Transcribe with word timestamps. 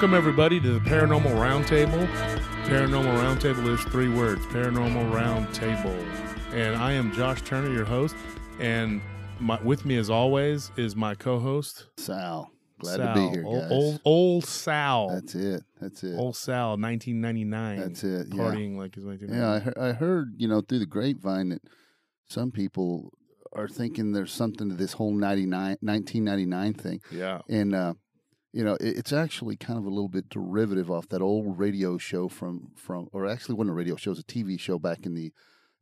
Welcome, 0.00 0.16
everybody, 0.16 0.58
to 0.60 0.72
the 0.72 0.80
Paranormal 0.80 1.32
Roundtable. 1.32 2.06
Paranormal 2.64 3.18
Roundtable 3.18 3.68
is 3.74 3.82
three 3.92 4.08
words 4.08 4.40
Paranormal 4.46 5.12
Roundtable. 5.12 5.94
And 6.54 6.74
I 6.74 6.92
am 6.92 7.12
Josh 7.12 7.42
Turner, 7.42 7.70
your 7.70 7.84
host. 7.84 8.16
And 8.58 9.02
my, 9.40 9.60
with 9.60 9.84
me, 9.84 9.98
as 9.98 10.08
always, 10.08 10.72
is 10.78 10.96
my 10.96 11.14
co 11.14 11.38
host, 11.38 11.88
Sal. 11.98 12.50
Glad 12.78 12.96
Sal. 12.96 13.14
to 13.14 13.20
be 13.20 13.28
here, 13.28 13.44
Old, 13.44 13.60
guys. 13.60 13.70
old, 13.70 14.00
old 14.06 14.44
Sal. 14.46 15.08
That's 15.10 15.34
it. 15.34 15.64
That's 15.78 16.02
it. 16.02 16.16
Old 16.16 16.34
Sal, 16.34 16.78
1999. 16.78 17.80
That's 17.80 18.02
it. 18.02 18.28
Yeah. 18.32 18.42
Partying 18.42 18.78
like 18.78 18.94
his 18.94 19.04
1999. 19.04 19.36
Yeah, 19.38 19.50
I 19.52 19.58
heard, 19.58 19.78
I 19.78 19.92
heard, 19.92 20.34
you 20.38 20.48
know, 20.48 20.62
through 20.62 20.78
the 20.78 20.86
grapevine 20.86 21.50
that 21.50 21.60
some 22.26 22.50
people 22.50 23.12
are 23.52 23.68
thinking 23.68 24.12
there's 24.12 24.32
something 24.32 24.70
to 24.70 24.74
this 24.74 24.94
whole 24.94 25.12
99, 25.12 25.76
1999 25.82 26.72
thing. 26.72 27.02
Yeah. 27.10 27.42
And, 27.50 27.74
uh, 27.74 27.92
you 28.52 28.64
know, 28.64 28.74
it, 28.74 28.98
it's 28.98 29.12
actually 29.12 29.56
kind 29.56 29.78
of 29.78 29.84
a 29.84 29.88
little 29.90 30.08
bit 30.08 30.28
derivative 30.28 30.90
off 30.90 31.08
that 31.08 31.22
old 31.22 31.58
radio 31.58 31.98
show 31.98 32.28
from, 32.28 32.70
from 32.74 33.08
or 33.12 33.26
actually 33.26 33.54
wasn't 33.54 33.70
a 33.70 33.74
radio 33.74 33.96
show, 33.96 34.10
it 34.10 34.16
was 34.16 34.18
a 34.20 34.24
TV 34.24 34.58
show 34.58 34.78
back 34.78 35.06
in 35.06 35.14
the 35.14 35.32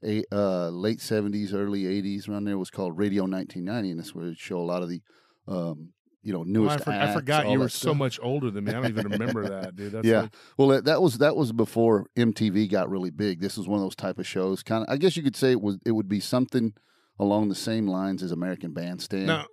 a, 0.05 0.23
uh, 0.31 0.69
late 0.69 0.99
70s, 0.99 1.53
early 1.53 1.83
80s. 1.83 2.29
Around 2.29 2.45
there 2.45 2.55
it 2.55 2.59
was 2.59 2.71
called 2.71 2.97
Radio 2.97 3.23
1990, 3.25 3.91
and 3.91 3.99
that's 3.99 4.15
where 4.15 4.27
it 4.29 4.39
show 4.39 4.59
a 4.59 4.63
lot 4.63 4.83
of 4.83 4.89
the, 4.89 5.01
um, 5.49 5.89
you 6.23 6.33
know, 6.33 6.41
Well, 6.41 6.47
newest 6.49 6.81
I, 6.83 6.85
for- 6.85 6.91
I 6.93 7.13
forgot 7.15 7.49
you 7.51 7.59
were 7.59 7.69
so 7.69 7.95
much 7.95 8.21
older 8.23 8.51
than 8.51 8.65
me. 8.65 8.73
I 8.73 8.75
don't 8.81 8.91
even 8.91 9.09
remember 9.09 9.49
that, 9.49 9.75
dude. 9.75 9.93
That's 9.93 10.07
Yeah. 10.07 10.23
like- 10.23 10.35
Well, 10.57 10.69
that- 10.69 10.85
that 10.85 11.03
was 11.03 11.19
that 11.19 11.35
was 11.37 11.53
before 11.53 12.07
MTV 12.17 12.69
got 12.71 12.89
really 12.91 13.11
big. 13.11 13.41
This 13.41 13.57
was 13.57 13.67
one 13.67 13.79
of 13.81 13.85
those 13.85 13.97
type 13.97 14.19
of 14.19 14.27
shows. 14.27 14.63
Kind 14.63 14.85
of, 14.87 14.93
I 14.93 14.99
guess 14.99 15.17
you 15.17 15.23
could 15.25 15.35
say 15.37 15.51
it 15.53 15.61
was. 15.61 15.79
It 15.85 15.93
would 15.93 16.09
be 16.09 16.21
something 16.21 16.75
along 17.19 17.49
the 17.49 17.55
same 17.57 17.89
lines 17.89 18.23
as 18.23 18.31
American 18.31 18.73
Bandstand. 18.73 19.27
Now, 19.27 19.47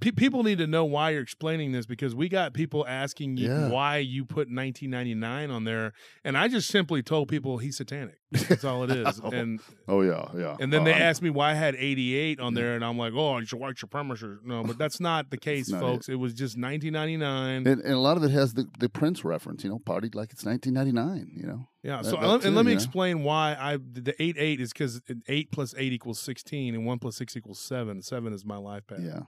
pe- 0.00 0.10
people 0.12 0.42
need 0.42 0.58
to 0.58 0.66
know 0.66 0.84
why 0.84 1.10
you're 1.10 1.22
explaining 1.22 1.72
this 1.72 1.86
because 1.86 2.14
we 2.14 2.28
got 2.28 2.52
people 2.54 2.86
asking 2.86 3.36
you 3.36 3.48
Yeah. 3.48 3.68
why 3.68 3.98
you 3.98 4.24
put 4.24 4.48
1999 4.50 5.50
on 5.50 5.64
there, 5.64 5.92
and 6.24 6.36
I 6.36 6.48
just 6.48 6.68
simply 6.68 7.02
told 7.02 7.28
people 7.28 7.58
he's 7.58 7.76
satanic. 7.76 8.16
That's 8.32 8.64
all 8.64 8.82
it 8.84 8.90
is. 8.96 9.20
Oh, 9.22 9.30
and 9.30 9.60
oh 9.86 10.00
yeah, 10.02 10.26
yeah. 10.36 10.56
and 10.58 10.72
then 10.72 10.82
Oh, 10.82 10.84
they 10.84 10.92
I'm- 10.94 11.02
asked 11.02 11.22
me 11.22 11.30
why 11.30 11.50
I 11.52 11.54
had 11.54 11.74
88 11.76 12.40
on 12.40 12.54
there, 12.54 12.74
and 12.74 12.84
I'm 12.84 12.98
like, 12.98 13.12
oh, 13.14 13.36
it's 13.38 13.52
your 13.52 13.60
white 13.60 13.76
supremacist. 13.76 14.38
No, 14.44 14.64
but 14.64 14.78
that's 14.78 15.00
not 15.00 15.30
the 15.30 15.36
case, 15.50 15.68
not 15.68 15.80
folks. 15.80 16.08
It. 16.08 16.16
was 16.16 16.32
just 16.34 16.56
1999. 16.58 17.66
And, 17.66 17.80
and 17.80 17.92
a 17.92 17.98
lot 17.98 18.16
of 18.16 18.24
it 18.24 18.30
has 18.30 18.54
the, 18.54 18.66
the 18.78 18.88
Prince 18.88 19.24
reference. 19.24 19.64
You 19.64 19.70
know, 19.70 19.78
partied 19.78 20.14
like 20.14 20.32
it's 20.32 20.44
1999. 20.44 21.30
You 21.36 21.46
know. 21.46 21.68
yeah. 21.82 21.98
that- 22.02 22.06
So 22.10 22.16
uh, 22.16 22.20
that 22.22 22.32
and 22.34 22.42
too, 22.42 22.50
let 22.50 22.64
me 22.64 22.72
yeah. 22.72 22.76
explain 22.76 23.22
why 23.22 23.56
I 23.58 23.76
the 23.76 24.14
8 24.20 24.36
8 24.38 24.60
is 24.60 24.72
because 24.72 25.00
8 25.28 25.50
plus 25.52 25.74
8 25.76 25.92
equals 25.92 26.18
16, 26.20 26.74
and 26.74 26.84
1 26.86 26.98
plus 26.98 27.16
6 27.16 27.36
equals 27.36 27.60
7. 27.60 28.02
7 28.02 28.32
is 28.32 28.44
my 28.44 28.56
life 28.56 28.86
path. 28.86 28.98
Yeah. 29.02 29.20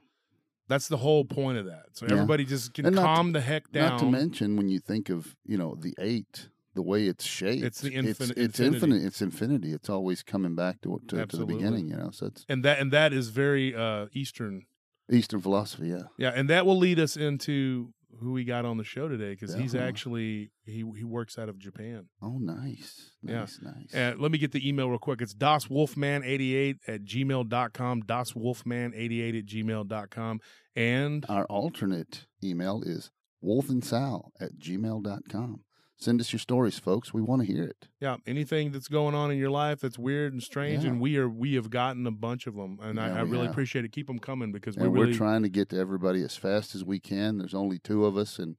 That's 0.69 0.88
the 0.88 0.97
whole 0.97 1.25
point 1.25 1.59
of 1.59 1.66
that. 1.66 1.87
So 1.93 2.06
Yeah. 2.06 2.12
everybody 2.15 2.44
just 2.44 2.75
can 2.75 2.84
not 2.84 2.91
to- 2.93 2.97
calm 3.03 3.32
the 3.32 3.41
heck 3.41 3.71
down. 3.71 3.91
Not 3.91 3.99
to 4.00 4.10
mention 4.10 4.56
when 4.56 4.69
you 4.69 4.81
think 4.81 5.09
of 5.10 5.37
you 5.44 5.56
know 5.56 5.77
the 5.77 5.94
eight, 5.99 6.49
the 6.75 6.82
way 6.82 7.06
it's 7.06 7.25
shaped. 7.25 7.65
It's 7.65 7.81
the 7.81 7.94
It's, 7.94 8.21
it's 8.21 8.60
infinite. 8.60 9.03
It's 9.05 9.22
infinity. 9.22 9.72
It's 9.72 9.88
always 9.88 10.22
coming 10.22 10.55
back 10.55 10.81
to 10.82 11.00
to, 11.09 11.26
to 11.26 11.37
the 11.37 11.47
beginning. 11.47 11.88
You 11.88 11.97
know. 11.97 12.10
So 12.10 12.26
it's 12.26 12.44
and 12.49 12.65
that 12.65 12.81
and 12.81 12.93
that 12.93 13.12
is 13.12 13.28
very 13.28 13.75
uh 13.75 14.06
eastern 14.12 14.66
Eastern 15.10 15.41
philosophy. 15.41 15.88
Yeah. 15.88 16.03
yeah 16.19 16.31
and 16.34 16.50
that 16.50 16.66
will 16.66 16.76
lead 16.78 16.99
us 16.99 17.16
into 17.16 17.93
who 18.21 18.32
we 18.32 18.44
got 18.44 18.65
on 18.65 18.77
the 18.77 18.84
show 18.84 19.09
today 19.09 19.31
because 19.31 19.54
he's 19.54 19.75
actually 19.75 20.50
he 20.65 20.84
he 20.97 21.04
works 21.04 21.38
out 21.38 21.49
of 21.49 21.59
japan 21.59 22.06
Oh, 22.22 22.38
nice. 22.38 23.10
Yeah. 23.22 23.41
Nice. 23.41 23.59
Nice. 23.62 23.91
and 23.94 24.19
let 24.21 24.31
me 24.32 24.38
get 24.38 24.53
the 24.53 24.66
email 24.69 24.88
real 24.88 24.99
quick 24.99 25.21
it's 25.21 25.34
doswolfman88 25.34 26.76
at 26.88 27.05
gmail.com 27.05 28.03
doswolfman88 28.03 29.38
at 29.38 29.47
gmail.com 29.47 30.41
and 30.75 31.26
Our 31.28 31.44
alternate 31.47 32.26
email 32.43 32.82
is 32.84 33.10
wolfandsal 33.44 34.31
at 34.41 34.59
gmail.com. 34.59 35.60
Send 35.98 36.20
us 36.20 36.32
your 36.32 36.40
stories, 36.40 36.78
folks. 36.78 37.14
We 37.14 37.22
want 37.22 37.40
to 37.42 37.46
hear 37.52 37.64
it. 37.64 37.88
yeah 38.00 38.16
anything 38.26 38.70
that's 38.72 38.88
going 38.88 39.14
on 39.14 39.30
in 39.30 39.38
your 39.38 39.50
life 39.50 39.80
that's 39.80 39.98
weird 39.98 40.32
and 40.32 40.42
strange 40.42 40.84
Yeah. 40.84 40.90
and 40.90 41.00
we 41.00 41.16
are 41.16 41.28
we 41.28 41.54
have 41.54 41.70
gotten 41.70 42.06
a 42.06 42.10
bunch 42.10 42.46
of 42.46 42.54
them 42.54 42.78
and 42.82 43.00
I, 43.00 43.08
Yeah, 43.08 43.20
I 43.20 43.22
we 43.24 43.30
really 43.30 43.44
have. 43.46 43.52
appreciate 43.52 43.84
it 43.84 43.92
keep 43.92 44.06
them 44.06 44.18
coming 44.18 44.52
because 44.52 44.76
we 44.76 44.84
And 44.84 44.92
really 44.94 45.08
we're 45.12 45.16
trying 45.16 45.42
to 45.42 45.48
get 45.48 45.68
to 45.70 45.78
everybody 45.78 46.22
as 46.22 46.36
fast 46.36 46.74
as 46.74 46.84
we 46.84 47.00
can. 47.00 47.38
There's 47.38 47.54
only 47.54 47.78
two 47.78 48.04
of 48.04 48.16
us 48.16 48.38
and, 48.38 48.56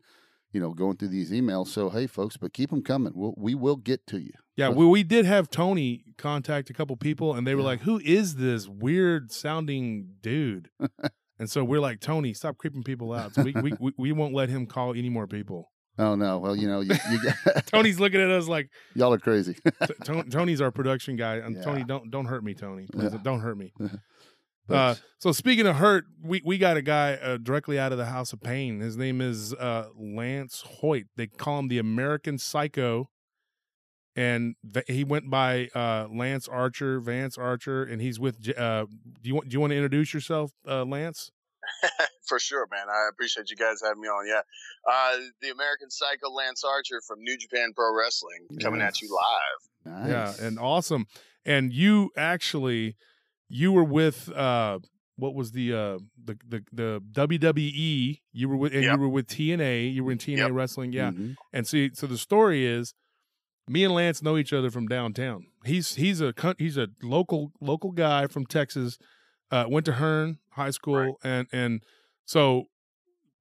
you 0.51 0.59
know, 0.59 0.71
going 0.73 0.97
through 0.97 1.09
these 1.09 1.31
emails. 1.31 1.67
So, 1.67 1.89
hey, 1.89 2.07
folks, 2.07 2.37
but 2.37 2.53
keep 2.53 2.69
them 2.71 2.81
coming. 2.81 3.13
We'll, 3.15 3.35
we 3.37 3.53
will 3.53 3.75
get 3.75 4.07
to 4.07 4.17
you. 4.19 4.31
Yeah, 4.55 4.69
we, 4.69 4.85
we 4.87 5.03
did 5.03 5.25
have 5.25 5.49
Tony 5.51 6.03
contact 6.17 6.69
a 6.71 6.73
couple 6.73 6.95
people, 6.97 7.35
and 7.35 7.45
they 7.45 7.53
were 7.53 7.61
Yeah. 7.61 7.67
like, 7.67 7.81
"Who 7.81 7.99
is 8.03 8.35
this 8.37 8.67
weird 8.67 9.31
sounding 9.31 10.15
dude?" 10.21 10.69
and 11.37 11.47
so 11.49 11.63
we're 11.63 11.79
like, 11.81 11.99
"Tony, 11.99 12.33
stop 12.33 12.57
creeping 12.57 12.81
people 12.81 13.13
out. 13.13 13.35
So 13.35 13.43
we, 13.43 13.51
we 13.61 13.73
we 13.79 13.91
we 13.97 14.11
won't 14.13 14.33
let 14.33 14.49
him 14.49 14.65
call 14.65 14.95
any 14.95 15.09
more 15.09 15.27
people." 15.27 15.69
Oh, 15.99 16.15
no. 16.15 16.37
Well, 16.37 16.55
you 16.55 16.67
know, 16.67 16.81
you, 16.81 16.93
you 17.11 17.19
Tony's 17.65 17.99
looking 17.99 18.21
at 18.21 18.29
us 18.29 18.47
like, 18.47 18.69
y'all 18.95 19.13
are 19.13 19.17
crazy. 19.19 19.55
T- 20.05 20.23
"Tony's 20.29 20.61
our 20.61 20.71
production 20.71 21.15
guy, 21.15 21.35
and 21.37 21.55
Yeah. 21.55 21.63
Tony, 21.63 21.83
don't 21.83 22.11
don't 22.11 22.25
hurt 22.25 22.43
me, 22.43 22.53
Tony. 22.53 22.85
Please, 22.91 23.11
Yeah. 23.13 23.19
don't 23.23 23.39
hurt 23.41 23.57
me." 23.57 23.73
Uh, 24.69 24.95
so 25.17 25.31
speaking 25.31 25.65
of 25.65 25.77
hurt, 25.77 26.03
we, 26.21 26.41
we 26.43 26.57
got 26.57 26.75
a 26.75 26.81
guy 26.81 27.13
uh, 27.13 27.37
directly 27.37 27.79
out 27.79 27.93
of 27.93 27.97
the 27.97 28.07
House 28.07 28.33
of 28.33 28.41
Pain. 28.41 28.81
His 28.81 28.97
name 28.97 29.21
is 29.21 29.53
uh, 29.53 29.87
Lance 29.97 30.61
Hoyt. 30.81 31.05
They 31.15 31.27
call 31.27 31.59
him 31.59 31.67
the 31.69 31.77
American 31.77 32.37
Psycho, 32.37 33.07
and 34.13 34.55
he 34.87 35.05
went 35.05 35.29
by 35.29 35.69
uh, 35.73 36.07
Lance 36.11 36.49
Archer, 36.49 36.99
Vance 36.99 37.37
Archer, 37.37 37.81
and 37.83 38.01
he's 38.01 38.19
with. 38.19 38.41
J- 38.41 38.55
Uh, 38.55 38.85
do 39.21 39.29
you 39.29 39.35
want 39.35 39.47
do 39.47 39.55
you 39.55 39.61
want 39.61 39.71
to 39.71 39.77
introduce 39.77 40.13
yourself, 40.13 40.51
uh, 40.67 40.83
Lance? 40.83 41.31
For 42.27 42.39
sure, 42.39 42.67
man. 42.71 42.87
I 42.89 43.07
appreciate 43.11 43.49
you 43.49 43.55
guys 43.55 43.81
having 43.83 44.01
me 44.01 44.07
on. 44.07 44.27
Yeah. 44.27 44.41
Uh, 44.89 45.17
the 45.41 45.49
American 45.49 45.89
Psycho 45.89 46.29
Lance 46.31 46.63
Archer 46.63 47.01
from 47.07 47.21
New 47.21 47.37
Japan 47.37 47.71
Pro 47.75 47.95
Wrestling 47.97 48.47
coming 48.61 48.81
at 48.81 49.01
you 49.01 49.09
live. 49.13 49.99
nice. 49.99 50.39
Yeah, 50.39 50.45
and 50.47 50.59
awesome. 50.59 51.05
And 51.45 51.71
you 51.71 52.11
actually, 52.17 52.95
you 53.49 53.71
were 53.71 53.83
with. 53.83 54.29
Uh, 54.31 54.79
what 55.19 55.33
was 55.33 55.51
the 55.51 55.73
uh 55.73 55.97
the 56.23 56.37
the 56.47 56.63
the 56.71 57.01
WWE? 57.11 58.21
You 58.33 58.49
were 58.49 58.55
with 58.57 58.73
and 58.73 58.83
Yep. 58.83 58.93
you 58.95 58.99
were 59.01 59.09
with 59.09 59.27
TNA. 59.27 59.93
You 59.93 60.03
were 60.03 60.11
in 60.11 60.19
TNA 60.19 60.37
Yep. 60.37 60.51
wrestling, 60.51 60.93
yeah. 60.93 61.09
Mhm. 61.11 61.35
And 61.51 61.67
see, 61.67 61.89
so 61.93 62.05
the 62.05 62.19
story 62.19 62.65
is, 62.67 62.93
me 63.67 63.83
and 63.83 63.93
Lance 63.95 64.21
know 64.21 64.37
each 64.37 64.53
other 64.53 64.69
from 64.69 64.87
downtown. 64.87 65.47
He's 65.65 65.95
he's 65.95 66.21
a 66.21 66.33
he's 66.59 66.77
a 66.77 66.89
local 67.01 67.51
local 67.59 67.91
guy 67.93 68.27
from 68.27 68.45
Texas. 68.45 68.99
Uh, 69.51 69.65
went 69.67 69.85
to 69.85 69.93
Hearne 69.93 70.37
High 70.51 70.71
School, 70.71 70.95
Right. 70.95 71.13
and 71.23 71.47
and 71.51 71.83
so 72.25 72.65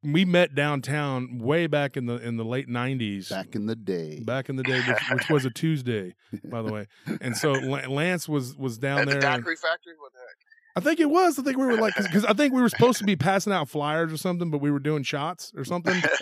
we 0.03 0.25
met 0.25 0.55
downtown 0.55 1.39
way 1.39 1.67
back 1.67 1.97
in 1.97 2.07
the 2.07 2.15
in 2.17 2.37
the 2.37 2.45
late 2.45 2.69
nineties. 2.69 3.29
Back 3.29 3.55
in 3.57 3.67
the 3.67 3.75
day. 3.75 4.21
Back 4.25 4.49
in 4.49 4.55
the 4.57 4.63
day, 4.63 4.81
which, 4.87 5.11
which 5.11 5.29
was 5.31 5.45
a 5.45 5.51
Tuesday, 5.55 6.15
by 6.45 6.63
the 6.63 6.73
way, 6.73 6.87
and 7.21 7.37
so 7.37 7.53
Lance 7.53 8.29
was 8.29 8.55
was 8.57 8.79
down 8.79 9.01
At 9.01 9.05
the 9.07 9.11
there. 9.13 9.31
and- 9.31 9.45
Factory? 9.45 9.55
What 9.99 10.13
the 10.13 10.19
heck? 10.21 10.37
I 10.79 10.81
think 10.81 11.01
it 11.01 11.09
was. 11.09 11.39
I 11.39 11.43
think 11.43 11.57
we 11.57 11.65
were 11.65 11.79
like 11.79 11.95
because 11.97 12.27
I 12.27 12.35
think 12.35 12.53
we 12.53 12.61
were 12.61 12.69
supposed 12.69 12.99
to 12.99 13.05
be 13.05 13.17
passing 13.17 13.51
out 13.51 13.67
flyers 13.69 14.13
or 14.13 14.19
something, 14.19 14.51
but 14.51 14.59
we 14.61 14.71
were 14.71 14.79
doing 14.79 15.03
shots 15.03 15.51
or 15.57 15.65
something. 15.65 15.95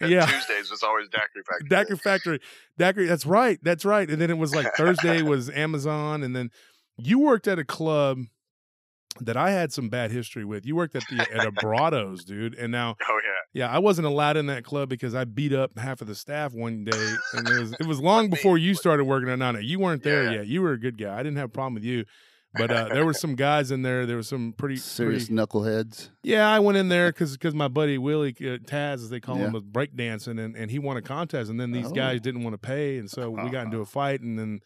Yeah. 0.00 0.26
Tuesdays 0.26 0.70
was 0.70 0.84
always 0.84 1.08
Daiquiri 1.08 1.42
Factory. 1.44 1.68
Daiquiri 1.68 1.98
Factory. 1.98 2.40
Daiquiri, 2.78 3.06
that's 3.06 3.26
right. 3.26 3.58
That's 3.64 3.84
right. 3.84 4.08
And 4.08 4.20
then 4.22 4.30
it 4.30 4.38
was 4.38 4.54
like 4.54 4.72
Thursday 4.76 5.22
was 5.34 5.50
Amazon. 5.50 6.22
And 6.22 6.36
then 6.36 6.50
you 6.96 7.18
worked 7.18 7.48
at 7.48 7.58
a 7.58 7.64
club 7.64 8.18
that 9.20 9.36
I 9.36 9.50
had 9.50 9.72
some 9.72 9.88
bad 9.88 10.10
history 10.10 10.44
with. 10.44 10.66
You 10.66 10.76
worked 10.76 10.96
at 10.96 11.04
the 11.10 11.20
at 11.34 11.46
a 11.46 11.52
Brados, 11.52 12.24
dude. 12.24 12.54
And 12.54 12.72
now 12.72 12.96
Oh, 13.08 13.20
yeah. 13.24 13.64
yeah, 13.66 13.70
I 13.74 13.78
wasn't 13.78 14.06
allowed 14.06 14.36
in 14.36 14.46
that 14.46 14.64
club 14.64 14.88
because 14.88 15.14
I 15.14 15.24
beat 15.24 15.52
up 15.52 15.78
half 15.78 16.00
of 16.00 16.06
the 16.06 16.14
staff 16.14 16.52
one 16.54 16.84
day. 16.84 17.14
And 17.34 17.48
it 17.48 17.58
was 17.60 17.72
it 17.80 17.86
was 17.86 18.00
long 18.10 18.30
before 18.30 18.58
you 18.58 18.74
started 18.74 19.04
working 19.04 19.28
at 19.30 19.38
Nana. 19.38 19.60
You 19.60 19.78
weren't 19.78 20.02
there 20.02 20.24
Yeah. 20.24 20.30
yet. 20.38 20.46
You 20.46 20.62
were 20.62 20.72
a 20.72 20.80
good 20.80 20.98
guy. 20.98 21.14
I 21.14 21.22
didn't 21.22 21.36
have 21.36 21.46
a 21.46 21.52
problem 21.52 21.74
with 21.74 21.84
you. 21.84 22.04
But 22.58 22.70
uh, 22.70 22.88
there 22.92 23.06
were 23.06 23.14
some 23.14 23.34
guys 23.36 23.70
in 23.70 23.82
there. 23.82 24.04
There 24.04 24.16
were 24.16 24.22
some 24.22 24.52
pretty 24.56 24.76
Serious 24.76 25.28
pretty- 25.28 25.40
knuckleheads. 25.40 26.10
yeah, 26.22 26.48
I 26.50 26.58
went 26.58 26.76
in 26.78 26.88
there 26.88 27.12
because 27.12 27.54
my 27.54 27.68
buddy 27.68 27.96
Willie 27.98 28.34
uh, 28.40 28.58
Taz, 28.58 28.94
as 28.94 29.10
they 29.10 29.20
call 29.20 29.36
him, 29.36 29.52
was 29.52 29.62
breakdancing, 29.62 30.38
and, 30.44 30.56
and 30.56 30.70
he 30.70 30.78
won 30.78 30.96
a 30.96 31.02
contest. 31.02 31.50
And 31.50 31.58
then 31.60 31.70
these 31.70 31.86
Oh. 31.86 31.90
guys 31.92 32.20
didn't 32.20 32.42
want 32.42 32.54
to 32.54 32.58
pay, 32.58 32.98
and 32.98 33.08
so 33.10 33.30
we 33.30 33.48
got 33.50 33.64
into 33.66 33.80
a 33.82 33.86
fight. 33.86 34.20
And 34.20 34.38
then 34.38 34.60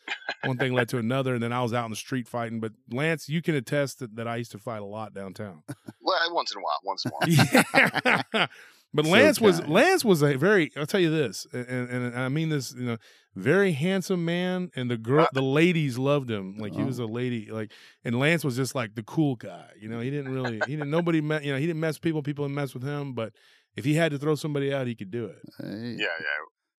one 0.44 0.56
thing 0.58 0.72
led 0.72 0.88
to 0.90 0.98
another, 0.98 1.34
and 1.34 1.42
then 1.42 1.52
I 1.52 1.62
was 1.62 1.72
out 1.74 1.84
in 1.84 1.90
the 1.90 1.96
street 1.96 2.26
fighting. 2.28 2.60
But 2.60 2.72
Lance, 2.90 3.28
you 3.28 3.42
can 3.42 3.54
attest 3.54 3.98
that, 3.98 4.16
that 4.16 4.26
I 4.26 4.36
used 4.36 4.52
to 4.52 4.58
fight 4.58 4.80
a 4.82 4.86
lot 4.86 5.14
downtown. 5.14 5.62
Well, 6.04 6.18
once 6.34 6.52
in 6.52 6.58
a 6.60 6.62
while. 6.62 6.78
Once 6.82 7.04
in 7.06 7.10
a 7.12 7.14
while. 7.14 8.22
Yeah. 8.34 8.46
but 8.92 9.04
So 9.06 9.10
Lance 9.12 9.40
was. 9.40 9.66
Lance 9.66 10.04
was 10.04 10.20
a 10.22 10.34
very 10.36 10.70
I'll 10.76 10.84
tell 10.86 11.00
you 11.00 11.10
this, 11.10 11.46
and, 11.52 11.66
and, 11.66 11.88
and 12.06 12.18
I 12.18 12.28
mean 12.28 12.48
this, 12.48 12.74
you 12.74 12.84
know, 12.84 12.96
very 13.34 13.72
handsome 13.72 14.24
man, 14.24 14.70
and 14.76 14.90
the 14.90 14.96
girl, 14.96 15.26
the 15.32 15.42
ladies 15.42 15.98
loved 15.98 16.30
him. 16.30 16.56
Like 16.58 16.74
he 16.74 16.82
was 16.82 17.00
uh-huh. 17.00 17.08
a 17.08 17.12
lady, 17.12 17.50
like, 17.50 17.72
and 18.04 18.18
Lance 18.18 18.44
was 18.44 18.56
just 18.56 18.74
like 18.74 18.94
the 18.94 19.02
cool 19.02 19.36
guy. 19.36 19.68
You 19.80 19.88
know, 19.88 20.00
he 20.00 20.10
didn't 20.10 20.32
really, 20.32 20.60
he 20.66 20.76
didn't 20.76 20.90
nobody 20.90 21.20
met, 21.20 21.44
you 21.44 21.52
know, 21.52 21.58
he 21.58 21.66
didn't 21.66 21.80
mess 21.80 21.96
with 21.96 22.02
people, 22.02 22.22
people 22.22 22.44
didn't 22.44 22.56
mess 22.56 22.74
with 22.74 22.82
him. 22.82 23.14
But 23.14 23.32
if 23.76 23.84
he 23.84 23.94
had 23.94 24.12
to 24.12 24.18
throw 24.18 24.34
somebody 24.34 24.72
out, 24.72 24.86
he 24.86 24.94
could 24.94 25.10
do 25.10 25.26
it. 25.26 25.38
Hey, 25.58 25.96
Yeah, 25.98 26.06
yeah. 26.20 26.26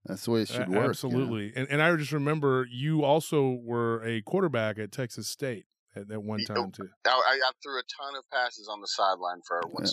That's 0.06 0.26
the 0.26 0.32
way 0.32 0.42
it 0.42 0.50
should 0.50 0.58
A- 0.58 0.60
work. 0.62 0.70
you 0.70 0.76
know? 0.76 0.90
Absolutely. 0.90 1.54
And 1.56 1.68
and 1.70 1.82
I 1.82 1.96
just 1.96 2.12
remember 2.12 2.68
you 2.70 3.04
also 3.04 3.58
were 3.64 4.04
a 4.04 4.22
quarterback 4.22 4.78
at 4.78 4.92
Texas 4.92 5.28
State. 5.28 5.66
At, 5.96 6.10
at 6.12 6.24
one 6.24 6.40
You- 6.40 6.46
time 6.48 6.58
oh, 6.58 6.70
too. 6.72 6.90
I, 7.06 7.10
I 7.10 7.40
I 7.44 7.52
threw 7.62 7.78
a 7.80 7.84
ton 7.84 8.16
of 8.16 8.24
passes 8.32 8.68
on 8.68 8.82
the 8.82 8.88
sideline 8.88 9.42
for 9.48 9.58
our 9.58 9.70
one 9.70 9.86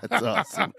That's 0.10 0.22
awesome. 0.22 0.72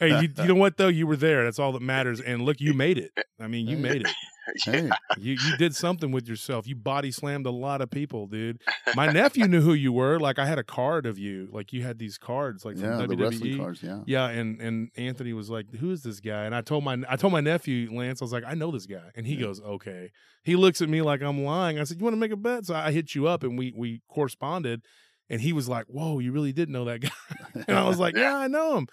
hey, 0.00 0.20
you, 0.22 0.28
you 0.38 0.44
know 0.48 0.54
what 0.54 0.76
though? 0.76 0.88
You 0.88 1.06
were 1.06 1.16
there. 1.16 1.44
That's 1.44 1.58
all 1.58 1.72
that 1.72 1.82
matters. 1.82 2.20
And 2.20 2.42
look, 2.42 2.60
you 2.60 2.74
made 2.74 2.98
it. 2.98 3.12
I 3.40 3.46
mean, 3.48 3.66
you 3.66 3.76
made 3.76 4.02
it. 4.02 4.10
Hey, 4.64 4.88
You 5.18 5.32
you 5.34 5.56
did 5.56 5.74
something 5.74 6.10
with 6.12 6.28
yourself. 6.28 6.66
You 6.66 6.76
body 6.76 7.10
slammed 7.10 7.46
a 7.46 7.50
lot 7.50 7.80
of 7.80 7.90
people, 7.90 8.26
dude. 8.26 8.60
My 8.94 9.06
nephew 9.12 9.46
knew 9.48 9.60
who 9.60 9.72
you 9.74 9.92
were. 9.92 10.18
Like 10.20 10.38
I 10.38 10.46
had 10.46 10.58
a 10.58 10.64
card 10.64 11.06
of 11.06 11.18
you. 11.18 11.48
Like 11.52 11.72
you 11.72 11.82
had 11.82 11.98
these 11.98 12.18
cards, 12.18 12.64
like 12.64 12.76
from 12.78 12.84
yeah, 12.90 13.06
WWE. 13.06 13.08
the 13.08 13.16
wrestling 13.16 13.58
cards. 13.58 13.82
Yeah. 13.82 14.00
Yeah, 14.06 14.28
and 14.28 14.60
and 14.60 14.90
Anthony 14.96 15.32
was 15.32 15.50
like, 15.50 15.66
"Who 15.76 15.90
is 15.90 16.02
this 16.02 16.20
guy?" 16.20 16.44
And 16.44 16.54
I 16.54 16.60
told 16.60 16.84
my 16.84 16.98
I 17.08 17.16
told 17.16 17.32
my 17.32 17.40
nephew 17.40 17.90
Lance, 17.92 18.22
I 18.22 18.24
was 18.24 18.32
like, 18.32 18.44
"I 18.46 18.54
know 18.54 18.70
this 18.70 18.86
guy," 18.86 19.10
and 19.14 19.26
he 19.26 19.34
Yeah. 19.34 19.40
goes, 19.42 19.60
"Okay." 19.60 20.10
He 20.44 20.54
looks 20.56 20.80
at 20.80 20.88
me 20.88 21.02
like 21.02 21.22
I'm 21.22 21.42
lying. 21.42 21.78
I 21.80 21.84
said, 21.84 21.98
"You 21.98 22.04
want 22.04 22.14
to 22.14 22.20
make 22.20 22.30
a 22.32 22.36
bet?" 22.36 22.66
So 22.66 22.74
I 22.74 22.92
hit 22.92 23.14
you 23.14 23.26
up, 23.26 23.42
and 23.42 23.58
we 23.58 23.72
we 23.76 24.00
corresponded, 24.08 24.82
and 25.28 25.40
he 25.40 25.52
was 25.52 25.68
like, 25.68 25.86
"Whoa, 25.86 26.18
you 26.20 26.30
really 26.32 26.52
did 26.52 26.68
know 26.68 26.84
that 26.84 27.00
guy?" 27.00 27.10
and 27.68 27.76
I 27.76 27.86
was 27.88 27.98
like, 27.98 28.16
"Yeah, 28.16 28.36
I 28.36 28.46
know 28.46 28.76
him." 28.78 28.86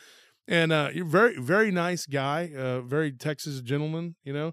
And 0.48 0.74
uh, 0.74 0.90
you're 0.94 1.06
very 1.06 1.40
very 1.40 1.72
nice 1.72 2.06
guy, 2.06 2.52
uh, 2.58 2.82
very 2.82 3.12
Texas 3.14 3.62
gentleman. 3.62 4.16
You 4.26 4.34
know, 4.34 4.52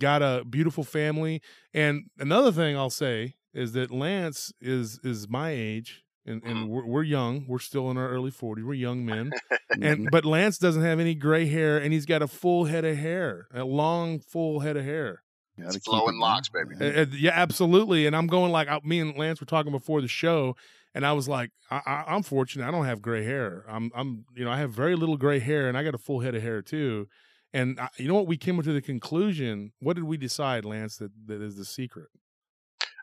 got 0.00 0.22
a 0.22 0.44
beautiful 0.44 0.82
family. 0.82 1.40
And 1.72 2.06
another 2.18 2.50
thing 2.50 2.76
I'll 2.76 2.90
say 2.90 3.34
is 3.54 3.72
that 3.72 3.90
Lance 3.90 4.52
is 4.60 4.98
is 5.04 5.28
my 5.28 5.50
age. 5.50 6.02
And, 6.26 6.42
and 6.44 6.68
we're, 6.68 6.84
we're 6.84 7.02
young. 7.02 7.46
We're 7.48 7.58
still 7.58 7.90
in 7.90 7.96
our 7.96 8.10
early 8.10 8.30
40s. 8.30 8.62
We're 8.62 8.74
young 8.74 9.06
men 9.06 9.32
and 9.80 10.08
but 10.10 10.24
Lance 10.24 10.58
doesn't 10.58 10.82
have 10.82 11.00
any 11.00 11.14
gray 11.14 11.46
hair, 11.46 11.78
and 11.78 11.92
he's 11.92 12.06
got 12.06 12.22
a 12.22 12.28
full 12.28 12.64
head 12.64 12.84
of 12.84 12.96
hair, 12.96 13.46
a 13.54 13.64
long, 13.64 14.20
full 14.20 14.60
head 14.60 14.76
of 14.76 14.84
hair. 14.84 15.22
It's 15.56 15.76
flowing 15.78 16.16
it, 16.16 16.18
locks, 16.18 16.48
baby. 16.48 16.74
Uh, 16.80 17.02
uh, 17.02 17.06
yeah, 17.12 17.32
absolutely. 17.34 18.06
And 18.06 18.16
I'm 18.16 18.26
going 18.26 18.50
like 18.50 18.68
I, 18.68 18.80
me 18.82 19.00
and 19.00 19.16
Lance 19.16 19.40
were 19.40 19.46
talking 19.46 19.72
before 19.72 20.00
the 20.00 20.08
show, 20.08 20.56
and 20.94 21.04
I 21.04 21.12
was 21.12 21.28
like, 21.28 21.50
I, 21.70 21.80
I, 21.84 22.04
I'm 22.14 22.22
fortunate. 22.22 22.66
I 22.66 22.70
don't 22.70 22.86
have 22.86 23.02
gray 23.02 23.24
hair. 23.24 23.64
I'm, 23.68 23.90
I'm, 23.94 24.24
you 24.34 24.44
know, 24.44 24.50
I 24.50 24.58
have 24.58 24.70
very 24.72 24.96
little 24.96 25.16
gray 25.16 25.38
hair, 25.38 25.68
and 25.68 25.76
I 25.76 25.84
got 25.84 25.94
a 25.94 25.98
full 25.98 26.20
head 26.20 26.34
of 26.34 26.42
hair 26.42 26.62
too. 26.62 27.08
And 27.52 27.80
I, 27.80 27.88
you 27.96 28.06
know 28.08 28.14
what? 28.14 28.26
We 28.26 28.36
came 28.36 28.60
to 28.62 28.72
the 28.72 28.82
conclusion. 28.82 29.72
What 29.80 29.94
did 29.94 30.04
we 30.04 30.16
decide, 30.16 30.64
Lance? 30.64 30.96
That 30.98 31.12
that 31.26 31.40
is 31.42 31.56
the 31.56 31.64
secret. 31.64 32.08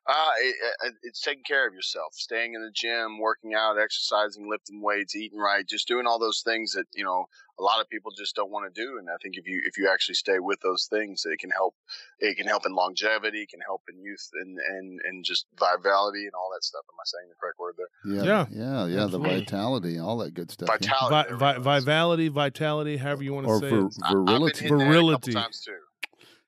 Uh, 0.07 0.31
it, 0.39 0.55
it- 0.85 0.95
it's 1.03 1.21
taking 1.21 1.43
care 1.43 1.67
of 1.67 1.73
yourself, 1.73 2.13
staying 2.13 2.53
in 2.53 2.61
the 2.61 2.71
gym, 2.71 3.19
working 3.19 3.53
out, 3.53 3.77
exercising, 3.77 4.49
lifting 4.49 4.81
weights, 4.81 5.15
eating 5.15 5.37
right, 5.39 5.67
just 5.67 5.87
doing 5.87 6.07
all 6.07 6.17
those 6.19 6.41
things 6.41 6.71
that 6.73 6.85
you 6.93 7.03
know 7.03 7.25
a 7.59 7.63
lot 7.63 7.81
of 7.81 7.89
people 7.89 8.11
just 8.15 8.35
don't 8.35 8.51
want 8.51 8.73
to 8.73 8.81
do. 8.81 8.97
And 8.99 9.09
I 9.09 9.15
think 9.21 9.35
if 9.37 9.47
you 9.47 9.61
if 9.65 9.77
you 9.77 9.89
actually 9.91 10.15
stay 10.15 10.39
with 10.39 10.59
those 10.61 10.87
things, 10.89 11.23
it 11.25 11.39
can 11.39 11.49
help. 11.51 11.75
It 12.19 12.37
can 12.37 12.47
help 12.47 12.65
in 12.65 12.73
longevity, 12.73 13.41
it 13.43 13.49
can 13.49 13.61
help 13.61 13.81
in 13.91 13.99
youth 14.01 14.29
and 14.33 14.57
and 14.59 14.99
and 15.03 15.25
just 15.25 15.45
vitality 15.59 16.23
and 16.25 16.33
all 16.35 16.49
that 16.53 16.63
stuff. 16.63 16.81
Am 16.89 16.95
I 16.99 17.05
saying 17.05 17.29
the 17.29 17.35
correct 17.39 17.59
word 17.59 17.75
there? 17.77 18.25
Yeah, 18.25 18.45
Yeah. 18.51 18.85
yeah, 18.85 18.85
yeah. 19.01 19.07
The 19.07 19.19
vitality, 19.19 19.97
all 19.99 20.17
that 20.19 20.33
good 20.33 20.51
stuff. 20.51 20.69
yeah. 20.81 20.89
Vitality. 20.89 21.33
Vi- 21.35 21.53
vi- 21.53 21.59
vitality, 21.59 22.27
vitality, 22.29 22.97
however 22.97 23.23
you 23.23 23.33
want 23.33 23.47
to 23.47 23.51
Or 23.53 23.59
say 23.59 23.69
vir- 23.69 23.85
it. 23.87 23.93
I- 24.03 24.09
I've 24.11 24.15
been 24.15 24.25
virility. 24.25 24.65
a 24.65 24.69
Virility. 24.69 25.33
times 25.33 25.61
too. 25.61 25.77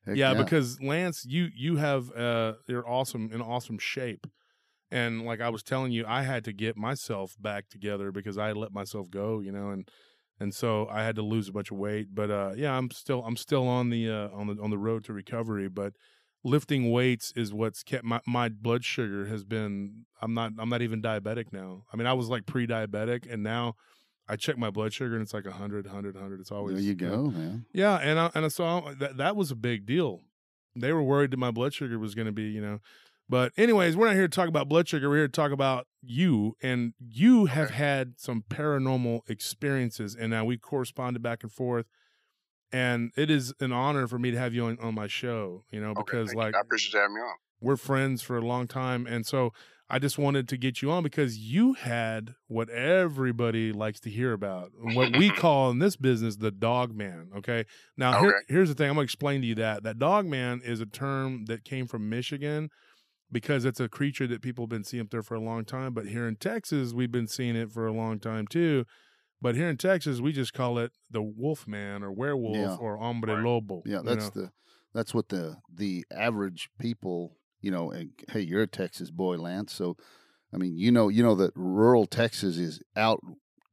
Heck 0.05 0.15
yeah, 0.15 0.33
because 0.33 0.81
Lance, 0.81 1.25
you 1.25 1.49
you 1.55 1.75
have 1.77 2.11
uh 2.15 2.53
you're 2.67 2.87
awesome 2.87 3.31
in 3.33 3.41
awesome 3.41 3.77
shape. 3.79 4.27
And 4.91 5.23
like 5.23 5.39
I 5.39 5.49
was 5.49 5.61
telling 5.61 5.91
you, 5.91 6.03
I 6.07 6.23
had 6.23 6.43
to 6.45 6.53
get 6.53 6.75
myself 6.75 7.35
back 7.39 7.69
together 7.69 8.11
because 8.11 8.37
I 8.39 8.53
let 8.53 8.71
myself 8.73 9.11
go, 9.11 9.39
you 9.39 9.51
know, 9.51 9.69
and 9.69 9.87
and 10.39 10.53
so 10.53 10.87
I 10.89 11.03
had 11.03 11.15
to 11.15 11.21
lose 11.21 11.49
a 11.49 11.51
bunch 11.51 11.71
of 11.71 11.77
weight. 11.77 12.07
But 12.13 12.31
uh 12.31 12.53
yeah, 12.55 12.77
I'm 12.77 12.91
still 12.91 13.23
I'm 13.25 13.37
still 13.37 13.67
on 13.67 13.89
the 13.89 14.09
uh 14.09 14.29
on 14.29 14.47
the 14.47 14.61
on 14.61 14.69
the 14.69 14.77
road 14.77 15.03
to 15.05 15.13
recovery, 15.13 15.67
but 15.69 15.93
lifting 16.43 16.89
weights 16.91 17.33
is 17.35 17.53
what's 17.53 17.83
kept 17.83 18.03
my 18.03 18.21
my 18.25 18.49
blood 18.49 18.85
sugar 18.85 19.25
has 19.25 19.43
been 19.43 20.05
I'm 20.21 20.33
not 20.33 20.53
I'm 20.57 20.69
not 20.69 20.81
even 20.81 21.01
diabetic 21.01 21.51
now. 21.51 21.83
I 21.91 21.97
mean, 21.97 22.07
I 22.07 22.13
was 22.13 22.29
like 22.29 22.45
pre-diabetic 22.45 23.31
and 23.31 23.43
now 23.43 23.75
I 24.27 24.35
check 24.35 24.57
my 24.57 24.69
blood 24.69 24.93
sugar 24.93 25.15
and 25.15 25.23
it's 25.23 25.33
like 25.33 25.45
100 25.45 25.85
100 25.85 26.15
100. 26.15 26.39
It's 26.39 26.51
always 26.51 26.75
there 26.75 26.83
you 26.83 26.95
know, 26.95 27.23
go, 27.23 27.31
man. 27.31 27.65
yeah, 27.73 27.95
and 27.95 28.19
I, 28.19 28.29
and 28.35 28.45
I, 28.45 28.93
that 28.99 29.17
that 29.17 29.35
was 29.35 29.49
a 29.49 29.55
big 29.55 29.85
deal. 29.85 30.21
They 30.75 30.93
were 30.93 31.01
worried 31.01 31.31
that 31.31 31.37
my 31.37 31.51
blood 31.51 31.73
sugar 31.73 31.97
was 31.97 32.13
going 32.13 32.27
to 32.27 32.31
be, 32.31 32.43
you 32.43 32.61
know. 32.61 32.79
But 33.29 33.51
anyways, 33.57 33.95
we're 33.95 34.07
not 34.07 34.15
here 34.15 34.27
to 34.27 34.35
talk 34.35 34.47
about 34.49 34.67
blood 34.67 34.87
sugar. 34.87 35.07
We're 35.09 35.17
here 35.17 35.27
to 35.27 35.31
talk 35.31 35.51
about 35.51 35.85
you, 36.01 36.55
and 36.63 36.93
you 36.99 37.45
have 37.45 37.69
had 37.69 38.13
some 38.17 38.43
paranormal 38.49 39.29
experiences, 39.29 40.15
and 40.15 40.31
now 40.31 40.45
we 40.45 40.57
corresponded 40.57 41.21
back 41.21 41.43
and 41.43 41.51
forth. 41.51 41.85
And 42.71 43.11
it 43.15 43.29
is 43.31 43.53
an 43.59 43.71
honor 43.71 44.07
for 44.07 44.19
me 44.19 44.31
to 44.31 44.37
have 44.37 44.53
you 44.53 44.65
on, 44.65 44.77
on 44.79 44.93
my 44.95 45.07
show, 45.07 45.63
you 45.71 45.81
know, 45.81 45.91
Okay, 45.91 46.01
because 46.05 46.27
thank 46.29 46.37
you. 46.37 46.43
like 46.45 46.55
I 46.55 46.59
appreciate 46.61 46.99
having 47.01 47.15
me 47.15 47.21
on. 47.21 47.35
we're 47.61 47.77
friends 47.77 48.21
for 48.21 48.37
a 48.37 48.41
long 48.41 48.67
time 48.67 49.05
and 49.07 49.25
so 49.25 49.51
i 49.89 49.97
just 49.99 50.17
wanted 50.19 50.47
to 50.47 50.55
get 50.55 50.81
you 50.81 50.89
on 50.91 51.01
because 51.03 51.37
you 51.39 51.73
had 51.73 52.35
what 52.47 52.69
everybody 52.69 53.71
likes 53.73 53.99
to 54.01 54.09
hear 54.09 54.31
about 54.33 54.69
what 54.79 55.17
we 55.17 55.29
call 55.43 55.71
in 55.71 55.79
this 55.79 55.95
business 55.95 56.35
the 56.37 56.51
dog 56.51 56.95
man 56.95 57.29
okay 57.35 57.65
now 57.97 58.21
here, 58.21 58.41
here's 58.47 58.69
the 58.69 58.75
thing 58.75 58.87
i'm 58.89 58.95
going 58.95 59.05
to 59.05 59.11
explain 59.11 59.41
to 59.41 59.47
you 59.47 59.55
that 59.55 59.81
that 59.83 59.97
dog 59.99 60.25
man 60.27 60.61
is 60.63 60.79
a 60.79 60.85
term 60.85 61.45
that 61.45 61.63
came 61.65 61.85
from 61.87 62.07
michigan 62.07 62.69
because 63.31 63.65
it's 63.65 63.79
a 63.79 63.87
creature 63.89 64.27
that 64.27 64.41
people 64.41 64.63
have 64.63 64.69
been 64.69 64.83
seeing 64.83 65.01
up 65.01 65.09
there 65.09 65.23
for 65.23 65.35
a 65.35 65.39
long 65.41 65.63
time 65.65 65.93
but 65.93 66.07
here 66.07 66.27
in 66.27 66.35
texas 66.35 66.93
we've 66.93 67.11
been 67.11 67.27
seeing 67.27 67.55
it 67.55 67.71
for 67.71 67.85
a 67.87 67.93
long 67.93 68.19
time 68.19 68.47
too 68.47 68.85
but 69.41 69.55
here 69.55 69.69
in 69.69 69.77
texas 69.77 70.19
we 70.21 70.31
just 70.31 70.53
call 70.53 70.77
it 70.77 70.91
the 71.09 71.21
wolf 71.21 71.67
man 71.67 72.03
or 72.03 72.11
werewolf 72.11 72.55
Yeah. 72.57 72.75
or 72.77 72.97
hombre 72.97 73.35
Right. 73.35 73.43
lobo 73.43 73.81
Yeah, 73.85 73.97
you 73.97 74.03
that's 74.03 74.35
know? 74.35 74.41
the 74.43 74.51
that's 74.93 75.13
what 75.13 75.29
the 75.29 75.57
the 75.71 76.03
average 76.11 76.69
people, 76.79 77.37
you 77.61 77.69
know. 77.69 77.91
And 77.91 78.09
hey, 78.31 78.39
you're 78.41 78.63
a 78.63 78.67
Texas 78.67 79.11
boy, 79.11 79.37
Lance. 79.37 79.71
So, 79.71 79.95
I 80.51 80.57
mean, 80.57 80.75
you 80.75 80.91
know, 80.91 81.09
you 81.09 81.21
know 81.21 81.35
that 81.35 81.51
rural 81.55 82.07
Texas 82.07 82.57
is 82.57 82.81
out 82.95 83.19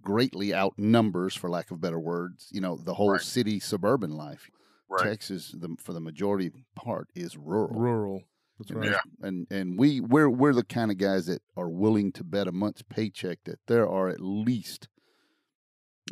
greatly 0.02 0.52
outnumbers, 0.52 1.34
for 1.34 1.48
lack 1.48 1.70
of 1.70 1.80
better 1.80 1.98
words. 1.98 2.48
You 2.52 2.60
know, 2.60 2.76
the 2.76 2.92
whole 2.94 3.12
Right. 3.12 3.20
city 3.22 3.58
suburban 3.60 4.10
life. 4.10 4.50
Right. 4.90 5.04
Texas, 5.04 5.54
the, 5.58 5.74
for 5.80 5.94
the 5.94 6.00
majority 6.00 6.50
part, 6.74 7.08
is 7.14 7.38
rural. 7.38 7.80
rural 7.80 8.22
that's 8.58 8.70
right. 8.72 8.84
There's- 8.90 9.00
And 9.22 9.46
and 9.50 9.78
we 9.78 10.00
we're 10.00 10.28
we're 10.30 10.52
the 10.54 10.64
kind 10.64 10.90
of 10.90 10.98
guys 10.98 11.26
that 11.26 11.42
are 11.56 11.68
willing 11.68 12.12
to 12.12 12.24
bet 12.24 12.48
a 12.48 12.52
month's 12.52 12.82
paycheck 12.82 13.38
that 13.44 13.58
there 13.66 13.88
are 13.88 14.08
at 14.08 14.20
least, 14.20 14.88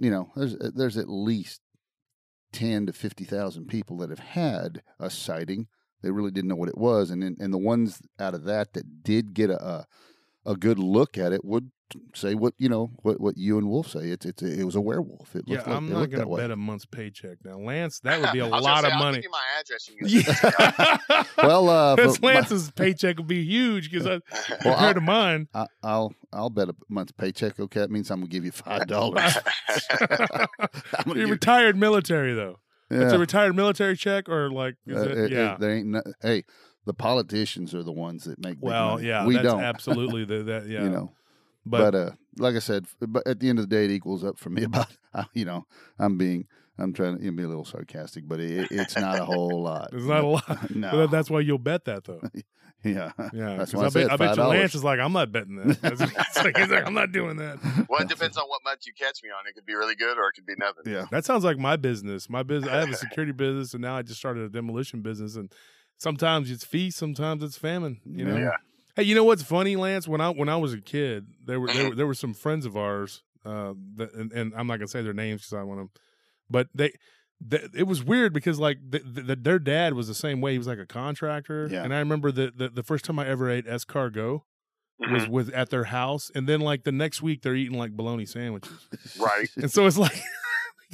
you 0.00 0.10
know, 0.10 0.30
there's 0.36 0.54
uh, 0.56 0.70
there's 0.74 0.96
at 0.96 1.08
least 1.08 1.60
ten 2.52 2.86
to 2.86 2.92
fifty 2.92 3.24
thousand 3.24 3.66
people 3.68 3.96
that 3.98 4.10
have 4.10 4.18
had 4.20 4.82
a 5.00 5.10
sighting. 5.10 5.66
They 6.02 6.10
really 6.10 6.30
didn't 6.30 6.48
know 6.48 6.56
what 6.56 6.68
it 6.68 6.78
was, 6.78 7.10
and 7.10 7.22
and 7.24 7.52
the 7.52 7.58
ones 7.58 8.00
out 8.18 8.34
of 8.34 8.44
that 8.44 8.74
that 8.74 9.02
did 9.02 9.32
get 9.34 9.50
a, 9.50 9.62
a 9.64 9.86
a 10.46 10.54
good 10.56 10.78
look 10.78 11.16
at 11.18 11.32
it 11.32 11.44
would 11.44 11.70
say 12.14 12.34
what 12.34 12.54
you 12.58 12.68
know 12.68 12.90
what 13.02 13.20
what 13.20 13.36
you 13.36 13.56
and 13.58 13.68
Wolf 13.68 13.88
say. 13.88 14.08
It's 14.08 14.26
it's 14.26 14.42
it 14.42 14.64
was 14.64 14.74
a 14.74 14.80
werewolf. 14.80 15.36
It 15.36 15.44
Yeah, 15.46 15.56
looked 15.58 15.68
like, 15.68 15.76
I'm 15.76 15.88
not 15.90 15.98
looked 16.00 16.10
going 16.12 16.18
that 16.20 16.24
to 16.24 16.28
way. 16.28 16.40
bet 16.40 16.50
a 16.50 16.56
month's 16.56 16.86
paycheck. 16.86 17.38
Now, 17.44 17.58
Lance, 17.58 18.00
that 18.00 18.20
would 18.20 18.32
be 18.32 18.40
a 18.40 18.46
lot 18.46 18.80
say, 18.82 18.88
of 18.88 18.92
I'll 18.94 18.98
money. 18.98 19.22
My 19.30 19.42
address. 19.60 19.88
you 19.88 19.96
can 20.24 20.34
send 20.34 20.54
it 20.54 20.56
to 20.56 21.04
Yeah. 21.10 21.24
well, 21.46 21.68
uh, 21.68 21.96
for 21.96 22.20
my- 22.22 22.34
Lance's 22.34 22.70
paycheck 22.72 23.18
would 23.18 23.26
be 23.28 23.44
huge 23.44 23.90
because. 23.92 24.04
Well, 24.64 24.74
compared 24.74 24.94
to 24.96 25.00
mine. 25.02 25.48
I, 25.54 25.66
I'll 25.82 26.14
I'll 26.32 26.50
bet 26.50 26.68
a 26.68 26.74
month's 26.88 27.12
paycheck. 27.12 27.60
Okay, 27.60 27.80
that 27.80 27.90
means 27.90 28.10
I'm 28.10 28.20
gonna 28.20 28.28
give 28.28 28.44
you 28.44 28.52
five 28.52 28.86
dollars. 28.86 29.36
You're 31.06 31.14
give- 31.14 31.30
retired 31.30 31.76
military 31.76 32.34
though. 32.34 32.58
It's 32.90 33.12
a 33.12 33.18
retired 33.18 33.56
military 33.56 33.96
check 33.96 34.28
or 34.28 34.50
like 34.50 34.74
is 34.86 34.96
Uh, 34.96 35.00
it? 35.02 35.10
it- 35.10 35.18
it- 35.18 35.32
yeah. 35.32 35.56
there 35.58 35.70
ain't 35.76 35.86
no, 35.88 36.02
hey, 36.22 36.44
the 36.86 36.94
politicians 36.94 37.74
are 37.74 37.82
the 37.82 37.92
ones 37.92 38.24
that 38.24 38.38
make. 38.38 38.58
well, 38.60 38.96
money. 38.96 39.08
yeah, 39.08 39.26
we 39.26 39.34
that's 39.34 39.44
don't. 39.44 39.60
absolutely 39.60 40.24
the 40.24 40.42
that 40.44 40.66
yeah. 40.68 40.84
You 40.84 40.90
know, 40.90 41.12
but, 41.66 41.92
but, 41.92 41.94
uh, 41.94 42.10
like 42.38 42.56
I 42.56 42.60
said, 42.60 42.86
but 43.00 43.26
at 43.26 43.40
the 43.40 43.48
end 43.48 43.58
of 43.58 43.68
the 43.68 43.74
day, 43.76 43.84
it 43.86 43.90
equals 43.90 44.24
up 44.24 44.38
for 44.38 44.50
me 44.50 44.62
about. 44.70 44.88
uh, 45.14 45.24
You 45.32 45.44
know, 45.44 45.66
I'm 45.98 46.18
being, 46.18 46.46
I'm 46.78 46.92
trying 46.92 47.18
to 47.20 47.32
be 47.32 47.42
a 47.42 47.48
little 47.48 47.64
sarcastic, 47.64 48.26
but 48.28 48.40
it, 48.40 48.68
it's 48.70 48.96
not 48.98 49.18
a 49.20 49.24
whole 49.24 49.62
lot. 49.62 49.90
it's 49.92 50.04
not 50.04 50.24
a 50.24 50.26
lot. 50.26 50.70
no, 50.70 50.90
But 50.90 51.10
that's 51.10 51.30
why 51.30 51.40
you'll 51.40 51.58
bet 51.58 51.84
that 51.86 52.04
though. 52.04 52.20
yeah, 52.84 53.12
Yeah, 53.32 53.56
That's 53.56 53.72
'cause 53.72 53.74
why 53.74 53.84
I 53.84 53.86
I, 53.86 53.90
bet, 53.90 54.12
I 54.12 54.16
bet 54.16 54.36
you 54.36 54.42
Lance 54.42 54.74
is 54.74 54.84
like, 54.84 55.00
I'm 55.00 55.12
not 55.14 55.32
betting 55.32 55.56
that. 55.56 55.78
It's 55.82 56.00
like, 56.44 56.56
he's 56.58 56.68
like, 56.68 56.86
I'm 56.86 56.92
not 56.92 57.12
doing 57.12 57.36
that. 57.38 57.58
well, 57.88 58.02
it 58.02 58.08
depends 58.08 58.36
on 58.36 58.44
what 58.46 58.62
month 58.62 58.86
you 58.86 58.92
catch 58.92 59.22
me 59.22 59.30
on. 59.30 59.46
It 59.48 59.54
could 59.54 59.64
be 59.64 59.74
really 59.74 59.94
good 59.94 60.18
or 60.18 60.28
it 60.28 60.32
could 60.34 60.44
be 60.44 60.54
nothing. 60.58 60.92
Yeah, 60.92 61.06
That 61.10 61.24
sounds 61.24 61.44
like 61.44 61.56
my 61.56 61.76
business. 61.76 62.28
My 62.28 62.42
business. 62.42 62.70
I 62.70 62.76
have 62.76 62.90
a 62.90 62.96
security 62.96 63.32
business, 63.32 63.72
and 63.72 63.80
now 63.80 63.96
I 63.96 64.02
just 64.02 64.18
started 64.18 64.42
a 64.44 64.48
demolition 64.50 65.00
business. 65.00 65.36
And 65.36 65.50
sometimes 65.98 66.50
it's 66.50 66.64
feast, 66.64 66.98
sometimes 66.98 67.42
it's 67.42 67.56
famine. 67.58 68.00
You 68.04 68.24
know. 68.24 68.36
Yeah. 68.36 68.56
Hey, 68.96 69.02
you 69.04 69.14
know 69.14 69.24
what's 69.24 69.42
funny, 69.42 69.76
Lance? 69.76 70.06
When 70.06 70.20
I 70.20 70.30
when 70.30 70.48
I 70.48 70.56
was 70.56 70.72
a 70.72 70.80
kid, 70.80 71.26
there 71.44 71.58
were 71.60 71.68
there 71.72 71.88
were, 71.90 71.94
there 71.96 72.06
were 72.06 72.14
some 72.14 72.34
friends 72.34 72.64
of 72.66 72.76
ours, 72.76 73.22
uh, 73.44 73.74
that, 73.96 74.12
and, 74.14 74.32
and 74.32 74.52
I'm 74.56 74.66
not 74.66 74.76
gonna 74.78 74.88
say 74.88 75.02
their 75.02 75.12
names 75.12 75.42
because 75.42 75.54
I 75.54 75.62
want 75.62 75.80
to, 75.94 76.00
but 76.48 76.68
they. 76.74 76.92
th- 77.50 77.70
It 77.74 77.88
was 77.88 78.04
weird 78.04 78.32
because 78.32 78.58
like 78.60 78.78
the, 78.88 79.00
the, 79.00 79.36
their 79.36 79.58
dad 79.58 79.94
was 79.94 80.06
the 80.06 80.14
same 80.14 80.40
way. 80.40 80.52
He 80.52 80.58
was 80.58 80.68
like 80.68 80.78
a 80.78 80.86
contractor, 80.86 81.68
Yeah. 81.70 81.82
and 81.82 81.92
I 81.92 81.98
remember 81.98 82.30
the, 82.30 82.52
the 82.56 82.68
the 82.68 82.82
first 82.84 83.04
time 83.04 83.18
I 83.18 83.26
ever 83.26 83.50
ate 83.50 83.66
escargot 83.66 84.42
was 85.00 85.24
Mhm. 85.24 85.28
was 85.28 85.48
at 85.50 85.70
their 85.70 85.84
house, 85.84 86.30
and 86.36 86.48
then 86.48 86.60
like 86.60 86.84
the 86.84 86.92
next 86.92 87.20
week 87.20 87.42
they're 87.42 87.56
eating 87.56 87.76
like 87.76 87.90
bologna 87.96 88.24
sandwiches, 88.26 88.88
Right. 89.18 89.48
and 89.56 89.70
so 89.70 89.86
it's 89.86 89.98
like 89.98 90.14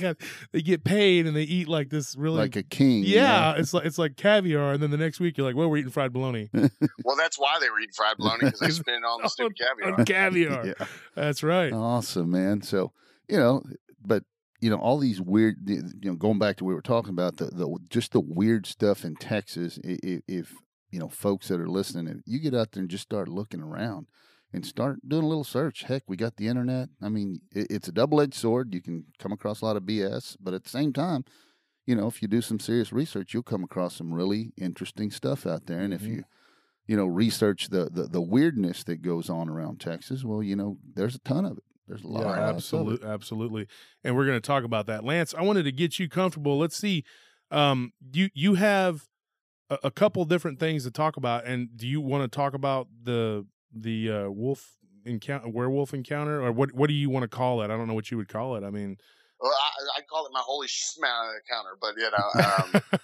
got 0.00 0.16
they 0.52 0.62
get 0.62 0.84
paid 0.84 1.26
and 1.26 1.36
they 1.36 1.42
eat 1.42 1.68
like 1.68 1.90
this 1.90 2.16
really 2.16 2.38
like 2.38 2.56
a 2.56 2.62
king. 2.62 3.04
yeah, 3.04 3.54
it's 3.56 3.72
like 3.74 3.84
it's 3.84 3.98
like 3.98 4.16
caviar, 4.16 4.72
and 4.72 4.82
then 4.82 4.90
the 4.90 4.96
next 4.96 5.20
week 5.20 5.36
you're 5.38 5.46
like, 5.46 5.56
well, 5.56 5.68
we're 5.70 5.78
eating 5.78 5.90
fried 5.90 6.12
bologna 6.12 6.48
Well, 7.04 7.16
that's 7.16 7.38
why 7.38 7.58
they 7.60 7.70
were 7.70 7.80
eating 7.80 7.94
fried 7.94 8.16
bologna 8.16 8.46
because 8.46 8.60
they 8.60 8.70
spent 8.70 8.98
it 8.98 9.04
on 9.04 9.22
the 9.22 9.28
stupid 9.28 9.58
caviar. 9.58 10.04
caviar. 10.04 10.66
yeah. 10.78 10.86
That's 11.14 11.42
right. 11.42 11.72
Awesome, 11.72 12.30
man. 12.30 12.62
So, 12.62 12.92
you 13.28 13.36
know, 13.36 13.62
but 14.04 14.24
you 14.60 14.70
know, 14.70 14.76
all 14.76 14.98
these 14.98 15.20
weird, 15.20 15.56
you 15.66 15.82
know, 16.02 16.14
going 16.14 16.38
back 16.38 16.56
to 16.56 16.64
what 16.64 16.70
we 16.70 16.74
were 16.74 16.82
talking 16.82 17.10
about, 17.10 17.38
the, 17.38 17.46
the 17.46 17.76
just 17.88 18.12
the 18.12 18.20
weird 18.20 18.66
stuff 18.66 19.04
in 19.04 19.16
Texas. 19.16 19.78
If, 19.82 20.22
if 20.28 20.52
you 20.90 20.98
know, 20.98 21.08
folks 21.08 21.48
that 21.48 21.60
are 21.60 21.68
listening, 21.68 22.08
if 22.08 22.22
you 22.26 22.40
get 22.40 22.54
out 22.54 22.72
there 22.72 22.82
and 22.82 22.90
just 22.90 23.04
start 23.04 23.28
looking 23.28 23.62
around 23.62 24.06
and 24.52 24.66
start 24.66 25.06
doing 25.08 25.24
a 25.24 25.28
little 25.28 25.44
search. 25.44 25.84
Heck, 25.84 26.02
we 26.08 26.16
got 26.16 26.36
the 26.36 26.48
internet. 26.48 26.88
I 27.00 27.08
mean, 27.08 27.40
it, 27.52 27.68
it's 27.70 27.88
a 27.88 27.92
double 27.92 28.20
edged 28.20 28.34
sword. 28.34 28.74
You 28.74 28.82
can 28.82 29.06
come 29.18 29.32
across 29.32 29.60
a 29.60 29.64
lot 29.64 29.76
of 29.76 29.84
BS, 29.84 30.36
but 30.40 30.54
at 30.54 30.64
the 30.64 30.70
same 30.70 30.92
time, 30.92 31.24
you 31.86 31.94
know, 31.94 32.06
if 32.06 32.22
you 32.22 32.28
do 32.28 32.40
some 32.40 32.60
serious 32.60 32.92
research, 32.92 33.32
you'll 33.34 33.42
come 33.42 33.64
across 33.64 33.96
some 33.96 34.12
really 34.12 34.52
interesting 34.56 35.10
stuff 35.10 35.46
out 35.46 35.66
there. 35.66 35.80
And 35.80 35.94
if 35.94 36.02
Mhm. 36.02 36.08
you 36.08 36.24
you 36.86 36.96
know, 36.96 37.06
research 37.06 37.68
the, 37.68 37.88
the 37.88 38.04
the 38.08 38.20
weirdness 38.20 38.82
that 38.84 39.00
goes 39.00 39.30
on 39.30 39.48
around 39.48 39.80
Texas. 39.80 40.24
Well, 40.24 40.42
you 40.42 40.56
know, 40.56 40.78
there's 40.94 41.14
a 41.14 41.20
ton 41.20 41.44
of 41.44 41.58
it. 41.58 41.64
There's 41.86 42.02
a 42.02 42.08
lot. 42.08 42.22
Yeah, 42.22 42.32
of 42.32 42.38
it. 42.38 42.56
absolutely, 42.56 43.08
absolutely. 43.08 43.66
And 44.02 44.16
we're 44.16 44.26
going 44.26 44.38
to 44.40 44.46
talk 44.46 44.64
about 44.64 44.86
that, 44.86 45.04
Lance. 45.04 45.32
I 45.32 45.42
wanted 45.42 45.64
to 45.64 45.72
get 45.72 46.00
you 46.00 46.08
comfortable. 46.08 46.58
Let's 46.58 46.76
see. 46.76 47.04
Um, 47.52 47.92
you 48.12 48.30
you 48.34 48.54
have 48.54 49.06
a, 49.68 49.78
a 49.84 49.90
couple 49.92 50.24
different 50.24 50.58
things 50.58 50.82
to 50.84 50.90
talk 50.90 51.16
about, 51.16 51.46
and 51.46 51.68
do 51.76 51.86
you 51.86 52.00
want 52.00 52.24
to 52.30 52.34
talk 52.36 52.54
about 52.54 52.88
the 53.04 53.46
the 53.74 54.10
uh, 54.10 54.30
wolf 54.30 54.76
encounter, 55.04 55.48
werewolf 55.48 55.94
encounter, 55.94 56.42
or 56.42 56.52
what? 56.52 56.72
What 56.72 56.88
do 56.88 56.94
you 56.94 57.10
want 57.10 57.22
to 57.24 57.28
call 57.28 57.62
it? 57.62 57.66
I 57.66 57.76
don't 57.76 57.88
know 57.88 57.94
what 57.94 58.10
you 58.10 58.16
would 58.16 58.28
call 58.28 58.56
it. 58.56 58.64
I 58.64 58.70
mean, 58.70 58.96
Well, 59.40 59.50
I, 59.52 59.98
I 59.98 60.02
call 60.02 60.26
it 60.26 60.32
my 60.32 60.42
holy 60.42 60.66
schma 60.68 61.32
counter, 61.48 61.76
but 61.80 61.94
you 61.96 62.10
know, 62.10 62.80
um, 62.98 63.00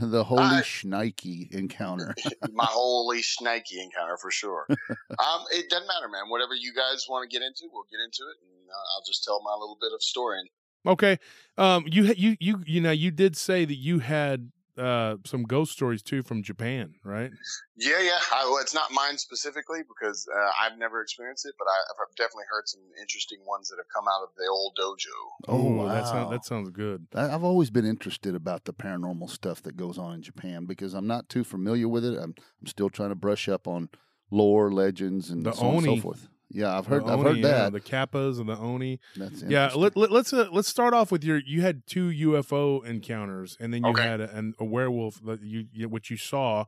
the 0.10 0.24
holy 0.24 0.40
I- 0.42 0.62
shnikey 0.62 1.50
encounter. 1.52 2.14
my 2.52 2.66
holy 2.66 3.22
snaky 3.22 3.80
encounter 3.82 4.16
for 4.16 4.30
sure. 4.30 4.66
um, 4.70 5.44
it 5.52 5.68
doesn't 5.68 5.86
matter, 5.86 6.08
man. 6.08 6.28
Whatever 6.28 6.54
you 6.54 6.72
guys 6.74 7.06
want 7.08 7.28
to 7.28 7.34
get 7.34 7.44
into, 7.44 7.64
we'll 7.72 7.84
get 7.90 8.00
into 8.04 8.22
it, 8.22 8.36
and 8.42 8.70
uh, 8.70 8.94
I'll 8.96 9.04
just 9.06 9.24
tell 9.24 9.42
my 9.42 9.52
little 9.52 9.76
bit 9.80 9.92
of 9.94 10.02
story. 10.02 10.38
And 10.40 10.48
okay. 10.92 11.18
Um, 11.58 11.84
you 11.90 12.04
you 12.16 12.36
you 12.40 12.62
you 12.66 12.80
know 12.80 12.90
you 12.90 13.10
did 13.10 13.36
say 13.36 13.64
that 13.64 13.74
you 13.76 13.98
had 13.98 14.50
uh 14.78 15.16
some 15.24 15.42
ghost 15.44 15.72
stories 15.72 16.02
too 16.02 16.22
from 16.22 16.42
Japan, 16.42 16.94
right? 17.04 17.30
yeah, 17.76 18.00
yeah, 18.00 18.18
I, 18.32 18.44
well, 18.44 18.58
it's 18.58 18.74
not 18.74 18.90
mine 18.90 19.18
specifically 19.18 19.80
because 19.86 20.26
uh, 20.34 20.50
I've 20.60 20.78
never 20.78 21.02
experienced 21.02 21.46
it, 21.46 21.54
but 21.58 21.66
I, 21.68 21.76
I've 22.02 22.14
definitely 22.16 22.44
heard 22.50 22.66
some 22.66 22.80
interesting 23.00 23.38
ones 23.46 23.68
that 23.68 23.76
have 23.76 23.86
come 23.94 24.06
out 24.08 24.22
of 24.22 24.30
the 24.36 24.48
old 24.50 24.76
dojo. 24.78 25.48
Oh, 25.48 25.88
that 25.88 26.06
sounds 26.06 26.30
that 26.30 26.44
sounds 26.44 26.70
good. 26.70 27.06
I- 27.14 27.30
I've 27.34 27.44
always 27.44 27.70
been 27.70 27.86
interested 27.86 28.34
about 28.34 28.64
the 28.64 28.72
paranormal 28.72 29.30
stuff 29.30 29.62
that 29.62 29.76
goes 29.76 29.98
on 29.98 30.14
in 30.14 30.22
Japan 30.22 30.64
because 30.66 30.94
I'm 30.94 31.06
not 31.06 31.28
too 31.28 31.44
familiar 31.44 31.88
with 31.88 32.04
it. 32.04 32.16
I'm, 32.18 32.34
I'm 32.60 32.66
still 32.66 32.90
trying 32.90 33.10
to 33.10 33.14
brush 33.14 33.48
up 33.48 33.66
on 33.68 33.88
lore, 34.30 34.72
legends, 34.72 35.30
and 35.30 35.44
The 35.44 35.52
so 35.52 35.66
on 35.66 35.74
and 35.76 35.84
so 35.84 35.96
forth. 35.96 36.28
Yeah, 36.50 36.76
I've 36.78 36.86
heard. 36.86 37.04
The 37.06 37.12
I've 37.12 37.18
Oni, 37.20 37.28
heard 37.28 37.36
yeah, 37.38 37.68
that. 37.68 37.72
the 37.72 37.80
kappas 37.80 38.38
and 38.38 38.48
the 38.48 38.56
oni. 38.56 39.00
That's 39.16 39.42
Yeah, 39.42 39.64
interesting. 39.64 39.80
let, 39.82 39.96
let, 39.96 40.10
let's 40.12 40.32
uh, 40.32 40.48
let's 40.52 40.68
start 40.68 40.94
off 40.94 41.10
with 41.10 41.24
your. 41.24 41.38
You 41.44 41.62
had 41.62 41.86
two 41.86 42.08
UFO 42.08 42.84
encounters, 42.84 43.56
and 43.58 43.74
then 43.74 43.82
you 43.84 43.90
Okay. 43.90 44.02
had 44.02 44.20
a, 44.20 44.34
an, 44.36 44.54
a 44.60 44.64
werewolf 44.64 45.20
that 45.24 45.42
you, 45.42 45.66
you 45.72 45.88
what 45.88 46.08
you 46.08 46.16
saw. 46.16 46.64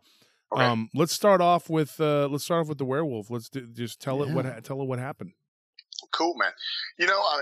Okay. 0.52 0.64
Um, 0.64 0.88
let's 0.94 1.12
start 1.12 1.40
off 1.40 1.70
with 1.70 2.00
uh, 2.00 2.26
let's 2.28 2.44
start 2.44 2.62
off 2.62 2.68
with 2.68 2.78
the 2.78 2.84
werewolf. 2.84 3.30
Let's 3.30 3.48
do, 3.48 3.66
just 3.66 4.00
tell 4.00 4.22
it 4.22 4.30
what 4.30 4.64
tell 4.64 4.80
it 4.82 4.86
what 4.86 4.98
happened. 4.98 5.32
Cool, 6.12 6.34
man. 6.36 6.52
You 6.98 7.06
know, 7.06 7.20
uh, 7.20 7.40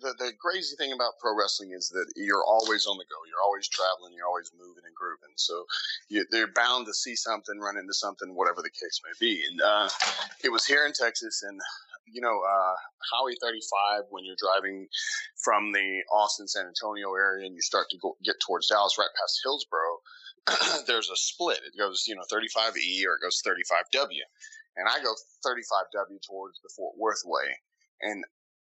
the 0.00 0.14
the 0.18 0.32
crazy 0.40 0.74
thing 0.76 0.92
about 0.92 1.18
pro 1.20 1.38
wrestling 1.38 1.70
is 1.72 1.88
that 1.90 2.06
you're 2.16 2.44
always 2.44 2.86
on 2.86 2.98
the 2.98 3.04
go. 3.04 3.16
You're 3.28 3.44
always 3.44 3.68
traveling. 3.68 4.12
You're 4.16 4.26
always 4.26 4.50
moving 4.58 4.82
and 4.84 4.94
grooving. 4.94 5.34
So 5.36 5.64
you, 6.08 6.26
they're 6.30 6.52
bound 6.52 6.86
to 6.86 6.94
see 6.94 7.14
something, 7.14 7.58
run 7.60 7.78
into 7.78 7.94
something, 7.94 8.34
whatever 8.34 8.60
the 8.60 8.70
case 8.70 9.00
may 9.06 9.14
be. 9.20 9.44
And 9.46 9.60
uh, 9.62 9.88
it 10.42 10.50
was 10.50 10.66
here 10.66 10.84
in 10.84 10.92
Texas, 10.92 11.42
and 11.46 11.60
you 12.06 12.20
know, 12.20 12.40
uh, 12.42 12.74
Highway 13.12 13.34
35. 13.40 14.10
When 14.10 14.24
you're 14.24 14.36
driving 14.38 14.88
from 15.42 15.72
the 15.72 16.02
Austin 16.12 16.48
San 16.48 16.66
Antonio 16.66 17.14
area 17.14 17.46
and 17.46 17.54
you 17.54 17.62
start 17.62 17.86
to 17.90 17.98
go, 17.98 18.16
get 18.24 18.36
towards 18.44 18.66
Dallas, 18.66 18.98
right 18.98 19.08
past 19.14 19.40
Hillsboro, 19.44 20.02
there's 20.86 21.10
a 21.10 21.16
split. 21.16 21.60
It 21.64 21.78
goes, 21.78 22.04
you 22.06 22.14
know, 22.14 22.22
35E 22.32 23.06
or 23.06 23.14
it 23.14 23.22
goes 23.22 23.40
35W. 23.46 24.26
And 24.76 24.88
I 24.88 25.02
go 25.02 25.14
35W 25.46 26.18
towards 26.26 26.60
the 26.62 26.70
Fort 26.74 26.94
Worth 26.98 27.22
way. 27.24 27.54
And 28.02 28.24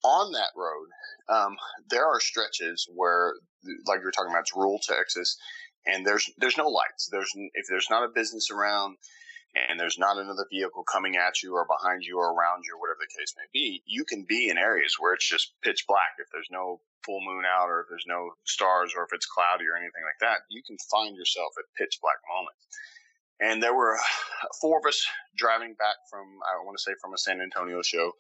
on 0.05 0.33
that 0.33 0.51
road, 0.57 0.89
um, 1.29 1.57
there 1.91 2.07
are 2.07 2.21
stretches 2.21 2.89
where, 2.95 3.35
like 3.87 4.01
you 4.01 4.05
were 4.05 4.13
talking 4.13 4.31
about, 4.31 4.43
it's 4.43 4.57
rural 4.57 4.81
Texas, 4.83 5.37
and 5.87 6.07
there's 6.07 6.31
there's 6.39 6.57
no 6.57 6.69
lights. 6.69 7.09
There's 7.11 7.31
if 7.55 7.67
there's 7.69 7.89
not 7.91 8.05
a 8.05 8.09
business 8.09 8.51
around, 8.51 8.97
and 9.55 9.79
there's 9.79 9.99
not 9.99 10.19
another 10.19 10.47
vehicle 10.51 10.85
coming 10.85 11.17
at 11.17 11.43
you 11.43 11.55
or 11.55 11.67
behind 11.67 12.05
you 12.05 12.19
or 12.19 12.33
around 12.33 12.65
you 12.65 12.77
or 12.77 12.81
whatever 12.81 13.01
the 13.01 13.19
case 13.19 13.35
may 13.37 13.49
be, 13.53 13.83
you 13.87 14.05
can 14.05 14.25
be 14.29 14.49
in 14.49 14.59
areas 14.59 14.97
where 14.99 15.15
it's 15.15 15.29
just 15.29 15.53
pitch 15.63 15.85
black. 15.89 16.17
If 16.19 16.29
there's 16.33 16.51
no 16.51 16.81
full 17.05 17.21
moon 17.21 17.45
out, 17.45 17.69
or 17.69 17.81
if 17.81 17.87
there's 17.89 18.07
no 18.07 18.31
stars, 18.45 18.93
or 18.97 19.05
if 19.05 19.11
it's 19.13 19.27
cloudy 19.27 19.67
or 19.67 19.77
anything 19.77 20.05
like 20.05 20.21
that, 20.21 20.43
you 20.51 20.63
can 20.63 20.77
find 20.91 21.17
yourself 21.17 21.53
at 21.59 21.65
pitch 21.77 21.99
black 22.01 22.19
moments. 22.29 22.65
And 23.41 23.63
there 23.63 23.75
were 23.75 23.97
four 24.61 24.79
of 24.79 24.87
us 24.87 25.07
driving 25.37 25.75
back 25.75 25.97
from, 26.11 26.27
I 26.43 26.65
want 26.65 26.77
to 26.77 26.83
say, 26.83 26.93
from 27.01 27.15
a 27.15 27.19
San 27.19 27.41
Antonio 27.41 27.83
show 27.83 28.13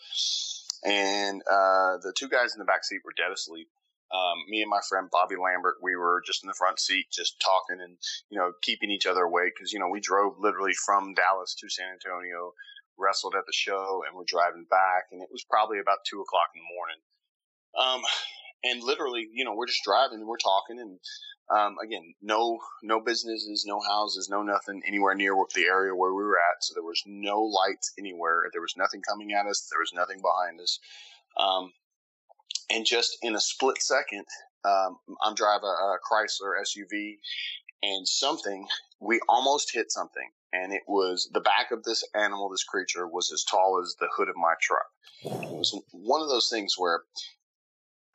and 0.84 1.42
uh, 1.50 1.98
the 2.02 2.12
two 2.16 2.28
guys 2.28 2.54
in 2.54 2.58
the 2.58 2.64
back 2.64 2.84
seat 2.84 3.00
were 3.04 3.12
dead 3.16 3.32
asleep. 3.32 3.68
Um, 4.10 4.38
me 4.48 4.62
and 4.62 4.70
my 4.70 4.80
friend 4.88 5.08
Bobby 5.12 5.36
Lambert, 5.36 5.76
we 5.82 5.94
were 5.94 6.22
just 6.24 6.42
in 6.42 6.48
the 6.48 6.56
front 6.56 6.80
seat, 6.80 7.06
just 7.12 7.40
talking 7.40 7.82
and 7.82 7.98
you 8.30 8.38
know 8.38 8.52
keeping 8.62 8.90
each 8.90 9.06
other 9.06 9.24
awake 9.24 9.52
because 9.56 9.72
you 9.72 9.78
know 9.78 9.88
we 9.88 10.00
drove 10.00 10.38
literally 10.38 10.72
from 10.72 11.14
Dallas 11.14 11.54
to 11.60 11.68
San 11.68 11.92
Antonio, 11.92 12.54
wrestled 12.96 13.34
at 13.36 13.44
the 13.46 13.52
show, 13.52 14.02
and 14.06 14.16
we're 14.16 14.24
driving 14.26 14.64
back, 14.70 15.12
and 15.12 15.20
it 15.22 15.28
was 15.30 15.44
probably 15.44 15.78
about 15.78 15.98
two 16.08 16.20
o'clock 16.20 16.48
in 16.54 16.62
the 16.62 16.72
morning. 16.72 17.00
Um, 17.76 18.02
and 18.64 18.82
literally, 18.82 19.28
you 19.32 19.44
know, 19.44 19.54
we're 19.54 19.66
just 19.66 19.84
driving, 19.84 20.18
and 20.18 20.26
we're 20.26 20.36
talking, 20.36 20.80
and 20.80 20.98
um, 21.50 21.76
again, 21.82 22.14
no 22.20 22.58
no 22.82 23.00
businesses, 23.00 23.64
no 23.66 23.80
houses, 23.80 24.28
no 24.28 24.42
nothing 24.42 24.82
anywhere 24.86 25.14
near 25.14 25.34
the 25.54 25.64
area 25.64 25.94
where 25.94 26.12
we 26.12 26.22
were 26.22 26.38
at. 26.38 26.62
So 26.62 26.74
there 26.74 26.82
was 26.82 27.02
no 27.06 27.40
lights 27.40 27.92
anywhere. 27.98 28.44
There 28.52 28.60
was 28.60 28.74
nothing 28.76 29.02
coming 29.08 29.32
at 29.32 29.46
us. 29.46 29.68
There 29.70 29.80
was 29.80 29.92
nothing 29.94 30.20
behind 30.20 30.60
us. 30.60 30.78
Um, 31.38 31.72
and 32.70 32.84
just 32.84 33.16
in 33.22 33.34
a 33.34 33.40
split 33.40 33.80
second, 33.80 34.24
um, 34.64 34.98
I'm 35.22 35.34
driving 35.34 35.64
a, 35.64 35.94
a 35.94 35.98
Chrysler 36.10 36.60
SUV, 36.60 37.16
and 37.82 38.06
something 38.06 38.66
we 39.00 39.20
almost 39.28 39.72
hit 39.72 39.90
something, 39.90 40.28
and 40.52 40.72
it 40.72 40.82
was 40.86 41.30
the 41.32 41.40
back 41.40 41.70
of 41.70 41.84
this 41.84 42.04
animal. 42.14 42.50
This 42.50 42.64
creature 42.64 43.06
was 43.06 43.30
as 43.32 43.44
tall 43.44 43.80
as 43.82 43.94
the 43.98 44.08
hood 44.14 44.28
of 44.28 44.36
my 44.36 44.54
truck. 44.60 44.86
It 45.24 45.56
was 45.56 45.80
one 45.92 46.20
of 46.20 46.28
those 46.28 46.48
things 46.50 46.74
where 46.76 47.02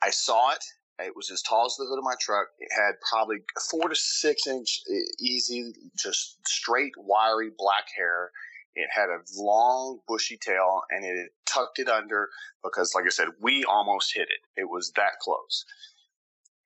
I 0.04 0.10
saw 0.10 0.52
it. 0.52 0.64
It 0.98 1.16
was 1.16 1.30
as 1.30 1.42
tall 1.42 1.66
as 1.66 1.76
the 1.76 1.86
hood 1.86 1.98
of 1.98 2.04
my 2.04 2.14
truck. 2.20 2.48
It 2.58 2.68
had 2.72 2.92
probably 3.10 3.38
four 3.70 3.88
to 3.88 3.96
six 3.96 4.46
inch 4.46 4.82
easy, 5.18 5.72
just 5.96 6.38
straight, 6.46 6.92
wiry 6.96 7.50
black 7.56 7.86
hair. 7.96 8.30
It 8.76 8.88
had 8.92 9.08
a 9.08 9.20
long, 9.36 10.00
bushy 10.06 10.36
tail, 10.36 10.82
and 10.90 11.04
it 11.04 11.30
tucked 11.46 11.78
it 11.78 11.88
under 11.88 12.28
because, 12.62 12.92
like 12.94 13.06
I 13.06 13.10
said, 13.10 13.28
we 13.40 13.64
almost 13.64 14.12
hit 14.14 14.28
it. 14.28 14.60
It 14.60 14.68
was 14.68 14.92
that 14.96 15.18
close. 15.20 15.64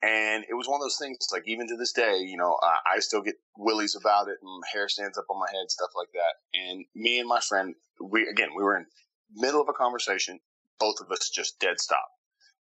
And 0.03 0.45
it 0.49 0.55
was 0.55 0.69
one 0.69 0.81
of 0.81 0.85
those 0.85 0.99
things, 0.99 1.19
like 1.33 1.43
even 1.47 1.69
to 1.69 1.77
this 1.77 1.93
day, 1.93 2.19
you 2.19 2.37
know, 2.37 2.57
I, 2.63 2.97
I 2.97 2.99
still 3.01 3.21
get 3.21 3.35
willies 3.57 3.97
about 3.97 4.29
it, 4.29 4.39
and 4.43 4.63
hair 4.73 4.89
stands 4.89 5.19
up 5.19 5.27
on 5.31 5.39
my 5.39 5.49
head, 5.51 5.71
stuff 5.71 5.91
like 5.97 6.09
that. 6.15 6.59
And 6.59 6.85
me 6.95 7.19
and 7.19 7.29
my 7.29 7.41
friend, 7.41 7.75
we 8.01 8.27
again, 8.29 8.51
we 8.57 8.63
were 8.63 8.77
in 8.77 8.87
middle 9.35 9.61
of 9.61 9.69
a 9.69 9.73
conversation. 9.73 10.41
Both 10.79 11.01
of 11.01 11.11
us 11.11 11.31
just 11.31 11.59
dead 11.59 11.81
stop. 11.81 12.09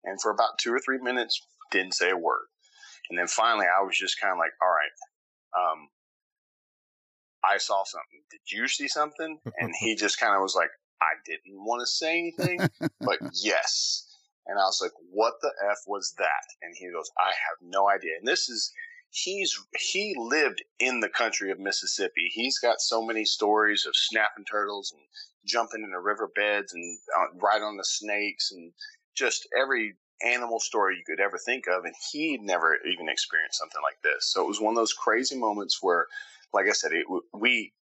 And 0.03 0.19
for 0.21 0.31
about 0.31 0.57
two 0.59 0.73
or 0.73 0.79
three 0.79 0.99
minutes, 0.99 1.41
didn't 1.71 1.93
say 1.93 2.11
a 2.11 2.17
word. 2.17 2.45
And 3.09 3.17
then 3.17 3.27
finally, 3.27 3.65
I 3.65 3.83
was 3.83 3.97
just 3.97 4.19
kind 4.19 4.31
of 4.31 4.37
like, 4.37 4.51
all 4.61 4.69
right, 4.69 4.95
um, 5.57 5.89
I 7.43 7.57
saw 7.57 7.83
something. 7.83 8.21
Did 8.29 8.55
you 8.55 8.67
see 8.67 8.87
something? 8.87 9.39
And 9.57 9.73
he 9.79 9.95
just 9.95 10.19
kind 10.19 10.35
of 10.35 10.41
was 10.41 10.55
like, 10.55 10.69
I 11.01 11.13
didn't 11.25 11.63
want 11.65 11.81
to 11.81 11.87
say 11.87 12.19
anything, 12.19 12.59
but 12.99 13.17
yes. 13.43 14.07
And 14.47 14.59
I 14.59 14.63
was 14.63 14.79
like, 14.81 14.91
what 15.11 15.33
the 15.41 15.51
F 15.69 15.79
was 15.87 16.13
that? 16.17 16.45
And 16.61 16.73
he 16.77 16.91
goes, 16.91 17.09
I 17.17 17.29
have 17.29 17.57
no 17.61 17.89
idea. 17.89 18.11
And 18.19 18.27
this 18.27 18.49
is, 18.49 18.71
he's, 19.09 19.57
he 19.77 20.15
lived 20.17 20.63
in 20.79 20.99
the 20.99 21.09
country 21.09 21.51
of 21.51 21.59
Mississippi. 21.59 22.29
He's 22.31 22.59
got 22.59 22.81
so 22.81 23.05
many 23.05 23.25
stories 23.25 23.85
of 23.87 23.95
snapping 23.95 24.45
turtles 24.45 24.93
and 24.95 25.01
jumping 25.45 25.83
in 25.83 25.91
the 25.91 25.99
riverbeds 25.99 26.73
and 26.73 26.97
uh, 27.17 27.37
right 27.41 27.61
on 27.61 27.77
the 27.77 27.83
snakes 27.83 28.51
and 28.51 28.71
just 29.15 29.47
every 29.57 29.95
animal 30.23 30.59
story 30.59 30.97
you 30.97 31.03
could 31.05 31.23
ever 31.23 31.37
think 31.37 31.65
of. 31.67 31.85
And 31.85 31.93
he'd 32.11 32.41
never 32.41 32.77
even 32.85 33.09
experienced 33.09 33.59
something 33.59 33.81
like 33.83 34.01
this. 34.03 34.31
So 34.31 34.43
it 34.43 34.47
was 34.47 34.61
one 34.61 34.73
of 34.73 34.77
those 34.77 34.93
crazy 34.93 35.37
moments 35.37 35.79
where, 35.81 36.07
like 36.53 36.67
I 36.67 36.73
said, 36.73 36.91
it, 36.91 37.05
we, 37.33 37.73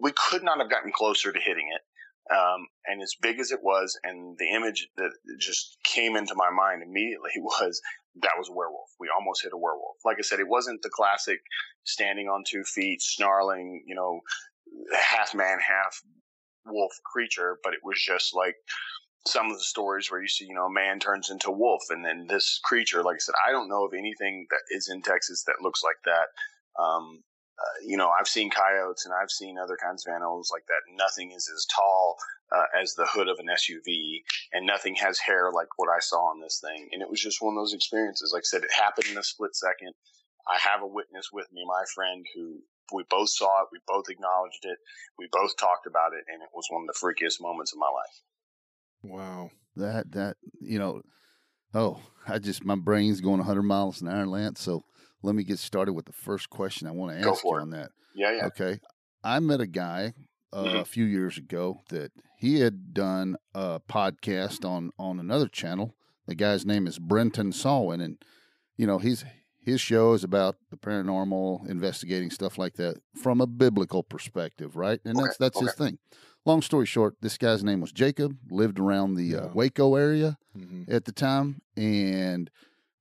we 0.00 0.12
could 0.12 0.42
not 0.42 0.58
have 0.58 0.70
gotten 0.70 0.92
closer 0.92 1.32
to 1.32 1.38
hitting 1.38 1.70
it. 1.74 1.82
Um, 2.30 2.66
and 2.86 3.00
as 3.00 3.14
big 3.22 3.40
as 3.40 3.52
it 3.52 3.60
was, 3.62 3.98
and 4.04 4.36
the 4.36 4.50
image 4.50 4.88
that 4.98 5.12
just 5.38 5.78
came 5.82 6.14
into 6.14 6.34
my 6.34 6.50
mind 6.50 6.82
immediately 6.82 7.30
was 7.36 7.80
that 8.20 8.32
was 8.36 8.48
a 8.48 8.52
werewolf. 8.52 8.90
We 9.00 9.08
almost 9.08 9.42
hit 9.42 9.52
a 9.52 9.56
werewolf. 9.56 9.96
Like 10.04 10.16
I 10.18 10.22
said, 10.22 10.40
it 10.40 10.48
wasn't 10.48 10.82
the 10.82 10.90
classic 10.90 11.40
standing 11.84 12.28
on 12.28 12.44
two 12.46 12.64
feet, 12.64 13.00
snarling, 13.00 13.82
you 13.86 13.94
know, 13.94 14.20
half 14.92 15.34
man, 15.34 15.58
half 15.58 16.02
wolf 16.66 16.92
creature, 17.04 17.58
but 17.64 17.72
it 17.72 17.80
was 17.82 18.00
just 18.00 18.34
like 18.34 18.56
some 19.26 19.50
of 19.50 19.56
the 19.56 19.64
stories 19.64 20.10
where 20.10 20.22
you 20.22 20.28
see, 20.28 20.46
you 20.46 20.54
know, 20.54 20.66
a 20.66 20.72
man 20.72 21.00
turns 21.00 21.30
into 21.30 21.48
a 21.48 21.56
wolf, 21.56 21.82
and 21.90 22.04
then 22.04 22.26
this 22.28 22.60
creature, 22.64 23.02
like 23.02 23.16
I 23.16 23.18
said, 23.18 23.34
I 23.46 23.52
don't 23.52 23.68
know 23.68 23.84
of 23.84 23.92
anything 23.92 24.46
that 24.50 24.62
is 24.70 24.88
in 24.88 25.02
Texas 25.02 25.44
that 25.46 25.62
looks 25.62 25.82
like 25.82 25.98
that. 26.04 26.82
Um, 26.82 27.22
uh, 27.58 27.78
you 27.84 27.96
know, 27.96 28.10
I've 28.10 28.28
seen 28.28 28.50
coyotes 28.50 29.04
and 29.04 29.12
I've 29.12 29.32
seen 29.32 29.58
other 29.58 29.76
kinds 29.76 30.06
of 30.06 30.14
animals 30.14 30.50
like 30.52 30.62
that. 30.68 30.94
Nothing 30.96 31.32
is 31.32 31.50
as 31.52 31.66
tall 31.66 32.16
uh, 32.54 32.80
as 32.80 32.94
the 32.94 33.06
hood 33.06 33.28
of 33.28 33.38
an 33.40 33.48
SUV, 33.50 34.22
and 34.52 34.64
nothing 34.64 34.94
has 34.94 35.18
hair 35.18 35.50
like 35.52 35.66
what 35.76 35.90
I 35.90 35.98
saw 35.98 36.30
on 36.30 36.40
this 36.40 36.62
thing. 36.62 36.88
And 36.92 37.02
it 37.02 37.10
was 37.10 37.20
just 37.20 37.42
one 37.42 37.56
of 37.56 37.60
those 37.60 37.74
experiences. 37.74 38.30
Like 38.32 38.46
I 38.46 38.50
said, 38.50 38.62
it 38.62 38.72
happened 38.72 39.08
in 39.10 39.18
a 39.18 39.24
split 39.24 39.56
second. 39.56 39.92
I 40.48 40.56
have 40.58 40.82
a 40.82 40.86
witness 40.86 41.28
with 41.32 41.46
me, 41.52 41.64
my 41.66 41.82
friend, 41.94 42.24
who 42.34 42.62
we 42.92 43.04
both 43.10 43.28
saw 43.28 43.62
it, 43.62 43.68
we 43.72 43.80
both 43.86 44.08
acknowledged 44.08 44.64
it, 44.64 44.78
we 45.18 45.28
both 45.30 45.56
talked 45.58 45.86
about 45.86 46.14
it, 46.14 46.24
and 46.32 46.42
it 46.42 46.48
was 46.54 46.64
one 46.70 46.82
of 46.82 46.88
the 46.88 46.96
freakiest 46.96 47.40
moments 47.40 47.72
of 47.72 47.78
my 47.78 47.90
life. 47.90 48.16
Wow. 49.02 49.50
That 49.76 50.12
that 50.12 50.36
you 50.60 50.78
know, 50.78 51.02
oh, 51.74 52.00
I 52.26 52.38
just 52.38 52.64
my 52.64 52.74
brain's 52.74 53.20
going 53.20 53.38
100 53.38 53.62
miles 53.62 54.02
an 54.02 54.08
hour, 54.08 54.26
Lance. 54.26 54.60
So 54.60 54.84
let 55.22 55.34
me 55.34 55.44
get 55.44 55.58
started 55.58 55.92
with 55.92 56.06
the 56.06 56.12
first 56.12 56.50
question 56.50 56.86
I 56.88 56.90
want 56.92 57.12
to 57.12 57.28
ask 57.28 57.44
you 57.44 57.56
it. 57.56 57.62
on 57.62 57.70
that. 57.70 57.90
Yeah, 58.14 58.32
yeah. 58.32 58.46
Okay, 58.46 58.80
I 59.22 59.38
met 59.40 59.60
a 59.60 59.66
guy 59.66 60.14
uh, 60.52 60.64
Mhm. 60.64 60.80
a 60.80 60.84
few 60.84 61.04
years 61.04 61.36
ago 61.38 61.82
that 61.90 62.10
he 62.38 62.60
had 62.60 62.92
done 62.94 63.36
a 63.54 63.80
podcast 63.88 64.64
on 64.68 64.90
on 64.98 65.20
another 65.20 65.46
channel. 65.48 65.94
The 66.26 66.34
guy's 66.34 66.66
name 66.66 66.86
is 66.86 66.98
Brenton 66.98 67.52
Sawin, 67.52 68.00
and 68.00 68.16
you 68.76 68.86
know 68.86 68.98
he's 68.98 69.24
his 69.60 69.80
show 69.80 70.14
is 70.14 70.24
about 70.24 70.56
the 70.70 70.76
paranormal, 70.78 71.68
investigating 71.68 72.30
stuff 72.30 72.56
like 72.56 72.74
that 72.76 72.96
from 73.14 73.40
a 73.42 73.46
biblical 73.46 74.02
perspective, 74.02 74.76
right? 74.76 74.98
And 75.04 75.16
Okay, 75.18 75.26
that's 75.26 75.36
that's 75.36 75.60
his 75.60 75.74
thing. 75.74 75.98
Long 76.44 76.62
story 76.62 76.86
short, 76.86 77.16
this 77.20 77.36
guy's 77.36 77.62
name 77.62 77.80
was 77.80 77.92
Jacob. 77.92 78.36
Lived 78.50 78.78
around 78.78 79.14
the 79.14 79.36
uh, 79.36 79.48
Waco 79.54 79.94
area 79.96 80.38
hmm 80.54 80.82
at 80.88 81.04
the 81.04 81.12
time. 81.12 81.60
And 81.76 82.50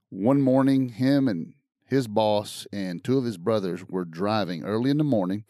one 0.10 0.42
morning, 0.42 0.90
him 0.90 1.28
and 1.28 1.54
his 1.86 2.08
boss 2.08 2.68
and 2.74 3.04
two 3.04 3.18
of 3.18 3.24
his 3.24 3.38
brothers 3.38 3.86
were 3.88 4.04
driving 4.06 4.64
early 4.64 4.90
in 4.90 4.98
the 4.98 5.04
morning. 5.04 5.46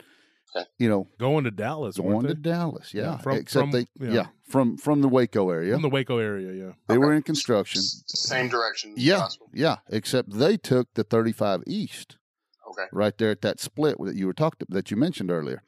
You 0.79 0.89
know, 0.89 1.07
Going 1.19 1.43
to 1.43 1.51
Dallas. 1.51 1.97
going 1.97 2.25
to? 2.25 2.33
Dallas. 2.33 2.91
Yeah, 2.91 3.03
Yeah, 3.03 3.17
from- 3.17 3.37
except 3.37 3.61
from- 3.63 3.71
they, 3.71 3.87
yeah. 3.99 4.11
yeah. 4.13 4.27
from 4.49 4.77
from 4.77 5.01
the 5.01 5.07
Waco 5.07 5.49
area. 5.51 5.73
From 5.73 5.83
the 5.83 5.89
Waco 5.89 6.17
area, 6.17 6.51
yeah. 6.53 6.71
they 6.87 6.97
were 6.97 7.13
in 7.13 7.21
construction. 7.21 7.81
Same 7.83 8.47
direction. 8.49 8.93
Yeah, 8.97 9.19
possible. 9.19 9.49
yeah. 9.53 9.77
Except 9.89 10.31
they 10.31 10.57
took 10.57 10.91
the 10.95 11.03
35 11.03 11.61
east 11.67 12.17
Okay. 12.71 12.87
right 12.91 13.15
there 13.19 13.29
at 13.29 13.41
that 13.41 13.59
split 13.59 13.97
that 14.03 14.15
you 14.15 14.25
were 14.25 14.33
talked 14.33 14.63
that 14.69 14.89
you 14.89 14.97
mentioned 14.97 15.29
earlier, 15.29 15.61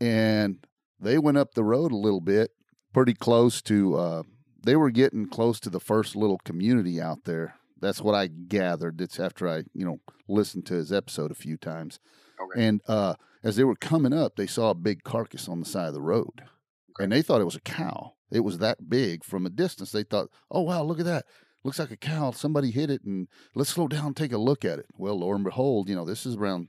and 0.00 0.64
they 1.02 1.18
went 1.18 1.36
up 1.38 1.54
the 1.54 1.64
road 1.64 1.92
a 1.92 1.96
little 1.96 2.20
bit, 2.20 2.50
pretty 2.92 3.14
close 3.14 3.60
to. 3.62 3.96
Uh, 3.96 4.22
they 4.64 4.76
were 4.76 4.90
getting 4.90 5.26
close 5.28 5.58
to 5.60 5.70
the 5.70 5.80
first 5.80 6.14
little 6.16 6.38
community 6.44 7.00
out 7.00 7.24
there. 7.24 7.56
That's 7.80 8.00
what 8.00 8.14
I 8.14 8.28
gathered. 8.28 9.00
It's 9.00 9.18
after 9.18 9.48
I, 9.48 9.64
you 9.74 9.84
know, 9.84 9.98
listened 10.28 10.66
to 10.66 10.74
his 10.74 10.92
episode 10.92 11.30
a 11.32 11.34
few 11.34 11.56
times, 11.56 11.98
Okay. 12.40 12.64
and 12.66 12.80
uh, 12.86 13.14
as 13.42 13.56
they 13.56 13.64
were 13.64 13.74
coming 13.74 14.12
up, 14.12 14.36
they 14.36 14.46
saw 14.46 14.70
a 14.70 14.74
big 14.74 15.02
carcass 15.02 15.48
on 15.48 15.58
the 15.60 15.66
side 15.66 15.88
of 15.88 15.94
the 15.94 16.00
road, 16.00 16.42
Okay. 16.90 17.04
and 17.04 17.12
they 17.12 17.22
thought 17.22 17.40
it 17.40 17.44
was 17.44 17.56
a 17.56 17.60
cow. 17.60 18.12
It 18.30 18.40
was 18.40 18.58
that 18.58 18.88
big 18.88 19.24
from 19.24 19.44
a 19.46 19.50
distance. 19.50 19.90
They 19.90 20.04
thought, 20.04 20.28
"Oh 20.50 20.60
wow, 20.62 20.82
look 20.84 21.00
at 21.00 21.04
that! 21.06 21.24
Looks 21.64 21.78
like 21.80 21.90
a 21.90 21.96
cow. 21.96 22.30
Somebody 22.30 22.70
hit 22.70 22.88
it, 22.90 23.02
and 23.04 23.26
let's 23.56 23.70
slow 23.70 23.88
down 23.88 24.06
and 24.06 24.16
take 24.16 24.32
a 24.32 24.38
look 24.38 24.64
at 24.64 24.78
it." 24.78 24.86
Well, 24.96 25.18
lo 25.18 25.32
and 25.34 25.42
behold, 25.44 25.88
you 25.88 25.96
know, 25.96 26.04
this 26.04 26.24
is 26.24 26.36
around 26.36 26.68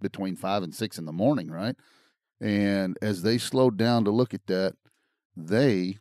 between 0.00 0.36
five 0.36 0.62
and 0.62 0.74
six 0.74 0.96
in 0.98 1.04
the 1.06 1.12
morning, 1.12 1.50
right? 1.50 1.74
And 2.40 2.98
as 3.00 3.22
they 3.22 3.38
slowed 3.38 3.76
down 3.76 4.04
to 4.04 4.10
look 4.10 4.34
at 4.34 4.46
that, 4.46 4.74
they 5.36 5.98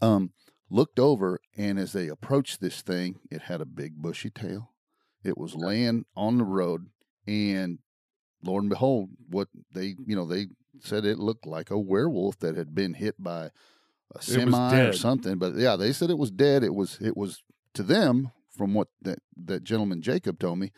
um 0.00 0.32
looked 0.70 0.98
over, 0.98 1.40
and 1.56 1.78
as 1.78 1.92
they 1.92 2.08
approached 2.08 2.60
this 2.60 2.80
thing, 2.82 3.18
it 3.30 3.42
had 3.42 3.60
a 3.60 3.66
big 3.66 4.00
bushy 4.00 4.30
tail. 4.30 4.72
It 5.24 5.36
was 5.36 5.54
laying 5.54 6.04
on 6.16 6.38
the 6.38 6.44
road, 6.44 6.86
and 7.26 7.78
lo 8.42 8.58
and 8.58 8.68
behold, 8.68 9.10
what 9.28 9.48
they 9.74 9.94
you 10.06 10.16
know 10.16 10.26
they 10.26 10.46
said 10.80 11.04
it 11.04 11.18
looked 11.18 11.46
like 11.46 11.70
a 11.70 11.78
werewolf 11.78 12.38
that 12.38 12.56
had 12.56 12.74
been 12.74 12.94
hit 12.94 13.22
by 13.22 13.50
a 14.14 14.22
semi 14.22 14.80
or 14.88 14.92
something. 14.92 15.38
But 15.38 15.56
yeah, 15.56 15.76
they 15.76 15.92
said 15.92 16.10
it 16.10 16.18
was 16.18 16.30
dead. 16.30 16.62
It 16.62 16.74
was 16.74 16.98
it 17.00 17.16
was 17.16 17.42
to 17.74 17.82
them 17.82 18.32
from 18.56 18.74
what 18.74 18.88
that 19.02 19.18
that 19.44 19.64
gentleman 19.64 20.02
Jacob 20.02 20.38
told 20.38 20.58
me. 20.58 20.72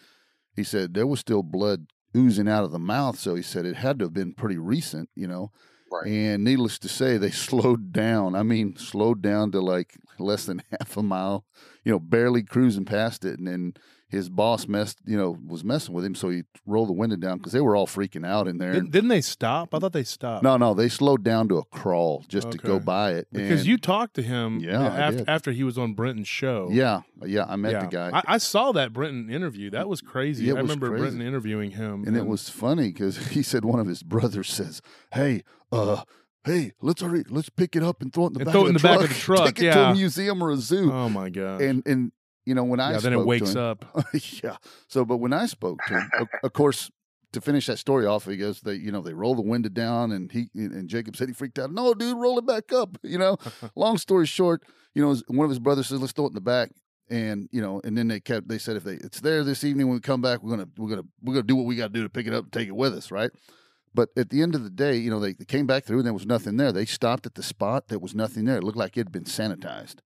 He 0.54 0.64
said 0.64 0.94
there 0.94 1.06
was 1.06 1.20
still 1.20 1.42
blood 1.42 1.86
oozing 2.16 2.48
out 2.48 2.64
of 2.64 2.72
the 2.72 2.78
mouth, 2.78 3.18
so 3.18 3.34
he 3.34 3.42
said 3.42 3.66
it 3.66 3.76
had 3.76 3.98
to 3.98 4.06
have 4.06 4.14
been 4.14 4.34
pretty 4.34 4.58
recent, 4.58 5.08
you 5.14 5.26
know. 5.26 5.50
Right. 5.90 6.06
And 6.06 6.42
needless 6.42 6.78
to 6.80 6.88
say, 6.88 7.16
they 7.16 7.30
slowed 7.48 7.92
down. 7.92 8.34
I 8.34 8.42
mean, 8.42 8.76
slowed 8.76 9.22
down 9.22 9.52
to 9.52 9.60
like 9.60 9.96
less 10.18 10.46
than 10.46 10.62
half 10.70 10.96
a 10.96 11.02
mile, 11.02 11.44
you 11.84 11.92
know, 11.92 11.98
barely 11.98 12.42
cruising 12.42 12.84
past 12.84 13.24
it. 13.24 13.38
And 13.38 13.46
then 13.46 13.74
his 14.12 14.28
boss 14.28 14.68
messed, 14.68 14.98
you 15.06 15.16
know, 15.16 15.36
was 15.44 15.64
messing 15.64 15.92
with 15.94 16.04
him. 16.04 16.14
So 16.14 16.28
he 16.28 16.42
rolled 16.66 16.88
the 16.90 16.92
window 16.92 17.16
down 17.16 17.38
because 17.38 17.52
they 17.52 17.60
were 17.62 17.74
all 17.74 17.86
freaking 17.88 18.24
out 18.24 18.46
in 18.46 18.58
there. 18.58 18.74
Didn't, 18.74 18.90
didn't 18.92 19.08
they 19.08 19.22
stop? 19.22 19.74
I 19.74 19.78
thought 19.80 19.92
they 19.94 20.04
stopped. 20.04 20.44
no, 20.44 20.56
no, 20.58 20.74
they 20.74 20.88
slowed 20.90 21.24
down 21.24 21.48
to 21.48 21.56
a 21.56 21.64
crawl 21.64 22.24
just 22.28 22.50
to 22.52 22.58
go 22.58 22.74
Okay. 22.74 22.84
by 22.84 23.12
it. 23.14 23.26
Because 23.32 23.60
And- 23.62 23.68
you 23.68 23.78
talked 23.78 24.14
to 24.14 24.22
him 24.22 24.60
Yeah, 24.60 24.80
after, 24.86 25.24
after 25.26 25.52
he 25.52 25.64
was 25.64 25.78
on 25.78 25.94
Brenton's 25.94 26.28
show. 26.28 26.68
yeah, 26.70 27.00
yeah, 27.24 27.46
I 27.48 27.56
met 27.56 27.72
Yeah. 27.72 27.80
the 27.80 27.86
guy. 27.86 28.10
I, 28.12 28.34
I 28.34 28.38
saw 28.38 28.70
that 28.72 28.92
Brenton 28.92 29.30
interview. 29.30 29.70
That 29.70 29.88
was 29.88 30.00
crazy. 30.02 30.48
It 30.48 30.52
I 30.52 30.54
was 30.60 30.62
remember 30.62 30.88
crazy. 30.90 31.00
Brenton 31.02 31.22
interviewing 31.26 31.70
him. 31.72 32.04
and 32.06 32.16
it 32.16 32.26
was 32.26 32.48
funny 32.50 32.92
because 32.92 33.16
he 33.28 33.42
said 33.42 33.64
one 33.64 33.80
of 33.80 33.86
his 33.86 34.02
brothers 34.02 34.52
says, 34.52 34.82
"Hey, 35.14 35.42
uh, 35.72 36.02
hey, 36.44 36.72
let's 36.82 37.00
hurry, 37.00 37.24
let's 37.30 37.48
pick 37.48 37.74
it 37.76 37.82
up 37.82 38.02
and 38.02 38.12
throw 38.12 38.24
it 38.24 38.28
in 38.28 38.32
the, 38.34 38.44
back, 38.44 38.52
throw 38.52 38.60
of 38.62 38.66
the 38.66 38.68
in 38.70 38.74
the 38.74 38.80
back 38.80 38.98
truck, 38.98 39.02
of 39.04 39.08
the 39.14 39.20
truck, 39.20 39.44
take 39.46 39.60
it 39.62 39.72
to 39.72 39.88
a 39.90 39.94
museum 39.94 40.42
or 40.42 40.50
a 40.50 40.56
zoo." 40.56 40.92
Oh 40.92 41.08
my 41.08 41.30
god. 41.30 41.62
and 41.62 41.82
and 41.86 42.12
you 42.44 42.54
know 42.54 42.64
when 42.64 42.80
I 42.80 42.92
yeah, 42.92 42.98
then 42.98 43.12
it 43.12 43.24
wakes 43.24 43.52
him- 43.54 43.58
up. 43.62 43.84
yeah. 44.42 44.56
So, 44.88 45.04
but 45.04 45.18
when 45.18 45.32
I 45.32 45.46
spoke 45.46 45.80
to 45.88 45.94
him, 45.94 46.10
of, 46.18 46.28
of 46.42 46.52
course, 46.52 46.90
to 47.32 47.40
finish 47.40 47.66
that 47.66 47.78
story 47.78 48.04
off, 48.06 48.26
he 48.26 48.36
goes, 48.36 48.60
they, 48.60 48.74
you 48.74 48.92
know, 48.92 49.00
they 49.00 49.14
roll 49.14 49.34
the 49.34 49.42
window 49.42 49.68
down, 49.68 50.12
and 50.12 50.30
he 50.30 50.48
and 50.54 50.88
Jacob 50.88 51.16
said 51.16 51.28
he 51.28 51.34
freaked 51.34 51.58
out. 51.58 51.72
No, 51.72 51.94
dude, 51.94 52.16
roll 52.18 52.38
it 52.38 52.46
back 52.46 52.72
up. 52.72 52.98
You 53.02 53.18
know. 53.18 53.36
Long 53.76 53.96
story 53.98 54.26
short, 54.26 54.62
you 54.94 55.02
know, 55.02 55.16
one 55.28 55.44
of 55.44 55.50
his 55.50 55.58
brothers 55.58 55.86
says, 55.88 56.00
let's 56.00 56.12
throw 56.12 56.26
it 56.26 56.28
in 56.28 56.34
the 56.34 56.40
back. 56.40 56.70
And 57.10 57.48
you 57.52 57.60
know, 57.60 57.80
and 57.84 57.96
then 57.96 58.08
they 58.08 58.20
kept. 58.20 58.48
They 58.48 58.58
said 58.58 58.76
if 58.76 58.84
they 58.84 58.94
it's 58.94 59.20
there 59.20 59.44
this 59.44 59.64
evening 59.64 59.88
when 59.88 59.96
we 59.96 60.00
come 60.00 60.22
back, 60.22 60.42
we're 60.42 60.50
gonna 60.50 60.68
we're 60.78 60.88
gonna 60.88 61.02
we're 61.22 61.34
gonna 61.34 61.46
do 61.46 61.56
what 61.56 61.66
we 61.66 61.76
got 61.76 61.88
to 61.88 61.92
do 61.92 62.02
to 62.02 62.08
pick 62.08 62.26
it 62.26 62.32
up 62.32 62.44
and 62.44 62.52
take 62.52 62.68
it 62.68 62.76
with 62.76 62.94
us, 62.94 63.10
right? 63.10 63.30
But 63.94 64.08
at 64.16 64.30
the 64.30 64.40
end 64.40 64.54
of 64.54 64.64
the 64.64 64.70
day, 64.70 64.96
you 64.96 65.10
know, 65.10 65.20
they, 65.20 65.34
they 65.34 65.44
came 65.44 65.66
back 65.66 65.84
through 65.84 65.98
and 65.98 66.06
there 66.06 66.14
was 66.14 66.24
nothing 66.24 66.56
there. 66.56 66.72
They 66.72 66.86
stopped 66.86 67.26
at 67.26 67.34
the 67.34 67.42
spot. 67.42 67.88
There 67.88 67.98
was 67.98 68.14
nothing 68.14 68.46
there. 68.46 68.56
It 68.56 68.64
looked 68.64 68.78
like 68.78 68.96
it 68.96 69.00
had 69.00 69.12
been 69.12 69.24
sanitized. 69.24 69.96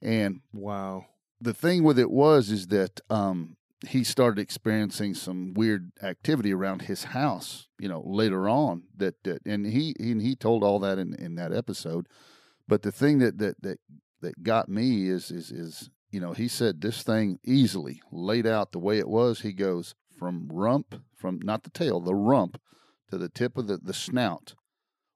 And 0.00 0.40
Wow. 0.52 1.06
The 1.42 1.54
thing 1.54 1.82
with 1.82 1.98
it 1.98 2.10
was 2.10 2.50
is 2.50 2.68
that 2.68 3.00
um, 3.10 3.56
he 3.86 4.04
started 4.04 4.40
experiencing 4.40 5.14
some 5.14 5.54
weird 5.54 5.90
activity 6.02 6.52
around 6.52 6.82
his 6.82 7.04
house. 7.04 7.68
You 7.78 7.88
know, 7.88 8.02
later 8.06 8.48
on 8.48 8.84
that, 8.96 9.22
that 9.24 9.44
and 9.44 9.66
he 9.66 9.94
and 9.98 10.22
he 10.22 10.36
told 10.36 10.62
all 10.62 10.78
that 10.80 10.98
in, 10.98 11.14
in 11.14 11.34
that 11.36 11.52
episode. 11.52 12.08
But 12.68 12.82
the 12.82 12.92
thing 12.92 13.18
that 13.18 13.38
that 13.38 13.60
that 13.62 13.78
that 14.20 14.42
got 14.42 14.68
me 14.68 15.08
is 15.08 15.30
is 15.30 15.50
is 15.50 15.90
you 16.10 16.20
know 16.20 16.32
he 16.32 16.48
said 16.48 16.80
this 16.80 17.02
thing 17.02 17.38
easily 17.44 18.00
laid 18.12 18.46
out 18.46 18.72
the 18.72 18.78
way 18.78 18.98
it 18.98 19.08
was. 19.08 19.40
He 19.40 19.52
goes 19.52 19.94
from 20.16 20.48
rump 20.52 21.02
from 21.16 21.40
not 21.42 21.64
the 21.64 21.70
tail 21.70 22.00
the 22.00 22.14
rump 22.14 22.60
to 23.10 23.18
the 23.18 23.28
tip 23.28 23.56
of 23.56 23.66
the 23.66 23.78
the 23.78 23.94
snout 23.94 24.54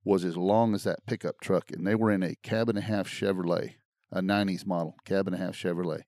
was 0.05 0.25
as 0.25 0.37
long 0.37 0.75
as 0.75 0.85
that 0.85 1.05
pickup 1.07 1.41
truck, 1.41 1.71
and 1.73 1.85
they 1.85 1.95
were 1.95 2.13
in 2.13 2.23
a 2.23 2.37
cab 2.37 2.69
and 2.69 2.79
a 2.79 2.83
half 2.83 3.09
Chevrolet, 3.09 3.75
a 4.11 4.21
'90s 4.21 4.67
model 4.67 4.97
cab 5.05 5.29
and 5.29 5.35
a 5.37 5.39
half 5.39 5.55
Chevrolet. 5.55 6.03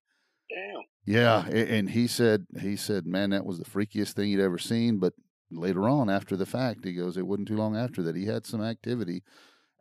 Damn. 0.51 0.83
Yeah, 1.05 1.47
and 1.47 1.89
he 1.91 2.07
said 2.07 2.47
he 2.61 2.77
said, 2.77 3.07
man, 3.07 3.31
that 3.31 3.47
was 3.47 3.59
the 3.59 3.65
freakiest 3.65 4.13
thing 4.13 4.29
he'd 4.29 4.41
ever 4.41 4.59
seen. 4.59 4.99
But 4.99 5.15
later 5.51 5.89
on, 5.89 6.11
after 6.11 6.37
the 6.37 6.45
fact, 6.47 6.85
he 6.85 6.93
goes, 6.93 7.17
it 7.17 7.27
wasn't 7.27 7.49
too 7.49 7.57
long 7.57 7.77
after 7.77 8.03
that 8.03 8.17
he 8.17 8.27
had 8.27 8.45
some 8.47 8.63
activity 8.63 9.23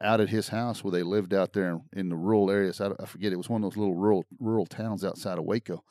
out 0.02 0.22
at 0.22 0.30
his 0.30 0.50
house 0.50 0.84
where 0.84 0.92
they 0.92 1.04
lived 1.04 1.34
out 1.34 1.52
there 1.54 1.70
in, 1.70 1.82
in 1.94 2.10
the 2.10 2.16
rural 2.16 2.50
areas. 2.50 2.80
I, 2.80 2.92
I 3.00 3.06
forget 3.06 3.34
it 3.34 3.38
was 3.38 3.50
one 3.50 3.64
of 3.64 3.72
those 3.72 3.78
little 3.78 3.96
rural 3.96 4.26
rural 4.40 4.66
towns 4.66 5.04
outside 5.04 5.38
of 5.38 5.44
Waco, 5.44 5.84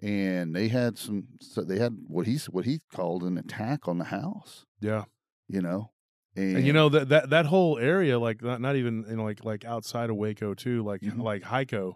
and 0.00 0.54
they 0.54 0.68
had 0.68 0.96
some. 0.96 1.24
So 1.40 1.62
they 1.64 1.78
had 1.78 1.94
what 2.06 2.26
he 2.26 2.38
what 2.50 2.64
he 2.64 2.80
called 2.94 3.24
an 3.24 3.36
attack 3.36 3.88
on 3.88 3.98
the 3.98 4.04
house. 4.04 4.64
Yeah. 4.80 5.04
You 5.48 5.60
know, 5.62 5.90
and, 6.36 6.58
And 6.58 6.66
you 6.66 6.72
know 6.72 6.88
that 6.90 7.08
that 7.10 7.30
that 7.30 7.46
whole 7.46 7.78
area, 7.78 8.18
like 8.18 8.42
not, 8.42 8.60
not 8.60 8.76
even 8.76 9.04
you 9.08 9.16
know, 9.16 9.24
like 9.24 9.44
like 9.44 9.64
outside 9.64 10.08
of 10.10 10.16
Waco 10.16 10.54
too, 10.54 10.82
like 10.82 11.00
Mhm. 11.02 11.22
like 11.22 11.42
Hico. 11.42 11.94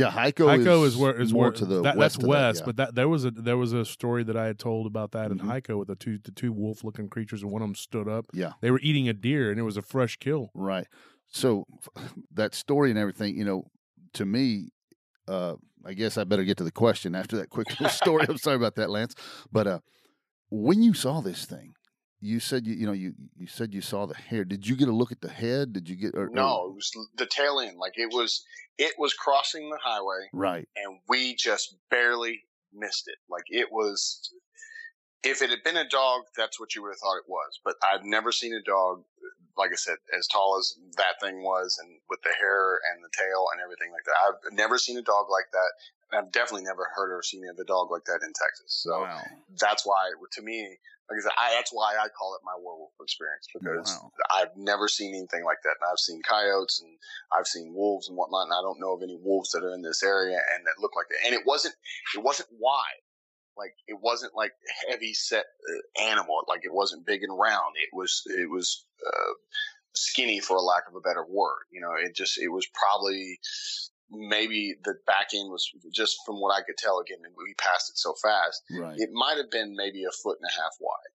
Yeah, 0.00 0.10
Hico, 0.10 0.46
Hico 0.56 0.84
is, 0.86 0.94
is 0.94 0.98
where 0.98 1.20
is 1.20 1.32
more 1.32 1.42
where 1.44 1.52
to 1.52 1.64
the 1.66 1.82
that, 1.82 1.96
west. 1.96 2.16
that's 2.18 2.26
west, 2.26 2.58
that, 2.58 2.60
yeah. 2.62 2.66
but 2.66 2.76
that 2.76 2.94
there 2.94 3.08
was 3.08 3.24
a 3.24 3.30
there 3.30 3.56
was 3.56 3.72
a 3.72 3.84
story 3.84 4.22
that 4.24 4.36
I 4.36 4.46
had 4.46 4.58
told 4.58 4.86
about 4.86 5.12
that 5.12 5.30
Mhm. 5.30 5.32
in 5.32 5.38
Hico 5.46 5.78
with 5.78 5.88
the 5.88 5.96
two 5.96 6.18
the 6.18 6.30
two 6.32 6.52
wolf 6.52 6.82
looking 6.84 7.08
creatures 7.08 7.42
and 7.42 7.50
one 7.52 7.62
of 7.62 7.68
them 7.68 7.74
stood 7.74 8.08
up. 8.08 8.26
Yeah. 8.32 8.52
They 8.60 8.70
were 8.70 8.80
eating 8.82 9.08
a 9.08 9.12
deer 9.12 9.50
and 9.50 9.58
it 9.60 9.64
was 9.64 9.76
a 9.76 9.82
fresh 9.82 10.16
kill. 10.16 10.50
Right. 10.54 10.86
So 11.28 11.66
that 12.32 12.54
story 12.54 12.90
and 12.90 12.98
everything, 12.98 13.36
you 13.36 13.44
know, 13.44 13.64
to 14.14 14.24
me, 14.24 14.70
uh, 15.28 15.54
I 15.84 15.94
guess 15.94 16.18
I 16.18 16.24
better 16.24 16.44
get 16.44 16.56
to 16.58 16.64
the 16.64 16.72
question 16.72 17.14
after 17.14 17.36
that 17.36 17.50
quick 17.50 17.68
little 17.70 17.88
story. 17.88 18.24
I'm 18.28 18.38
sorry 18.38 18.56
about 18.56 18.74
that, 18.76 18.90
Lance. 18.90 19.14
But 19.52 19.66
uh, 19.66 19.80
when 20.50 20.82
you 20.82 20.94
saw 20.94 21.20
this 21.20 21.44
thing, 21.44 21.74
you 22.20 22.40
said 22.40 22.66
you 22.66 22.74
you 22.74 22.86
know 22.86 22.92
you 22.92 23.14
you 23.36 23.46
said 23.46 23.72
you 23.72 23.80
saw 23.80 24.06
the 24.06 24.14
hair. 24.14 24.44
Did 24.44 24.66
you 24.66 24.76
get 24.76 24.88
a 24.88 24.92
look 24.92 25.12
at 25.12 25.20
the 25.20 25.30
head? 25.30 25.72
Did 25.72 25.88
you 25.88 25.96
get 25.96 26.14
or, 26.14 26.28
no? 26.28 26.68
It 26.68 26.74
was 26.74 26.90
the 27.16 27.26
tail 27.26 27.60
end. 27.60 27.78
Like 27.78 27.94
it 27.96 28.12
was 28.12 28.44
it 28.78 28.92
was 28.98 29.14
crossing 29.14 29.70
the 29.70 29.78
highway, 29.82 30.28
right? 30.32 30.68
And 30.76 30.98
we 31.08 31.34
just 31.34 31.76
barely 31.90 32.42
missed 32.72 33.08
it. 33.08 33.16
Like 33.28 33.44
it 33.48 33.68
was. 33.70 34.30
If 35.22 35.42
it 35.42 35.50
had 35.50 35.62
been 35.62 35.76
a 35.76 35.86
dog, 35.86 36.22
that's 36.34 36.58
what 36.58 36.74
you 36.74 36.80
would 36.80 36.92
have 36.92 36.98
thought 36.98 37.18
it 37.18 37.28
was. 37.28 37.60
But 37.62 37.74
I've 37.84 38.06
never 38.06 38.32
seen 38.32 38.54
a 38.54 38.62
dog, 38.62 39.04
like 39.54 39.68
I 39.68 39.76
said, 39.76 39.96
as 40.16 40.26
tall 40.26 40.56
as 40.58 40.72
that 40.96 41.20
thing 41.20 41.42
was, 41.42 41.76
and 41.78 42.00
with 42.08 42.22
the 42.22 42.32
hair 42.40 42.80
and 42.88 43.04
the 43.04 43.12
tail 43.12 43.44
and 43.52 43.60
everything 43.60 43.92
like 43.92 44.04
that. 44.08 44.16
I've 44.16 44.56
never 44.56 44.78
seen 44.78 44.96
a 44.96 45.02
dog 45.02 45.26
like 45.28 45.52
that. 45.52 46.16
I've 46.16 46.32
definitely 46.32 46.64
never 46.64 46.88
heard 46.96 47.12
or 47.12 47.22
seen 47.22 47.44
a 47.44 47.64
dog 47.64 47.90
like 47.90 48.04
that 48.06 48.24
in 48.24 48.32
Texas. 48.32 48.80
So 48.82 49.02
wow. 49.02 49.20
that's 49.60 49.84
why, 49.84 50.10
to 50.32 50.42
me, 50.42 50.78
like 51.10 51.18
I 51.18 51.22
said, 51.22 51.32
I, 51.36 51.54
that's 51.56 51.72
why 51.72 51.94
I 51.98 52.06
call 52.08 52.36
it 52.36 52.46
my 52.46 52.54
werewolf 52.56 52.92
experience 53.02 53.48
because 53.52 53.98
wow. 54.00 54.12
I've 54.30 54.56
never 54.56 54.86
seen 54.86 55.10
anything 55.10 55.44
like 55.44 55.58
that. 55.64 55.74
And 55.80 55.90
I've 55.90 55.98
seen 55.98 56.22
coyotes 56.22 56.80
and 56.84 56.96
I've 57.36 57.48
seen 57.48 57.74
wolves 57.74 58.08
and 58.08 58.16
whatnot, 58.16 58.46
and 58.46 58.54
I 58.54 58.62
don't 58.62 58.78
know 58.78 58.94
of 58.94 59.02
any 59.02 59.18
wolves 59.20 59.50
that 59.50 59.64
are 59.64 59.74
in 59.74 59.82
this 59.82 60.04
area 60.04 60.38
and 60.54 60.64
that 60.66 60.80
look 60.80 60.94
like 60.94 61.06
that. 61.08 61.26
And 61.26 61.34
it 61.34 61.42
wasn't, 61.44 61.74
it 62.14 62.22
wasn't 62.22 62.48
wide. 62.52 63.02
Like 63.58 63.74
it 63.88 63.98
wasn't 64.00 64.36
like 64.36 64.52
heavy 64.88 65.12
set 65.12 65.44
uh, 65.44 66.02
animal. 66.08 66.44
Like 66.46 66.64
it 66.64 66.72
wasn't 66.72 67.06
big 67.06 67.24
and 67.24 67.36
round. 67.36 67.74
It 67.74 67.90
was, 67.92 68.22
it 68.26 68.48
was, 68.48 68.86
uh, 69.04 69.32
skinny 69.96 70.38
for 70.38 70.56
a 70.56 70.62
lack 70.62 70.84
of 70.88 70.94
a 70.94 71.00
better 71.00 71.24
word. 71.28 71.66
You 71.72 71.80
know, 71.80 71.94
it 71.98 72.14
just, 72.14 72.38
it 72.38 72.48
was 72.48 72.66
probably 72.72 73.40
maybe 74.10 74.74
the 74.84 74.94
back 75.06 75.28
end 75.34 75.50
was 75.50 75.70
just 75.92 76.18
from 76.26 76.40
what 76.40 76.56
I 76.56 76.62
could 76.62 76.76
tell 76.76 76.98
again, 76.98 77.18
we 77.36 77.54
passed 77.54 77.90
it 77.90 77.98
so 77.98 78.14
fast. 78.22 78.62
Right. 78.70 78.98
It 78.98 79.10
might 79.12 79.36
have 79.36 79.50
been 79.50 79.74
maybe 79.76 80.04
a 80.04 80.12
foot 80.22 80.38
and 80.40 80.48
a 80.48 80.60
half 80.62 80.72
wide. 80.80 81.14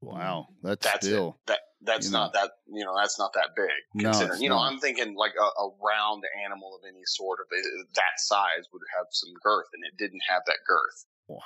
Wow, 0.00 0.48
that's, 0.62 0.84
that's 0.84 1.06
still 1.06 1.38
it. 1.46 1.46
that 1.46 1.58
that's 1.80 2.10
not 2.10 2.34
know. 2.34 2.40
that 2.40 2.50
you 2.66 2.84
know 2.84 2.94
that's 2.94 3.18
not 3.18 3.32
that 3.34 3.50
big. 3.56 3.70
No, 3.94 4.10
considering 4.10 4.42
you 4.42 4.50
know 4.50 4.56
not. 4.56 4.72
I'm 4.72 4.78
thinking 4.78 5.14
like 5.16 5.32
a, 5.40 5.44
a, 5.44 5.70
round 5.82 6.24
animal 6.44 6.76
of 6.76 6.86
any 6.86 7.00
sort 7.06 7.38
of 7.40 7.46
uh, 7.50 7.84
that 7.94 8.18
size 8.18 8.68
would 8.70 8.82
have 8.98 9.06
some 9.10 9.32
girth, 9.42 9.68
and 9.72 9.82
it 9.82 9.96
didn't 9.96 10.20
have 10.28 10.42
that 10.46 10.58
girth. 10.66 11.06
Wow. 11.26 11.40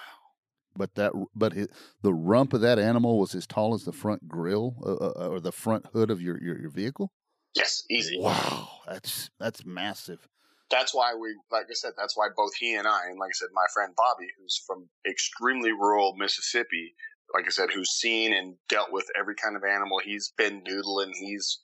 But 0.77 0.94
that, 0.97 1.12
but 1.35 1.57
it, 1.57 1.71
the 2.03 2.12
rump 2.12 2.53
of 2.53 2.61
that 2.62 2.79
animal 2.79 3.18
was 3.18 3.35
as 3.35 3.47
tall 3.47 3.75
as 3.75 3.85
the 3.85 3.92
front 3.92 4.29
grill 4.29 4.77
uh, 4.85 5.07
uh, 5.07 5.29
or 5.29 5.40
the 5.40 5.51
front 5.51 5.87
hood 5.92 6.11
of 6.11 6.21
your, 6.21 6.40
your, 6.40 6.61
your 6.61 6.71
vehicle. 6.71 7.11
Yes, 7.55 7.85
easy. 7.90 8.18
Wow, 8.21 8.68
that's 8.87 9.31
that's 9.40 9.64
massive 9.64 10.29
that's 10.70 10.94
why 10.94 11.14
we, 11.14 11.35
like 11.50 11.66
I 11.70 11.74
said, 11.74 11.92
that's 11.96 12.16
why 12.16 12.28
both 12.37 12.54
he 12.54 12.74
and 12.74 12.87
I, 12.87 13.07
and 13.09 13.18
like 13.18 13.31
I 13.31 13.38
said, 13.38 13.48
my 13.52 13.66
friend 13.72 13.92
Bobby, 13.96 14.28
who's 14.38 14.62
from 14.66 14.88
extremely 15.09 15.72
rural 15.72 16.14
Mississippi, 16.16 16.94
like 17.35 17.44
I 17.46 17.50
said, 17.50 17.70
who's 17.72 17.90
seen 17.90 18.33
and 18.33 18.54
dealt 18.68 18.92
with 18.92 19.07
every 19.18 19.35
kind 19.35 19.57
of 19.57 19.64
animal. 19.64 20.00
He's 20.02 20.33
been 20.37 20.62
noodling, 20.62 21.12
he's 21.12 21.59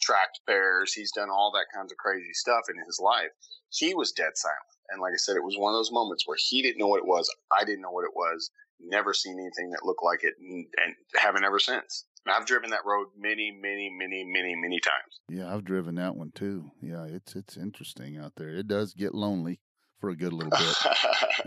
tracked 0.00 0.40
bears, 0.46 0.92
he's 0.92 1.12
done 1.12 1.30
all 1.30 1.52
that 1.52 1.66
kinds 1.74 1.92
of 1.92 1.98
crazy 1.98 2.32
stuff 2.32 2.64
in 2.68 2.76
his 2.86 2.98
life. 3.02 3.30
He 3.70 3.94
was 3.94 4.12
dead 4.12 4.32
silent. 4.34 4.58
And 4.90 5.00
like 5.00 5.12
I 5.12 5.18
said, 5.18 5.36
it 5.36 5.44
was 5.44 5.56
one 5.56 5.72
of 5.72 5.78
those 5.78 5.92
moments 5.92 6.26
where 6.26 6.38
he 6.40 6.62
didn't 6.62 6.78
know 6.78 6.88
what 6.88 6.98
it 6.98 7.06
was. 7.06 7.30
I 7.52 7.64
didn't 7.64 7.82
know 7.82 7.92
what 7.92 8.04
it 8.04 8.16
was. 8.16 8.50
Never 8.80 9.14
seen 9.14 9.38
anything 9.38 9.70
that 9.70 9.84
looked 9.84 10.02
like 10.02 10.24
it 10.24 10.34
and, 10.40 10.66
and 10.82 10.94
haven't 11.16 11.44
ever 11.44 11.58
since. 11.58 12.06
I've 12.26 12.46
driven 12.46 12.70
that 12.70 12.84
road 12.84 13.08
many, 13.18 13.50
many, 13.50 13.90
many, 13.90 14.24
many, 14.24 14.54
many 14.54 14.80
times. 14.80 15.20
Yeah, 15.28 15.52
I've 15.52 15.64
driven 15.64 15.94
that 15.96 16.16
one 16.16 16.32
too. 16.34 16.70
Yeah, 16.82 17.04
it's 17.04 17.34
it's 17.34 17.56
interesting 17.56 18.18
out 18.18 18.32
there. 18.36 18.50
It 18.50 18.68
does 18.68 18.94
get 18.94 19.14
lonely 19.14 19.60
for 20.00 20.10
a 20.10 20.16
good 20.16 20.32
little 20.32 20.50
bit. 20.50 20.76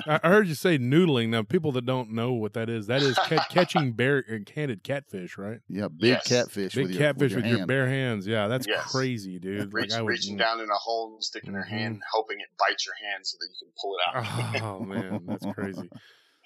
I 0.23 0.27
heard 0.27 0.47
you 0.47 0.55
say 0.55 0.77
noodling. 0.77 1.29
Now, 1.29 1.41
people 1.41 1.71
that 1.73 1.85
don't 1.85 2.11
know 2.11 2.33
what 2.33 2.53
that 2.53 2.69
is, 2.69 2.87
that 2.87 3.01
is 3.01 3.15
ca- 3.15 3.45
catching 3.49 3.91
bare 3.95 4.23
handed 4.53 4.83
catfish, 4.83 5.37
right? 5.37 5.59
Yeah, 5.67 5.87
big 5.87 6.09
yes. 6.09 6.27
catfish. 6.27 6.75
Big 6.75 6.87
with 6.87 6.97
catfish 6.97 7.31
your, 7.31 7.39
with, 7.39 7.45
your, 7.45 7.53
with 7.53 7.59
your, 7.59 7.67
bare 7.67 7.87
hands. 7.87 8.27
Yeah, 8.27 8.47
that's 8.47 8.67
yes. 8.67 8.91
crazy, 8.91 9.39
dude. 9.39 9.73
Reach, 9.73 9.91
like 9.91 10.03
reaching 10.03 10.37
down 10.37 10.59
in 10.59 10.69
a 10.69 10.75
hole 10.75 11.13
and 11.13 11.23
sticking 11.23 11.49
mm-hmm. 11.49 11.55
their 11.55 11.63
hand, 11.65 12.01
hoping 12.11 12.39
it 12.39 12.47
bites 12.59 12.85
your 12.85 12.95
hand 12.95 13.25
so 13.25 13.37
that 13.39 13.47
you 13.47 13.55
can 13.65 13.73
pull 13.81 13.95
it 13.97 14.61
out. 14.61 14.63
oh 14.63 14.79
man, 14.79 15.25
that's 15.27 15.45
crazy. 15.53 15.89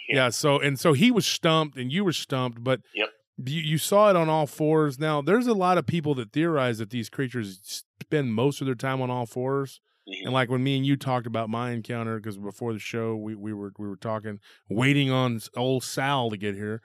Yeah. 0.10 0.16
yeah. 0.16 0.30
So 0.30 0.58
and 0.58 0.80
so 0.80 0.94
he 0.94 1.12
was 1.12 1.28
stumped 1.28 1.78
and 1.78 1.92
you 1.92 2.06
were 2.06 2.14
stumped, 2.14 2.64
but 2.64 2.80
yep. 2.96 3.10
You, 3.38 3.62
you 3.62 3.78
saw 3.78 4.10
it 4.10 4.16
on 4.16 4.30
all 4.30 4.48
fours. 4.48 4.98
Now, 5.00 5.22
there's 5.22 5.48
a 5.48 5.54
lot 5.54 5.78
of 5.78 5.86
people 5.86 6.16
that 6.16 6.32
theorize 6.32 6.80
that 6.80 6.90
these 6.90 7.10
creatures 7.10 7.84
spend 8.02 8.34
most 8.34 8.62
of 8.62 8.66
their 8.66 8.76
time 8.76 9.02
on 9.02 9.10
all 9.10 9.28
4s 9.28 9.34
mm-hmm. 9.36 10.26
And 10.26 10.34
like 10.34 10.50
when 10.50 10.64
me 10.64 10.78
and 10.78 10.86
you 10.86 10.96
talked 10.96 11.28
about 11.28 11.50
my 11.50 11.72
encounter, 11.72 12.18
because 12.18 12.38
before 12.38 12.74
the 12.74 12.80
show 12.80 13.16
we, 13.16 13.36
we 13.36 13.54
were 13.54 13.74
we 13.78 13.88
were 13.88 13.98
talking, 13.98 14.40
waiting 14.70 15.12
on 15.12 15.42
old 15.56 15.84
Sal 15.84 16.30
to 16.30 16.38
get 16.38 16.56
here. 16.56 16.82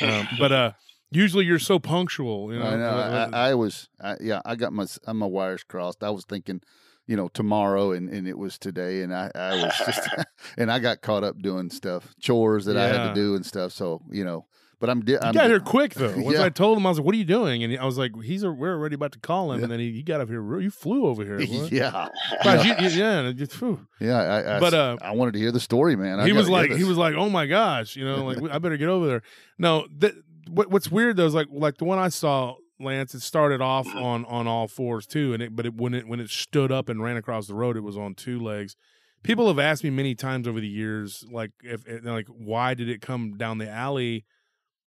Um, 0.00 0.28
but 0.38 0.52
uh, 0.52 0.72
usually 1.10 1.44
you're 1.44 1.58
so 1.58 1.78
punctual. 1.78 2.52
You 2.52 2.58
know, 2.58 2.66
I, 2.66 2.76
know. 2.76 3.30
I, 3.32 3.48
I 3.50 3.54
was, 3.54 3.88
I, 4.00 4.16
yeah, 4.20 4.40
I 4.44 4.56
got 4.56 4.72
my 4.72 4.86
my 5.06 5.26
wires 5.26 5.62
crossed. 5.62 6.02
I 6.02 6.10
was 6.10 6.24
thinking, 6.24 6.60
you 7.06 7.16
know, 7.16 7.28
tomorrow, 7.28 7.92
and, 7.92 8.08
and 8.10 8.26
it 8.26 8.38
was 8.38 8.58
today, 8.58 9.02
and 9.02 9.14
I, 9.14 9.30
I 9.34 9.62
was 9.62 9.72
just, 9.78 10.08
and 10.58 10.70
I 10.70 10.78
got 10.78 11.02
caught 11.02 11.24
up 11.24 11.40
doing 11.40 11.70
stuff, 11.70 12.14
chores 12.20 12.64
that 12.66 12.76
yeah. 12.76 12.84
I 12.84 12.86
had 12.86 13.08
to 13.08 13.14
do 13.14 13.34
and 13.34 13.46
stuff. 13.46 13.72
So 13.72 14.02
you 14.10 14.24
know, 14.24 14.46
but 14.78 14.90
I'm, 14.90 15.00
di- 15.02 15.18
I'm 15.20 15.32
got 15.32 15.46
here 15.46 15.60
quick 15.60 15.94
though. 15.94 16.12
Once 16.16 16.38
yeah. 16.38 16.44
I 16.44 16.50
told 16.50 16.76
him, 16.76 16.86
I 16.86 16.90
was 16.90 16.98
like, 16.98 17.06
"What 17.06 17.14
are 17.14 17.18
you 17.18 17.24
doing?" 17.24 17.64
And 17.64 17.78
I 17.78 17.84
was 17.84 17.96
like, 17.96 18.12
"He's 18.22 18.42
a, 18.42 18.50
we're 18.50 18.74
already 18.74 18.94
about 18.94 19.12
to 19.12 19.18
call 19.18 19.52
him." 19.52 19.58
Yeah. 19.58 19.64
And 19.64 19.72
then 19.72 19.80
he, 19.80 19.92
he 19.92 20.02
got 20.02 20.20
up 20.20 20.28
here. 20.28 20.60
You 20.60 20.70
flew 20.70 21.06
over 21.06 21.24
here. 21.24 21.40
yeah, 21.70 22.08
yeah. 22.44 22.62
You, 22.62 22.88
yeah, 22.88 23.32
just, 23.32 23.62
yeah. 24.00 24.18
I, 24.20 24.56
I, 24.56 24.60
but 24.60 24.74
uh, 24.74 24.96
I 25.00 25.12
wanted 25.12 25.32
to 25.34 25.38
hear 25.38 25.52
the 25.52 25.60
story, 25.60 25.96
man. 25.96 26.20
I 26.20 26.26
he 26.26 26.32
was 26.32 26.48
like, 26.48 26.70
he 26.72 26.84
was 26.84 26.98
like, 26.98 27.14
"Oh 27.14 27.30
my 27.30 27.46
gosh," 27.46 27.96
you 27.96 28.04
know, 28.04 28.24
like 28.24 28.50
I 28.50 28.58
better 28.58 28.76
get 28.76 28.88
over 28.88 29.06
there. 29.06 29.22
No, 29.58 29.86
th- 30.00 30.14
what, 30.48 30.70
what's 30.70 30.90
weird 30.90 31.16
though 31.16 31.26
is 31.26 31.34
like 31.34 31.48
like 31.50 31.78
the 31.78 31.84
one 31.84 31.98
I 31.98 32.08
saw. 32.08 32.54
Lance, 32.78 33.14
it 33.14 33.20
started 33.20 33.62
off 33.62 33.86
on 33.86 34.26
on 34.26 34.46
all 34.46 34.68
fours 34.68 35.06
too, 35.06 35.32
and 35.32 35.42
it 35.42 35.56
but 35.56 35.64
it 35.64 35.74
when 35.74 35.94
it 35.94 36.06
when 36.06 36.20
it 36.20 36.28
stood 36.28 36.70
up 36.70 36.90
and 36.90 37.02
ran 37.02 37.16
across 37.16 37.46
the 37.46 37.54
road, 37.54 37.74
it 37.74 37.80
was 37.80 37.96
on 37.96 38.14
two 38.14 38.38
legs 38.38 38.76
people 39.22 39.48
have 39.48 39.58
asked 39.58 39.82
me 39.82 39.90
many 39.90 40.14
times 40.14 40.46
over 40.46 40.60
the 40.60 40.68
years 40.68 41.24
like 41.30 41.50
if 41.62 41.82
like 42.04 42.26
why 42.28 42.74
did 42.74 42.88
it 42.88 43.00
come 43.00 43.36
down 43.36 43.58
the 43.58 43.68
alley 43.68 44.24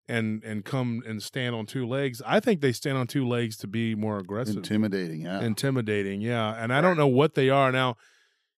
and 0.07 0.43
and 0.43 0.63
come 0.63 1.03
and 1.07 1.21
stand 1.21 1.55
on 1.55 1.65
two 1.65 1.87
legs. 1.87 2.21
I 2.25 2.39
think 2.39 2.61
they 2.61 2.71
stand 2.71 2.97
on 2.97 3.07
two 3.07 3.27
legs 3.27 3.57
to 3.57 3.67
be 3.67 3.95
more 3.95 4.17
aggressive, 4.17 4.57
intimidating. 4.57 5.21
Yeah, 5.21 5.41
intimidating. 5.41 6.21
Yeah, 6.21 6.55
and 6.57 6.73
I 6.73 6.81
don't 6.81 6.97
know 6.97 7.07
what 7.07 7.35
they 7.35 7.49
are 7.49 7.71
now. 7.71 7.97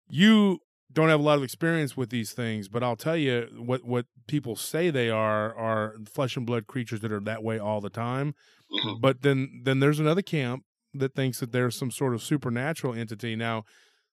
You 0.10 0.60
don't 0.92 1.10
have 1.10 1.20
a 1.20 1.24
lot 1.24 1.38
of 1.38 1.44
experience 1.44 1.96
with 1.96 2.10
these 2.10 2.32
things, 2.32 2.68
but 2.68 2.84
I'll 2.84 2.96
tell 2.96 3.18
you 3.18 3.48
what 3.58 3.84
what 3.84 4.06
people 4.28 4.56
say 4.56 4.90
they 4.90 5.10
are 5.10 5.56
are 5.56 5.96
flesh 6.06 6.36
and 6.36 6.46
blood 6.46 6.68
creatures 6.68 7.02
that 7.02 7.12
are 7.12 7.20
that 7.22 7.44
way 7.44 7.60
all 7.60 7.82
the 7.82 7.90
time. 7.90 8.36
Mm-hmm. 8.72 9.02
But 9.02 9.22
then 9.22 9.62
then 9.64 9.80
there's 9.80 10.00
another 10.00 10.22
camp 10.22 10.64
that 10.94 11.16
thinks 11.16 11.40
that 11.40 11.52
there's 11.52 11.76
some 11.76 11.92
sort 11.92 12.14
of 12.14 12.24
supernatural 12.24 12.94
entity. 12.94 13.36
Now, 13.36 13.64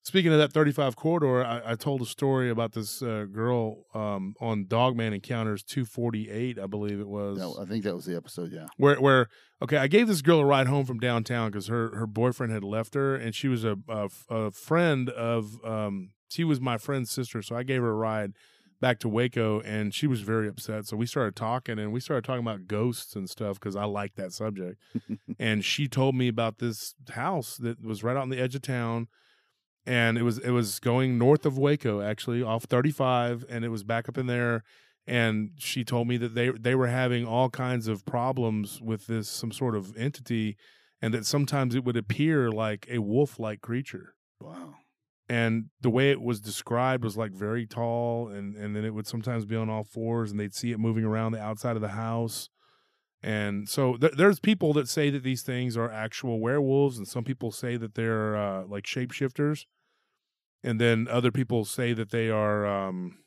Speaking 0.04 0.32
of 0.32 0.38
that 0.38 0.52
35 0.52 0.96
corridor, 0.96 1.42
I, 1.42 1.72
I 1.72 1.74
told 1.76 2.02
a 2.02 2.04
story 2.04 2.50
about 2.50 2.72
this 2.72 3.00
uh, 3.00 3.24
girl 3.32 3.86
um, 3.94 4.34
on 4.38 4.66
Dogman 4.66 5.14
Encounters 5.14 5.62
248, 5.62 6.58
I 6.58 6.66
believe 6.66 7.00
it 7.00 7.08
was. 7.08 7.38
No, 7.38 7.56
I 7.58 7.64
think 7.64 7.84
that 7.84 7.94
was 7.94 8.04
the 8.04 8.14
episode, 8.14 8.52
yeah. 8.52 8.66
Where, 8.76 9.00
where 9.00 9.28
okay, 9.62 9.78
I 9.78 9.86
gave 9.86 10.06
this 10.06 10.20
girl 10.20 10.40
a 10.40 10.44
ride 10.44 10.66
home 10.66 10.84
from 10.84 10.98
downtown 10.98 11.50
because 11.50 11.68
her, 11.68 11.96
her 11.96 12.06
boyfriend 12.06 12.52
had 12.52 12.62
left 12.62 12.92
her, 12.92 13.16
and 13.16 13.34
she 13.34 13.48
was 13.48 13.64
a, 13.64 13.78
a, 13.88 14.10
a 14.28 14.50
friend 14.50 15.08
of, 15.08 15.56
um, 15.64 16.10
she 16.28 16.44
was 16.44 16.60
my 16.60 16.76
friend's 16.76 17.10
sister, 17.10 17.40
so 17.40 17.56
I 17.56 17.62
gave 17.62 17.80
her 17.80 17.88
a 17.88 17.94
ride 17.94 18.34
back 18.82 18.98
to 19.00 19.08
Waco, 19.08 19.60
and 19.62 19.94
she 19.94 20.06
was 20.06 20.20
very 20.20 20.48
upset. 20.48 20.86
So 20.86 20.98
we 20.98 21.06
started 21.06 21.34
talking, 21.34 21.78
and 21.78 21.94
we 21.94 22.00
started 22.00 22.24
talking 22.24 22.42
about 22.42 22.66
ghosts 22.66 23.16
and 23.16 23.30
stuff 23.30 23.58
because 23.58 23.74
I 23.74 23.84
like 23.84 24.16
that 24.16 24.34
subject. 24.34 24.78
and 25.38 25.64
she 25.64 25.88
told 25.88 26.14
me 26.14 26.28
about 26.28 26.58
this 26.58 26.94
house 27.08 27.56
that 27.56 27.82
was 27.82 28.04
right 28.04 28.18
out 28.18 28.22
on 28.22 28.28
the 28.28 28.38
edge 28.38 28.54
of 28.54 28.60
town 28.60 29.08
and 29.86 30.16
it 30.16 30.22
was 30.22 30.38
it 30.38 30.50
was 30.50 30.80
going 30.80 31.18
north 31.18 31.44
of 31.44 31.58
Waco 31.58 32.00
actually 32.00 32.42
off 32.42 32.64
35 32.64 33.44
and 33.48 33.64
it 33.64 33.68
was 33.68 33.84
back 33.84 34.08
up 34.08 34.16
in 34.16 34.26
there 34.26 34.62
and 35.06 35.50
she 35.58 35.84
told 35.84 36.08
me 36.08 36.16
that 36.16 36.34
they 36.34 36.50
they 36.50 36.74
were 36.74 36.86
having 36.86 37.26
all 37.26 37.50
kinds 37.50 37.88
of 37.88 38.04
problems 38.04 38.80
with 38.80 39.06
this 39.06 39.28
some 39.28 39.52
sort 39.52 39.76
of 39.76 39.96
entity 39.96 40.56
and 41.02 41.12
that 41.12 41.26
sometimes 41.26 41.74
it 41.74 41.84
would 41.84 41.96
appear 41.96 42.50
like 42.50 42.86
a 42.88 42.98
wolf-like 42.98 43.60
creature. 43.60 44.14
Wow. 44.40 44.74
And 45.28 45.66
the 45.80 45.90
way 45.90 46.10
it 46.10 46.20
was 46.20 46.40
described 46.40 47.04
was 47.04 47.16
like 47.16 47.32
very 47.32 47.66
tall 47.66 48.28
and 48.28 48.56
and 48.56 48.74
then 48.74 48.84
it 48.84 48.94
would 48.94 49.06
sometimes 49.06 49.44
be 49.44 49.56
on 49.56 49.68
all 49.68 49.84
fours 49.84 50.30
and 50.30 50.40
they'd 50.40 50.54
see 50.54 50.72
it 50.72 50.78
moving 50.78 51.04
around 51.04 51.32
the 51.32 51.40
outside 51.40 51.76
of 51.76 51.82
the 51.82 51.88
house. 51.88 52.48
And 53.22 53.66
so 53.66 53.96
th- 53.96 54.12
there's 54.16 54.38
people 54.38 54.74
that 54.74 54.86
say 54.86 55.08
that 55.08 55.22
these 55.22 55.40
things 55.40 55.78
are 55.78 55.90
actual 55.90 56.40
werewolves, 56.40 56.98
and 56.98 57.08
some 57.08 57.24
people 57.24 57.50
say 57.50 57.78
that 57.78 57.94
they're 57.94 58.36
uh, 58.36 58.66
like 58.66 58.84
shapeshifters 58.84 59.64
and 60.64 60.80
then 60.80 61.06
other 61.08 61.30
people 61.30 61.64
say 61.64 61.92
that 61.92 62.10
they 62.10 62.28
are 62.30 62.66
um 62.66 63.18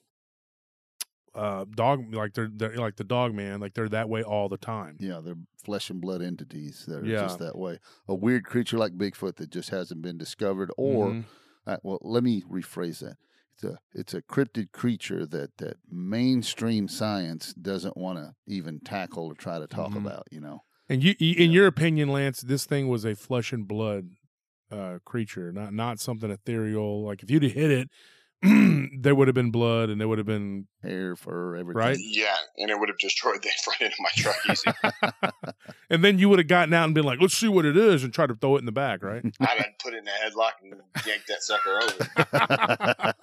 uh, 1.36 1.66
dog 1.76 2.14
like 2.16 2.34
they're, 2.34 2.50
they're 2.52 2.76
like 2.78 2.96
the 2.96 3.04
dog 3.04 3.34
man, 3.34 3.60
like 3.60 3.76
they're 3.76 3.90
that 3.90 4.10
way 4.10 4.24
all 4.24 4.50
the 4.50 4.58
time. 4.58 4.98
Yeah, 5.00 5.22
they're 5.24 5.36
flesh 5.64 5.90
and 5.92 6.02
blood 6.02 6.22
entities 6.22 6.86
that 6.88 7.04
are 7.04 7.06
Yeah. 7.06 7.22
just 7.28 7.38
that 7.40 7.56
way. 7.58 7.78
A 8.08 8.16
weird 8.16 8.44
creature 8.44 8.78
like 8.78 8.94
Bigfoot 8.94 9.36
that 9.36 9.52
just 9.52 9.70
hasn't 9.70 10.02
been 10.02 10.18
discovered, 10.18 10.72
or 10.78 11.12
Mhm. 11.12 11.26
uh, 11.68 11.78
well, 11.84 12.00
let 12.02 12.24
me 12.24 12.42
rephrase 12.42 13.00
that. 13.00 13.18
It's 13.54 13.64
a 13.64 13.78
it's 13.94 14.14
a 14.16 14.22
cryptid 14.24 14.72
creature 14.72 15.26
that 15.28 15.58
that 15.58 15.78
mainstream 15.92 16.88
science 16.88 17.54
doesn't 17.54 17.98
want 17.98 18.18
to 18.18 18.34
even 18.48 18.80
tackle 18.80 19.26
or 19.26 19.36
try 19.36 19.60
to 19.60 19.68
talk 19.68 19.92
Mhm. 19.94 19.98
about. 20.06 20.24
You 20.32 20.42
know, 20.42 20.64
And 20.90 21.04
you, 21.04 21.14
you 21.20 21.36
in 21.36 21.52
Yeah. 21.52 21.56
your 21.56 21.68
opinion, 21.68 22.10
Lance, 22.10 22.42
this 22.42 22.66
thing 22.66 22.88
was 22.88 23.06
a 23.06 23.14
flesh 23.16 23.54
and 23.54 23.68
blood 23.68 24.10
uh, 24.72 25.00
creature, 25.06 25.52
not 25.52 25.74
not 25.74 26.00
something 26.00 26.30
ethereal. 26.32 27.04
Like 27.06 27.24
if 27.24 27.30
you'd 27.32 27.44
have 27.44 27.52
hit 27.54 27.72
it, 27.72 27.90
there 29.02 29.16
would 29.16 29.28
have 29.28 29.36
been 29.36 29.50
blood, 29.52 29.90
and 29.90 30.00
there 30.00 30.08
would 30.08 30.18
have 30.20 30.28
been 30.28 30.68
hair, 30.84 31.16
fur, 31.16 31.56
everything. 31.56 31.78
Right? 31.80 31.98
Yeah, 32.00 32.36
and 32.58 32.70
it 32.70 32.80
would 32.80 32.90
have 32.90 32.98
destroyed 33.00 33.42
the 33.42 33.50
front 33.64 33.82
end 33.82 33.94
of 33.94 34.00
my 34.00 34.10
truck 34.16 34.36
easy. 34.50 35.72
and 35.90 36.04
then 36.04 36.20
you 36.20 36.30
would 36.30 36.40
have 36.40 36.48
gotten 36.48 36.74
out 36.74 36.86
and 36.86 36.94
been 36.94 37.04
like, 37.06 37.20
"Let's 37.20 37.36
see 37.38 37.48
what 37.48 37.66
it 37.66 37.76
is," 37.78 38.04
and 38.04 38.14
try 38.14 38.28
to 38.28 38.36
throw 38.36 38.56
it 38.58 38.60
in 38.60 38.66
the 38.66 38.72
back, 38.72 39.04
right? 39.04 39.24
I'd 39.40 39.48
have 39.58 39.80
put 39.82 39.94
it 39.94 39.98
in 40.04 40.08
a 40.08 40.12
headlock 40.12 40.52
and 40.62 40.76
yanked 41.06 41.28
that 41.28 41.42
sucker 41.42 41.80
over. 41.82 43.14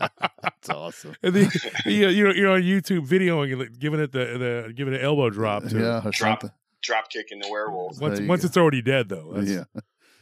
That's 0.42 0.70
awesome. 0.70 1.14
and 1.22 1.34
then 1.34 1.50
you 1.86 2.02
know, 2.02 2.08
you're 2.08 2.34
you're 2.34 2.50
on 2.50 2.62
YouTube 2.62 3.06
videoing 3.06 3.52
and 3.60 3.78
giving 3.78 4.00
it 4.00 4.12
the 4.12 4.64
the 4.66 4.72
giving 4.74 4.94
it 4.94 5.00
an 5.00 5.04
elbow 5.04 5.30
drop. 5.30 5.64
To 5.68 5.78
Yeah, 5.78 5.98
or 5.98 6.10
Drop. 6.10 6.40
something. 6.42 6.50
Drop 6.82 7.08
kicking 7.08 7.38
the 7.38 7.48
werewolf. 7.50 7.98
Once 8.00 8.20
once 8.20 8.44
it's 8.44 8.56
already 8.58 8.82
dead, 8.82 9.08
though. 9.08 9.32
That's, 9.34 9.48
Yeah, 9.50 9.64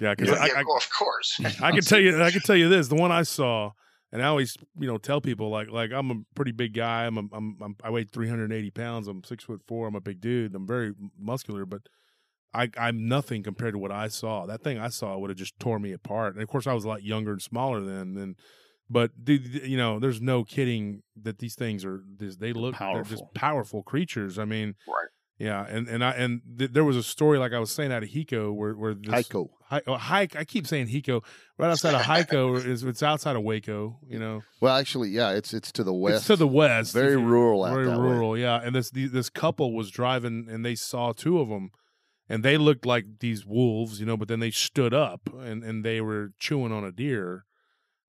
yeah. 0.00 0.14
Because 0.14 0.38
Yeah, 0.38 0.61
of 0.61 0.66
course. 0.98 1.40
I 1.62 1.70
can 1.72 1.83
tell 1.83 2.00
you, 2.00 2.22
I 2.22 2.31
can 2.31 2.40
tell 2.40 2.57
you 2.57 2.68
this: 2.68 2.88
the 2.88 2.94
one 2.94 3.12
I 3.12 3.22
saw, 3.22 3.70
and 4.12 4.22
I 4.22 4.26
always, 4.26 4.57
you 4.78 4.87
know, 4.87 4.98
tell 4.98 5.20
people 5.20 5.50
like, 5.50 5.68
like 5.70 5.90
I'm 5.92 6.11
a 6.11 6.16
pretty 6.35 6.52
big 6.52 6.74
guy. 6.74 7.07
I'm, 7.07 7.16
a, 7.16 7.22
I'm, 7.33 7.57
I'm 7.62 7.76
I 7.83 7.90
weigh 7.90 8.05
380 8.05 8.70
pounds. 8.70 9.09
I'm 9.09 9.24
six 9.24 9.44
foot 9.44 9.62
four. 9.66 9.87
I'm 9.88 9.94
a 9.94 10.00
big 10.00 10.20
dude. 10.20 10.55
I'm 10.55 10.66
very 10.66 10.92
muscular, 11.18 11.64
but 11.66 11.83
I, 12.55 12.68
I'm 12.76 13.09
nothing 13.09 13.42
compared 13.42 13.72
to 13.74 13.78
what 13.78 13.90
I 13.92 14.09
saw. 14.09 14.44
That 14.46 14.62
thing 14.62 14.78
I 14.78 14.88
saw 14.88 15.16
would 15.16 15.31
have 15.31 15.38
just 15.38 15.59
tore 15.59 15.78
me 15.78 15.92
apart. 15.92 16.35
And 16.35 16.42
of 16.42 16.48
course, 16.48 16.66
I 16.66 16.74
was 16.74 16.85
a 16.85 16.88
lot 16.88 17.02
younger 17.02 17.33
and 17.33 17.40
smaller 17.40 17.81
then. 17.81 18.16
And 18.18 18.37
but 18.90 19.11
the- 19.16 19.40
you 19.64 19.78
know, 19.78 19.98
there's 19.98 20.20
no 20.20 20.44
kidding 20.44 21.02
that 21.22 21.38
these 21.38 21.55
things 21.55 21.83
are. 21.85 22.02
This, 22.18 22.37
they 22.37 22.52
look 22.52 22.72
they're 22.78 22.88
Powerful. 22.88 23.16
just 23.16 23.35
powerful 23.35 23.83
creatures. 23.83 24.38
I 24.38 24.44
mean, 24.44 24.74
Right. 24.87 25.09
Yeah. 25.42 25.66
And 25.68 25.88
and 25.88 26.05
I 26.05 26.12
and 26.12 26.40
th- 26.57 26.70
there 26.70 26.85
was 26.85 26.96
a 26.96 27.02
story 27.02 27.37
like 27.37 27.52
I 27.52 27.59
was 27.59 27.72
saying 27.72 27.90
out 27.90 28.05
of 28.05 28.11
Hiko 28.11 28.55
where 28.55 28.74
where 28.74 28.94
this, 28.94 29.11
Hico. 29.26 29.48
Hi, 29.70 29.83
oh, 29.88 29.96
Hike. 29.96 30.37
I 30.37 30.44
keep 30.44 30.68
saying 30.68 30.87
Hiko. 30.87 31.24
Right 31.59 31.68
outside 31.68 31.94
of 31.94 32.02
Hiko 32.02 32.64
is 32.64 32.85
it's 32.85 33.02
outside 33.02 33.35
of 33.35 33.42
Waco. 33.42 33.98
You 34.07 34.20
know, 34.20 34.42
Well, 34.61 34.76
actually, 34.76 35.09
yeah, 35.09 35.31
it's 35.33 35.52
it's 35.52 35.72
to 35.72 35.83
the 35.83 35.92
west. 35.92 36.18
it's 36.18 36.26
to 36.28 36.37
the 36.37 36.46
west. 36.46 36.94
Very 36.94 37.16
rural 37.16 37.64
out 37.64 37.74
Very 37.74 37.87
that 37.87 37.98
way. 37.98 38.05
rural, 38.07 38.38
yeah. 38.38 38.61
And 38.62 38.72
this 38.76 38.90
the, 38.90 39.09
this 39.09 39.31
couple 39.31 39.74
was 39.74 39.90
driving, 39.90 40.46
and 40.48 40.64
they 40.64 40.76
saw 40.76 41.12
two 41.12 41.40
of 41.40 41.48
them, 41.48 41.70
and 42.28 42.44
they 42.44 42.57
looked 42.57 42.87
like 42.87 43.18
these 43.18 43.44
wolves, 43.44 43.98
you 43.98 44.07
know. 44.07 44.16
But 44.16 44.28
then 44.28 44.38
they 44.38 44.52
stood 44.52 44.94
up, 44.94 45.28
and 45.40 45.64
and 45.64 45.85
they 45.85 46.00
were 46.00 46.35
chewing 46.38 46.70
on 46.70 46.85
a 46.85 46.92
deer 46.92 47.46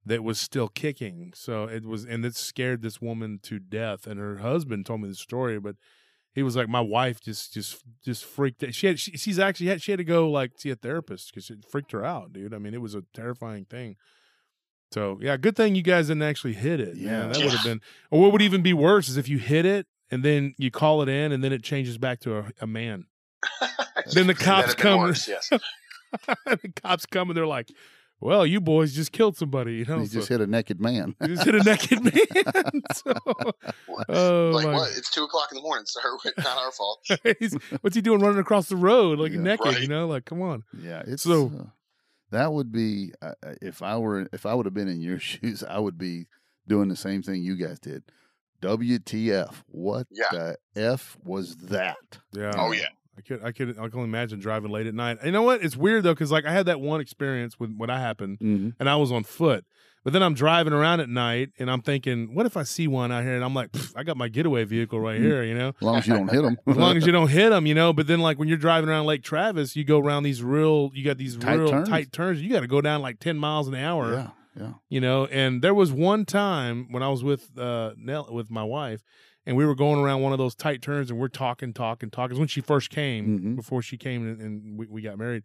that 0.05 0.23
was 0.23 0.39
still 0.39 0.67
kicking. 0.67 1.31
So 1.33 1.63
it 1.63 1.83
was, 1.83 2.05
and 2.05 2.23
it 2.23 2.35
scared 2.35 2.83
this 2.83 3.01
woman 3.01 3.39
to 3.43 3.57
death. 3.57 4.05
And 4.05 4.19
her 4.19 4.37
husband 4.37 4.85
told 4.85 5.01
me 5.01 5.09
the 5.09 5.15
story, 5.15 5.59
but 5.59 5.77
he 6.33 6.43
was 6.43 6.55
like, 6.55 6.67
my 6.69 6.81
wife 6.81 7.21
just 7.21 7.53
just 7.53 7.83
just 8.03 8.25
freaked. 8.25 8.63
out. 8.63 8.73
She 8.73 8.87
had 8.87 8.99
she, 8.99 9.11
she's 9.17 9.39
actually 9.39 9.67
had 9.67 9.81
she 9.81 9.91
had 9.91 9.97
to 9.99 10.03
go 10.03 10.29
like 10.29 10.51
see 10.57 10.69
a 10.69 10.75
therapist 10.75 11.31
because 11.33 11.49
it 11.49 11.65
freaked 11.69 11.91
her 11.91 12.03
out, 12.03 12.33
dude. 12.33 12.53
I 12.53 12.57
mean, 12.57 12.73
it 12.73 12.81
was 12.81 12.95
a 12.95 13.03
terrifying 13.13 13.65
thing. 13.65 13.95
So 14.91 15.17
yeah, 15.21 15.37
good 15.37 15.55
thing 15.55 15.75
you 15.75 15.81
guys 15.81 16.07
didn't 16.07 16.23
actually 16.23 16.53
hit 16.53 16.79
it. 16.79 16.95
Yeah, 16.97 17.21
Yeah. 17.23 17.27
that 17.27 17.37
would 17.37 17.53
have 17.53 17.63
been. 17.63 17.81
Or 18.11 18.21
what 18.21 18.31
would 18.31 18.41
even 18.41 18.61
be 18.61 18.73
worse 18.73 19.09
is 19.09 19.17
if 19.17 19.27
you 19.27 19.37
hit 19.39 19.65
it 19.65 19.87
and 20.11 20.23
then 20.23 20.53
you 20.57 20.69
call 20.71 21.01
it 21.01 21.09
in 21.09 21.31
and 21.31 21.43
then 21.43 21.51
it 21.51 21.63
changes 21.63 21.97
back 21.97 22.19
to 22.21 22.37
a, 22.37 22.45
a 22.61 22.67
man. 22.67 23.05
Then 24.13 24.27
the 24.27 24.33
cops 24.33 24.67
That'd 24.67 24.67
have 24.67 24.77
been 24.77 24.83
come. 24.83 24.99
worse, 24.99 25.27
yes. 25.29 25.49
the 26.45 26.71
cops 26.83 27.05
come 27.05 27.29
and 27.29 27.37
they're 27.37 27.47
like, 27.47 27.69
"Well, 28.23 28.45
you 28.45 28.61
boys 28.61 28.93
just 28.93 29.11
killed 29.11 29.37
somebody." 29.37 29.73
You 29.75 29.85
know, 29.85 29.99
He 29.99 30.07
so- 30.07 30.13
just 30.19 30.29
hit 30.29 30.41
a 30.41 30.47
naked 30.47 30.79
man. 30.81 31.15
you 31.21 31.27
just 31.35 31.45
hit 31.45 31.55
a 31.55 31.63
naked 31.63 32.03
man. 32.03 32.81
so, 32.93 33.13
What? 33.87 34.05
oh 34.09 34.51
like 34.53 34.65
my 34.65 34.73
what? 34.73 34.91
It's 34.97 35.09
two 35.11 35.23
o'clock 35.23 35.49
in 35.51 35.57
the 35.57 35.61
morning, 35.61 35.85
sir. 35.87 36.01
Not 36.37 36.57
our 36.57 36.71
fault. 36.71 37.05
He's, 37.39 37.55
what's 37.81 37.95
he 37.95 38.01
doing 38.01 38.19
running 38.21 38.39
across 38.39 38.67
the 38.69 38.75
road 38.75 39.19
like 39.19 39.31
Yeah. 39.31 39.39
naked? 39.41 39.65
Right. 39.65 39.81
You 39.81 39.87
know, 39.87 40.07
like 40.07 40.25
come 40.25 40.41
on. 40.41 40.63
Yeah, 40.77 41.03
it's 41.05 41.23
So- 41.23 41.51
uh, 41.57 41.63
that 42.31 42.51
would 42.51 42.71
be 42.71 43.11
uh, 43.21 43.33
uh, 43.45 43.53
if 43.61 43.81
I 43.83 43.97
were 43.97 44.27
if 44.33 44.45
I 44.47 44.53
would 44.55 44.65
have 44.65 44.73
been 44.73 44.87
in 44.87 45.01
your 45.01 45.19
shoes, 45.19 45.63
I 45.63 45.77
would 45.79 45.97
be 45.99 46.25
doing 46.67 46.89
the 46.89 46.95
same 46.95 47.21
thing 47.21 47.43
you 47.43 47.55
guys 47.55 47.79
did. 47.79 48.03
WTF? 48.61 49.53
What 49.67 50.07
Yeah. 50.11 50.25
the 50.31 50.57
f 50.75 51.17
was 51.23 51.55
that? 51.57 51.97
Yeah. 52.31 52.53
Oh 52.57 52.71
yeah. 52.71 52.85
I 53.17 53.21
could, 53.21 53.43
I 53.43 53.51
could, 53.51 53.69
I 53.77 53.87
can 53.89 53.99
only 53.99 54.03
imagine 54.05 54.39
driving 54.39 54.71
late 54.71 54.87
at 54.87 54.93
night. 54.95 55.19
You 55.23 55.31
know 55.31 55.43
what? 55.43 55.63
It's 55.63 55.77
weird 55.77 56.03
though, 56.03 56.13
because 56.13 56.31
like 56.31 56.45
I 56.45 56.51
had 56.51 56.65
that 56.65 56.79
one 56.81 56.99
experience 57.01 57.59
with 57.59 57.75
when 57.77 57.89
I 57.89 57.99
happened, 57.99 58.39
Mm-hmm. 58.39 58.69
and 58.79 58.89
I 58.89 58.95
was 58.95 59.11
on 59.11 59.23
foot. 59.23 59.65
But 60.03 60.11
then 60.11 60.21
I'm 60.21 60.33
driving 60.33 60.73
around 60.73 60.99
at 60.99 61.07
night, 61.07 61.51
and 61.59 61.71
I'm 61.71 61.81
thinking, 61.81 62.35
what 62.35 62.45
if 62.45 62.57
I 62.57 62.63
see 62.63 62.89
one 62.89 63.09
out 63.13 63.23
here? 63.23 63.35
And 63.35 63.43
I'm 63.45 63.53
like, 63.53 63.69
I 63.95 64.03
got 64.03 64.17
my 64.17 64.27
getaway 64.27 64.65
vehicle 64.65 64.99
right 64.99 65.17
Mm. 65.17 65.23
here, 65.23 65.43
you 65.43 65.53
know. 65.57 65.69
As 65.69 65.81
long 65.81 65.95
as 65.97 66.07
you 66.07 66.13
don't 66.15 66.29
hit 66.29 66.41
them. 66.41 66.57
As 66.67 66.75
long 66.75 66.97
as 66.97 67.05
you 67.05 67.13
don't 67.13 67.29
hit 67.29 67.51
them, 67.51 67.65
you 67.65 67.73
know. 67.73 67.93
But 67.93 68.07
then, 68.07 68.19
like 68.19 68.37
when 68.37 68.49
you're 68.49 68.57
driving 68.57 68.89
around 68.89 69.05
Lake 69.05 69.23
Travis, 69.23 69.75
you 69.77 69.85
go 69.85 69.99
around 69.99 70.23
these 70.23 70.43
real, 70.43 70.91
you 70.93 71.05
got 71.05 71.17
these 71.17 71.37
Tight 71.37 71.53
real 71.55 71.69
turns. 71.69 71.87
tight 71.89 72.11
turns. 72.11 72.41
You 72.41 72.49
got 72.49 72.61
to 72.61 72.67
go 72.67 72.81
down 72.81 73.01
like 73.01 73.19
ten 73.19 73.37
miles 73.37 73.67
an 73.69 73.75
hour. 73.75 74.11
yeah, 74.13 74.29
yeah. 74.59 74.73
you 74.89 74.99
know 74.99 75.25
and 75.27 75.61
there 75.61 75.73
was 75.73 75.91
one 75.91 76.25
time 76.25 76.87
when 76.91 77.01
i 77.01 77.07
was 77.09 77.23
with 77.23 77.57
uh 77.57 77.91
Nell, 77.97 78.27
with 78.31 78.51
my 78.51 78.63
wife 78.63 79.01
and 79.45 79.57
we 79.57 79.65
were 79.65 79.75
going 79.75 79.99
around 79.99 80.21
one 80.21 80.31
of 80.31 80.37
those 80.39 80.55
tight 80.55 80.81
turns 80.81 81.09
and 81.09 81.19
we're 81.19 81.27
talking 81.27 81.73
talking 81.73 82.09
talking 82.09 82.31
It's 82.35 82.39
when 82.39 82.47
she 82.47 82.61
first 82.61 82.89
came 82.89 83.39
Mhm. 83.39 83.55
before 83.55 83.81
she 83.81 83.97
came 83.97 84.27
and, 84.27 84.41
and 84.41 84.77
we, 84.79 84.85
we 84.87 85.01
got 85.01 85.17
married 85.17 85.43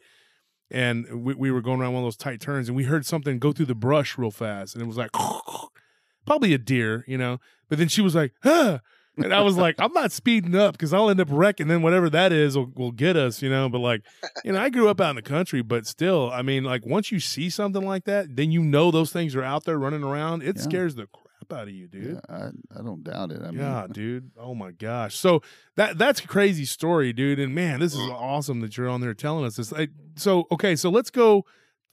and 0.70 1.24
we, 1.24 1.34
we 1.34 1.50
were 1.50 1.60
going 1.62 1.80
around 1.80 1.94
one 1.94 2.02
of 2.02 2.06
those 2.06 2.16
tight 2.16 2.40
turns 2.40 2.68
and 2.68 2.76
we 2.76 2.84
heard 2.84 3.06
something 3.06 3.38
go 3.38 3.52
through 3.52 3.66
the 3.66 3.74
brush 3.74 4.18
real 4.18 4.30
fast 4.30 4.74
and 4.74 4.82
it 4.82 4.86
was 4.86 4.96
like 4.96 5.10
probably 6.26 6.52
a 6.54 6.58
deer 6.58 7.04
you 7.06 7.18
know 7.18 7.38
but 7.68 7.78
then 7.78 7.88
she 7.88 8.00
was 8.02 8.14
like 8.14 8.32
huh 8.42 8.78
and 9.20 9.34
I 9.34 9.40
was 9.40 9.56
like, 9.56 9.74
I'm 9.80 9.92
not 9.94 10.12
speeding 10.12 10.54
up 10.54 10.74
because 10.74 10.92
I'll 10.94 11.10
end 11.10 11.18
up 11.20 11.26
wrecking. 11.28 11.66
Then 11.66 11.82
whatever 11.82 12.08
that 12.08 12.32
is 12.32 12.56
will, 12.56 12.70
will 12.76 12.92
get 12.92 13.16
us, 13.16 13.42
you 13.42 13.50
know. 13.50 13.68
But 13.68 13.80
like, 13.80 14.02
you 14.44 14.52
know, 14.52 14.60
I 14.60 14.68
grew 14.70 14.88
up 14.88 15.00
out 15.00 15.10
in 15.10 15.16
the 15.16 15.22
country, 15.22 15.60
but 15.60 15.88
still, 15.88 16.30
I 16.30 16.42
mean, 16.42 16.62
like 16.62 16.86
once 16.86 17.10
you 17.10 17.18
see 17.18 17.50
something 17.50 17.84
like 17.84 18.04
that, 18.04 18.36
then 18.36 18.52
you 18.52 18.62
know 18.62 18.92
those 18.92 19.10
things 19.12 19.34
are 19.34 19.42
out 19.42 19.64
there 19.64 19.76
running 19.76 20.04
around. 20.04 20.44
It 20.44 20.54
Yeah. 20.54 20.62
scares 20.62 20.94
the 20.94 21.08
crap 21.08 21.27
out 21.50 21.68
of 21.68 21.70
you, 21.70 21.86
dude. 21.88 22.14
yeah 22.14 22.20
I, 22.28 22.48
I 22.78 22.82
don't 22.82 23.02
doubt 23.02 23.30
it. 23.32 23.40
I 23.42 23.50
mean, 23.50 23.60
Yeah, 23.60 23.86
dude. 23.92 24.30
Oh 24.38 24.54
my 24.54 24.70
gosh. 24.72 25.16
So 25.16 25.42
that 25.76 25.98
that's 25.98 26.20
a 26.20 26.26
crazy 26.26 26.64
story, 26.64 27.12
dude. 27.12 27.38
And 27.38 27.54
man, 27.54 27.80
this 27.80 27.94
is 27.94 28.00
awesome 28.00 28.60
that 28.60 28.76
you're 28.76 28.88
on 28.88 29.00
there 29.00 29.14
telling 29.14 29.44
us 29.44 29.56
this. 29.56 29.72
Like, 29.72 29.90
so 30.16 30.46
okay, 30.52 30.76
so 30.76 30.90
let's 30.90 31.10
go. 31.10 31.44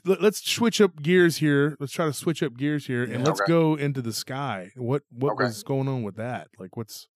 Let, 0.08 0.22
let's 0.22 0.48
switch 0.48 0.82
up 0.82 1.02
gears 1.02 1.38
here. 1.38 1.76
Let's 1.80 1.92
try 1.92 2.06
to 2.06 2.14
switch 2.14 2.44
up 2.44 2.58
gears 2.58 2.86
here, 2.86 3.04
and 3.04 3.14
Yeah. 3.22 3.24
let's 3.26 3.42
Okay. 3.42 3.52
go 3.52 3.76
into 3.76 4.02
the 4.04 4.14
sky. 4.14 4.72
What 4.76 5.02
what 5.10 5.34
Okay. 5.34 5.46
was 5.46 5.64
going 5.64 5.88
on 5.88 6.04
with 6.04 6.16
that? 6.18 6.50
Like, 6.60 6.78
what's 6.78 7.08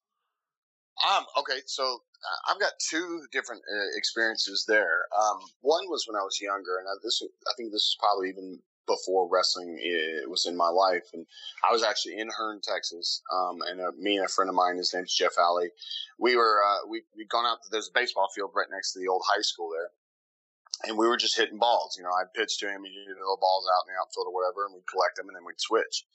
Um, 1.07 1.25
okay, 1.37 1.61
so 1.65 1.83
uh, 1.85 2.51
I've 2.51 2.59
got 2.59 2.73
two 2.89 3.21
different 3.31 3.61
uh, 3.71 3.95
experiences 3.97 4.65
there. 4.67 5.05
Um, 5.17 5.39
one 5.61 5.87
was 5.87 6.03
when 6.07 6.19
I 6.19 6.23
was 6.23 6.39
younger, 6.41 6.77
and 6.79 6.87
I, 6.87 6.91
this 7.03 7.21
I 7.47 7.51
think 7.57 7.71
this 7.71 7.83
is 7.83 7.97
probably 7.99 8.29
even 8.29 8.59
before 8.87 9.29
wrestling 9.29 9.79
i 9.83 10.27
was 10.27 10.45
in 10.45 10.57
my 10.57 10.69
life, 10.69 11.07
and 11.13 11.25
I 11.67 11.71
was 11.71 11.83
actually 11.83 12.17
in 12.17 12.29
Hearne, 12.29 12.61
Texas, 12.61 13.21
um, 13.31 13.59
and 13.67 13.81
uh, 13.81 13.91
me 13.97 14.17
and 14.17 14.25
a 14.25 14.29
friend 14.29 14.49
of 14.49 14.55
mine, 14.55 14.77
his 14.77 14.93
name's 14.93 15.15
Jeff 15.15 15.37
Alley, 15.37 15.69
we 16.17 16.35
were 16.35 16.61
uh, 16.63 16.87
we 16.87 17.03
we'd 17.15 17.29
gone 17.29 17.45
out. 17.45 17.59
There's 17.71 17.89
a 17.89 17.99
baseball 17.99 18.29
field 18.35 18.51
right 18.55 18.67
next 18.71 18.93
to 18.93 18.99
the 18.99 19.07
old 19.07 19.23
high 19.27 19.41
school 19.41 19.69
there. 19.71 19.89
And 20.87 20.97
we 20.97 21.07
were 21.07 21.17
just 21.17 21.35
hitting 21.35 21.57
balls. 21.57 21.95
You 21.97 22.03
know, 22.03 22.11
I'd 22.11 22.33
pitch 22.33 22.57
to 22.59 22.67
him, 22.67 22.85
and 22.85 22.87
he'd 22.87 23.07
hit 23.07 23.15
the 23.15 23.19
little 23.19 23.39
balls 23.41 23.65
out 23.67 23.83
in 23.85 23.93
the 23.93 23.99
outfield 23.99 24.27
or 24.27 24.33
whatever, 24.33 24.65
and 24.65 24.73
we'd 24.73 24.87
collect 24.87 25.17
them, 25.17 25.27
and 25.27 25.35
then 25.35 25.43
we'd 25.45 25.59
switch. 25.59 26.05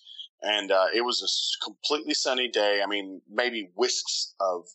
And 0.43 0.73
uh, 0.73 0.87
it 0.95 1.03
was 1.03 1.21
a 1.21 1.29
completely 1.65 2.15
sunny 2.15 2.49
day. 2.49 2.81
I 2.83 2.87
mean, 2.89 3.21
maybe 3.29 3.71
whisks 3.75 4.35
of 4.41 4.67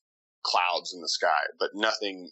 clouds 0.44 0.94
in 0.94 1.02
the 1.02 1.10
sky, 1.10 1.42
but 1.60 1.72
nothing 1.74 2.30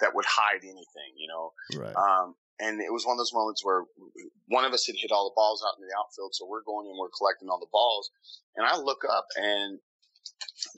that 0.00 0.14
would 0.14 0.24
hide 0.26 0.62
anything, 0.62 1.12
you 1.16 1.28
know. 1.28 1.52
right. 1.76 1.96
Um, 1.96 2.34
and 2.62 2.80
it 2.80 2.92
was 2.92 3.04
one 3.04 3.14
of 3.14 3.18
those 3.18 3.34
moments 3.34 3.64
where 3.64 3.84
one 4.46 4.64
of 4.64 4.72
us 4.72 4.86
had 4.86 4.94
hit 4.96 5.10
all 5.10 5.28
the 5.28 5.34
balls 5.34 5.64
out 5.66 5.74
in 5.78 5.86
the 5.86 5.94
outfield, 5.98 6.34
so 6.34 6.46
we're 6.46 6.62
going 6.62 6.86
and 6.86 6.96
we're 6.98 7.10
collecting 7.10 7.48
all 7.48 7.58
the 7.58 7.72
balls. 7.72 8.10
And 8.56 8.66
I 8.66 8.76
look 8.78 9.02
up 9.08 9.26
and 9.36 9.80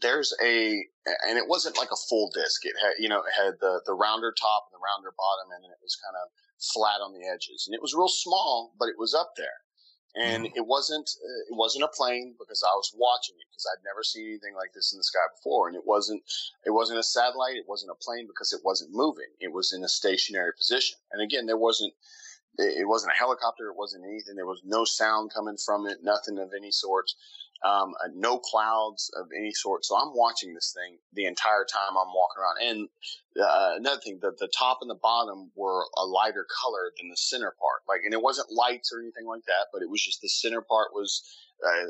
there's 0.00 0.32
a, 0.42 0.80
and 1.28 1.36
it 1.36 1.48
wasn't 1.48 1.76
like 1.76 1.92
a 1.92 2.04
full 2.08 2.30
disc. 2.34 2.64
It 2.64 2.74
had, 2.80 2.94
you 2.98 3.08
know, 3.08 3.20
it 3.20 3.34
had 3.36 3.60
the 3.60 3.82
the 3.84 3.94
rounder 3.94 4.32
top 4.32 4.66
and 4.70 4.74
the 4.74 4.82
rounder 4.82 5.12
bottom, 5.12 5.52
and 5.52 5.64
it 5.64 5.82
was 5.82 5.96
kind 6.00 6.16
of 6.16 6.32
flat 6.72 7.04
on 7.04 7.12
the 7.12 7.28
edges, 7.28 7.66
and 7.66 7.74
it 7.74 7.82
was 7.82 7.92
real 7.92 8.08
small, 8.08 8.72
but 8.78 8.88
it 8.88 8.98
was 8.98 9.12
up 9.12 9.32
there. 9.36 9.60
And 10.16 10.46
it 10.54 10.66
wasn't 10.66 11.10
uh, 11.24 11.42
it 11.50 11.56
wasn't 11.56 11.84
a 11.84 11.88
plane 11.88 12.36
because 12.38 12.62
I 12.62 12.72
was 12.76 12.94
watching 12.96 13.34
it 13.36 13.46
because 13.50 13.66
I'd 13.66 13.84
never 13.84 14.04
seen 14.04 14.28
anything 14.28 14.54
like 14.54 14.72
this 14.72 14.92
in 14.92 14.98
the 14.98 15.02
sky 15.02 15.26
before, 15.36 15.66
and 15.66 15.76
it 15.76 15.84
wasn't 15.84 16.22
it 16.64 16.70
wasn't 16.70 17.00
a 17.00 17.02
satellite, 17.02 17.56
it 17.56 17.68
wasn't 17.68 17.90
a 17.90 18.04
plane 18.04 18.26
because 18.28 18.52
it 18.52 18.60
wasn't 18.64 18.94
moving. 18.94 19.30
It 19.40 19.52
was 19.52 19.72
in 19.72 19.82
a 19.82 19.88
stationary 19.88 20.52
position. 20.56 20.98
And 21.10 21.20
again, 21.20 21.46
there 21.46 21.56
wasn't 21.56 21.94
it, 22.58 22.88
wasn't 22.88 23.12
a 23.12 23.18
helicopter. 23.18 23.68
It 23.68 23.76
wasn't 23.76 24.04
anything. 24.04 24.36
There 24.36 24.46
was 24.46 24.62
no 24.64 24.84
sound 24.84 25.32
coming 25.34 25.56
from 25.56 25.86
it. 25.86 25.98
Nothing 26.02 26.38
of 26.38 26.50
any 26.56 26.70
sort, 26.70 27.10
Um, 27.64 27.94
uh, 28.04 28.08
no 28.14 28.38
clouds 28.38 29.10
of 29.16 29.26
any 29.36 29.52
sort. 29.52 29.84
So 29.84 29.96
I'm 29.96 30.12
watching 30.14 30.54
this 30.54 30.72
thing 30.74 30.98
the 31.12 31.24
entire 31.24 31.64
time 31.64 31.96
I'm 31.96 32.12
walking 32.14 32.40
around. 32.40 32.58
And 32.68 32.88
uh, 33.42 33.74
another 33.76 34.00
thing, 34.00 34.18
the, 34.20 34.32
the 34.38 34.48
top 34.56 34.78
and 34.82 34.90
the 34.90 35.00
bottom 35.02 35.50
were 35.56 35.84
a 35.96 36.04
lighter 36.04 36.46
color 36.60 36.92
than 36.98 37.08
the 37.08 37.16
center 37.16 37.54
part. 37.58 37.82
Like, 37.88 38.02
and 38.04 38.12
it 38.12 38.22
wasn't 38.22 38.52
lights 38.52 38.92
or 38.92 39.00
anything 39.00 39.26
like 39.26 39.44
that, 39.46 39.68
but 39.72 39.82
it 39.82 39.90
was 39.90 40.02
just 40.02 40.20
the 40.20 40.28
center 40.28 40.60
part 40.60 40.88
was 40.92 41.22
uh, 41.66 41.86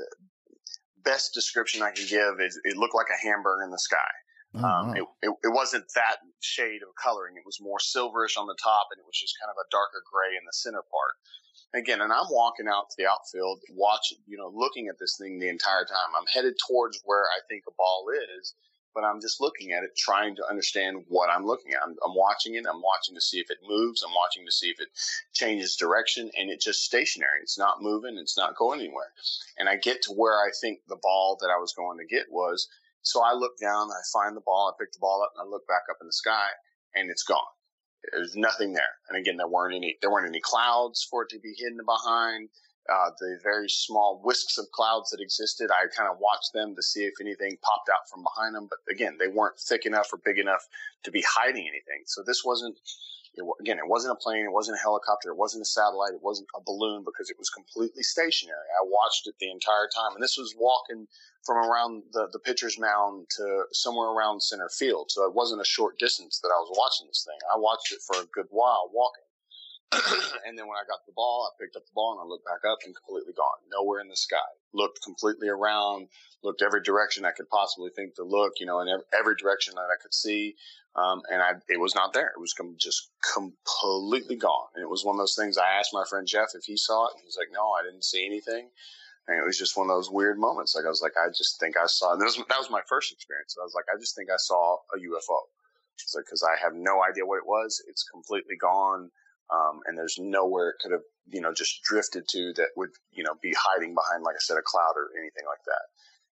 best 1.05 1.35
description 1.35 1.83
I 1.83 1.91
can 1.91 2.07
give 2.07 2.41
is 2.41 2.59
it 2.65 2.77
looked 2.77 2.95
like 2.95 3.11
a 3.11 3.27
hamburger 3.27 3.65
in 3.65 3.71
the 3.71 3.79
sky. 3.79 4.11
Oh, 4.55 4.63
um, 4.63 4.89
wow. 4.89 4.95
it, 4.95 5.05
it, 5.23 5.33
it, 5.43 5.53
wasn't 5.53 5.85
that 5.95 6.19
shade 6.41 6.83
of 6.83 6.95
coloring. 6.95 7.35
It 7.37 7.47
was 7.47 7.59
more 7.61 7.79
silverish 7.79 8.39
on 8.39 8.47
the 8.47 8.57
top, 8.63 8.87
and 8.93 9.01
it 9.01 9.07
was 9.07 9.19
just 9.19 9.35
kind 9.41 9.51
of 9.51 9.59
a 9.59 9.71
darker 9.71 10.03
gray 10.07 10.39
in 10.39 10.47
the 10.47 10.53
center 10.55 10.83
part. 10.87 11.15
Again, 11.75 12.01
and 12.01 12.13
I'm 12.13 12.31
walking 12.31 12.69
out 12.69 12.91
to 12.91 12.97
the 12.97 13.11
outfield, 13.11 13.59
watching, 13.75 14.19
you 14.27 14.39
know, 14.39 14.53
looking 14.55 14.87
at 14.87 14.99
this 15.01 15.17
thing 15.19 15.41
the 15.41 15.49
entire 15.49 15.85
time. 15.85 16.15
I'm 16.15 16.31
headed 16.33 16.55
towards 16.69 17.03
where 17.05 17.25
I 17.35 17.43
think 17.51 17.65
a 17.67 17.75
ball 17.75 18.07
is, 18.39 18.55
but 18.95 19.03
I'm 19.03 19.21
just 19.21 19.41
looking 19.41 19.73
at 19.73 19.83
it, 19.83 19.91
trying 19.97 20.37
to 20.37 20.47
understand 20.49 21.03
what 21.09 21.31
I'm 21.31 21.45
looking 21.45 21.73
at. 21.73 21.83
I'm, 21.83 21.97
I'm, 22.07 22.15
watching 22.15 22.55
it. 22.55 22.65
I'm 22.71 22.81
watching 22.81 23.17
to 23.17 23.21
see 23.21 23.41
if 23.41 23.51
it 23.51 23.59
moves. 23.67 24.05
I'm 24.05 24.15
watching 24.15 24.47
to 24.47 24.53
see 24.53 24.69
if 24.69 24.79
it 24.79 24.89
changes 25.33 25.75
direction, 25.75 26.31
and 26.39 26.49
it's 26.49 26.65
just 26.65 26.85
stationary. 26.85 27.41
It's 27.43 27.59
not 27.59 27.83
moving. 27.83 28.17
It's 28.19 28.39
not 28.39 28.57
going 28.57 28.79
anywhere. 28.79 29.11
And 29.59 29.69
I 29.69 29.77
get 29.77 30.03
to 30.03 30.13
where 30.13 30.39
I 30.39 30.51
think 30.61 30.79
the 30.87 31.01
ball 31.03 31.37
that 31.41 31.51
I 31.51 31.59
was 31.59 31.75
going 31.75 31.99
to 31.99 32.07
get 32.07 32.27
was, 32.31 32.69
so 33.05 33.23
I 33.23 33.35
look 33.35 33.59
down, 33.61 33.91
I 33.91 34.01
find 34.13 34.37
the 34.37 34.41
ball, 34.41 34.73
I 34.73 34.83
pick 34.83 34.93
the 34.93 34.99
ball 34.99 35.23
up, 35.23 35.33
and 35.37 35.47
I 35.47 35.49
look 35.49 35.67
back 35.69 35.83
up 35.91 35.99
in 36.01 36.07
the 36.07 36.13
sky, 36.13 36.49
and 36.95 37.11
it's 37.11 37.23
gone. 37.23 37.53
There's 38.13 38.35
nothing 38.35 38.73
there. 38.73 38.97
And 39.09 39.19
again, 39.19 39.37
there 39.37 39.49
weren't 39.49 39.75
any 39.75 39.97
there 40.01 40.11
weren't 40.11 40.29
any 40.29 40.41
clouds 40.41 41.07
for 41.09 41.23
it 41.23 41.31
to 41.31 41.39
be 41.39 41.55
hidden 41.57 41.79
behind. 41.85 42.49
Uh, 42.93 43.11
the 43.19 43.39
very 43.43 43.69
small 43.69 44.21
wisps 44.23 44.59
of 44.59 44.67
clouds 44.73 45.11
that 45.11 45.21
existed, 45.21 45.71
I 45.71 45.87
kind 45.97 46.11
of 46.11 46.19
watched 46.21 46.53
them 46.53 46.75
to 46.77 46.83
see 46.83 47.05
if 47.05 47.15
anything 47.19 47.57
popped 47.63 47.89
out 47.89 48.07
from 48.13 48.23
behind 48.23 48.55
them. 48.55 48.69
But 48.69 48.81
again, 48.93 49.17
they 49.19 49.29
weren't 49.29 49.59
thick 49.59 49.87
enough 49.87 50.13
or 50.13 50.21
big 50.23 50.39
enough 50.39 50.67
to 51.05 51.11
be 51.11 51.25
hiding 51.27 51.67
anything. 51.67 52.05
So 52.05 52.23
this 52.23 52.45
wasn't 52.45 52.77
it, 53.37 53.45
again, 53.61 53.79
it 53.79 53.89
wasn't 53.89 54.13
a 54.13 54.23
plane, 54.23 54.45
it 54.45 54.53
wasn't 54.53 54.79
a 54.79 54.83
helicopter, 54.83 55.31
it 55.31 55.37
wasn't 55.37 55.63
a 55.63 55.65
satellite, 55.65 56.15
it 56.15 56.23
wasn't 56.23 56.49
a 56.55 56.61
balloon 56.65 57.05
because 57.05 57.31
it 57.31 57.39
was 57.39 57.51
completely 57.51 58.03
stationary. 58.03 58.69
I 58.81 58.85
watched 58.85 59.27
it 59.27 59.35
the 59.41 59.51
entire 59.51 59.89
time, 59.95 60.15
and 60.15 60.23
this 60.23 60.37
was 60.39 60.55
walking 60.57 61.07
from 61.45 61.59
around 61.59 62.05
the, 62.13 62.29
the 62.33 62.39
pitcher's 62.39 62.79
mound 62.79 63.27
to 63.37 63.65
somewhere 63.73 64.09
around 64.09 64.43
center 64.43 64.69
field. 64.69 65.11
So 65.11 65.27
it 65.27 65.35
wasn't 65.35 65.61
a 65.61 65.65
short 65.65 65.99
distance 65.99 66.41
that 66.41 66.49
I 66.49 66.59
was 66.59 66.73
watching 66.77 67.07
this 67.09 67.27
thing. 67.27 67.39
I 67.53 67.59
watched 67.59 67.93
it 67.93 68.01
for 68.07 68.21
a 68.21 68.27
good 68.33 68.47
while 68.51 68.91
walking. 68.93 69.25
and 70.47 70.59
then 70.59 70.67
when 70.67 70.77
I 70.77 70.87
got 70.87 71.07
the 71.07 71.13
ball, 71.15 71.49
I 71.49 71.63
picked 71.63 71.77
up 71.77 71.85
the 71.87 71.95
ball 71.95 72.13
and 72.13 72.21
I 72.21 72.29
looked 72.29 72.45
back 72.45 72.65
up 72.69 72.79
and 72.85 72.95
completely 72.95 73.33
gone. 73.33 73.59
Nowhere 73.71 74.01
in 74.01 74.09
the 74.09 74.17
sky. 74.17 74.51
Looked 74.73 75.03
completely 75.03 75.49
around, 75.49 76.09
looked 76.43 76.63
every 76.63 76.83
direction 76.83 77.25
I 77.25 77.33
could 77.33 77.49
possibly 77.49 77.91
think 77.95 78.15
to 78.17 78.25
look, 78.25 78.55
you 78.61 78.67
know, 78.67 78.81
in 78.81 78.89
every 79.19 79.37
direction 79.37 79.75
that 79.77 79.91
I 79.93 80.01
could 80.01 80.15
see. 80.15 80.55
Um, 80.97 81.23
and 81.31 81.43
I, 81.43 81.53
it 81.69 81.81
was 81.81 81.95
not 81.95 82.13
there. 82.13 82.29
It 82.29 82.41
was 82.41 82.53
com- 82.53 82.77
just 82.79 83.11
completely 83.35 84.37
gone. 84.37 84.69
And 84.75 84.83
it 84.83 84.91
was 84.91 85.05
one 85.05 85.17
of 85.17 85.19
those 85.19 85.35
things 85.35 85.59
I 85.59 85.79
asked 85.79 85.93
my 85.93 86.05
friend 86.09 86.27
Jeff 86.27 86.55
if 86.55 86.65
he 86.65 86.77
saw 86.77 87.09
it. 87.09 87.15
And 87.15 87.23
he's 87.25 87.37
like, 87.37 87.51
no, 87.53 87.73
I 87.73 87.83
didn't 87.83 88.05
see 88.05 88.25
anything. 88.25 88.71
And 89.27 89.39
it 89.39 89.45
was 89.45 89.59
just 89.59 89.77
one 89.77 89.89
of 89.89 89.97
those 89.97 90.11
weird 90.11 90.39
moments. 90.39 90.75
Like 90.75 90.85
I 90.85 90.93
was 90.93 91.03
like, 91.03 91.17
I 91.17 91.29
just 91.29 91.59
think 91.59 91.77
I 91.77 91.87
saw. 91.87 92.15
Was, 92.15 92.37
that 92.37 92.59
was 92.59 92.71
my 92.71 92.83
first 92.89 93.13
experience. 93.13 93.57
I 93.59 93.65
was 93.65 93.75
like, 93.75 93.87
I 93.93 93.99
just 93.99 94.15
think 94.15 94.29
I 94.31 94.37
saw 94.37 94.77
a 94.95 94.99
UFO. 94.99 95.39
Like 96.15 96.27
because 96.27 96.43
I 96.43 96.61
have 96.63 96.75
no 96.75 97.03
idea 97.03 97.25
what 97.25 97.39
it 97.39 97.47
was. 97.47 97.83
It's 97.89 98.05
completely 98.05 98.57
gone, 98.61 99.11
um, 99.51 99.81
and 99.87 99.97
there's 99.97 100.19
nowhere 100.19 100.71
it 100.71 100.77
could 100.81 100.93
have, 100.93 101.03
you 101.27 101.41
know, 101.41 101.53
just 101.53 101.83
drifted 101.83 102.29
to 102.29 102.53
that 102.55 102.69
would, 102.77 102.91
you 103.13 103.25
know, 103.25 103.35
be 103.43 103.55
hiding 103.59 103.95
behind, 103.95 104.23
like 104.23 104.37
I 104.37 104.41
said, 104.41 104.57
a 104.57 104.63
cloud 104.63 104.95
or 104.97 105.11
anything 105.19 105.45
like 105.47 105.65
that. 105.67 105.85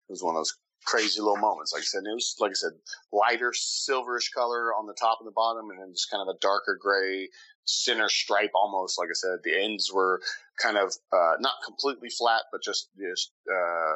It 0.08 0.12
was 0.12 0.22
one 0.22 0.34
of 0.34 0.40
those 0.40 0.56
crazy 0.84 1.20
little 1.20 1.36
moments. 1.36 1.72
Like 1.72 1.82
I 1.82 1.84
said, 1.84 2.02
it 2.04 2.14
was 2.14 2.34
like 2.40 2.50
I 2.50 2.54
said, 2.54 2.72
lighter 3.12 3.52
silverish 3.52 4.32
color 4.34 4.74
on 4.74 4.86
the 4.86 4.96
top 4.98 5.18
and 5.20 5.26
the 5.26 5.32
bottom, 5.32 5.70
and 5.70 5.80
then 5.80 5.92
just 5.92 6.10
kind 6.10 6.26
of 6.26 6.34
a 6.34 6.38
darker 6.40 6.78
gray 6.80 7.28
center 7.64 8.08
stripe, 8.08 8.50
almost. 8.54 8.98
Like 8.98 9.08
I 9.08 9.14
said, 9.14 9.38
the 9.44 9.62
ends 9.62 9.90
were 9.92 10.20
kind 10.60 10.76
of 10.76 10.92
uh, 11.12 11.34
not 11.38 11.54
completely 11.64 12.08
flat, 12.10 12.42
but 12.50 12.62
just 12.62 12.88
just 12.98 13.32
uh, 13.50 13.94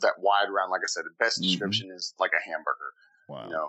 that 0.00 0.14
wide 0.18 0.50
round. 0.50 0.70
Like 0.70 0.82
I 0.84 0.88
said, 0.88 1.04
the 1.04 1.24
best 1.24 1.40
mm-hmm. 1.40 1.50
description 1.50 1.88
mm-hmm. 1.88 1.96
is 1.96 2.14
like 2.18 2.32
a 2.32 2.48
hamburger. 2.48 2.92
Wow. 3.28 3.46
You 3.46 3.52
know. 3.52 3.68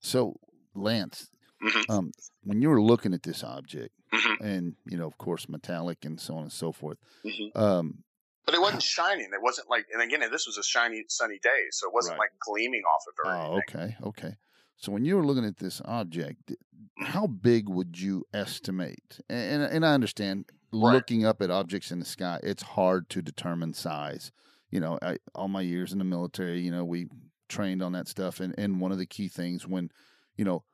So 0.00 0.38
Lance, 0.74 1.30
mm-hmm. 1.64 1.92
um, 1.92 2.12
when 2.42 2.60
you 2.60 2.68
were 2.68 2.82
looking 2.82 3.14
at 3.14 3.22
this 3.22 3.42
object, 3.42 3.94
mm-hmm. 4.12 4.44
and 4.44 4.76
you 4.86 4.96
know, 4.96 5.06
of 5.06 5.18
course, 5.18 5.48
metallic 5.48 6.04
and 6.04 6.20
so 6.20 6.34
on 6.34 6.42
and 6.42 6.52
so 6.52 6.72
forth, 6.72 6.98
mm-hmm. 7.24 7.58
um, 7.58 8.04
but 8.46 8.54
it 8.54 8.60
wasn't 8.60 8.82
shining. 8.82 9.30
It 9.32 9.42
wasn't 9.42 9.70
like, 9.70 9.86
and 9.92 10.02
again, 10.02 10.20
this 10.30 10.46
was 10.46 10.58
a 10.58 10.62
shiny, 10.62 11.04
sunny 11.08 11.38
day, 11.42 11.68
so 11.70 11.88
it 11.88 11.94
wasn't 11.94 12.18
right. 12.18 12.24
like 12.24 12.30
gleaming 12.46 12.82
off 12.82 13.02
of 13.08 13.14
it. 13.24 13.36
oh, 13.36 13.58
okay, 13.58 13.96
okay. 14.04 14.36
So 14.76 14.92
when 14.92 15.04
you 15.04 15.16
were 15.16 15.24
looking 15.24 15.46
at 15.46 15.58
this 15.58 15.80
object, 15.84 16.52
how 16.98 17.26
big 17.26 17.68
would 17.68 17.98
you 17.98 18.24
estimate? 18.34 19.20
And 19.28 19.62
and 19.62 19.86
I 19.86 19.94
understand 19.94 20.46
right. 20.72 20.92
looking 20.92 21.24
up 21.24 21.40
at 21.40 21.50
objects 21.50 21.90
in 21.90 22.00
the 22.00 22.04
sky, 22.04 22.40
it's 22.42 22.62
hard 22.62 23.08
to 23.10 23.22
determine 23.22 23.72
size. 23.72 24.30
You 24.70 24.80
know, 24.80 24.98
I, 25.00 25.18
all 25.34 25.48
my 25.48 25.60
years 25.60 25.92
in 25.92 25.98
the 25.98 26.04
military, 26.04 26.60
you 26.60 26.70
know, 26.70 26.84
we 26.84 27.06
trained 27.48 27.82
on 27.82 27.92
that 27.92 28.08
stuff, 28.08 28.40
and 28.40 28.54
and 28.58 28.80
one 28.80 28.92
of 28.92 28.98
the 28.98 29.06
key 29.06 29.28
things 29.28 29.66
when, 29.66 29.90
you 30.36 30.44
know, 30.44 30.64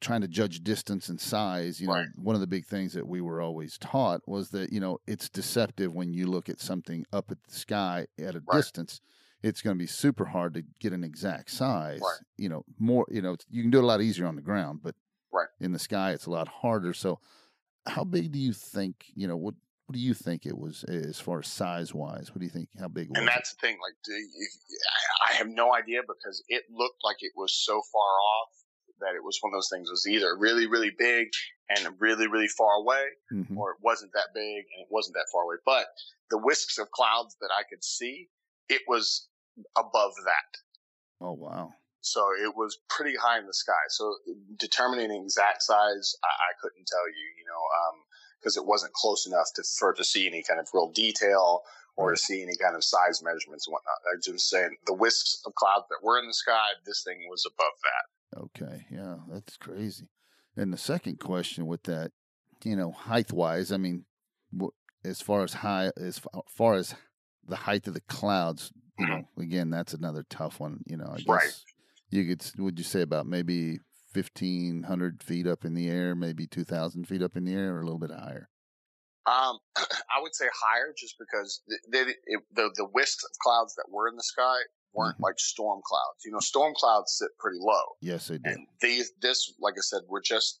trying 0.00 0.20
to 0.20 0.28
judge 0.28 0.62
distance 0.62 1.08
and 1.08 1.20
size, 1.20 1.80
you 1.80 1.86
know, 1.86 1.94
right. 1.94 2.06
one 2.16 2.34
of 2.34 2.40
the 2.40 2.46
big 2.46 2.66
things 2.66 2.92
that 2.92 3.06
we 3.06 3.20
were 3.20 3.40
always 3.40 3.78
taught 3.78 4.20
was 4.26 4.50
that, 4.50 4.72
you 4.72 4.80
know, 4.80 4.98
it's 5.06 5.28
deceptive 5.28 5.94
when 5.94 6.12
you 6.12 6.26
look 6.26 6.48
at 6.48 6.60
something 6.60 7.06
up 7.12 7.30
at 7.30 7.42
the 7.44 7.54
sky 7.54 8.06
at 8.18 8.34
a 8.34 8.42
right. 8.46 8.56
distance. 8.56 9.00
It's 9.42 9.62
going 9.62 9.76
to 9.76 9.78
be 9.78 9.86
super 9.86 10.26
hard 10.26 10.54
to 10.54 10.62
get 10.80 10.92
an 10.92 11.02
exact 11.02 11.50
size. 11.50 12.00
Right. 12.00 12.20
You 12.36 12.48
know, 12.48 12.64
more, 12.78 13.06
you 13.10 13.22
know, 13.22 13.36
you 13.50 13.62
can 13.62 13.70
do 13.70 13.78
it 13.78 13.84
a 13.84 13.86
lot 13.86 14.00
easier 14.00 14.26
on 14.26 14.36
the 14.36 14.42
ground, 14.42 14.80
but 14.82 14.94
right. 15.32 15.48
in 15.60 15.72
the 15.72 15.78
sky, 15.78 16.12
it's 16.12 16.26
a 16.26 16.30
lot 16.30 16.48
harder. 16.48 16.92
So, 16.92 17.18
how 17.86 18.04
big 18.04 18.30
do 18.30 18.38
you 18.38 18.52
think, 18.52 19.06
you 19.14 19.26
know, 19.26 19.36
what, 19.36 19.54
what 19.86 19.94
do 19.94 19.98
you 19.98 20.14
think 20.14 20.46
it 20.46 20.56
was 20.56 20.84
as 20.84 21.18
far 21.18 21.40
as 21.40 21.48
size 21.48 21.92
wise? 21.92 22.30
What 22.30 22.38
do 22.38 22.44
you 22.44 22.50
think? 22.50 22.68
How 22.78 22.86
big? 22.86 23.08
and 23.14 23.26
that's 23.26 23.52
it? 23.52 23.56
the 23.60 23.66
thing. 23.66 23.78
Like, 23.82 23.96
I 25.28 25.32
have 25.34 25.48
no 25.48 25.74
idea 25.74 26.02
because 26.06 26.42
it 26.48 26.62
looked 26.70 27.02
like 27.02 27.16
it 27.20 27.32
was 27.36 27.52
so 27.52 27.82
far 27.92 28.00
off 28.00 28.61
that 29.02 29.16
it 29.16 29.24
was 29.24 29.38
one 29.40 29.52
of 29.52 29.56
those 29.56 29.70
things. 29.70 29.90
Was 29.90 30.06
either 30.06 30.36
really, 30.38 30.66
really 30.66 30.90
big 30.96 31.28
and 31.68 31.94
really, 31.98 32.26
really 32.26 32.48
far 32.48 32.74
away, 32.80 33.04
mm-hmm. 33.32 33.56
or 33.56 33.72
it 33.72 33.78
wasn't 33.82 34.12
that 34.14 34.34
big 34.34 34.64
and 34.74 34.82
it 34.82 34.88
wasn't 34.90 35.14
that 35.14 35.26
far 35.32 35.42
away. 35.42 35.56
But 35.64 35.86
the 36.30 36.38
wisps 36.38 36.78
of 36.78 36.90
clouds 36.90 37.36
that 37.40 37.50
I 37.52 37.62
could 37.68 37.84
see, 37.84 38.28
it 38.68 38.82
was 38.88 39.28
above 39.76 40.12
that. 40.24 40.50
Oh 41.20 41.32
wow! 41.32 41.72
So 42.00 42.26
it 42.40 42.56
was 42.56 42.78
pretty 42.88 43.16
high 43.16 43.38
in 43.38 43.46
the 43.46 43.54
sky. 43.54 43.84
So 43.90 44.16
determining 44.58 45.08
the 45.08 45.22
exact 45.22 45.62
size, 45.62 46.14
I, 46.24 46.28
I 46.28 46.52
couldn't 46.60 46.86
tell 46.86 47.08
you. 47.08 47.26
You 47.38 47.44
know, 47.46 47.62
because 48.40 48.56
um, 48.56 48.64
it 48.64 48.66
wasn't 48.66 48.92
close 48.94 49.26
enough 49.26 49.48
to 49.56 49.62
for 49.78 49.92
to 49.92 50.04
see 50.04 50.26
any 50.26 50.42
kind 50.42 50.60
of 50.60 50.68
real 50.72 50.90
detail 50.90 51.62
or 51.96 52.10
to 52.12 52.16
see 52.16 52.42
any 52.42 52.56
kind 52.56 52.74
of 52.74 52.84
size 52.84 53.22
measurements 53.22 53.66
and 53.66 53.72
whatnot. 53.72 54.00
I'm 54.12 54.20
just 54.24 54.48
saying 54.48 54.76
the 54.86 54.94
wisps 54.94 55.42
of 55.46 55.54
clouds 55.54 55.84
that 55.90 56.02
were 56.02 56.18
in 56.18 56.26
the 56.26 56.34
sky, 56.34 56.72
this 56.86 57.02
thing 57.02 57.26
was 57.28 57.44
above 57.46 57.76
that. 57.82 58.04
Okay, 58.36 58.86
yeah, 58.90 59.16
that's 59.30 59.56
crazy. 59.56 60.08
And 60.56 60.72
the 60.72 60.78
second 60.78 61.18
question 61.20 61.66
with 61.66 61.82
that, 61.84 62.12
you 62.64 62.76
know, 62.76 62.92
height 62.92 63.32
wise, 63.32 63.72
I 63.72 63.76
mean, 63.76 64.04
as 65.04 65.20
far 65.20 65.42
as 65.42 65.54
high, 65.54 65.90
as 65.96 66.20
far 66.48 66.74
as 66.74 66.94
the 67.46 67.56
height 67.56 67.86
of 67.86 67.94
the 67.94 68.00
clouds, 68.02 68.72
you 68.98 69.06
know, 69.06 69.22
again, 69.38 69.70
that's 69.70 69.94
another 69.94 70.24
tough 70.28 70.60
one. 70.60 70.80
You 70.86 70.96
know, 70.96 71.10
I 71.12 71.16
guess 71.16 71.26
right. 71.28 71.62
you 72.10 72.24
could, 72.24 72.44
would 72.58 72.78
you 72.78 72.84
say 72.84 73.02
about 73.02 73.26
maybe 73.26 73.78
fifteen 74.12 74.84
hundred 74.84 75.22
feet 75.22 75.46
up 75.46 75.64
in 75.64 75.74
the 75.74 75.88
air, 75.88 76.14
maybe 76.14 76.46
two 76.46 76.64
thousand 76.64 77.08
feet 77.08 77.22
up 77.22 77.36
in 77.36 77.44
the 77.44 77.54
air, 77.54 77.74
or 77.74 77.80
a 77.80 77.84
little 77.84 77.98
bit 77.98 78.10
higher? 78.10 78.48
Um, 79.26 79.58
I 79.76 80.20
would 80.20 80.34
say 80.34 80.46
higher, 80.54 80.94
just 80.96 81.16
because 81.18 81.62
the 81.66 81.78
the, 81.90 82.14
the 82.54 82.70
the 82.76 82.88
wisps 82.94 83.24
of 83.24 83.30
clouds 83.42 83.74
that 83.76 83.86
were 83.90 84.08
in 84.08 84.16
the 84.16 84.22
sky 84.22 84.58
weren't 84.94 85.14
mm-hmm. 85.14 85.24
like 85.24 85.38
storm 85.38 85.80
clouds. 85.84 86.24
You 86.24 86.32
know, 86.32 86.40
storm 86.40 86.74
clouds 86.76 87.16
sit 87.18 87.28
pretty 87.38 87.58
low. 87.60 87.82
Yes, 88.00 88.28
they 88.28 88.38
do. 88.38 88.50
And 88.50 88.66
these, 88.80 89.12
this, 89.20 89.52
like 89.60 89.74
I 89.76 89.82
said, 89.82 90.02
were 90.08 90.22
just 90.22 90.60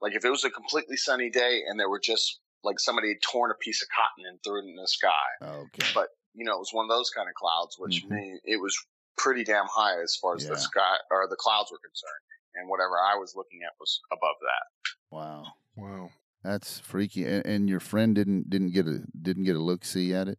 like 0.00 0.14
if 0.14 0.24
it 0.24 0.30
was 0.30 0.44
a 0.44 0.50
completely 0.50 0.96
sunny 0.96 1.30
day 1.30 1.62
and 1.68 1.78
there 1.78 1.88
were 1.88 2.00
just 2.02 2.40
like 2.62 2.78
somebody 2.78 3.08
had 3.08 3.22
torn 3.22 3.50
a 3.50 3.54
piece 3.54 3.82
of 3.82 3.88
cotton 3.88 4.28
and 4.28 4.38
threw 4.42 4.58
it 4.60 4.68
in 4.68 4.76
the 4.76 4.88
sky. 4.88 5.10
Okay. 5.42 5.86
But 5.94 6.08
you 6.34 6.44
know, 6.44 6.54
it 6.54 6.58
was 6.58 6.70
one 6.72 6.84
of 6.84 6.90
those 6.90 7.10
kind 7.10 7.28
of 7.28 7.34
clouds, 7.34 7.76
which 7.78 8.04
mm-hmm. 8.04 8.14
mean 8.14 8.40
it 8.44 8.60
was 8.60 8.76
pretty 9.16 9.44
damn 9.44 9.66
high 9.66 10.00
as 10.02 10.16
far 10.20 10.36
as 10.36 10.44
yeah. 10.44 10.50
the 10.50 10.58
sky 10.58 10.96
or 11.10 11.26
the 11.28 11.36
clouds 11.36 11.70
were 11.70 11.78
concerned, 11.78 12.24
and 12.54 12.68
whatever 12.68 12.94
I 12.98 13.16
was 13.16 13.34
looking 13.36 13.60
at 13.66 13.72
was 13.78 14.00
above 14.12 14.36
that. 14.40 14.90
Wow. 15.10 15.44
Wow. 15.76 16.10
That's 16.42 16.80
freaky. 16.80 17.26
And, 17.26 17.44
and 17.44 17.68
your 17.68 17.80
friend 17.80 18.14
didn't 18.14 18.48
didn't 18.48 18.72
get 18.72 18.86
a 18.86 19.02
didn't 19.20 19.44
get 19.44 19.56
a 19.56 19.62
look 19.62 19.84
see 19.84 20.14
at 20.14 20.28
it. 20.28 20.38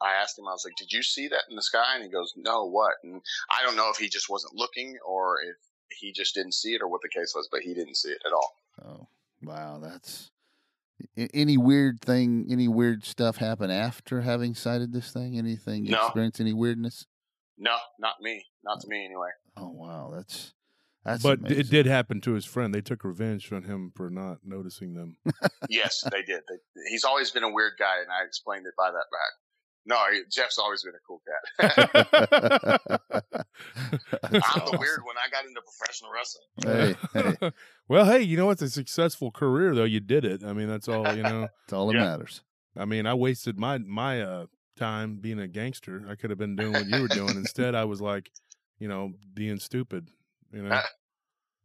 I 0.00 0.12
asked 0.20 0.38
him, 0.38 0.46
I 0.48 0.52
was 0.52 0.64
like, 0.64 0.76
did 0.76 0.92
you 0.92 1.02
see 1.02 1.28
that 1.28 1.44
in 1.48 1.56
the 1.56 1.62
sky? 1.62 1.94
And 1.94 2.04
he 2.04 2.10
goes, 2.10 2.32
no, 2.36 2.66
what? 2.66 2.94
And 3.02 3.22
I 3.50 3.64
don't 3.64 3.76
know 3.76 3.90
if 3.90 3.96
he 3.96 4.08
just 4.08 4.28
wasn't 4.28 4.54
looking 4.54 4.96
or 5.06 5.38
if 5.42 5.56
he 5.98 6.12
just 6.12 6.34
didn't 6.34 6.54
see 6.54 6.74
it 6.74 6.82
or 6.82 6.88
what 6.88 7.00
the 7.02 7.08
case 7.08 7.32
was, 7.34 7.48
but 7.50 7.60
he 7.62 7.72
didn't 7.74 7.96
see 7.96 8.10
it 8.10 8.22
at 8.26 8.32
all. 8.32 8.56
Oh, 8.84 9.08
wow. 9.42 9.78
That's, 9.82 10.30
Any 11.16 11.56
weird 11.56 12.00
thing, 12.00 12.46
any 12.50 12.68
weird 12.68 13.04
stuff 13.04 13.36
happen 13.36 13.70
after 13.70 14.20
having 14.22 14.54
sighted 14.54 14.92
this 14.92 15.12
thing? 15.12 15.38
Anything 15.38 15.84
No. 15.84 16.06
experience 16.06 16.40
any 16.40 16.52
weirdness? 16.52 17.06
No, 17.58 17.76
not 17.98 18.20
me. 18.20 18.44
Not 18.64 18.80
to 18.80 18.86
oh, 18.86 18.90
me 18.90 19.04
anyway. 19.04 19.30
Oh 19.56 19.70
wow, 19.70 20.12
that's 20.14 20.52
that's 21.04 21.22
but 21.22 21.38
amazing. 21.38 21.58
it 21.60 21.70
did 21.70 21.86
happen 21.86 22.20
to 22.22 22.32
his 22.32 22.44
friend. 22.44 22.74
They 22.74 22.82
took 22.82 23.04
revenge 23.04 23.50
on 23.52 23.62
him 23.62 23.92
for 23.94 24.10
not 24.10 24.38
noticing 24.44 24.92
them. 24.94 25.16
Yes, 25.70 26.04
they 26.10 26.22
did. 26.22 26.42
They, 26.48 26.56
he's 26.90 27.04
always 27.04 27.30
been 27.30 27.44
a 27.44 27.50
weird 27.50 27.74
guy, 27.78 28.00
and 28.02 28.10
I 28.10 28.24
explained 28.26 28.66
it 28.66 28.74
by 28.76 28.90
that 28.90 29.06
back. 29.10 29.32
No, 29.86 29.96
Jeff's 30.30 30.58
always 30.58 30.82
been 30.82 30.94
a 30.94 30.98
cool 31.06 31.22
cat. 31.26 31.70
I'm 33.22 34.64
the 34.64 34.76
weird 34.78 35.00
one. 35.04 35.14
I 35.16 35.30
got 35.30 35.44
into 35.46 35.60
professional 35.62 36.10
wrestling. 36.12 36.96
hey, 37.14 37.38
hey, 37.40 37.50
well, 37.88 38.04
hey, 38.04 38.20
you 38.22 38.36
know 38.36 38.50
it's 38.50 38.62
a 38.62 38.68
successful 38.70 39.30
career 39.30 39.74
though. 39.74 39.84
You 39.84 40.00
did 40.00 40.24
it. 40.24 40.42
I 40.44 40.52
mean, 40.52 40.68
that's 40.68 40.88
all. 40.88 41.14
You 41.16 41.22
know. 41.22 41.48
it's 41.64 41.72
all 41.72 41.86
that 41.88 41.94
Yeah. 41.94 42.04
matters. 42.04 42.42
I 42.76 42.84
mean, 42.84 43.06
I 43.06 43.14
wasted 43.14 43.58
my 43.58 43.78
my 43.78 44.20
uh 44.22 44.46
time 44.76 45.18
being 45.20 45.38
a 45.38 45.48
gangster. 45.48 46.04
I 46.08 46.14
could 46.16 46.30
have 46.30 46.38
been 46.38 46.56
doing 46.56 46.72
what 46.72 46.86
you 46.86 47.00
were 47.00 47.08
doing. 47.08 47.36
Instead, 47.36 47.74
I 47.74 47.84
was 47.84 48.00
like, 48.00 48.30
you 48.78 48.88
know, 48.88 49.12
being 49.34 49.58
stupid. 49.58 50.10
You 50.52 50.62
know. 50.62 50.80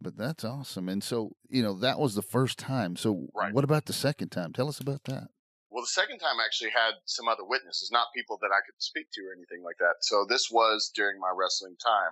But 0.03 0.17
that's 0.17 0.43
awesome. 0.43 0.89
And 0.89 1.03
so, 1.03 1.35
you 1.49 1.61
know, 1.61 1.73
that 1.79 1.99
was 1.99 2.15
the 2.15 2.23
first 2.23 2.57
time. 2.57 2.95
So, 2.95 3.27
Right. 3.35 3.53
what 3.53 3.63
about 3.63 3.85
the 3.85 3.93
second 3.93 4.29
time? 4.29 4.51
Tell 4.51 4.67
us 4.67 4.79
about 4.79 5.03
that. 5.03 5.27
Well, 5.71 5.81
the 5.83 5.87
second 5.87 6.19
time 6.19 6.39
I 6.41 6.45
actually 6.45 6.71
had 6.71 6.95
some 7.05 7.27
other 7.29 7.45
witnesses, 7.45 7.89
not 7.91 8.07
people 8.13 8.37
that 8.41 8.51
I 8.51 8.59
could 8.65 8.75
speak 8.79 9.07
to 9.13 9.21
or 9.21 9.33
anything 9.33 9.63
like 9.63 9.77
that. 9.79 9.95
So 10.01 10.25
this 10.27 10.51
was 10.51 10.91
during 10.93 11.19
my 11.19 11.31
wrestling 11.33 11.77
time. 11.81 12.11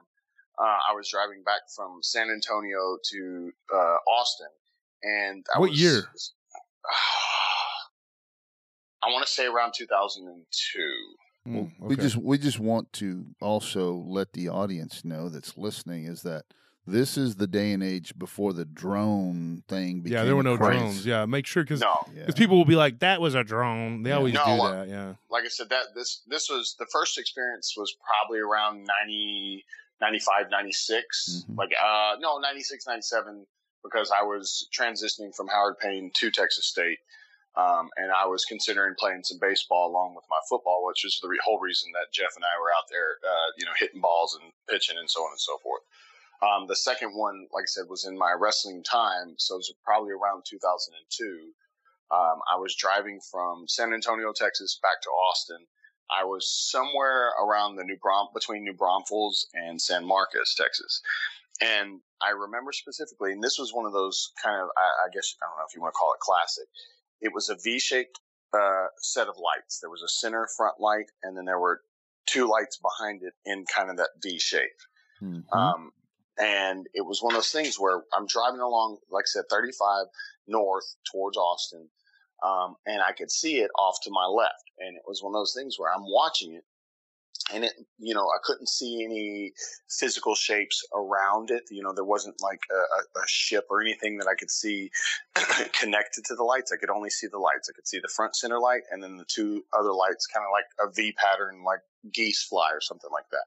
Uh, 0.58 0.80
I 0.90 0.96
was 0.96 1.10
driving 1.10 1.44
back 1.44 1.62
from 1.76 2.00
San 2.02 2.30
Antonio 2.30 2.98
to 3.12 3.52
uh, 3.74 3.98
Austin, 4.08 4.48
and 5.04 5.46
I 5.54 5.60
What 5.60 5.72
was, 5.72 5.80
year? 5.80 6.04
I 9.04 9.10
want 9.12 9.26
to 9.26 9.32
say 9.32 9.46
around 9.46 9.74
2002. 9.76 10.80
Well, 11.46 11.64
Mm, 11.64 11.72
We 11.80 11.96
just 11.96 12.18
we 12.18 12.38
just 12.38 12.60
want 12.60 12.92
to 12.94 13.26
also 13.42 13.94
let 13.94 14.34
the 14.34 14.50
audience 14.50 15.06
know 15.06 15.30
that's 15.30 15.58
listening 15.58 16.06
is 16.06 16.22
that 16.24 16.44
this 16.92 17.18
is 17.18 17.36
the 17.36 17.48
day 17.48 17.72
and 17.72 17.84
age 17.84 18.18
before 18.18 18.54
the 18.54 18.66
drone 18.66 19.64
thing. 19.68 20.02
Became 20.02 20.18
yeah, 20.18 20.24
there 20.26 20.36
were 20.36 20.44
no 20.44 20.58
craze. 20.58 20.80
drones. 20.80 21.06
Yeah, 21.06 21.26
make 21.26 21.46
sure 21.46 21.64
because 21.64 21.82
No, 21.82 21.98
Yeah. 22.16 22.28
people 22.36 22.58
will 22.58 22.66
be 22.66 22.76
like, 22.76 23.00
"That 23.00 23.22
was 23.22 23.36
a 23.36 23.44
drone." 23.44 24.04
They 24.04 24.10
Yeah. 24.12 24.18
always 24.18 24.34
No, 24.34 24.46
do 24.46 24.52
uh, 24.64 24.72
that. 24.72 24.88
Yeah. 24.90 25.14
like 25.30 25.46
I 25.46 25.50
said, 25.50 25.70
that 25.70 25.94
this 25.96 26.22
this 26.28 26.50
was 26.50 26.76
the 26.80 26.88
first 26.92 27.18
experience 27.18 27.76
was 27.78 27.96
probably 28.06 28.40
around 28.40 28.84
90, 28.84 29.66
95, 30.02 30.50
96. 30.50 31.44
Mhm. 31.50 31.58
Like 31.58 31.72
uh 31.82 32.16
no, 32.20 32.38
96, 32.40 32.86
97, 32.88 33.46
because 33.84 34.12
I 34.12 34.24
was 34.24 34.68
transitioning 34.78 35.36
from 35.36 35.48
Howard 35.48 35.78
Payne 35.80 36.12
to 36.16 36.32
Texas 36.32 36.66
State. 36.68 37.00
Um, 37.56 37.90
and 37.98 38.12
I 38.12 38.26
was 38.26 38.46
considering 38.46 38.96
playing 38.98 39.24
some 39.24 39.40
baseball 39.40 39.90
along 39.90 40.16
with 40.16 40.24
my 40.30 40.40
football, 40.48 40.86
which 40.86 41.04
is 41.04 41.20
the 41.22 41.28
re- 41.28 41.40
whole 41.44 41.60
reason 41.60 41.92
that 41.94 42.14
Jeff 42.14 42.36
and 42.36 42.46
I 42.46 42.58
were 42.62 42.72
out 42.72 42.86
there, 42.90 43.18
uh, 43.28 43.52
you 43.58 43.66
know, 43.66 43.74
hitting 43.78 44.00
balls 44.00 44.38
and 44.40 44.54
pitching 44.70 44.98
and 44.98 45.10
so 45.10 45.22
on 45.24 45.32
and 45.32 45.40
so 45.40 45.58
forth. 45.58 45.82
Um, 46.42 46.68
the 46.68 46.76
second 46.76 47.12
one, 47.16 47.48
like 47.54 47.64
I 47.64 47.72
said, 47.72 47.86
was 47.90 48.06
in 48.06 48.18
my 48.18 48.32
wrestling 48.32 48.84
time, 48.84 49.36
so 49.38 49.56
it 49.56 49.58
was 49.58 49.74
probably 49.84 50.12
around 50.12 50.44
2002. 50.46 51.52
Um, 52.12 52.40
I 52.52 52.58
was 52.58 52.76
driving 52.76 53.20
from 53.32 53.68
San 53.68 53.94
Antonio, 53.94 54.32
Texas, 54.34 54.80
back 54.82 55.02
to 55.04 55.10
Austin. 55.10 55.66
I 56.10 56.24
was 56.24 56.50
somewhere 56.50 57.32
around 57.44 57.76
the 57.76 57.84
New 57.84 57.98
Brom 58.02 58.30
between 58.34 58.64
New 58.64 58.74
Braunfels 58.74 59.48
and 59.54 59.80
San 59.80 60.06
Marcos, 60.06 60.56
Texas. 60.56 61.02
And 61.62 62.00
I 62.22 62.32
remember 62.32 62.72
specifically, 62.72 63.34
and 63.34 63.44
this 63.44 63.60
was 63.60 63.74
one 63.74 63.86
of 63.86 63.94
those 63.94 64.32
kind 64.44 64.56
of, 64.56 64.70
I, 64.78 65.08
I 65.08 65.10
guess, 65.14 65.36
I 65.42 65.46
don't 65.46 65.58
know 65.58 65.66
if 65.70 65.76
you 65.76 65.82
want 65.82 65.94
to 65.94 65.98
call 65.98 66.14
it 66.14 66.20
classic. 66.20 66.66
It 67.22 67.34
was 67.34 67.50
a 67.50 67.58
V-shaped 67.62 68.20
uh, 68.54 68.88
set 68.98 69.28
of 69.28 69.36
lights. 69.38 69.80
There 69.80 69.90
was 69.90 70.02
a 70.02 70.08
center 70.08 70.48
front 70.58 70.80
light, 70.80 71.12
and 71.22 71.38
then 71.38 71.46
there 71.46 71.60
were 71.60 71.82
two 72.26 72.48
lights 72.48 72.78
behind 72.78 73.22
it 73.24 73.34
in 73.46 73.66
kind 73.66 73.90
of 73.92 73.98
that 73.98 74.10
V 74.24 74.40
shape. 74.40 74.80
Mhm. 75.22 75.44
Um, 75.52 75.92
and 76.40 76.88
it 76.94 77.06
was 77.06 77.22
one 77.22 77.34
of 77.34 77.38
those 77.38 77.52
things 77.52 77.80
where 77.80 78.02
I'm 78.14 78.26
driving 78.26 78.62
along, 78.62 78.98
like 79.12 79.24
I 79.24 79.32
said, 79.32 79.44
35 79.50 80.06
north 80.48 80.96
towards 81.12 81.38
Austin, 81.38 81.90
um, 82.44 82.76
and 82.86 83.02
I 83.02 83.12
could 83.12 83.30
see 83.30 83.60
it 83.60 83.70
off 83.78 83.98
to 84.04 84.12
my 84.12 84.26
left. 84.26 84.64
And 84.80 84.96
it 84.96 85.04
was 85.06 85.22
one 85.22 85.36
of 85.36 85.40
those 85.40 85.54
things 85.54 85.78
where 85.78 85.94
I'm 85.94 86.06
watching 86.06 86.56
it, 86.56 86.64
and 87.54 87.66
it, 87.66 87.74
you 87.98 88.14
know, 88.14 88.26
I 88.26 88.38
couldn't 88.44 88.70
see 88.70 89.04
any 89.04 89.52
physical 89.90 90.34
shapes 90.34 90.82
around 90.96 91.52
it. 91.52 91.64
You 91.70 91.84
know, 91.84 91.92
there 91.94 92.06
wasn't 92.06 92.42
like 92.42 92.62
a, 92.72 93.20
a, 93.20 93.28
ship 93.28 93.66
or 93.70 93.82
anything 93.82 94.18
that 94.18 94.28
I 94.28 94.36
could 94.36 94.52
see 94.52 94.92
connected 95.74 96.24
to 96.26 96.36
the 96.36 96.44
lights. 96.44 96.72
I 96.72 96.78
could 96.78 96.90
only 96.90 97.10
see 97.10 97.28
the 97.28 97.40
lights. 97.40 97.70
I 97.70 97.74
could 97.74 97.88
see 97.88 98.00
the 98.00 98.12
front 98.16 98.36
center 98.36 98.60
light, 98.60 98.84
and 98.92 99.04
then 99.04 99.18
the 99.18 99.26
two 99.26 99.64
other 99.78 99.92
lights, 99.92 100.26
kind 100.28 100.46
of 100.46 100.52
like 100.54 100.88
a 100.88 100.94
V 100.94 101.12
pattern, 101.14 101.64
like 101.66 101.82
geese 102.14 102.44
fly 102.44 102.70
or 102.72 102.82
something 102.82 103.10
like 103.12 103.30
that. 103.32 103.46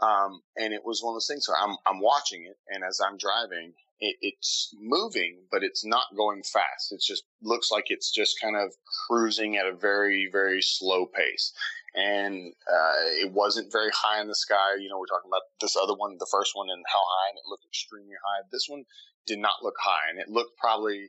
Um, 0.00 0.42
and 0.56 0.72
it 0.72 0.82
was 0.84 1.02
one 1.02 1.12
of 1.12 1.16
those 1.16 1.28
things 1.28 1.48
where 1.48 1.58
I'm, 1.58 1.76
I'm 1.86 2.00
watching 2.00 2.44
it, 2.44 2.56
and 2.68 2.84
as 2.84 3.00
I'm 3.00 3.16
driving, 3.16 3.72
it, 4.00 4.16
it's 4.20 4.74
moving, 4.80 5.38
but 5.50 5.62
it's 5.62 5.84
not 5.84 6.04
going 6.16 6.42
fast. 6.42 6.92
It 6.92 7.00
just 7.00 7.24
looks 7.42 7.70
like 7.70 7.86
it's 7.88 8.12
just 8.12 8.40
kind 8.42 8.56
of 8.56 8.72
cruising 9.06 9.56
at 9.56 9.66
a 9.66 9.74
very, 9.74 10.28
very 10.30 10.62
slow 10.62 11.06
pace. 11.06 11.52
And 11.94 12.52
uh, 12.68 13.06
it 13.22 13.32
wasn't 13.32 13.70
very 13.70 13.90
high 13.94 14.20
in 14.20 14.26
the 14.26 14.34
sky. 14.34 14.74
You 14.80 14.88
know, 14.88 14.98
we're 14.98 15.06
talking 15.06 15.30
about 15.30 15.42
this 15.60 15.76
other 15.76 15.94
one, 15.94 16.16
the 16.18 16.26
first 16.30 16.52
one, 16.54 16.68
and 16.68 16.82
how 16.92 16.98
high, 16.98 17.30
and 17.30 17.38
it 17.38 17.48
looked 17.48 17.64
extremely 17.64 18.16
high. 18.26 18.42
This 18.50 18.66
one 18.68 18.84
did 19.26 19.38
not 19.38 19.62
look 19.62 19.76
high, 19.80 20.10
and 20.10 20.18
it 20.18 20.28
looked 20.28 20.58
probably, 20.58 21.08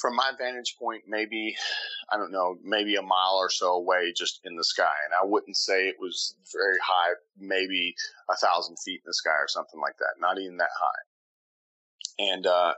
from 0.00 0.14
my 0.14 0.30
vantage 0.38 0.76
point, 0.78 1.02
maybe 1.06 1.56
I 2.10 2.16
don't 2.16 2.32
know, 2.32 2.56
maybe 2.62 2.96
a 2.96 3.02
mile 3.02 3.36
or 3.36 3.50
so 3.50 3.72
away 3.72 4.12
just 4.16 4.40
in 4.44 4.56
the 4.56 4.64
sky. 4.64 4.94
And 5.04 5.14
I 5.20 5.24
wouldn't 5.26 5.56
say 5.56 5.88
it 5.88 5.96
was 6.00 6.34
very 6.52 6.78
high, 6.82 7.14
maybe 7.38 7.94
a 8.30 8.36
thousand 8.36 8.76
feet 8.84 9.02
in 9.04 9.08
the 9.08 9.14
sky 9.14 9.36
or 9.38 9.48
something 9.48 9.80
like 9.80 9.96
that, 9.98 10.20
not 10.20 10.38
even 10.38 10.56
that 10.58 10.70
high. 10.80 12.32
And, 12.32 12.46
uh, 12.46 12.74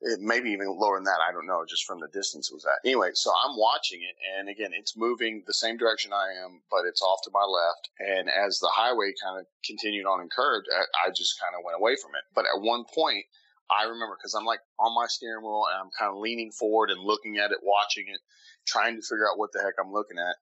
it 0.00 0.20
maybe 0.20 0.50
even 0.50 0.78
lower 0.78 0.96
than 0.96 1.04
that. 1.04 1.18
I 1.26 1.32
don't 1.32 1.46
know, 1.46 1.64
just 1.68 1.84
from 1.84 1.98
the 1.98 2.06
distance 2.12 2.50
it 2.50 2.54
was 2.54 2.64
at. 2.64 2.86
Anyway, 2.86 3.10
so 3.14 3.32
I'm 3.34 3.58
watching 3.58 4.00
it, 4.02 4.14
and 4.38 4.48
again, 4.48 4.70
it's 4.72 4.96
moving 4.96 5.42
the 5.46 5.54
same 5.54 5.76
direction 5.76 6.12
I 6.12 6.38
am, 6.44 6.62
but 6.70 6.86
it's 6.86 7.02
off 7.02 7.18
to 7.24 7.30
my 7.32 7.42
left. 7.42 7.90
And 7.98 8.28
as 8.30 8.58
the 8.60 8.70
highway 8.72 9.12
kind 9.20 9.40
of 9.40 9.46
continued 9.64 10.06
on 10.06 10.20
and 10.20 10.30
curved, 10.30 10.68
I 10.70 11.10
just 11.10 11.40
kind 11.40 11.54
of 11.58 11.64
went 11.64 11.80
away 11.80 11.96
from 12.00 12.14
it. 12.14 12.22
But 12.32 12.44
at 12.44 12.62
one 12.62 12.84
point, 12.94 13.24
I 13.70 13.84
remember 13.84 14.16
because 14.18 14.34
I'm 14.34 14.46
like 14.46 14.60
on 14.80 14.94
my 14.94 15.06
steering 15.08 15.42
wheel 15.42 15.64
and 15.72 15.80
I'm 15.80 15.90
kind 15.98 16.10
of 16.10 16.18
leaning 16.20 16.52
forward 16.52 16.90
and 16.90 17.00
looking 17.00 17.38
at 17.38 17.52
it, 17.52 17.58
watching 17.62 18.06
it, 18.08 18.20
trying 18.66 18.96
to 18.96 19.02
figure 19.02 19.28
out 19.30 19.38
what 19.38 19.52
the 19.52 19.60
heck 19.60 19.74
I'm 19.80 19.92
looking 19.92 20.18
at. 20.18 20.36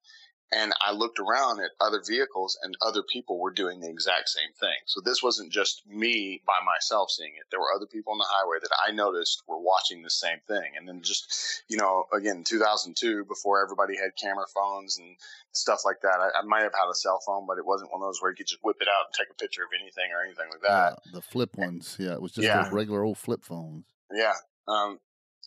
And 0.53 0.73
I 0.81 0.93
looked 0.93 1.19
around 1.19 1.59
at 1.61 1.73
other 1.81 2.01
vehicles 2.07 2.57
and 2.63 2.77
other 2.81 3.03
people 3.03 3.41
were 3.41 3.51
doing 3.51 3.81
the 3.81 3.91
exact 3.91 4.29
same 4.29 4.53
thing. 4.61 4.77
So 4.87 5.01
this 5.05 5.21
wasn't 5.21 5.51
just 5.53 5.83
me 5.87 6.41
by 6.47 6.65
myself 6.65 7.11
seeing 7.11 7.33
it. 7.35 7.47
There 7.51 7.59
were 7.59 7.75
other 7.75 7.87
people 7.87 8.13
on 8.13 8.19
the 8.19 8.29
highway 8.31 8.59
that 8.63 8.71
I 8.87 8.93
noticed 8.93 9.43
were 9.49 9.59
watching 9.59 10.03
the 10.03 10.11
same 10.11 10.39
thing. 10.47 10.73
And 10.79 10.87
then 10.87 11.03
just, 11.03 11.63
you 11.69 11.77
know, 11.77 12.05
again, 12.13 12.45
2002, 12.47 13.25
before 13.25 13.61
everybody 13.61 13.97
had 13.97 14.11
camera 14.23 14.47
phones 14.55 14.99
and 14.99 15.17
stuff 15.51 15.81
like 15.85 16.01
that, 16.03 16.21
I, 16.21 16.39
I 16.39 16.43
might 16.47 16.63
have 16.63 16.75
had 16.75 16.89
a 16.91 16.95
cell 16.95 17.19
phone, 17.27 17.45
but 17.49 17.59
it 17.59 17.67
wasn't 17.67 17.91
one 17.91 18.01
of 18.03 18.07
those 18.07 18.23
where 18.23 18.31
you 18.31 18.37
could 18.37 18.47
just 18.47 18.63
whip 18.63 18.77
it 18.81 18.87
out 18.89 19.07
and 19.09 19.15
take 19.19 19.31
a 19.33 19.35
picture 19.35 19.63
of 19.63 19.71
anything 19.75 20.13
or 20.15 20.25
anything 20.25 20.47
like 20.53 20.63
that. 20.63 21.01
Yeah, 21.07 21.13
the 21.13 21.23
flip 21.23 21.57
ones. 21.59 21.97
Yeah, 21.99 22.13
it 22.13 22.23
was 22.23 22.31
just 22.33 22.47
Yeah. 22.47 22.63
those 22.63 22.73
regular 22.73 23.03
old 23.03 23.19
flip 23.19 23.43
phones. 23.45 23.85
Yeah. 24.13 24.35
Um, 24.69 25.01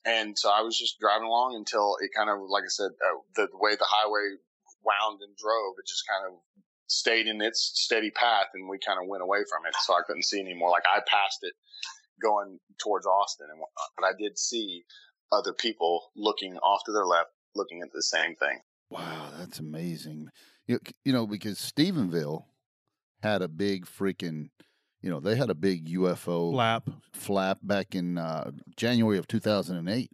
and 0.06 0.38
so 0.38 0.50
I 0.50 0.62
was 0.62 0.78
just 0.78 1.00
driving 1.00 1.28
along 1.28 1.56
until 1.56 1.96
it 2.02 2.12
kind 2.16 2.30
of, 2.30 2.40
like 2.50 2.64
I 2.64 2.70
said, 2.70 2.92
uh, 3.00 3.20
the, 3.36 3.48
the 3.52 3.58
way 3.58 3.76
the 3.76 3.88
highway 3.88 4.36
wound 4.90 5.22
and 5.22 5.38
drove, 5.38 5.78
it 5.78 5.88
just 5.88 6.04
kind 6.10 6.26
of 6.26 6.40
stayed 6.88 7.28
in 7.28 7.42
its 7.42 7.72
steady 7.76 8.12
path 8.12 8.48
and 8.54 8.68
we 8.68 8.80
kind 8.80 9.00
of 9.02 9.08
went 9.08 9.24
away 9.24 9.40
from 9.50 9.66
it. 9.68 9.76
So 9.82 9.94
I 9.94 10.02
couldn't 10.06 10.26
see 10.26 10.40
anymore. 10.40 10.72
Like 10.72 10.90
I 10.90 11.00
passed 11.06 11.40
it 11.44 11.54
going 12.22 12.60
towards 12.84 13.06
Austin 13.06 13.48
and 13.50 13.60
whatnot, 13.60 13.94
but 13.98 14.06
I 14.06 14.12
did 14.18 14.38
see 14.38 14.84
other 15.32 15.54
people 15.54 16.12
looking 16.16 16.58
off 16.58 16.82
to 16.86 16.92
their 16.92 17.06
left, 17.06 17.30
looking 17.56 17.82
at 17.82 17.94
the 17.94 18.02
same 18.02 18.36
thing. 18.36 18.60
Wow, 18.90 19.30
that's 19.38 19.60
amazing. 19.60 20.30
You, 20.68 20.80
you 21.06 21.14
know, 21.14 21.28
because 21.28 21.60
Stephenville 21.60 22.46
had 23.22 23.42
a 23.42 23.48
big 23.48 23.86
freaking, 23.86 24.50
you 25.02 25.10
know, 25.10 25.20
they 25.20 25.36
had 25.36 25.50
a 25.50 25.56
big 25.56 25.88
UFO 25.90 26.52
Flap. 26.52 26.90
flap 27.14 27.60
back 27.62 27.94
in 27.94 28.18
uh, 28.18 28.52
January 28.76 29.18
of 29.18 29.28
2008. 29.28 30.10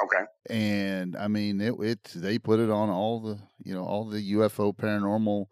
Okay. 0.00 0.24
and 0.48 1.16
I 1.16 1.28
mean 1.28 1.60
it, 1.60 1.74
it. 1.80 2.04
They 2.14 2.38
put 2.38 2.60
it 2.60 2.70
on 2.70 2.88
all 2.88 3.20
the 3.20 3.38
you 3.62 3.74
know 3.74 3.84
all 3.84 4.04
the 4.04 4.32
UFO 4.34 4.76
paranormal 4.76 5.46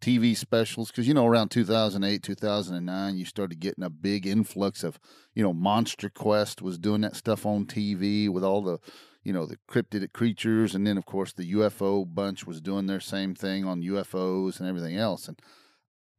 TV 0.00 0.36
specials 0.36 0.90
because 0.90 1.06
you 1.06 1.14
know 1.14 1.26
around 1.26 1.50
2008 1.50 2.22
2009 2.22 3.16
you 3.16 3.24
started 3.24 3.60
getting 3.60 3.84
a 3.84 3.90
big 3.90 4.26
influx 4.26 4.82
of 4.82 4.98
you 5.34 5.42
know 5.42 5.52
Monster 5.52 6.08
Quest 6.08 6.62
was 6.62 6.78
doing 6.78 7.02
that 7.02 7.16
stuff 7.16 7.44
on 7.44 7.66
TV 7.66 8.28
with 8.28 8.42
all 8.42 8.62
the 8.62 8.78
you 9.22 9.32
know 9.32 9.44
the 9.44 9.58
cryptid 9.68 10.12
creatures 10.12 10.74
and 10.74 10.86
then 10.86 10.96
of 10.96 11.04
course 11.04 11.32
the 11.32 11.52
UFO 11.52 12.06
bunch 12.12 12.46
was 12.46 12.60
doing 12.60 12.86
their 12.86 13.00
same 13.00 13.34
thing 13.34 13.64
on 13.66 13.82
UFOs 13.82 14.58
and 14.58 14.68
everything 14.68 14.96
else 14.96 15.28
and 15.28 15.38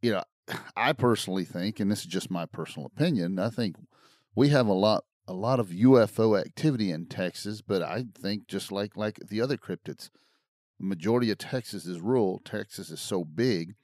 you 0.01 0.12
know 0.12 0.24
I 0.76 0.93
personally 0.93 1.45
think 1.45 1.80
and 1.80 1.91
this 1.91 2.01
is 2.01 2.05
just 2.05 2.30
my 2.30 2.45
personal 2.45 2.86
opinion 2.86 3.39
I 3.39 3.49
think 3.49 3.78
we 4.36 4.49
have 4.49 4.68
a 4.68 4.74
lot 4.74 5.05
a 5.28 5.34
lot 5.34 5.59
of 5.59 5.69
UFO 5.69 6.39
activity 6.39 6.91
in 6.91 7.05
Texas, 7.05 7.61
but 7.61 7.82
I 7.82 8.05
think 8.19 8.47
just 8.47 8.72
like 8.72 8.97
like 8.97 9.19
the 9.30 9.41
other 9.41 9.57
cryptids, 9.57 10.09
the 10.80 10.86
majority 10.86 11.32
of 11.32 11.38
Texas 11.38 11.86
is 11.86 11.99
rural. 11.99 12.41
Texas 12.43 12.89
is 12.89 12.99
so 12.99 13.24
big, 13.24 13.76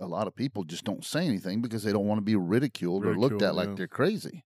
a 0.00 0.06
lot 0.06 0.26
of 0.26 0.34
people 0.34 0.64
just 0.64 0.84
don't 0.84 1.04
say 1.04 1.26
anything 1.26 1.60
because 1.60 1.82
they 1.82 1.92
don't 1.92 2.06
want 2.06 2.18
to 2.18 2.24
be 2.24 2.36
ridiculed, 2.36 3.04
or 3.04 3.14
looked 3.14 3.42
at 3.42 3.52
Ridiculed, 3.52 3.56
like 3.56 3.76
they're 3.76 3.88
crazy. 3.88 4.44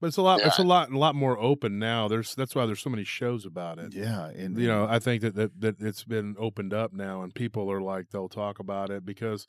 But 0.00 0.08
it's 0.08 0.16
a 0.16 0.22
lot. 0.22 0.40
It's 0.40 0.58
a 0.58 0.62
lot, 0.62 0.90
a 0.90 0.98
lot 0.98 1.16
more 1.16 1.38
open 1.38 1.78
now. 1.78 2.06
There's 2.06 2.34
that's 2.34 2.54
why 2.54 2.66
there's 2.66 2.80
so 2.80 2.90
many 2.90 3.04
shows 3.04 3.44
about 3.44 3.78
it. 3.78 3.92
Yeah, 3.94 4.28
and 4.28 4.56
you 4.56 4.68
know, 4.68 4.86
I 4.88 5.00
think 5.00 5.22
that, 5.22 5.34
that 5.34 5.60
that 5.60 5.80
it's 5.80 6.04
been 6.04 6.36
opened 6.38 6.72
up 6.72 6.92
now, 6.92 7.22
and 7.22 7.34
people 7.34 7.70
are 7.70 7.82
like 7.82 8.10
they'll 8.10 8.28
talk 8.28 8.60
about 8.60 8.90
it 8.90 9.04
because 9.04 9.48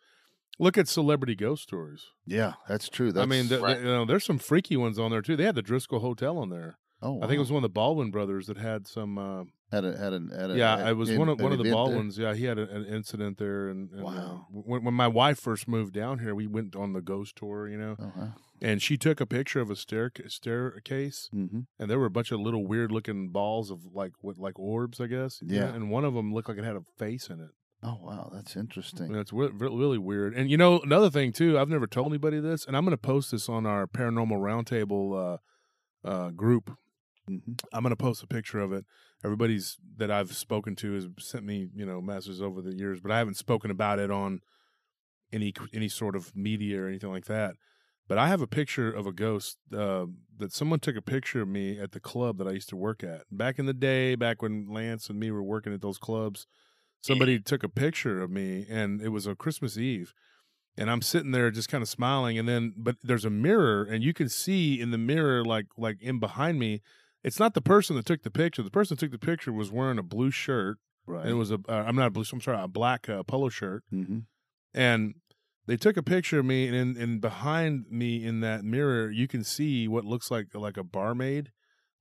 look 0.59 0.77
at 0.77 0.87
celebrity 0.87 1.35
ghost 1.35 1.63
stories. 1.63 2.03
yeah, 2.25 2.53
that's 2.67 2.89
true. 2.89 3.11
That's, 3.11 3.23
I 3.23 3.27
mean, 3.27 3.47
th- 3.47 3.61
Right. 3.61 3.73
th- 3.73 3.85
you 3.85 3.91
know, 3.91 4.05
there's 4.05 4.25
some 4.25 4.37
freaky 4.37 4.77
ones 4.77 4.99
on 4.99 5.09
there 5.11 5.21
too. 5.21 5.35
They 5.35 5.45
had 5.45 5.55
the 5.55 5.61
Driscoll 5.61 5.99
Hotel 5.99 6.37
on 6.37 6.49
there. 6.49 6.77
oh, 7.01 7.17
I 7.21 7.27
think 7.27 7.37
it 7.37 7.39
was 7.39 7.51
one 7.51 7.63
of 7.63 7.69
the 7.69 7.73
Baldwin 7.73 8.11
brothers 8.11 8.47
that 8.47 8.57
had 8.57 8.85
some. 8.87 9.17
Uh, 9.17 9.43
had 9.71 9.85
a 9.85 9.95
had 9.97 10.13
an 10.13 10.29
had 10.35 10.49
a, 10.51 10.57
yeah, 10.57 10.77
had 10.77 10.87
it 10.89 10.93
was 10.97 11.09
an- 11.11 11.19
one 11.19 11.29
of 11.29 11.39
one 11.39 11.51
of 11.51 11.59
the 11.59 11.63
event 11.63 11.63
there? 11.63 11.73
Baldwins. 11.73 12.17
Yeah, 12.17 12.33
he 12.33 12.45
had 12.45 12.57
a, 12.57 12.67
an 12.69 12.85
incident 12.85 13.37
there, 13.37 13.69
and, 13.69 13.89
and 13.91 14.01
uh, 14.01 14.03
Wow. 14.03 14.47
when, 14.51 14.83
when 14.83 14.93
my 14.95 15.07
wife 15.07 15.39
first 15.39 15.67
moved 15.67 15.93
down 15.93 16.19
here, 16.19 16.33
we 16.35 16.47
went 16.47 16.75
on 16.75 16.93
the 16.93 17.01
ghost 17.01 17.35
tour, 17.35 17.67
you 17.69 17.77
know, 17.77 17.95
Oh, 17.99 18.11
wow. 18.17 18.33
and 18.61 18.81
she 18.81 18.97
took 18.97 19.21
a 19.21 19.27
picture 19.27 19.61
of 19.61 19.69
a 19.69 19.75
stair 19.75 20.11
staircase, 20.27 21.29
hmm 21.31 21.59
and 21.79 21.89
there 21.89 21.99
were 21.99 22.05
a 22.07 22.09
bunch 22.11 22.31
of 22.31 22.39
little 22.39 22.65
weird 22.67 22.91
looking 22.91 23.29
balls 23.29 23.69
of 23.71 23.85
like 23.93 24.11
what 24.21 24.37
like 24.37 24.57
orbs, 24.59 24.99
I 24.99 25.07
guess. 25.07 25.39
you 25.41 25.59
know, 25.59 25.67
Yeah. 25.67 25.73
and 25.75 25.89
one 25.89 26.03
of 26.03 26.13
them 26.15 26.33
looked 26.33 26.49
like 26.49 26.57
it 26.57 26.63
had 26.65 26.75
a 26.75 26.81
face 26.97 27.29
in 27.29 27.39
it. 27.39 27.51
Oh 27.81 27.97
wow, 28.01 28.29
that's 28.33 28.55
interesting. 28.57 29.13
That's 29.13 29.31
it's 29.31 29.33
re- 29.33 29.51
re- 29.53 29.69
really 29.69 29.97
weird. 29.97 30.35
And 30.35 30.49
you 30.49 30.57
know, 30.57 30.79
another 30.79 31.09
thing 31.09 31.31
too, 31.31 31.57
I've 31.57 31.69
never 31.69 31.87
told 31.87 32.07
anybody 32.07 32.39
this, 32.39 32.65
and 32.65 32.75
I'm 32.75 32.83
going 32.83 32.91
to 32.91 32.97
post 32.97 33.31
this 33.31 33.47
on 33.47 33.65
our 33.65 33.87
paranormal 33.87 34.39
roundtable 34.39 35.37
uh, 36.05 36.07
uh, 36.07 36.29
group. 36.31 36.75
hmm 37.27 37.37
I'm 37.71 37.83
going 37.83 37.91
to 37.91 37.95
post 37.95 38.23
a 38.23 38.27
picture 38.27 38.59
of 38.59 38.73
it. 38.73 38.85
Everybody's 39.23 39.77
that 39.97 40.11
I've 40.11 40.35
spoken 40.35 40.75
to 40.77 40.93
has 40.93 41.07
sent 41.19 41.45
me, 41.45 41.69
you 41.73 41.85
know, 41.85 42.01
messages 42.01 42.41
over 42.41 42.61
the 42.61 42.75
years, 42.75 42.99
but 42.99 43.11
I 43.11 43.17
haven't 43.17 43.37
spoken 43.37 43.71
about 43.71 43.99
it 43.99 44.11
on 44.11 44.41
any 45.31 45.53
any 45.73 45.87
sort 45.87 46.15
of 46.15 46.35
media 46.35 46.81
or 46.81 46.87
anything 46.87 47.11
like 47.11 47.25
that. 47.25 47.55
But 48.09 48.17
I 48.17 48.27
have 48.27 48.41
a 48.41 48.47
picture 48.47 48.91
of 48.91 49.05
a 49.05 49.13
ghost 49.13 49.57
uh, 49.73 50.07
that 50.37 50.51
someone 50.51 50.79
took 50.79 50.95
a 50.97 51.01
picture 51.01 51.43
of 51.43 51.47
me 51.47 51.79
at 51.79 51.91
the 51.91 51.99
club 51.99 52.39
that 52.39 52.47
I 52.47 52.51
used 52.51 52.69
to 52.69 52.75
work 52.75 53.03
at 53.03 53.21
back 53.31 53.59
in 53.59 53.67
the 53.67 53.73
day, 53.73 54.15
back 54.15 54.41
when 54.41 54.67
Lance 54.67 55.09
and 55.09 55.19
me 55.19 55.31
were 55.31 55.43
working 55.43 55.73
at 55.73 55.81
those 55.81 55.99
clubs. 55.99 56.47
Somebody 57.01 57.39
took 57.39 57.63
a 57.63 57.69
picture 57.69 58.21
of 58.21 58.29
me, 58.29 58.65
and 58.69 59.01
it 59.01 59.09
was 59.09 59.25
a 59.25 59.35
Christmas 59.35 59.77
Eve, 59.77 60.13
and 60.77 60.91
I'm 60.91 61.01
sitting 61.01 61.31
there 61.31 61.49
just 61.49 61.69
kind 61.69 61.81
of 61.81 61.89
smiling, 61.89 62.37
and 62.37 62.47
then 62.47 62.73
but 62.77 62.97
there's 63.03 63.25
a 63.25 63.29
mirror, 63.29 63.83
and 63.83 64.03
you 64.03 64.13
can 64.13 64.29
see 64.29 64.79
in 64.79 64.91
the 64.91 64.97
mirror, 64.97 65.43
like 65.45 65.67
like 65.77 66.01
in 66.01 66.19
behind 66.19 66.59
me, 66.59 66.81
it's 67.23 67.39
not 67.39 67.53
the 67.53 67.61
person 67.61 67.95
that 67.95 68.05
took 68.05 68.23
the 68.23 68.31
picture. 68.31 68.63
The 68.63 68.69
person 68.69 68.95
that 68.95 68.99
took 68.99 69.11
the 69.11 69.25
picture 69.25 69.53
was 69.53 69.71
wearing 69.71 69.97
a 69.97 70.03
blue 70.03 70.31
shirt. 70.31 70.77
Right. 71.05 71.21
And 71.21 71.31
it 71.31 71.35
was 71.35 71.51
a 71.51 71.59
uh, 71.67 71.85
I'm 71.87 71.95
not 71.95 72.07
a 72.07 72.11
blue. 72.11 72.23
I'm 72.31 72.41
sorry, 72.41 72.61
a 72.61 72.67
black 72.67 73.09
uh, 73.09 73.23
polo 73.23 73.49
shirt 73.49 73.83
hmm 73.89 74.19
and 74.73 75.15
they 75.65 75.77
took 75.77 75.97
a 75.97 76.03
picture 76.03 76.39
of 76.39 76.45
me 76.45 76.67
and 76.67 76.75
in, 76.75 76.97
and 77.01 77.21
behind 77.21 77.85
me 77.89 78.23
in 78.23 78.41
that 78.41 78.63
mirror 78.63 79.09
you 79.09 79.27
can 79.27 79.43
see 79.43 79.87
what 79.87 80.05
looks 80.05 80.29
like 80.31 80.53
like 80.53 80.77
a 80.77 80.83
barmaid 80.83 81.51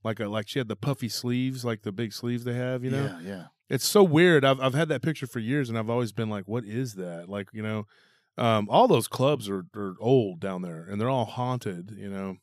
like 0.05 0.21
a 0.21 0.29
like 0.29 0.49
she 0.49 0.59
had 0.59 0.69
the 0.69 0.77
puffy 0.77 1.09
sleeves 1.09 1.65
like 1.65 1.83
the 1.83 1.93
big 1.93 2.13
sleeves 2.13 2.45
they 2.45 2.55
have 2.55 2.85
you 2.85 2.91
know 2.91 3.05
Yeah, 3.05 3.21
yeah. 3.21 3.45
It's 3.69 3.87
so 3.87 4.03
weird 4.03 4.45
i've 4.45 4.61
i've 4.61 4.75
had 4.75 4.89
that 4.89 5.03
picture 5.03 5.27
for 5.27 5.39
years 5.39 5.69
and 5.69 5.79
i've 5.79 5.91
always 5.91 6.13
been 6.13 6.31
like 6.31 6.47
what 6.47 6.65
is 6.65 6.95
that 6.95 7.29
like 7.29 7.49
you 7.53 7.63
know 7.63 7.87
um 8.37 8.69
all 8.71 8.89
those 8.89 9.09
clubs 9.09 9.49
are 9.49 9.65
are 9.75 9.95
old 10.01 10.41
down 10.41 10.63
there 10.63 10.85
and 10.85 11.01
they're 11.01 11.11
all 11.11 11.25
haunted 11.25 11.93
you 11.97 12.09
know 12.09 12.37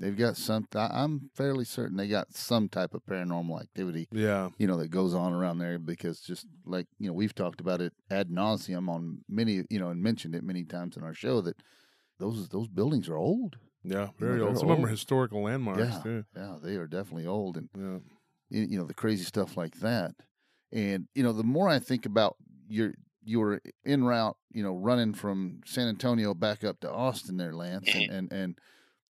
They've 0.00 0.16
got 0.16 0.36
some. 0.36 0.68
I'm 0.74 1.30
fairly 1.34 1.64
certain 1.64 1.96
they 1.96 2.06
got 2.06 2.32
some 2.32 2.68
type 2.68 2.94
of 2.94 3.04
paranormal 3.04 3.60
activity, 3.60 4.08
yeah 4.12 4.50
you 4.56 4.66
know, 4.66 4.76
that 4.76 4.90
goes 4.90 5.12
on 5.12 5.32
around 5.32 5.58
there 5.58 5.78
because 5.78 6.20
just 6.20 6.46
like 6.64 6.86
you 6.98 7.08
know 7.08 7.12
we've 7.14 7.34
talked 7.34 7.60
about 7.60 7.80
it 7.80 7.92
ad 8.10 8.28
nauseum 8.28 8.88
on 8.88 9.22
many, 9.28 9.64
you 9.70 9.80
know, 9.80 9.88
and 9.88 10.00
mentioned 10.00 10.36
it 10.36 10.44
many 10.44 10.64
times 10.64 10.96
in 10.96 11.02
our 11.02 11.14
show 11.14 11.40
that 11.40 11.56
those 12.20 12.48
those 12.48 12.68
buildings 12.68 13.08
are 13.08 13.16
old. 13.16 13.56
yeah 13.82 14.08
You 14.20 14.26
know, 14.26 14.32
very 14.32 14.40
old 14.40 14.58
some 14.58 14.70
of 14.70 14.76
them 14.76 14.84
are 14.84 14.88
historical 14.88 15.42
landmarks 15.42 15.96
Yeah. 15.96 16.02
too 16.04 16.24
Yeah, 16.36 16.58
they 16.62 16.76
are 16.76 16.86
definitely 16.86 17.26
old, 17.26 17.56
and 17.56 17.68
yeah 17.76 17.98
you 18.50 18.78
know 18.78 18.86
the 18.86 18.94
crazy 18.94 19.24
stuff 19.24 19.56
like 19.56 19.80
that. 19.80 20.12
And 20.72 21.08
you 21.14 21.22
know, 21.22 21.32
the 21.32 21.44
more 21.44 21.68
I 21.68 21.78
think 21.78 22.06
about 22.06 22.36
your 22.68 22.94
you 23.24 23.40
were 23.40 23.60
en 23.84 24.04
route, 24.04 24.36
you 24.52 24.62
know, 24.62 24.74
running 24.74 25.12
from 25.14 25.60
San 25.66 25.88
Antonio 25.88 26.34
back 26.34 26.64
up 26.64 26.80
to 26.80 26.90
Austin 26.90 27.36
there, 27.36 27.54
Lance, 27.54 27.88
and 27.94 28.02
mm-hmm. 28.04 28.14
and, 28.14 28.32
and 28.32 28.58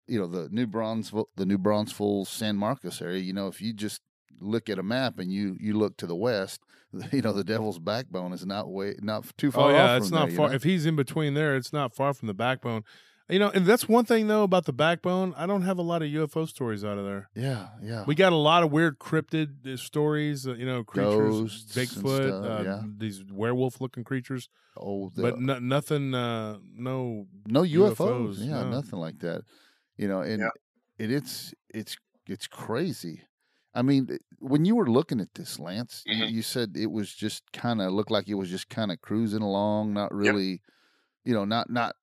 you 0.08 0.20
know 0.20 0.28
the 0.28 0.50
New 0.52 0.68
Braunfels, 0.68 1.28
the 1.36 1.46
New 1.46 1.58
Bronzeville, 1.58 2.28
San 2.28 2.56
Marcos 2.56 3.02
area. 3.02 3.20
You 3.20 3.34
know, 3.34 3.48
if 3.48 3.62
you 3.62 3.74
just 3.74 4.02
look 4.40 4.70
at 4.70 4.80
a 4.80 4.84
map 4.84 5.20
and 5.20 5.32
you 5.32 5.58
you 5.60 5.78
look 5.78 5.98
to 5.98 6.08
the 6.08 6.16
west, 6.16 6.62
you 7.12 7.22
know 7.22 7.34
the 7.34 7.44
Devil's 7.44 7.80
Backbone 7.80 8.34
is 8.34 8.46
not 8.46 8.70
way 8.70 8.96
not 9.02 9.26
too 9.38 9.48
oh, 9.50 9.52
far. 9.52 9.72
Oh 9.72 9.74
yeah, 9.74 9.98
it's 9.98 10.12
not 10.12 10.26
there, 10.26 10.32
you 10.32 10.38
far. 10.38 10.50
know? 10.50 10.56
If 10.56 10.64
he's 10.64 10.86
in 10.86 10.96
between 10.96 11.34
there, 11.34 11.56
it's 11.56 11.74
not 11.74 11.96
far 11.96 12.14
from 12.14 12.28
the 12.28 12.34
backbone. 12.34 12.84
You 13.30 13.40
know, 13.40 13.50
and 13.50 13.66
that's 13.66 13.88
one 13.88 14.04
thing 14.04 14.28
though 14.28 14.44
about 14.44 14.66
the 14.66 14.74
backbone. 14.74 15.34
I 15.38 15.46
don't 15.46 15.62
have 15.62 15.78
a 15.78 15.82
lot 15.82 16.02
of 16.02 16.10
UFO 16.10 16.48
stories 16.48 16.84
out 16.84 16.98
of 16.98 17.06
there. 17.06 17.30
yeah, 17.36 17.70
yeah. 17.82 18.04
We 18.06 18.16
got 18.16 18.34
a 18.34 18.38
lot 18.38 18.64
of 18.64 18.72
weird 18.72 19.00
cryptid 19.00 19.66
uh, 19.66 19.78
stories. 19.78 20.46
Uh, 20.46 20.56
you 20.56 20.66
know, 20.66 20.84
creatures, 20.84 21.40
Ghosts 21.40 21.76
Bigfoot, 21.76 22.28
stuff, 22.28 22.46
uh, 22.46 22.64
yeah. 22.64 22.82
these 22.98 23.24
werewolf-looking 23.32 24.04
creatures, 24.04 24.50
oh, 24.78 25.10
the, 25.16 25.22
but 25.22 25.40
no, 25.40 25.58
nothing. 25.60 26.14
Uh, 26.14 26.58
no, 26.76 27.28
no 27.48 27.62
UFOs. 27.62 27.96
UFOs, 27.96 28.36
yeah, 28.40 28.64
no. 28.64 28.70
nothing 28.70 29.00
like 29.00 29.20
that. 29.20 29.44
You 29.96 30.10
know, 30.10 30.20
and 30.22 30.42
Yeah. 30.42 30.50
it, 31.06 31.10
it's 31.12 31.54
it's 31.74 31.96
it's 32.28 32.48
crazy. 32.48 33.22
I 33.74 33.84
mean, 33.84 34.18
when 34.40 34.66
you 34.66 34.76
were 34.76 34.86
looking 34.90 35.20
at 35.22 35.34
this, 35.34 35.58
Lance, 35.60 36.04
you- 36.06 36.26
Mhm. 36.26 36.32
you 36.32 36.42
said 36.42 36.74
it 36.76 36.92
was 36.92 37.12
just 37.14 37.44
kind 37.54 37.82
of 37.82 37.92
looked 37.94 38.12
like 38.12 38.28
it 38.28 38.36
was 38.36 38.50
just 38.50 38.70
kind 38.70 38.92
of 38.92 39.02
cruising 39.02 39.42
along, 39.42 39.94
not 39.94 40.14
really, 40.14 40.62
you 41.24 41.34
know, 41.34 41.46
not 41.46 41.70
not. 41.70 41.96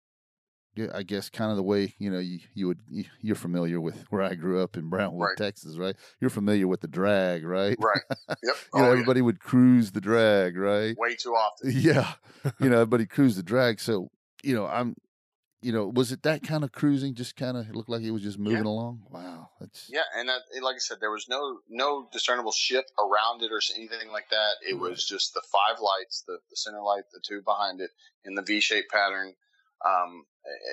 Yeah, 0.76 0.86
I 0.94 1.02
guess 1.02 1.28
kind 1.28 1.50
of 1.50 1.56
the 1.56 1.62
way 1.62 1.94
you 1.98 2.10
know 2.10 2.18
you 2.20 2.38
you 2.54 2.66
would 2.68 2.80
you, 2.88 3.04
you're 3.20 3.36
familiar 3.36 3.80
with 3.80 4.04
where 4.10 4.22
I 4.22 4.34
grew 4.34 4.62
up 4.62 4.76
in 4.76 4.88
Brownwood, 4.88 5.28
Right. 5.30 5.36
Texas, 5.36 5.76
right? 5.76 5.96
You're 6.20 6.30
familiar 6.30 6.66
with 6.68 6.80
the 6.80 6.88
drag, 6.88 7.44
right? 7.44 7.76
Right. 7.80 8.02
Yep. 8.10 8.38
You 8.42 8.52
know, 8.52 8.56
Oh, 8.72 8.80
yeah. 8.84 8.90
everybody 8.92 9.20
would 9.22 9.40
cruise 9.40 9.92
the 9.92 10.00
drag, 10.00 10.56
right? 10.56 10.96
Way 10.96 11.16
too 11.16 11.32
often. 11.34 11.70
Yeah, 11.74 12.12
you 12.58 12.70
know, 12.70 12.76
everybody 12.80 13.06
cruised 13.06 13.36
the 13.38 13.42
drag. 13.42 13.80
So, 13.80 14.08
you 14.42 14.54
know, 14.54 14.66
I'm, 14.66 14.94
you 15.60 15.72
know, 15.72 15.88
was 15.88 16.10
it 16.12 16.22
that 16.22 16.42
kind 16.42 16.64
of 16.64 16.72
cruising? 16.72 17.14
Just 17.14 17.36
kind 17.36 17.56
of 17.58 17.68
looked 17.74 17.90
like 17.90 18.00
it 18.02 18.12
was 18.12 18.22
just 18.22 18.38
moving 18.38 18.64
along. 18.64 19.02
Wow, 19.10 19.50
that's 19.60 19.90
Yeah, 19.90 20.04
and 20.16 20.28
that, 20.30 20.40
like 20.62 20.76
I 20.76 20.78
said, 20.78 20.98
there 21.00 21.10
was 21.10 21.26
no 21.28 21.58
no 21.68 22.08
discernible 22.12 22.52
ship 22.52 22.86
around 22.98 23.42
it 23.42 23.52
or 23.52 23.60
anything 23.76 24.10
like 24.10 24.30
that. 24.30 24.52
It 24.66 24.74
Right. 24.74 24.90
was 24.92 25.04
just 25.06 25.34
the 25.34 25.42
five 25.52 25.80
lights, 25.82 26.22
the, 26.26 26.38
the 26.48 26.56
center 26.56 26.80
light, 26.80 27.04
the 27.12 27.20
two 27.22 27.42
behind 27.42 27.80
it, 27.82 27.90
in 28.24 28.34
the 28.36 28.42
V-shaped 28.42 28.90
pattern. 28.90 29.34
Um, 29.86 30.24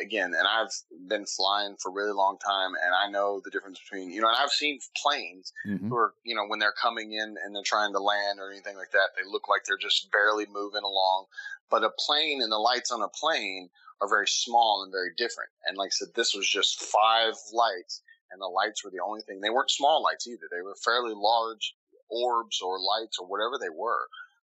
again, 0.01 0.33
and 0.37 0.47
I've 0.47 0.71
been 1.07 1.25
flying 1.25 1.75
for 1.81 1.89
a 1.89 1.93
really 1.93 2.13
long 2.13 2.37
time, 2.45 2.71
and 2.83 2.93
I 2.93 3.09
know 3.09 3.41
the 3.43 3.51
difference 3.51 3.79
between 3.79 4.11
you 4.11 4.21
know, 4.21 4.27
and 4.27 4.37
I've 4.37 4.51
seen 4.51 4.79
planes 5.01 5.53
mhm. 5.67 5.89
who 5.89 5.95
are 5.95 6.13
you 6.23 6.35
know 6.35 6.45
when 6.47 6.59
they're 6.59 6.73
coming 6.81 7.13
in 7.13 7.35
and 7.43 7.55
they're 7.55 7.63
trying 7.65 7.93
to 7.93 7.99
land 7.99 8.39
or 8.39 8.51
anything 8.51 8.77
like 8.77 8.91
that, 8.91 9.09
they 9.15 9.29
look 9.29 9.47
like 9.47 9.63
they're 9.65 9.77
just 9.77 10.11
barely 10.11 10.45
moving 10.51 10.83
along. 10.83 11.25
But 11.69 11.83
a 11.83 11.91
plane 11.99 12.41
and 12.41 12.51
the 12.51 12.57
lights 12.57 12.91
on 12.91 13.01
a 13.01 13.09
plane 13.09 13.69
are 14.01 14.09
very 14.09 14.27
small 14.27 14.83
and 14.83 14.91
very 14.91 15.11
different. 15.17 15.49
And 15.67 15.77
like 15.77 15.87
I 15.87 15.95
said, 15.97 16.09
this 16.15 16.33
was 16.33 16.47
just 16.47 16.81
five 16.81 17.33
lights, 17.53 18.01
and 18.31 18.41
the 18.41 18.47
lights 18.47 18.83
were 18.83 18.91
the 18.91 19.03
only 19.03 19.21
thing. 19.21 19.41
They 19.41 19.49
weren't 19.49 19.71
small 19.71 20.03
lights 20.03 20.27
either; 20.27 20.47
they 20.51 20.61
were 20.61 20.75
fairly 20.83 21.13
large 21.15 21.75
orbs 22.09 22.61
or 22.61 22.79
lights 22.79 23.17
or 23.19 23.27
whatever 23.27 23.57
they 23.59 23.73
were. 23.73 24.07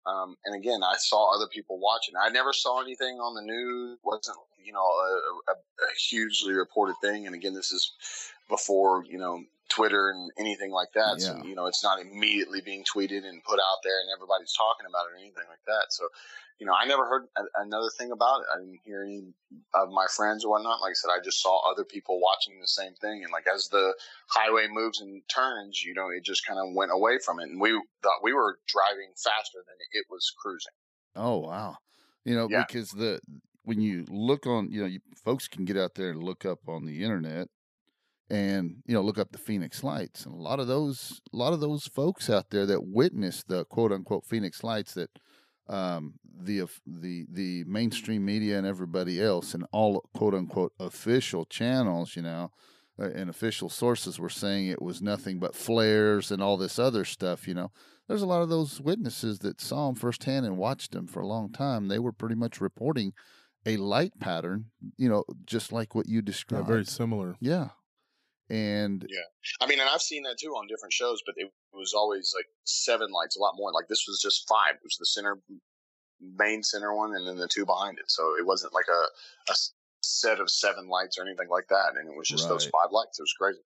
Um, 0.07 0.37
and 0.45 0.55
again, 0.55 0.81
I 0.83 0.95
saw 0.97 1.35
other 1.35 1.47
people 1.47 1.79
watching. 1.79 2.15
I 2.15 2.29
never 2.29 2.53
saw 2.53 2.81
anything 2.81 3.19
on 3.19 3.33
the 3.35 3.41
news. 3.41 3.97
wasn't 4.03 4.37
you 4.63 4.73
know 4.73 4.79
a, 4.79 5.51
a, 5.51 5.53
a 5.53 5.95
hugely 6.09 6.53
reported 6.53 6.95
thing. 7.01 7.25
And 7.25 7.35
again, 7.35 7.53
this 7.53 7.71
is 7.71 7.91
before 8.49 9.03
you 9.09 9.17
know 9.17 9.43
Twitter 9.75 10.09
and 10.09 10.31
anything 10.37 10.71
like 10.71 10.93
that. 10.93 11.19
So 11.21 11.43
you 11.43 11.55
know, 11.55 11.65
it's 11.67 11.83
not 11.83 11.99
immediately 11.99 12.61
being 12.61 12.83
tweeted 12.83 13.25
and 13.25 13.43
put 13.43 13.59
out 13.59 13.79
there, 13.83 13.99
and 14.01 14.09
everybody's 14.15 14.53
talking 14.53 14.85
about 14.87 15.07
it 15.07 15.13
or 15.15 15.17
anything 15.19 15.43
like 15.49 15.63
that. 15.67 15.87
So 15.89 16.07
you 16.59 16.65
know, 16.65 16.73
I 16.73 16.85
never 16.85 17.05
heard 17.05 17.23
a, 17.37 17.43
another 17.61 17.89
thing 17.97 18.11
about 18.11 18.39
it. 18.41 18.45
I 18.55 18.59
didn't 18.59 18.79
hear 18.85 19.03
any 19.03 19.33
of 19.73 19.89
my 19.89 20.05
friends 20.15 20.45
or 20.45 20.51
whatnot. 20.51 20.79
Like 20.79 20.91
I 20.91 20.93
said, 20.93 21.09
I 21.11 21.19
just 21.21 21.41
saw 21.41 21.59
other 21.69 21.83
people 21.83 22.21
watching 22.21 22.59
the 22.61 22.67
same 22.67 22.93
thing, 22.95 23.23
and 23.23 23.31
like 23.33 23.45
as 23.53 23.67
the 23.67 23.93
highway 24.29 24.67
moves 24.69 25.01
and 25.01 25.21
turns, 25.27 25.83
you 25.83 25.93
know, 25.93 26.07
it 26.09 26.23
just 26.23 26.45
kind 26.47 26.59
of 26.59 26.73
went 26.73 26.91
away 26.93 27.19
from 27.19 27.39
it, 27.41 27.49
and 27.49 27.59
we 27.59 27.71
thought 28.01 28.23
we 28.23 28.33
were 28.33 28.59
driving 28.67 29.11
faster 29.17 29.59
than 29.67 29.75
it 29.91 30.05
was 30.09 30.31
cruising. 30.41 30.73
Oh 31.15 31.39
wow, 31.39 31.77
you 32.23 32.35
know, 32.35 32.47
Yeah. 32.49 32.63
because 32.67 32.91
the 32.91 33.19
when 33.63 33.81
you 33.81 34.05
look 34.09 34.45
on, 34.45 34.71
you 34.71 34.79
know, 34.81 34.87
you, 34.87 34.99
folks 35.23 35.47
can 35.47 35.65
get 35.65 35.75
out 35.75 35.95
there 35.95 36.11
and 36.11 36.23
look 36.23 36.45
up 36.45 36.59
on 36.69 36.85
the 36.85 37.03
internet, 37.03 37.47
and 38.29 38.77
you 38.85 38.93
know, 38.93 39.01
look 39.01 39.17
up 39.17 39.31
the 39.31 39.37
Phoenix 39.37 39.83
Lights, 39.83 40.25
and 40.25 40.33
a 40.33 40.37
lot 40.41 40.59
of 40.59 40.67
those, 40.67 41.21
a 41.33 41.37
lot 41.37 41.53
of 41.53 41.59
those 41.59 41.87
folks 41.87 42.29
out 42.29 42.49
there 42.49 42.65
that 42.65 42.85
witnessed 42.87 43.47
the 43.47 43.65
quote 43.65 43.91
unquote 43.91 44.25
Phoenix 44.25 44.63
Lights 44.63 44.93
that 44.95 45.09
um, 45.67 46.15
the 46.25 46.67
the 46.85 47.25
the 47.29 47.63
mainstream 47.65 48.25
media 48.25 48.57
and 48.57 48.67
everybody 48.67 49.21
else 49.21 49.53
and 49.53 49.65
all 49.71 50.01
quote 50.13 50.33
unquote 50.33 50.73
official 50.79 51.45
channels, 51.45 52.15
you 52.15 52.21
know, 52.21 52.51
uh, 52.99 53.09
and 53.09 53.29
official 53.29 53.69
sources 53.69 54.19
were 54.19 54.29
saying 54.29 54.67
it 54.67 54.81
was 54.81 55.01
nothing 55.01 55.39
but 55.39 55.55
flares 55.55 56.31
and 56.31 56.41
all 56.41 56.57
this 56.57 56.77
other 56.79 57.05
stuff. 57.05 57.47
You 57.47 57.53
know, 57.53 57.71
there's 58.07 58.21
a 58.21 58.27
lot 58.27 58.41
of 58.41 58.49
those 58.49 58.79
witnesses 58.81 59.39
that 59.39 59.59
saw 59.61 59.87
them 59.87 59.95
firsthand 59.95 60.45
and 60.45 60.57
watched 60.57 60.91
them 60.91 61.07
for 61.07 61.21
a 61.21 61.27
long 61.27 61.51
time. 61.51 61.87
They 61.87 61.99
were 61.99 62.11
pretty 62.11 62.35
much 62.35 62.59
reporting 62.61 63.13
a 63.65 63.77
light 63.77 64.19
pattern, 64.19 64.65
you 64.97 65.09
know, 65.09 65.23
just 65.45 65.71
like 65.71 65.95
what 65.95 66.07
you 66.07 66.17
Yeah, 66.17 66.21
described. 66.21 66.67
very 66.67 66.85
similar. 66.85 67.35
yeah. 67.39 67.69
And 68.49 69.05
Yeah. 69.09 69.19
I 69.61 69.67
mean, 69.67 69.79
and 69.79 69.89
I've 69.89 70.01
seen 70.01 70.23
that 70.23 70.37
too 70.39 70.51
on 70.51 70.67
different 70.67 70.93
shows, 70.93 71.21
but 71.25 71.35
it 71.37 71.51
was 71.73 71.93
always 71.93 72.33
like 72.35 72.45
seven 72.65 73.11
lights, 73.11 73.35
a 73.37 73.39
lot 73.39 73.53
more. 73.57 73.71
Like 73.71 73.87
this 73.87 74.05
was 74.07 74.21
just 74.21 74.47
five. 74.47 74.75
It 74.75 74.83
was 74.83 74.97
the 74.99 75.05
center, 75.05 75.39
main 76.21 76.61
center 76.63 76.93
one, 76.93 77.15
and 77.15 77.27
then 77.27 77.37
the 77.37 77.47
two 77.47 77.65
behind 77.65 77.97
it. 77.99 78.09
So 78.11 78.35
it 78.37 78.45
wasn't 78.45 78.73
like 78.73 78.87
a, 78.87 79.51
a 79.51 79.55
set 80.01 80.39
of 80.39 80.49
seven 80.51 80.87
lights 80.87 81.17
or 81.17 81.23
anything 81.23 81.49
like 81.49 81.67
that. 81.69 81.95
And 81.97 82.07
it 82.07 82.15
was 82.15 82.27
just 82.27 82.47
those 82.49 82.65
five 82.65 82.91
lights. 82.91 83.17
It 83.19 83.23
was 83.23 83.33
crazy. 83.39 83.59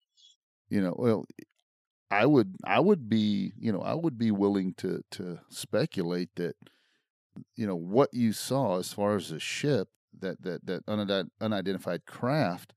you 0.69 0.81
know 0.83 0.95
well 0.99 1.25
i 2.11 2.27
would 2.27 2.55
i 2.65 2.79
would 2.79 3.09
be 3.09 3.53
you 3.59 3.73
know 3.73 3.81
i 3.81 3.95
would 3.95 4.19
be 4.19 4.31
willing 4.31 4.75
to 4.75 5.03
to 5.11 5.39
speculate 5.49 6.29
that 6.37 6.55
you 7.57 7.67
know 7.67 7.77
what 7.77 8.11
you 8.13 8.33
saw 8.33 8.79
as 8.79 8.93
far 8.93 9.17
as 9.17 9.31
the 9.31 9.41
ship 9.41 9.89
that 10.19 10.41
that 10.43 10.65
that 10.67 10.83
unidentified 11.41 12.05
craft 12.07 12.73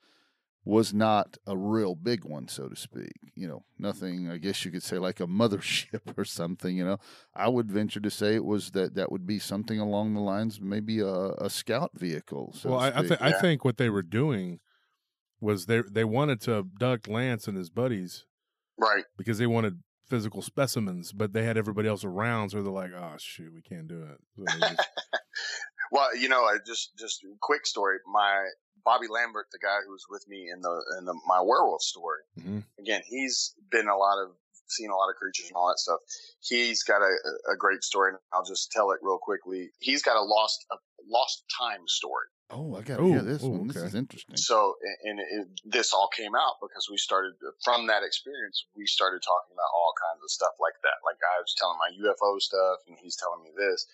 was 0.66 0.94
not 0.94 1.38
a 1.48 1.58
real 1.58 1.96
big 1.96 2.24
one 2.26 2.48
so 2.48 2.68
to 2.68 2.76
speak 2.76 3.14
you 3.36 3.48
know 3.48 3.64
nothing 3.78 4.30
i 4.30 4.38
guess 4.38 4.64
you 4.66 4.72
could 4.72 4.84
say 4.84 4.98
like 4.98 5.20
a 5.20 5.26
mothership 5.42 6.02
or 6.18 6.26
something 6.26 6.76
you 6.78 6.86
know 6.86 6.98
i 7.34 7.48
would 7.48 7.72
venture 7.72 8.00
to 8.00 8.10
say 8.12 8.36
it 8.36 8.44
was 8.46 8.72
that 8.72 8.94
that 8.96 9.12
would 9.12 9.26
be 9.26 9.40
something 9.40 9.80
along 9.80 10.14
the 10.14 10.20
lines 10.20 10.58
of 10.58 10.64
maybe 10.64 11.00
a, 11.00 11.08
a 11.40 11.50
scout 11.50 11.92
vehicle 11.94 12.54
so 12.58 12.72
well, 12.72 12.80
I, 12.80 12.88
I, 12.90 12.92
speak. 12.98 13.08
th- 13.08 13.22
I 13.22 13.32
think 13.40 13.64
what 13.66 13.78
they 13.78 13.90
were 13.90 14.04
doing 14.04 14.60
was 15.42 15.66
they 15.68 15.82
they 15.90 16.04
wanted 16.04 16.42
to 16.42 16.58
abduct 16.58 17.08
Lance 17.08 17.48
and 17.48 17.58
his 17.58 17.70
buddies 17.70 18.26
Right. 18.78 19.06
because 19.18 19.38
they 19.38 19.48
wanted 19.48 19.80
physical 20.10 20.42
specimens, 20.42 21.12
but 21.12 21.34
they 21.34 21.44
had 21.44 21.58
everybody 21.58 21.88
else 21.88 22.04
around, 22.04 22.50
so 22.50 22.64
they're 22.64 22.72
like, 22.72 22.92
"Oh 22.96 23.14
shoot, 23.20 23.54
we 23.54 23.62
can't 23.62 23.88
do 23.88 24.02
it." 24.04 24.18
So 24.36 24.44
just- 24.60 24.90
Well, 25.92 26.16
you 26.18 26.30
know, 26.30 26.44
I 26.44 26.58
just 26.66 26.98
just 26.98 27.26
quick 27.42 27.66
story. 27.66 27.98
My 28.12 28.46
Bobby 28.84 29.08
Lambert, 29.08 29.48
the 29.52 29.60
guy 29.60 29.78
who 29.86 29.92
was 29.92 30.06
with 30.10 30.28
me 30.28 30.50
in 30.54 30.62
the 30.62 30.84
in 30.98 31.06
the 31.06 31.14
my 31.28 31.42
werewolf 31.42 31.82
story. 31.82 32.22
Mhm. 32.40 32.64
Again, 32.80 33.02
he's 33.06 33.56
been 33.72 33.88
a 33.88 33.98
lot 33.98 34.22
of 34.24 34.32
seen 34.68 34.90
a 34.92 34.96
lot 34.96 35.10
of 35.10 35.16
creatures 35.16 35.48
and 35.48 35.56
all 35.58 35.68
that 35.68 35.80
stuff. 35.80 36.00
He's 36.42 36.84
got 36.84 37.02
a, 37.02 37.12
a 37.52 37.58
great 37.58 37.84
story, 37.84 38.12
and 38.12 38.20
I'll 38.32 38.46
just 38.46 38.72
tell 38.72 38.92
it 38.92 39.00
real 39.02 39.18
quickly. 39.18 39.72
He's 39.80 40.02
got 40.04 40.16
a 40.16 40.22
lost 40.22 40.66
a 40.72 40.76
lost 41.08 41.44
time 41.58 41.88
story. 41.88 42.28
oh 42.52 42.76
i 42.76 42.82
gotta 42.82 43.04
hear 43.04 43.22
this 43.22 43.42
ooh, 43.44 43.50
one 43.50 43.68
this 43.68 43.78
is 43.78 43.96
interesting 43.96 44.38
So, 44.38 44.76
and 45.06 45.20
it, 45.20 45.48
this 45.66 45.94
all 45.94 46.10
came 46.10 46.36
out 46.36 46.58
because 46.62 46.88
we 46.90 46.98
started 46.98 47.34
from 47.64 47.88
that 47.88 48.04
experience. 48.04 48.66
We 48.76 48.86
started 48.86 49.22
talking 49.22 49.54
about 49.58 49.72
all 49.74 49.94
kinds 49.98 50.22
of 50.24 50.30
stuff 50.30 50.54
like 50.62 50.78
that. 50.86 50.98
Like 51.06 51.18
I 51.18 51.40
was 51.42 51.54
telling 51.58 51.78
my 51.82 51.92
UFO 52.04 52.40
stuff, 52.40 52.78
and 52.88 52.98
he's 53.02 53.16
telling 53.16 53.42
me 53.44 53.52
this. 53.58 53.88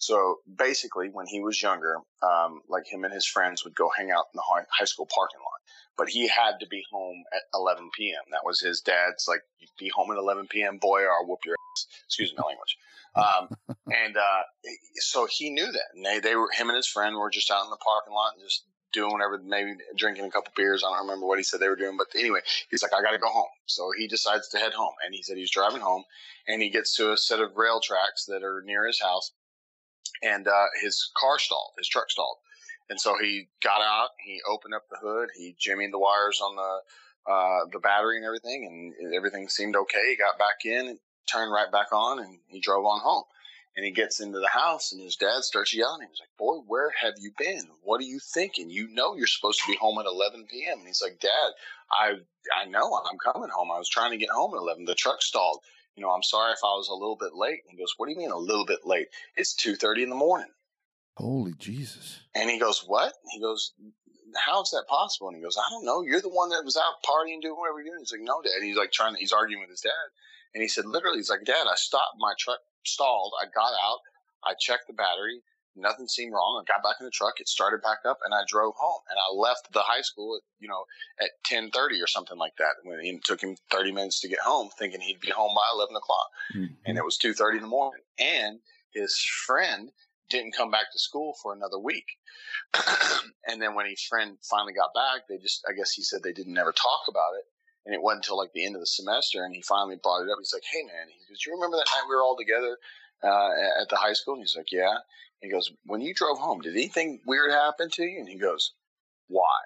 So 0.00 0.38
basically, 0.56 1.10
when 1.12 1.26
he 1.26 1.40
was 1.40 1.62
younger, 1.62 1.98
um, 2.22 2.62
like 2.68 2.86
him 2.90 3.04
and 3.04 3.12
his 3.12 3.26
friends 3.26 3.64
would 3.64 3.74
go 3.74 3.90
hang 3.94 4.10
out 4.10 4.26
in 4.32 4.38
the 4.38 4.64
high 4.70 4.86
school 4.86 5.06
parking 5.14 5.40
lot, 5.40 5.60
but 5.98 6.08
he 6.08 6.26
had 6.26 6.58
to 6.60 6.66
be 6.66 6.82
home 6.90 7.22
at 7.34 7.42
11 7.54 7.90
p.m. 7.94 8.22
That 8.32 8.44
was 8.44 8.60
his 8.60 8.80
dad's 8.80 9.28
like, 9.28 9.42
be 9.78 9.90
home 9.94 10.10
at 10.10 10.16
11 10.16 10.48
p.m., 10.48 10.78
boy, 10.78 11.02
or 11.02 11.12
I'll 11.12 11.26
whoop 11.26 11.40
your 11.44 11.54
ass." 11.76 11.86
Excuse 12.06 12.32
my 12.34 12.44
language. 12.46 12.78
Um, 13.14 13.76
and 13.94 14.16
uh, 14.16 14.42
so 14.94 15.26
he 15.30 15.50
knew 15.50 15.70
that, 15.70 15.88
and 15.94 16.04
they 16.04 16.18
they 16.18 16.34
were 16.34 16.48
him 16.50 16.70
and 16.70 16.76
his 16.76 16.88
friend 16.88 17.16
were 17.16 17.30
just 17.30 17.50
out 17.50 17.64
in 17.64 17.70
the 17.70 17.76
parking 17.76 18.14
lot 18.14 18.32
and 18.34 18.42
just 18.42 18.64
doing 18.92 19.12
whatever, 19.12 19.38
maybe 19.44 19.74
drinking 19.96 20.24
a 20.24 20.30
couple 20.30 20.52
beers. 20.56 20.82
I 20.82 20.90
don't 20.90 21.06
remember 21.06 21.26
what 21.26 21.38
he 21.38 21.44
said 21.44 21.60
they 21.60 21.68
were 21.68 21.76
doing, 21.76 21.96
but 21.96 22.06
anyway, 22.18 22.40
he's 22.70 22.82
like, 22.82 22.92
I 22.94 23.02
got 23.02 23.12
to 23.12 23.18
go 23.18 23.28
home. 23.28 23.52
So 23.66 23.90
he 23.96 24.08
decides 24.08 24.48
to 24.48 24.58
head 24.58 24.72
home, 24.72 24.94
and 25.04 25.14
he 25.14 25.22
said 25.22 25.36
he's 25.36 25.50
driving 25.50 25.80
home, 25.80 26.04
and 26.48 26.62
he 26.62 26.70
gets 26.70 26.96
to 26.96 27.12
a 27.12 27.16
set 27.16 27.40
of 27.40 27.56
rail 27.56 27.80
tracks 27.80 28.24
that 28.26 28.42
are 28.42 28.62
near 28.64 28.86
his 28.86 29.00
house, 29.00 29.32
and 30.22 30.46
uh, 30.46 30.66
his 30.82 31.10
car 31.16 31.38
stalled, 31.38 31.72
his 31.78 31.88
truck 31.88 32.10
stalled, 32.10 32.36
and 32.88 33.00
so 33.00 33.16
he 33.18 33.48
got 33.62 33.80
out, 33.80 34.10
he 34.24 34.40
opened 34.48 34.74
up 34.74 34.84
the 34.90 34.98
hood, 35.00 35.30
he 35.36 35.54
jimmied 35.58 35.92
the 35.92 35.98
wires 35.98 36.40
on 36.42 36.56
the 36.56 36.80
uh, 37.30 37.66
the 37.72 37.78
battery 37.78 38.16
and 38.16 38.26
everything, 38.26 38.66
and 38.66 39.14
everything 39.14 39.48
seemed 39.48 39.76
okay. 39.76 40.10
He 40.10 40.16
got 40.16 40.38
back 40.38 40.64
in, 40.64 40.98
turned 41.30 41.52
right 41.52 41.70
back 41.70 41.92
on, 41.92 42.18
and 42.18 42.38
he 42.48 42.60
drove 42.60 42.84
on 42.84 43.00
home. 43.00 43.24
And 43.76 43.84
he 43.86 43.92
gets 43.92 44.18
into 44.18 44.40
the 44.40 44.48
house, 44.48 44.90
and 44.90 45.00
his 45.00 45.14
dad 45.14 45.44
starts 45.44 45.72
yelling. 45.72 46.08
He's 46.10 46.18
like, 46.18 46.36
"Boy, 46.36 46.56
where 46.66 46.90
have 47.00 47.14
you 47.20 47.30
been? 47.38 47.68
What 47.82 48.00
are 48.00 48.04
you 48.04 48.18
thinking? 48.18 48.68
You 48.68 48.88
know 48.88 49.14
you're 49.14 49.28
supposed 49.28 49.60
to 49.60 49.70
be 49.70 49.76
home 49.76 49.98
at 50.00 50.06
11 50.06 50.48
p.m." 50.50 50.78
And 50.78 50.88
he's 50.88 51.00
like, 51.00 51.20
"Dad, 51.20 51.52
I 51.92 52.14
I 52.60 52.64
know 52.64 53.00
I'm 53.08 53.18
coming 53.18 53.48
home. 53.48 53.70
I 53.70 53.78
was 53.78 53.88
trying 53.88 54.10
to 54.10 54.16
get 54.18 54.30
home 54.30 54.54
at 54.54 54.58
11. 54.58 54.86
The 54.86 54.96
truck 54.96 55.22
stalled. 55.22 55.60
You 55.96 56.02
know, 56.02 56.10
I'm 56.10 56.22
sorry 56.22 56.52
if 56.52 56.60
I 56.62 56.74
was 56.74 56.88
a 56.88 56.94
little 56.94 57.16
bit 57.16 57.34
late." 57.34 57.60
And 57.62 57.72
he 57.72 57.76
goes, 57.76 57.94
"What 57.96 58.06
do 58.06 58.12
you 58.12 58.18
mean 58.18 58.30
a 58.30 58.38
little 58.38 58.66
bit 58.66 58.86
late? 58.86 59.08
It's 59.36 59.54
2:30 59.54 60.02
in 60.02 60.10
the 60.10 60.16
morning." 60.16 60.50
holy 61.16 61.52
jesus 61.58 62.20
And 62.34 62.48
he 62.48 62.58
goes, 62.58 62.84
"What?" 62.86 63.14
He 63.30 63.40
goes, 63.40 63.72
"How 64.36 64.62
is 64.62 64.70
that 64.70 64.86
possible?" 64.88 65.28
And 65.28 65.36
he 65.36 65.42
goes, 65.42 65.58
"I 65.58 65.68
don't 65.70 65.84
know. 65.84 66.02
You're 66.02 66.22
the 66.22 66.28
one 66.28 66.48
that 66.50 66.64
was 66.64 66.76
out 66.76 67.02
partying, 67.04 67.42
doing 67.42 67.58
whatever 67.58 67.80
you're 67.80 67.92
doing." 67.92 68.00
He's 68.00 68.12
like, 68.12 68.22
"No, 68.22 68.40
Dad." 68.40 68.62
He's 68.62 68.76
like 68.76 68.92
trying. 68.92 69.14
To, 69.14 69.20
he's 69.20 69.32
arguing 69.32 69.60
with 69.60 69.70
his 69.70 69.82
dad, 69.82 70.08
and 70.54 70.62
he 70.62 70.68
said, 70.68 70.86
"Literally, 70.86 71.18
he's 71.18 71.30
like, 71.30 71.44
Dad, 71.44 71.66
I 71.66 71.74
stopped. 71.74 72.16
My 72.18 72.34
truck 72.38 72.60
stalled. 72.84 73.34
I 73.40 73.46
got 73.46 73.72
out. 73.82 74.00
I 74.44 74.54
checked 74.54 74.86
the 74.86 74.94
battery. 74.94 75.42
Nothing 75.80 76.06
seemed 76.08 76.32
wrong. 76.32 76.62
I 76.62 76.70
got 76.70 76.82
back 76.82 76.96
in 77.00 77.04
the 77.06 77.10
truck. 77.10 77.40
It 77.40 77.48
started 77.48 77.82
back 77.82 77.98
up, 78.06 78.18
and 78.24 78.34
I 78.34 78.42
drove 78.46 78.74
home. 78.76 79.00
And 79.08 79.18
I 79.18 79.34
left 79.34 79.72
the 79.72 79.80
high 79.80 80.02
school, 80.02 80.36
at, 80.36 80.42
you 80.60 80.68
know, 80.68 80.84
at 81.20 81.30
ten 81.44 81.70
thirty 81.70 82.00
or 82.00 82.06
something 82.06 82.38
like 82.38 82.56
that. 82.58 82.74
When 82.84 83.00
it 83.00 83.24
took 83.24 83.40
him 83.42 83.56
thirty 83.70 83.92
minutes 83.92 84.20
to 84.20 84.28
get 84.28 84.40
home, 84.40 84.70
thinking 84.78 85.00
he'd 85.00 85.20
be 85.20 85.30
home 85.30 85.54
by 85.54 85.66
eleven 85.74 85.96
o'clock, 85.96 86.28
Mhm. 86.54 86.76
and 86.86 86.98
it 86.98 87.04
was 87.04 87.16
two 87.16 87.32
thirty 87.34 87.56
in 87.58 87.62
the 87.62 87.68
morning. 87.68 88.04
And 88.18 88.60
his 88.92 89.18
friend 89.46 89.90
didn't 90.28 90.52
come 90.52 90.70
back 90.70 90.92
to 90.92 90.98
school 90.98 91.34
for 91.42 91.52
another 91.52 91.78
week. 91.78 92.06
and 93.46 93.60
then 93.60 93.74
when 93.74 93.86
his 93.86 94.02
friend 94.02 94.38
finally 94.48 94.72
got 94.72 94.94
back, 94.94 95.26
they 95.28 95.38
just, 95.38 95.64
I 95.68 95.72
guess 95.72 95.92
he 95.92 96.02
said 96.02 96.22
they 96.22 96.32
didn't 96.32 96.56
ever 96.58 96.72
talk 96.72 97.00
about 97.08 97.34
it. 97.38 97.44
And 97.86 97.94
it 97.94 98.02
wasn't 98.02 98.24
until 98.24 98.36
like 98.36 98.52
the 98.52 98.64
end 98.64 98.76
of 98.76 98.82
the 98.82 98.86
semester, 98.86 99.42
and 99.42 99.54
he 99.54 99.62
finally 99.62 99.96
brought 100.02 100.22
it 100.22 100.30
up. 100.30 100.36
He's 100.38 100.52
like, 100.52 100.62
"Hey, 100.70 100.82
man," 100.84 101.08
he 101.08 101.18
goes, 101.28 101.44
"You 101.46 101.54
remember 101.54 101.78
that 101.78 101.86
night 101.86 102.04
we 102.08 102.14
were 102.14 102.22
all 102.22 102.36
together 102.36 102.76
uh, 103.22 103.50
at 103.80 103.88
the 103.88 103.96
high 103.96 104.14
school?" 104.14 104.34
And 104.34 104.42
he's 104.42 104.56
like, 104.56 104.72
"Yeah." 104.72 104.98
He 105.40 105.50
goes, 105.50 105.72
"When 105.84 106.00
you 106.02 106.14
drove 106.14 106.38
home, 106.38 106.60
did 106.60 106.74
anything 106.74 107.20
weird 107.26 107.50
happen 107.50 107.90
to 107.90 108.02
you?" 108.04 108.18
And 108.20 108.28
he 108.28 108.36
goes, 108.36 108.72
"Why?" 109.28 109.60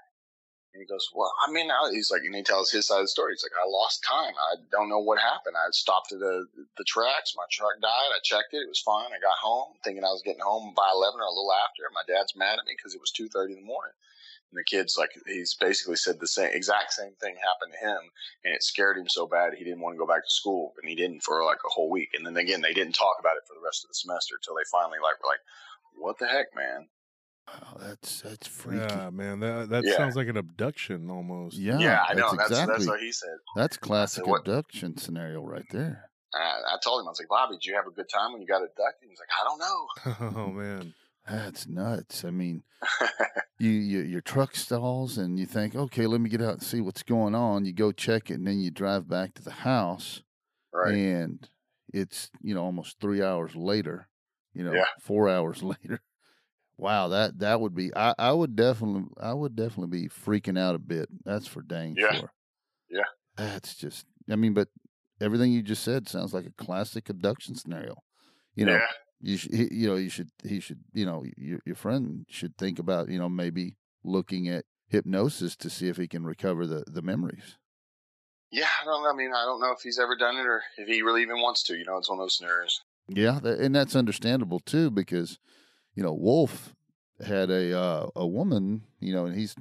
And 0.72 0.80
he 0.80 0.86
goes, 0.86 1.08
"Well, 1.14 1.32
I 1.46 1.50
mean," 1.52 1.70
I, 1.70 1.90
he's 1.92 2.10
like, 2.10 2.22
and 2.22 2.34
he 2.34 2.42
tells 2.42 2.70
his 2.70 2.88
side 2.88 2.98
of 2.98 3.04
the 3.04 3.08
story. 3.08 3.32
He's 3.34 3.44
like, 3.44 3.58
"I 3.60 3.66
lost 3.68 4.02
time. 4.02 4.34
I 4.34 4.56
don't 4.72 4.88
know 4.88 4.98
what 4.98 5.20
happened. 5.20 5.56
I 5.56 5.70
stopped 5.70 6.12
at 6.12 6.18
the 6.18 6.46
the 6.76 6.84
tracks. 6.84 7.34
My 7.36 7.44
truck 7.50 7.80
died. 7.80 8.10
I 8.14 8.18
checked 8.24 8.54
it. 8.54 8.58
It 8.66 8.68
was 8.68 8.80
fine. 8.80 9.12
I 9.14 9.20
got 9.20 9.38
home, 9.40 9.74
thinking 9.84 10.04
I 10.04 10.10
was 10.10 10.22
getting 10.22 10.42
home 10.42 10.74
by 10.76 10.90
eleven 10.92 11.20
or 11.20 11.26
a 11.26 11.30
little 11.30 11.52
after. 11.52 11.82
My 11.94 12.02
dad's 12.06 12.34
mad 12.36 12.58
at 12.58 12.66
me 12.66 12.74
because 12.76 12.94
it 12.94 13.00
was 13.00 13.12
two 13.12 13.28
thirty 13.28 13.54
in 13.54 13.60
the 13.60 13.66
morning." 13.66 13.94
And 14.54 14.60
the 14.60 14.64
kid's 14.76 14.96
like, 14.96 15.10
he's 15.26 15.54
basically 15.54 15.96
said 15.96 16.20
the 16.20 16.28
same 16.28 16.50
exact 16.52 16.92
same 16.92 17.12
thing 17.20 17.34
happened 17.34 17.72
to 17.72 17.86
him, 17.88 17.98
and 18.44 18.54
it 18.54 18.62
scared 18.62 18.96
him 18.96 19.08
so 19.08 19.26
bad 19.26 19.52
he 19.54 19.64
didn't 19.64 19.80
want 19.80 19.94
to 19.94 19.98
go 19.98 20.06
back 20.06 20.22
to 20.24 20.30
school, 20.30 20.74
and 20.80 20.88
he 20.88 20.94
didn't 20.94 21.24
for 21.24 21.42
like 21.44 21.58
a 21.66 21.70
whole 21.70 21.90
week. 21.90 22.10
And 22.14 22.24
then 22.24 22.36
again, 22.36 22.60
they 22.60 22.72
didn't 22.72 22.94
talk 22.94 23.16
about 23.18 23.36
it 23.36 23.42
for 23.48 23.54
the 23.54 23.64
rest 23.64 23.84
of 23.84 23.88
the 23.88 23.94
semester 23.94 24.36
until 24.36 24.54
they 24.54 24.62
finally 24.70 24.98
like 25.02 25.20
were 25.20 25.28
like, 25.28 25.40
"What 25.96 26.18
the 26.20 26.28
heck, 26.28 26.54
man?" 26.54 26.86
Wow, 27.48 27.76
that's 27.80 28.20
that's 28.22 28.46
freaky. 28.46 28.84
yeah, 28.88 29.10
man, 29.10 29.40
that 29.40 29.70
that 29.70 29.84
Yeah. 29.84 29.96
sounds 29.96 30.14
like 30.14 30.28
an 30.28 30.36
abduction 30.36 31.10
almost. 31.10 31.56
Yeah, 31.58 31.78
yeah, 31.80 32.04
I 32.08 32.14
know. 32.14 32.30
That's 32.36 32.48
That's 32.48 32.50
that's 32.50 32.60
exactly 32.60 32.86
what 32.86 33.00
he 33.00 33.10
said. 33.12 33.36
that's 33.56 33.76
classic 33.76 34.24
what- 34.26 34.40
abduction 34.42 34.96
scenario 34.98 35.42
right 35.42 35.66
there. 35.72 36.10
I, 36.32 36.74
I 36.74 36.78
told 36.82 37.00
him, 37.00 37.06
I 37.06 37.10
was 37.10 37.20
like, 37.20 37.28
Bobby, 37.28 37.54
did 37.56 37.64
you 37.66 37.74
have 37.74 37.86
a 37.86 37.92
good 37.92 38.08
time 38.08 38.32
when 38.32 38.40
you 38.42 38.48
got 38.48 38.62
abducted? 38.62 39.08
He's 39.08 39.20
like, 39.20 39.28
I 39.40 39.44
don't 39.44 39.58
know. 39.58 40.40
oh 40.40 40.50
man, 40.52 40.92
That's 41.28 41.66
nuts. 41.66 42.24
I 42.24 42.30
mean, 42.30 42.62
you, 43.58 43.70
you 43.70 44.00
your 44.00 44.20
truck 44.20 44.54
stalls 44.56 45.16
and 45.18 45.38
you 45.38 45.46
think, 45.46 45.74
okay, 45.74 46.06
let 46.06 46.20
me 46.20 46.28
get 46.28 46.42
out 46.42 46.54
and 46.54 46.62
see 46.62 46.80
what's 46.80 47.02
going 47.02 47.34
on. 47.34 47.64
You 47.64 47.72
go 47.72 47.92
check 47.92 48.30
it, 48.30 48.34
and 48.34 48.46
then 48.46 48.60
you 48.60 48.70
drive 48.70 49.08
back 49.08 49.34
to 49.34 49.42
the 49.42 49.50
house, 49.50 50.22
right. 50.72 50.94
and 50.94 51.48
it's 51.92 52.30
you 52.42 52.54
know 52.54 52.62
almost 52.62 53.00
three 53.00 53.22
hours 53.22 53.54
later. 53.56 54.08
You 54.52 54.64
know, 54.64 54.72
Yeah. 54.74 54.84
four 55.00 55.28
hours 55.28 55.62
later. 55.62 56.00
Wow, 56.76 57.08
that 57.08 57.38
that 57.38 57.60
would 57.60 57.74
be. 57.74 57.90
I 57.96 58.14
I 58.18 58.32
would 58.32 58.54
definitely 58.56 59.04
I 59.20 59.32
would 59.32 59.56
definitely 59.56 59.98
be 60.02 60.08
freaking 60.08 60.58
out 60.58 60.74
a 60.74 60.78
bit. 60.78 61.08
That's 61.24 61.46
for 61.46 61.62
dang 61.62 61.96
Yeah. 61.96 62.12
sure. 62.14 62.32
Yeah. 62.90 63.04
That's 63.36 63.74
just. 63.76 64.06
I 64.30 64.36
mean, 64.36 64.54
but 64.54 64.68
everything 65.20 65.52
you 65.52 65.62
just 65.62 65.84
said 65.84 66.08
sounds 66.08 66.34
like 66.34 66.46
a 66.46 66.52
classic 66.64 67.08
abduction 67.08 67.54
scenario. 67.54 67.96
You 68.54 68.66
know, 68.66 68.74
yeah. 68.74 68.86
You 69.24 69.38
should, 69.38 69.54
he, 69.54 69.68
you 69.72 69.88
know, 69.88 69.96
you 69.96 70.10
should, 70.10 70.28
he 70.44 70.60
should, 70.60 70.80
you 70.92 71.06
know, 71.06 71.24
your 71.36 71.60
your 71.64 71.74
friend 71.74 72.26
should 72.28 72.56
think 72.58 72.78
about, 72.78 73.08
you 73.08 73.18
know, 73.18 73.28
maybe 73.28 73.76
looking 74.04 74.48
at 74.48 74.66
hypnosis 74.88 75.56
to 75.56 75.70
see 75.70 75.88
if 75.88 75.96
he 75.96 76.06
can 76.06 76.24
recover 76.24 76.66
the 76.66 76.84
the 76.86 77.02
memories. 77.02 77.56
Yeah, 78.50 78.68
I 78.82 78.84
don't. 78.84 79.06
I 79.06 79.16
mean, 79.16 79.32
I 79.32 79.44
don't 79.44 79.60
know 79.60 79.72
if 79.72 79.80
he's 79.80 79.98
ever 79.98 80.14
done 80.14 80.36
it 80.36 80.46
or 80.46 80.62
if 80.76 80.86
he 80.86 81.02
really 81.02 81.22
even 81.22 81.40
wants 81.40 81.62
to. 81.64 81.76
You 81.76 81.84
know, 81.84 81.96
it's 81.96 82.08
one 82.08 82.18
of 82.18 82.24
those 82.24 82.36
scenarios. 82.36 82.82
Yeah, 83.08 83.40
and 83.42 83.74
that's 83.74 83.96
understandable 83.96 84.60
too 84.60 84.90
because, 84.90 85.38
you 85.94 86.02
know, 86.02 86.12
Wolf 86.12 86.74
had 87.26 87.50
a 87.50 87.76
uh, 87.78 88.10
a 88.14 88.26
woman, 88.26 88.82
you 89.00 89.14
know, 89.14 89.24
and 89.26 89.34
he's 89.34 89.54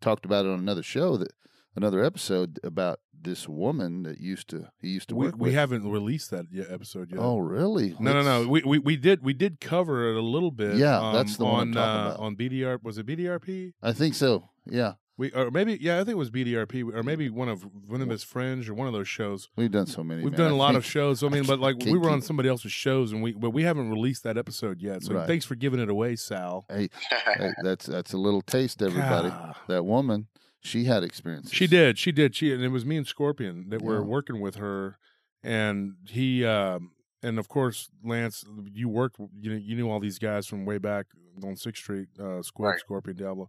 talked 0.00 0.24
about 0.24 0.46
it 0.46 0.50
on 0.50 0.58
another 0.58 0.82
show 0.82 1.18
that 1.18 1.32
another 1.76 2.02
episode 2.04 2.58
about 2.64 3.00
this 3.22 3.46
woman 3.46 4.02
that 4.04 4.18
used 4.18 4.48
to 4.48 4.68
he 4.80 4.88
used 4.88 5.08
to 5.10 5.14
We, 5.14 5.26
work 5.26 5.34
we 5.36 5.48
with. 5.48 5.54
haven't 5.54 5.86
released 5.90 6.30
that 6.30 6.46
yet, 6.50 6.68
episode 6.70 7.10
yet. 7.10 7.20
Oh, 7.20 7.38
really? 7.38 7.94
No, 8.00 8.12
no, 8.14 8.22
no. 8.22 8.48
We, 8.48 8.62
we 8.62 8.78
we 8.78 8.96
did 8.96 9.22
we 9.22 9.34
did 9.34 9.60
cover 9.60 10.10
it 10.10 10.16
a 10.16 10.22
little 10.22 10.50
bit. 10.50 10.76
Yeah, 10.76 11.10
that's 11.14 11.36
the 11.36 11.44
on 11.44 11.52
one 11.52 11.60
I'm 11.68 11.74
talking 11.74 12.00
uh, 12.00 12.06
about. 12.14 12.20
on 12.20 12.36
BDR. 12.36 12.82
Was 12.82 12.96
it 12.98 13.06
BDRP? 13.06 13.72
I 13.82 13.92
think 13.92 14.14
so. 14.14 14.48
Yeah, 14.64 14.92
We 15.18 15.32
or 15.32 15.50
maybe 15.50 15.76
yeah, 15.80 15.96
I 15.96 15.98
think 15.98 16.10
it 16.10 16.16
was 16.16 16.30
BDRP 16.30 16.94
or 16.94 17.02
maybe 17.02 17.28
one 17.28 17.48
of 17.50 17.62
one 17.88 18.00
of 18.00 18.08
his 18.08 18.22
friends 18.24 18.68
or 18.68 18.74
one 18.74 18.86
of 18.86 18.94
those 18.94 19.08
shows. 19.08 19.48
we've 19.56 19.70
done 19.70 19.86
so 19.86 20.02
many. 20.02 20.22
We've 20.22 20.32
man. 20.32 20.38
done 20.38 20.52
I 20.52 20.54
a 20.54 20.56
lot 20.56 20.74
of 20.74 20.84
think- 20.84 20.92
shows. 20.92 21.22
I 21.22 21.28
mean, 21.28 21.44
but 21.44 21.58
like 21.60 21.76
we 21.84 21.98
were 21.98 22.08
on 22.10 22.22
somebody 22.22 22.48
else's 22.48 22.72
shows 22.72 23.12
and 23.12 23.22
we 23.22 23.32
but 23.32 23.50
we 23.50 23.64
haven't 23.64 23.90
released 23.90 24.22
that 24.24 24.38
episode 24.38 24.80
yet. 24.80 25.02
So 25.02 25.12
Right. 25.14 25.26
thanks 25.26 25.44
for 25.44 25.56
giving 25.56 25.78
it 25.80 25.90
away, 25.90 26.16
Sal. 26.16 26.64
Hey, 26.70 26.88
hey, 27.36 27.50
that's 27.62 27.84
that's 27.84 28.14
a 28.14 28.18
little 28.18 28.40
taste, 28.40 28.80
everybody. 28.80 29.28
God. 29.28 29.56
That 29.68 29.84
woman, 29.84 30.28
she 30.60 30.84
had 30.84 31.02
experiences. 31.02 31.52
She 31.52 31.66
did. 31.66 31.98
She 31.98 32.12
did. 32.12 32.34
She 32.34 32.52
and 32.52 32.62
it 32.62 32.68
was 32.68 32.84
me 32.84 32.96
and 32.96 33.06
Scorpion 33.06 33.66
that 33.70 33.82
were 33.82 34.02
working 34.04 34.40
with 34.40 34.56
her, 34.56 34.98
and 35.42 35.94
he 36.08 36.44
um 36.44 36.92
and 37.22 37.38
of 37.38 37.48
course 37.48 37.88
Lance, 38.04 38.44
you 38.72 38.88
worked. 38.88 39.18
You 39.40 39.50
know, 39.50 39.56
you 39.56 39.76
knew 39.76 39.90
all 39.90 40.00
these 40.00 40.18
guys 40.18 40.46
from 40.46 40.64
way 40.64 40.78
back 40.78 41.06
on 41.44 41.56
Sixth 41.56 41.82
Street. 41.82 42.08
Uh, 42.18 42.42
Scorp- 42.42 42.58
Right. 42.70 42.78
Scorpion 42.80 43.16
Diablo. 43.16 43.48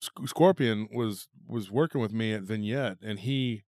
Sc- 0.00 0.26
Scorpion 0.28 0.88
was 0.92 1.28
was 1.46 1.70
working 1.70 2.00
with 2.00 2.12
me 2.12 2.32
at 2.32 2.42
Vignette, 2.42 2.98
and 3.02 3.18
he, 3.20 3.62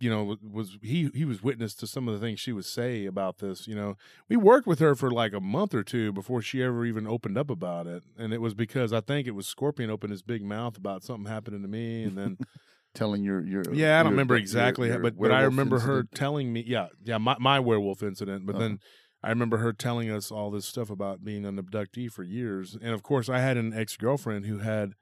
you 0.00 0.10
know, 0.10 0.36
was 0.42 0.78
he 0.82 1.10
he 1.14 1.24
was 1.24 1.42
witness 1.42 1.74
to 1.76 1.86
some 1.86 2.08
of 2.08 2.14
the 2.14 2.20
things 2.24 2.40
she 2.40 2.52
would 2.52 2.64
say 2.64 3.06
about 3.06 3.38
this. 3.38 3.68
You 3.68 3.74
know, 3.76 3.96
we 4.28 4.36
worked 4.36 4.66
with 4.66 4.78
her 4.80 4.94
for 4.94 5.10
like 5.10 5.32
a 5.32 5.40
month 5.40 5.74
or 5.74 5.82
two 5.84 6.10
before 6.12 6.42
she 6.42 6.62
ever 6.62 6.84
even 6.84 7.06
opened 7.06 7.36
up 7.38 7.50
about 7.50 7.86
it, 7.86 8.02
and 8.18 8.32
it 8.32 8.40
was 8.40 8.54
because 8.54 8.92
I 8.92 9.00
think 9.00 9.26
it 9.26 9.32
was 9.32 9.46
Scorpion 9.46 9.90
opened 9.90 10.10
his 10.12 10.22
big 10.22 10.42
mouth 10.42 10.76
about 10.76 11.04
something 11.04 11.30
happening 11.30 11.62
to 11.62 11.68
me, 11.68 12.02
and 12.04 12.16
then. 12.18 12.38
telling 12.92 13.22
your 13.22 13.40
your. 13.46 13.62
Yeah, 13.72 14.00
I 14.00 14.02
don't 14.02 14.10
your- 14.10 14.14
remember 14.14 14.34
exactly, 14.34 14.88
your 14.88 14.98
but 14.98 15.16
but 15.16 15.30
I 15.30 15.42
remember 15.42 15.78
her 15.80 16.02
telling 16.02 16.52
me, 16.52 16.64
yeah, 16.66 16.88
yeah, 17.04 17.18
my 17.18 17.36
my 17.38 17.60
werewolf 17.60 18.02
incident. 18.02 18.46
But 18.46 18.56
Uh-huh. 18.56 18.62
then 18.64 18.78
I 19.22 19.28
remember 19.28 19.58
her 19.58 19.72
telling 19.72 20.10
us 20.10 20.32
all 20.32 20.50
this 20.50 20.66
stuff 20.66 20.90
about 20.90 21.22
being 21.22 21.44
an 21.44 21.56
abductee 21.62 22.10
for 22.10 22.24
years, 22.24 22.76
and 22.80 22.92
of 22.92 23.02
course, 23.04 23.28
I 23.28 23.38
had 23.38 23.56
an 23.56 23.72
ex 23.72 23.96
girlfriend 23.96 24.46
who 24.46 24.58
had 24.58 24.94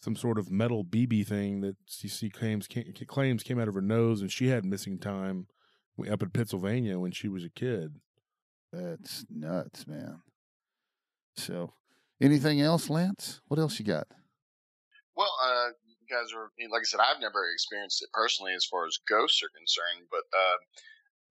some 0.00 0.16
sort 0.16 0.38
of 0.38 0.50
metal 0.50 0.84
BB 0.84 1.26
thing 1.26 1.60
that 1.62 1.76
CC 1.86 2.32
claims 2.32 2.66
came, 2.66 2.92
claims 3.06 3.42
came 3.42 3.58
out 3.58 3.68
of 3.68 3.74
her 3.74 3.80
nose, 3.82 4.20
and 4.20 4.30
she 4.30 4.48
had 4.48 4.64
missing 4.64 4.98
time 4.98 5.46
up 6.10 6.22
in 6.22 6.30
Pennsylvania 6.30 6.98
when 6.98 7.12
she 7.12 7.28
was 7.28 7.44
a 7.44 7.50
kid. 7.50 7.96
That's 8.72 9.24
nuts, 9.30 9.86
man. 9.86 10.20
So, 11.36 11.72
anything 12.20 12.60
else, 12.60 12.90
Lance? 12.90 13.40
What 13.48 13.58
else 13.58 13.78
you 13.78 13.84
got? 13.84 14.06
Well, 15.16 15.32
uh, 15.42 15.68
you 15.86 16.14
guys 16.14 16.32
are 16.34 16.50
like 16.70 16.82
I 16.82 16.84
said, 16.84 17.00
I've 17.00 17.20
never 17.20 17.48
experienced 17.50 18.02
it 18.02 18.10
personally 18.12 18.52
as 18.52 18.64
far 18.64 18.86
as 18.86 18.98
ghosts 19.08 19.42
are 19.42 19.48
concerned, 19.56 20.08
but 20.10 20.24
uh, 20.36 20.56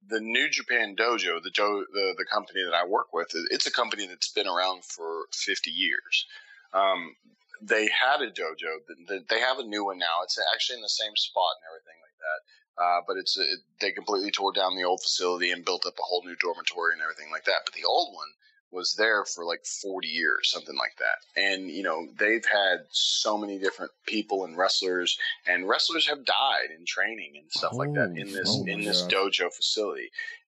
the 0.08 0.20
New 0.20 0.50
Japan 0.50 0.96
Dojo, 0.96 1.42
the, 1.42 1.52
do- 1.52 1.86
the 1.94 2.16
the 2.18 2.26
company 2.26 2.64
that 2.64 2.74
I 2.74 2.86
work 2.86 3.14
with, 3.14 3.28
it's 3.52 3.68
a 3.68 3.72
company 3.72 4.08
that's 4.08 4.32
been 4.32 4.48
around 4.48 4.84
for 4.86 5.26
50 5.34 5.70
years. 5.70 6.26
Um, 6.74 7.16
they 7.68 7.90
had 7.90 8.22
a 8.22 8.30
dojo. 8.32 8.80
th- 8.88 9.08
th- 9.08 9.28
They 9.30 9.40
have 9.40 9.60
a 9.60 9.64
new 9.64 9.86
one 9.86 9.98
now. 9.98 10.22
It's 10.24 10.38
actually 10.54 10.78
in 10.78 10.82
the 10.82 10.90
same 10.90 11.16
spot 11.16 11.56
and 11.62 11.66
everything 11.72 12.00
like 12.02 12.18
that. 12.20 12.40
Uh, 12.84 13.02
but 13.08 13.18
it's 13.18 13.38
it, 13.38 13.60
they 13.80 13.92
completely 13.92 14.32
tore 14.32 14.52
down 14.52 14.76
the 14.76 14.84
old 14.84 15.02
facility 15.02 15.52
and 15.52 15.64
built 15.66 15.86
up 15.86 15.94
a 15.98 16.04
whole 16.04 16.24
new 16.26 16.36
dormitory 16.42 16.94
and 16.94 17.02
everything 17.02 17.32
like 17.32 17.46
that. 17.46 17.62
But 17.66 17.74
the 17.74 17.86
old 17.88 18.14
one 18.14 18.28
was 18.72 18.94
there 18.98 19.24
for 19.24 19.46
like 19.46 19.64
40 19.66 20.08
years, 20.08 20.52
something 20.52 20.76
like 20.78 20.98
that. 21.00 21.42
And, 21.42 21.70
you 21.72 21.82
know, 21.84 22.08
they've 22.20 22.44
had 22.46 22.80
so 22.92 23.38
many 23.38 23.58
different 23.58 23.92
people 24.06 24.44
and 24.44 24.58
wrestlers, 24.58 25.18
and 25.48 25.70
wrestlers 25.70 26.06
have 26.08 26.26
died 26.26 26.72
in 26.78 26.84
training 26.86 27.34
and 27.38 27.50
stuff 27.50 27.74
like 27.74 27.94
that 27.94 28.10
in 28.18 28.34
this 28.34 28.50
Oh, 28.52 28.66
in 28.68 28.82
this 28.84 29.04
gosh. 29.04 29.14
dojo 29.14 29.54
facility. 29.54 30.10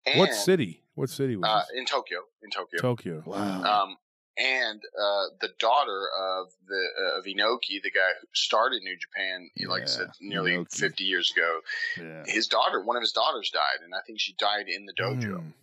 And, 0.06 0.20
what 0.20 0.34
city? 0.34 0.84
What 0.96 1.10
city 1.10 1.38
was 1.38 1.48
Uh, 1.48 1.60
this? 1.70 1.80
in 1.80 1.86
Tokyo. 1.86 2.20
In 2.44 2.50
Tokyo. 2.50 2.80
Tokyo. 2.82 3.24
Wow. 3.26 3.84
Um, 3.84 3.98
and 4.40 4.82
uh, 4.98 5.26
the 5.42 5.50
daughter 5.60 6.08
of 6.18 6.48
the 6.68 6.84
uh, 7.02 7.20
of 7.20 7.26
Inoki, 7.26 7.82
the 7.84 7.92
guy 7.92 8.12
who 8.22 8.28
started 8.34 8.82
New 8.84 8.96
Japan, 8.98 9.50
like 9.68 9.84
I 9.84 9.86
said, 9.86 10.08
nearly 10.22 10.52
Inoki. 10.52 10.72
50 10.72 11.04
years 11.04 11.32
ago, 11.36 11.60
yeah. 12.00 12.24
his 12.26 12.48
daughter, 12.48 12.82
one 12.84 12.96
of 12.96 13.02
his 13.02 13.12
daughters 13.12 13.50
died, 13.52 13.84
and 13.84 13.94
I 13.94 14.00
think 14.08 14.20
she 14.20 14.34
died 14.40 14.68
in 14.68 14.86
the 14.86 14.94
dojo. 14.94 15.42
Mm. 15.42 15.54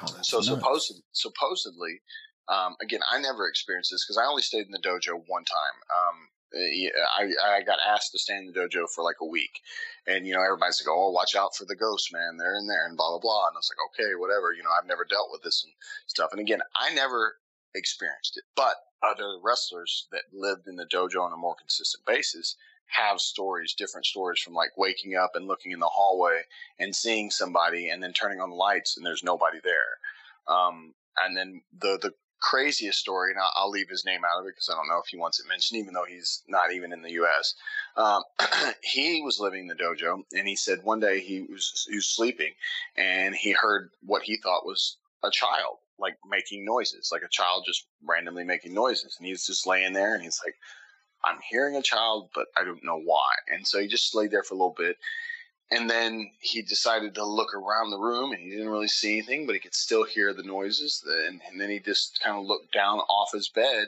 Oh, 0.00 0.06
So 0.22 0.38
nuts. 0.38 0.48
supposed, 0.48 1.02
supposedly, 1.12 2.00
um, 2.48 2.76
again, 2.82 3.00
I 3.10 3.20
never 3.20 3.48
experienced 3.48 3.90
this 3.90 4.04
because 4.04 4.18
I 4.18 4.26
only 4.26 4.42
stayed 4.42 4.66
in 4.66 4.72
the 4.72 4.78
dojo 4.78 5.22
one 5.26 5.44
time. 5.44 5.76
Um, 5.90 6.28
I, 7.18 7.56
I 7.58 7.62
got 7.62 7.78
asked 7.84 8.12
to 8.12 8.18
stay 8.18 8.36
in 8.36 8.46
the 8.46 8.52
dojo 8.52 8.88
for 8.88 9.02
like 9.02 9.16
a 9.20 9.26
week, 9.26 9.60
and 10.06 10.26
you 10.26 10.34
know 10.34 10.42
everybody's 10.42 10.80
like, 10.80 10.92
"Oh, 10.94 11.10
watch 11.10 11.34
out 11.34 11.56
for 11.56 11.64
the 11.64 11.74
ghosts, 11.74 12.12
man! 12.12 12.36
They're 12.38 12.54
in 12.54 12.68
there," 12.68 12.86
and 12.86 12.96
blah 12.96 13.10
blah 13.10 13.18
blah. 13.18 13.48
And 13.48 13.56
I 13.56 13.58
was 13.58 13.70
like, 13.72 13.82
"Okay, 13.90 14.14
whatever." 14.14 14.52
You 14.52 14.62
know, 14.62 14.70
I've 14.70 14.86
never 14.86 15.04
dealt 15.04 15.30
with 15.32 15.42
this 15.42 15.64
and 15.64 15.72
stuff. 16.06 16.30
And 16.30 16.40
again, 16.40 16.60
I 16.76 16.94
never 16.94 17.34
experienced 17.74 18.36
it, 18.36 18.44
but 18.56 18.76
other 19.02 19.38
wrestlers 19.42 20.06
that 20.12 20.22
lived 20.32 20.66
in 20.66 20.76
the 20.76 20.86
dojo 20.86 21.20
on 21.20 21.32
a 21.32 21.36
more 21.36 21.54
consistent 21.54 22.04
basis 22.06 22.56
have 22.86 23.20
stories, 23.20 23.74
different 23.74 24.06
stories 24.06 24.40
from 24.40 24.54
like 24.54 24.76
waking 24.76 25.16
up 25.16 25.32
and 25.34 25.46
looking 25.46 25.72
in 25.72 25.80
the 25.80 25.86
hallway 25.86 26.42
and 26.78 26.94
seeing 26.94 27.30
somebody, 27.30 27.88
and 27.88 28.02
then 28.02 28.12
turning 28.12 28.40
on 28.40 28.50
the 28.50 28.56
lights 28.56 28.96
and 28.96 29.04
there's 29.04 29.24
nobody 29.24 29.58
there. 29.62 29.98
Um, 30.46 30.94
and 31.16 31.36
then 31.36 31.62
the 31.80 31.98
the 32.00 32.12
craziest 32.40 32.98
story, 32.98 33.32
and 33.32 33.40
I'll, 33.56 33.70
leave 33.70 33.88
his 33.88 34.04
name 34.04 34.20
out 34.24 34.40
of 34.40 34.46
it 34.46 34.54
because 34.54 34.68
I 34.68 34.74
don't 34.74 34.88
know 34.88 35.00
if 35.02 35.08
he 35.08 35.16
wants 35.16 35.40
it 35.40 35.48
mentioned, 35.48 35.80
even 35.80 35.94
though 35.94 36.04
he's 36.04 36.42
not 36.46 36.72
even 36.74 36.92
in 36.92 37.00
the 37.00 37.12
U.S. 37.12 37.54
Um, 37.96 38.22
he 38.82 39.22
was 39.22 39.40
living 39.40 39.62
in 39.62 39.66
the 39.66 39.74
dojo, 39.74 40.22
and 40.32 40.46
he 40.46 40.54
said 40.54 40.80
one 40.82 41.00
day 41.00 41.20
he 41.20 41.42
was 41.42 41.86
he 41.88 41.96
was 41.96 42.06
sleeping, 42.06 42.52
and 42.96 43.34
he 43.34 43.52
heard 43.52 43.90
what 44.04 44.22
he 44.22 44.36
thought 44.36 44.66
was 44.66 44.96
a 45.22 45.30
child 45.30 45.78
like 45.98 46.14
making 46.28 46.64
noises, 46.64 47.10
like 47.12 47.22
a 47.22 47.28
child 47.30 47.64
just 47.66 47.86
randomly 48.02 48.44
making 48.44 48.74
noises, 48.74 49.16
and 49.18 49.26
he's 49.26 49.46
just 49.46 49.66
laying 49.66 49.92
there, 49.92 50.14
and 50.14 50.22
he's 50.22 50.40
like. 50.44 50.54
I'm 51.26 51.38
hearing 51.48 51.74
a 51.74 51.80
child, 51.80 52.28
but 52.34 52.48
I 52.54 52.64
don't 52.64 52.84
know 52.84 53.00
why. 53.02 53.30
And 53.48 53.66
so 53.66 53.80
he 53.80 53.86
just 53.86 54.14
laid 54.14 54.30
there 54.30 54.42
for 54.42 54.52
a 54.52 54.58
little 54.58 54.74
bit. 54.76 54.98
And 55.70 55.88
then 55.88 56.30
he 56.38 56.60
decided 56.60 57.14
to 57.14 57.24
look 57.24 57.54
around 57.54 57.90
the 57.90 57.98
room 57.98 58.32
and 58.32 58.42
he 58.42 58.50
didn't 58.50 58.68
really 58.68 58.88
see 58.88 59.12
anything, 59.12 59.46
but 59.46 59.54
he 59.54 59.58
could 59.58 59.74
still 59.74 60.04
hear 60.04 60.34
the 60.34 60.42
noises. 60.42 61.02
And, 61.26 61.40
and 61.50 61.58
then 61.58 61.70
he 61.70 61.80
just 61.80 62.20
kind 62.22 62.36
of 62.36 62.44
looked 62.44 62.74
down 62.74 62.98
off 62.98 63.32
his 63.32 63.48
bed 63.48 63.86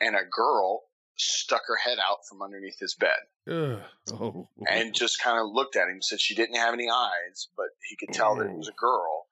and 0.00 0.16
a 0.16 0.24
girl 0.28 0.82
stuck 1.16 1.62
her 1.68 1.76
head 1.76 1.98
out 2.04 2.26
from 2.28 2.42
underneath 2.42 2.80
his 2.80 2.96
bed 2.96 3.20
Ugh. 3.48 3.78
Oh, 4.12 4.48
and 4.70 4.94
just 4.94 5.22
kind 5.22 5.38
of 5.38 5.52
looked 5.52 5.76
at 5.76 5.88
him. 5.88 6.00
Said 6.00 6.20
she 6.20 6.34
didn't 6.34 6.56
have 6.56 6.74
any 6.74 6.88
eyes, 6.88 7.48
but 7.56 7.66
he 7.88 7.96
could 7.96 8.14
tell 8.14 8.36
that 8.36 8.46
it 8.46 8.56
was 8.56 8.68
a 8.68 8.72
girl. 8.72 9.23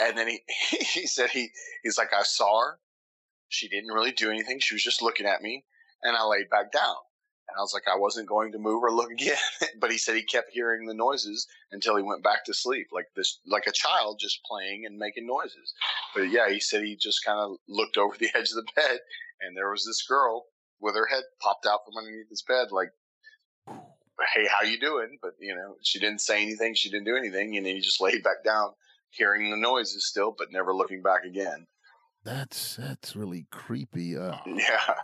And 0.00 0.16
then 0.16 0.28
he, 0.28 0.40
he 0.78 1.06
said 1.06 1.30
he 1.30 1.50
he's 1.82 1.98
like 1.98 2.12
I 2.12 2.22
saw 2.22 2.60
her. 2.60 2.78
She 3.48 3.68
didn't 3.68 3.92
really 3.92 4.12
do 4.12 4.30
anything. 4.30 4.58
She 4.60 4.74
was 4.74 4.82
just 4.82 5.02
looking 5.02 5.26
at 5.26 5.42
me, 5.42 5.64
and 6.02 6.16
I 6.16 6.24
laid 6.24 6.50
back 6.50 6.72
down. 6.72 6.96
And 7.48 7.58
I 7.58 7.60
was 7.60 7.74
like, 7.74 7.84
I 7.86 7.98
wasn't 7.98 8.28
going 8.28 8.52
to 8.52 8.58
move 8.58 8.82
or 8.82 8.90
look 8.90 9.10
again. 9.12 9.36
but 9.78 9.90
he 9.90 9.98
said 9.98 10.16
he 10.16 10.22
kept 10.22 10.50
hearing 10.50 10.86
the 10.86 10.94
noises 10.94 11.46
until 11.72 11.96
he 11.96 12.02
went 12.02 12.24
back 12.24 12.44
to 12.46 12.54
sleep, 12.54 12.88
like 12.92 13.06
this, 13.16 13.40
like 13.46 13.66
a 13.66 13.72
child 13.72 14.18
just 14.20 14.40
playing 14.44 14.86
and 14.86 14.96
making 14.96 15.26
noises. 15.26 15.74
But 16.14 16.30
yeah, 16.30 16.50
he 16.50 16.60
said 16.60 16.82
he 16.82 16.96
just 16.96 17.24
kind 17.24 17.38
of 17.38 17.56
looked 17.68 17.96
over 17.96 18.16
the 18.18 18.30
edge 18.34 18.50
of 18.50 18.56
the 18.56 18.66
bed, 18.74 18.98
and 19.40 19.56
there 19.56 19.70
was 19.70 19.84
this 19.84 20.02
girl 20.06 20.46
with 20.80 20.96
her 20.96 21.06
head 21.06 21.22
popped 21.40 21.66
out 21.66 21.80
from 21.84 21.96
underneath 21.98 22.28
his 22.28 22.42
bed, 22.42 22.68
like, 22.70 22.90
"Hey, 23.68 24.46
how 24.48 24.66
you 24.66 24.78
doing?" 24.80 25.18
But 25.22 25.32
you 25.38 25.54
know, 25.54 25.76
she 25.82 25.98
didn't 25.98 26.20
say 26.20 26.42
anything. 26.42 26.74
She 26.74 26.90
didn't 26.90 27.06
do 27.06 27.16
anything, 27.16 27.56
and 27.56 27.66
then 27.66 27.76
he 27.76 27.80
just 27.80 28.00
laid 28.00 28.22
back 28.22 28.42
down, 28.44 28.70
hearing 29.16 29.50
the 29.50 29.56
noises 29.56 30.06
still, 30.06 30.34
but 30.36 30.52
never 30.52 30.74
looking 30.74 31.02
back 31.02 31.24
again. 31.24 31.66
that's 32.24 32.76
that's 32.76 33.14
really 33.16 33.46
creepy. 33.50 34.16
Uh, 34.16 34.36
Yeah, 34.46 34.94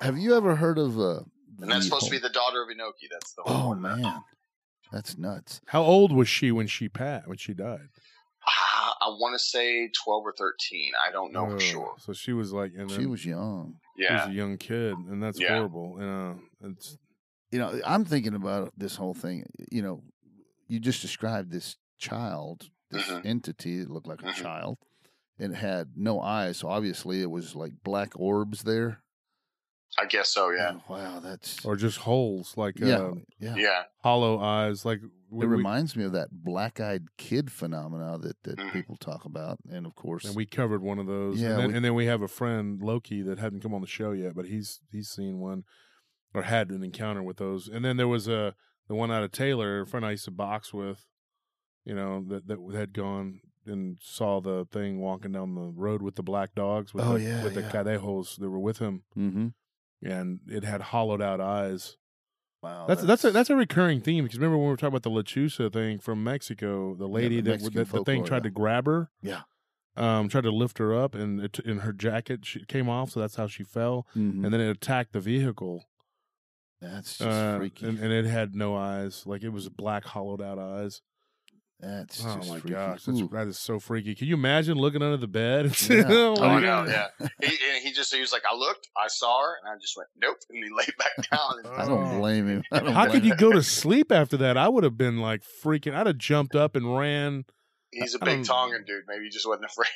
have 0.00 0.16
you 0.18 0.36
ever 0.36 0.56
heard 0.56 0.78
of 0.78 0.98
uh? 0.98 1.20
and 1.60 1.70
that's 1.70 1.80
the 1.80 1.82
supposed 1.90 2.06
to 2.06 2.10
be 2.12 2.18
the 2.18 2.28
daughter 2.30 2.62
of 2.62 2.68
Inoki. 2.68 3.08
That's 3.10 3.34
the 3.34 3.42
whole 3.42 3.64
Oh 3.64 3.68
one. 3.68 3.82
man, 3.82 4.22
that's 4.92 5.18
nuts. 5.18 5.60
How 5.66 5.82
old 5.82 6.12
was 6.12 6.28
she 6.28 6.50
when 6.52 6.66
she 6.66 6.88
pat 6.88 7.26
when 7.28 7.36
she 7.36 7.52
died? 7.54 7.88
Ah, 8.46 8.96
I 9.02 9.08
want 9.08 9.34
to 9.34 9.38
say 9.38 9.90
twelve 10.02 10.24
or 10.24 10.32
thirteen. 10.32 10.92
I 11.06 11.12
don't 11.12 11.32
know 11.32 11.44
Ugh. 11.46 11.52
for 11.52 11.60
sure. 11.60 11.94
So 11.98 12.12
she 12.14 12.32
was 12.32 12.52
like, 12.52 12.72
and 12.76 12.90
She 12.90 13.06
was 13.06 13.24
young. 13.26 13.76
Yeah, 13.96 14.08
she 14.08 14.14
was 14.14 14.34
a 14.34 14.36
young 14.38 14.56
kid, 14.56 14.96
and 14.96 15.22
that's 15.22 15.38
Yeah. 15.38 15.48
horrible. 15.54 15.96
Uh, 16.00 16.68
it's 16.68 16.96
You 17.52 17.58
know, 17.58 17.80
I'm 17.84 18.04
thinking 18.04 18.34
about 18.34 18.72
this 18.78 18.96
whole 18.96 19.12
thing. 19.12 19.44
You 19.70 19.82
know, 19.82 20.02
you 20.68 20.78
just 20.80 21.02
described 21.02 21.50
this 21.50 21.76
child, 21.98 22.70
this 22.90 23.06
Mhm. 23.08 23.24
entity 23.26 23.78
that 23.82 23.90
looked 23.90 24.06
like 24.06 24.22
a 24.22 24.26
Mhm. 24.26 24.34
child, 24.34 24.78
It 25.38 25.52
had 25.54 25.96
no 25.96 26.20
eyes. 26.20 26.58
So 26.58 26.68
obviously, 26.68 27.22
it 27.22 27.30
was 27.30 27.56
like 27.56 27.82
black 27.82 28.12
orbs 28.14 28.62
there. 28.64 29.02
I 29.98 30.04
guess 30.04 30.28
so. 30.28 30.50
Yeah, 30.50 30.68
And 30.68 30.82
wow, 30.86 31.18
that's 31.18 31.64
or 31.64 31.76
just 31.76 31.98
holes 32.00 32.58
like 32.58 32.78
yeah, 32.78 32.98
uh, 32.98 33.14
yeah. 33.38 33.54
yeah. 33.56 33.82
hollow 34.02 34.38
eyes, 34.38 34.84
like 34.84 35.00
we, 35.30 35.44
It 35.46 35.48
we- 35.48 35.56
reminds 35.56 35.96
me 35.96 36.04
of 36.04 36.12
that 36.12 36.28
black-eyed 36.44 37.16
kid 37.16 37.50
phenomena 37.50 38.18
that, 38.18 38.42
that 38.42 38.58
Mhm. 38.58 38.72
people 38.72 38.96
talk 38.96 39.24
about, 39.24 39.58
and 39.70 39.86
of 39.86 39.94
course, 39.94 40.26
and 40.26 40.36
we 40.36 40.44
covered 40.44 40.82
one 40.82 40.98
of 40.98 41.06
those. 41.06 41.40
Yeah, 41.40 41.52
and 41.52 41.58
then, 41.58 41.68
we- 41.70 41.74
and 41.76 41.84
then 41.86 41.94
we 41.94 42.04
have 42.04 42.20
a 42.20 42.28
friend 42.28 42.82
Loki 42.82 43.22
that 43.22 43.38
hadn't 43.38 43.60
come 43.60 43.72
on 43.72 43.80
the 43.80 43.86
show 43.86 44.12
yet, 44.12 44.34
but 44.34 44.44
he's 44.44 44.80
he's 44.92 45.08
seen 45.08 45.38
one 45.40 45.64
or 46.34 46.42
had 46.42 46.70
an 46.70 46.82
encounter 46.84 47.22
with 47.22 47.38
those. 47.38 47.66
And 47.66 47.82
then 47.82 47.96
there 47.96 48.08
was 48.08 48.28
a 48.28 48.54
the 48.88 48.94
one 48.94 49.10
out 49.10 49.22
of 49.22 49.32
Taylor, 49.32 49.80
a 49.80 49.86
friend 49.86 50.04
I 50.04 50.10
used 50.12 50.26
to 50.26 50.30
box 50.30 50.74
with, 50.74 51.06
you 51.84 51.94
know, 51.94 52.24
that 52.28 52.46
that 52.46 52.58
had 52.74 52.92
gone 52.92 53.40
and 53.66 53.98
saw 54.00 54.40
the 54.40 54.66
thing 54.72 55.00
walking 55.00 55.32
down 55.32 55.54
the 55.54 55.60
road 55.74 56.02
with 56.02 56.14
the 56.16 56.22
black 56.22 56.54
dogs 56.54 56.92
with 56.94 57.04
Oh, 57.04 57.18
the, 57.18 57.24
yeah, 57.24 57.44
with 57.44 57.54
the 57.54 57.60
yeah. 57.60 57.70
cadejos 57.70 58.36
that 58.38 58.48
were 58.50 58.58
with 58.58 58.78
him, 58.78 59.02
Mm-hmm. 59.16 59.48
and 60.02 60.40
it 60.48 60.64
had 60.64 60.80
hollowed 60.80 61.20
out 61.22 61.40
eyes. 61.40 61.96
Wow, 62.62 62.84
That's 62.86 63.02
that's 63.02 63.24
a, 63.24 63.30
that's 63.30 63.48
a 63.48 63.56
recurring 63.56 64.00
theme 64.02 64.24
because 64.24 64.38
remember 64.38 64.58
when 64.58 64.66
we 64.66 64.70
were 64.70 64.76
talking 64.76 64.94
about 64.94 65.02
the 65.02 65.10
Lechuza 65.10 65.72
thing 65.72 65.98
from 65.98 66.22
Mexico, 66.22 66.94
the 66.94 67.06
lady 67.08 67.40
the 67.40 67.52
that, 67.56 67.72
that 67.72 67.88
the 67.90 68.04
thing 68.04 68.22
tried 68.24 68.38
yeah. 68.38 68.42
to 68.42 68.50
grab 68.50 68.84
her, 68.86 69.08
Yeah. 69.22 69.42
um, 69.96 70.28
tried 70.28 70.42
to 70.44 70.50
lift 70.50 70.76
her 70.76 70.94
up, 70.94 71.14
and 71.14 71.40
it, 71.40 71.58
and 71.60 71.80
her 71.80 71.92
jacket 71.94 72.44
she 72.44 72.64
came 72.66 72.86
off, 72.88 73.10
so 73.12 73.20
that's 73.20 73.36
how 73.36 73.46
she 73.46 73.62
fell, 73.62 74.06
Mhm. 74.14 74.44
and 74.44 74.52
then 74.52 74.60
it 74.60 74.68
attacked 74.70 75.12
the 75.14 75.20
vehicle, 75.20 75.84
that's 76.82 77.16
just 77.18 77.22
uh, 77.30 77.58
freaky. 77.58 77.86
and, 77.86 77.98
and 77.98 78.12
it 78.12 78.26
had 78.26 78.54
no 78.54 78.76
eyes, 78.76 79.26
like 79.26 79.42
it 79.42 79.50
was 79.50 79.68
black 79.70 80.04
hollowed 80.04 80.42
out 80.42 80.58
eyes. 80.58 81.00
That's 81.80 82.24
Oh 82.24 82.36
just 82.36 82.48
my 82.50 82.58
freaky. 82.60 82.74
gosh, 82.74 83.04
that's, 83.04 83.20
that 83.30 83.46
is 83.48 83.58
so 83.58 83.78
freaky. 83.78 84.14
Can 84.14 84.28
you 84.28 84.34
imagine 84.34 84.76
looking 84.78 85.02
under 85.02 85.16
the 85.16 85.26
bed? 85.26 85.66
And 85.66 85.80
Yeah. 85.90 86.04
oh 86.08 86.34
Oh, 86.38 86.48
my 86.48 86.60
God. 86.60 86.88
yeah. 86.88 87.06
He, 87.40 87.46
and 87.46 87.82
he 87.82 87.92
just 87.92 88.14
he 88.14 88.20
was 88.20 88.32
like, 88.32 88.42
I 88.50 88.54
looked, 88.56 88.88
I 88.96 89.08
saw 89.08 89.40
her, 89.42 89.54
and 89.64 89.72
I 89.74 89.78
just 89.80 89.96
went, 89.96 90.08
nope, 90.20 90.36
and 90.50 90.62
he 90.62 90.70
laid 90.70 90.92
back 90.98 91.30
down. 91.30 91.72
I 91.78 91.86
don't 91.86 92.14
Oh. 92.16 92.18
blame 92.18 92.46
him. 92.48 92.62
Don't 92.72 92.86
How 92.88 93.06
blame 93.06 93.12
could 93.12 93.24
you 93.24 93.34
go 93.36 93.52
to 93.52 93.62
sleep 93.62 94.12
after 94.12 94.36
that? 94.38 94.56
I 94.56 94.68
would 94.68 94.84
have 94.84 94.98
been 94.98 95.18
like 95.18 95.42
freaking. 95.64 95.94
I'd 95.94 96.06
have 96.06 96.18
jumped 96.18 96.54
up 96.54 96.76
and 96.76 96.96
ran. 96.96 97.44
he's 97.90 98.14
a 98.14 98.18
I 98.22 98.24
big 98.24 98.44
Tongan 98.44 98.84
dude. 98.86 99.04
Maybe 99.08 99.24
he 99.24 99.30
just 99.30 99.46
wasn't 99.48 99.66
afraid. 99.66 99.88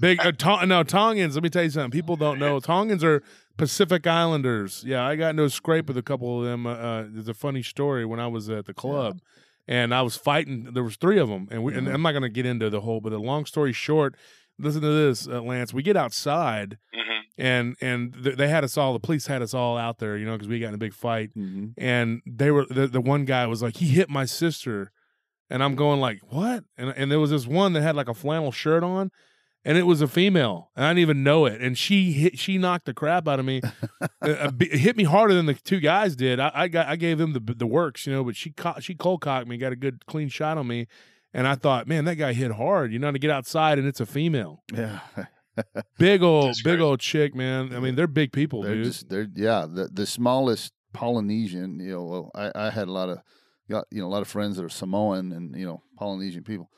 Big 0.00 0.18
uh, 0.26 0.32
Tong- 0.32 0.66
no 0.68 0.82
Tongans. 0.82 1.34
Let 1.36 1.44
me 1.44 1.48
tell 1.50 1.62
you 1.62 1.70
something. 1.70 1.92
People 1.92 2.16
don't 2.24 2.38
know 2.40 2.58
Tongans 2.58 3.04
are 3.04 3.22
Pacific 3.56 4.04
Islanders. 4.06 4.82
Yeah, 4.86 5.06
I 5.06 5.14
got 5.16 5.34
no 5.36 5.46
scrape 5.48 5.86
with 5.86 5.96
a 5.96 6.02
couple 6.02 6.40
of 6.40 6.44
them. 6.44 6.66
Uh, 6.66 6.72
uh, 6.74 7.04
there's 7.08 7.28
a 7.28 7.34
funny 7.34 7.62
story 7.62 8.04
when 8.04 8.18
I 8.18 8.26
was 8.26 8.50
at 8.50 8.66
the 8.66 8.74
club, 8.74 9.20
and 9.68 9.94
I 9.94 10.02
was 10.02 10.16
fighting. 10.16 10.70
There 10.72 10.82
was 10.84 10.96
three 10.96 11.18
of 11.18 11.28
them, 11.28 11.48
and 11.50 11.62
we. 11.62 11.74
And 11.74 11.86
Mhm. 11.88 11.94
I'm 11.94 12.02
not 12.02 12.12
going 12.12 12.22
to 12.22 12.28
get 12.28 12.46
into 12.46 12.70
the 12.70 12.80
whole, 12.82 13.00
but 13.00 13.10
the 13.10 13.18
long 13.18 13.44
story 13.46 13.72
short, 13.72 14.14
listen 14.58 14.80
to 14.82 14.88
this, 14.88 15.26
uh, 15.28 15.40
Lance. 15.42 15.72
We 15.74 15.82
get 15.82 15.96
outside, 15.96 16.78
Mm-hmm. 16.94 17.20
and 17.42 17.76
and 17.80 18.14
th- 18.24 18.36
they 18.36 18.48
had 18.48 18.64
us 18.64 18.76
all. 18.78 18.92
The 18.92 19.00
police 19.00 19.26
had 19.26 19.42
us 19.42 19.54
all 19.54 19.76
out 19.76 19.98
there, 19.98 20.16
you 20.16 20.24
know, 20.26 20.32
because 20.32 20.48
we 20.48 20.58
got 20.60 20.68
in 20.68 20.74
a 20.74 20.78
big 20.78 20.94
fight 20.94 21.30
Mhm. 21.36 21.74
and 21.76 22.22
they 22.26 22.50
were 22.50 22.66
the, 22.70 22.86
the 22.86 23.00
one 23.00 23.24
guy 23.24 23.46
was 23.46 23.62
like 23.62 23.76
he 23.76 23.88
hit 23.88 24.08
my 24.08 24.24
sister 24.24 24.92
and 25.48 25.62
i'm 25.62 25.76
going 25.76 26.00
like 26.00 26.18
what 26.30 26.64
and, 26.76 26.92
and 26.96 27.08
there 27.10 27.20
was 27.20 27.30
this 27.30 27.46
one 27.46 27.72
that 27.74 27.82
had 27.82 27.94
like 27.94 28.08
a 28.08 28.14
flannel 28.14 28.50
shirt 28.50 28.82
on 28.82 29.10
and 29.66 29.76
it 29.76 29.82
was 29.82 30.00
a 30.00 30.08
female 30.08 30.70
i 30.76 30.88
didn't 30.88 31.00
even 31.00 31.22
know 31.22 31.44
it 31.44 31.60
and 31.60 31.76
she 31.76 32.12
hit 32.12 32.38
she 32.38 32.56
knocked 32.56 32.86
the 32.86 32.94
crap 32.94 33.28
out 33.28 33.38
of 33.38 33.44
me 33.44 33.60
Uh, 34.22 34.30
uh, 34.30 34.50
hit 34.60 34.96
me 34.96 35.04
harder 35.04 35.34
than 35.34 35.46
the 35.46 35.54
two 35.54 35.78
guys 35.80 36.16
did 36.16 36.40
i, 36.40 36.50
I 36.54 36.68
got 36.68 36.86
i 36.88 36.96
gave 36.96 37.18
them 37.18 37.32
the 37.32 37.40
the 37.40 37.66
works 37.66 38.06
you 38.06 38.12
know 38.12 38.24
but 38.24 38.34
she 38.34 38.50
caught 38.50 38.82
she 38.82 38.94
cold 38.94 39.20
cocked 39.20 39.46
me 39.46 39.56
got 39.58 39.72
a 39.72 39.76
good 39.76 40.04
clean 40.06 40.28
shot 40.28 40.56
on 40.58 40.66
me 40.66 40.86
and 41.34 41.46
i 41.46 41.54
thought 41.54 41.86
man 41.86 42.04
that 42.06 42.16
guy 42.16 42.32
hit 42.32 42.52
hard 42.52 42.92
you 42.92 42.98
know 42.98 43.12
to 43.12 43.18
get 43.18 43.30
outside 43.30 43.78
and 43.78 43.86
it's 43.86 44.00
a 44.00 44.06
female 44.06 44.62
Yeah. 44.72 45.00
big 45.98 46.22
old 46.22 46.48
That's 46.48 46.62
big 46.62 46.78
great. 46.78 46.84
old 46.84 47.00
chick 47.00 47.34
man 47.34 47.74
i 47.74 47.78
mean 47.80 47.94
they're 47.94 48.06
big 48.06 48.32
people 48.32 48.62
they're 48.62 48.74
dude 48.76 48.84
just 48.84 49.08
they're 49.08 49.28
yeah 49.34 49.66
the 49.68 49.88
the 49.92 50.06
smallest 50.06 50.72
Polynesian. 50.92 51.78
You 51.78 51.92
know, 51.92 52.04
well, 52.04 52.30
I 52.34 52.50
I 52.54 52.70
had 52.70 52.88
a 52.88 52.92
lot 52.92 53.10
of 53.10 53.18
got 53.70 53.84
you 53.90 54.00
know 54.00 54.06
a 54.06 54.08
lot 54.08 54.22
of 54.22 54.28
friends 54.28 54.56
that 54.56 54.64
are 54.64 54.70
Samoan 54.70 55.30
and 55.32 55.54
you 55.54 55.66
know 55.66 55.82
Polynesian 55.98 56.42
people. 56.42 56.70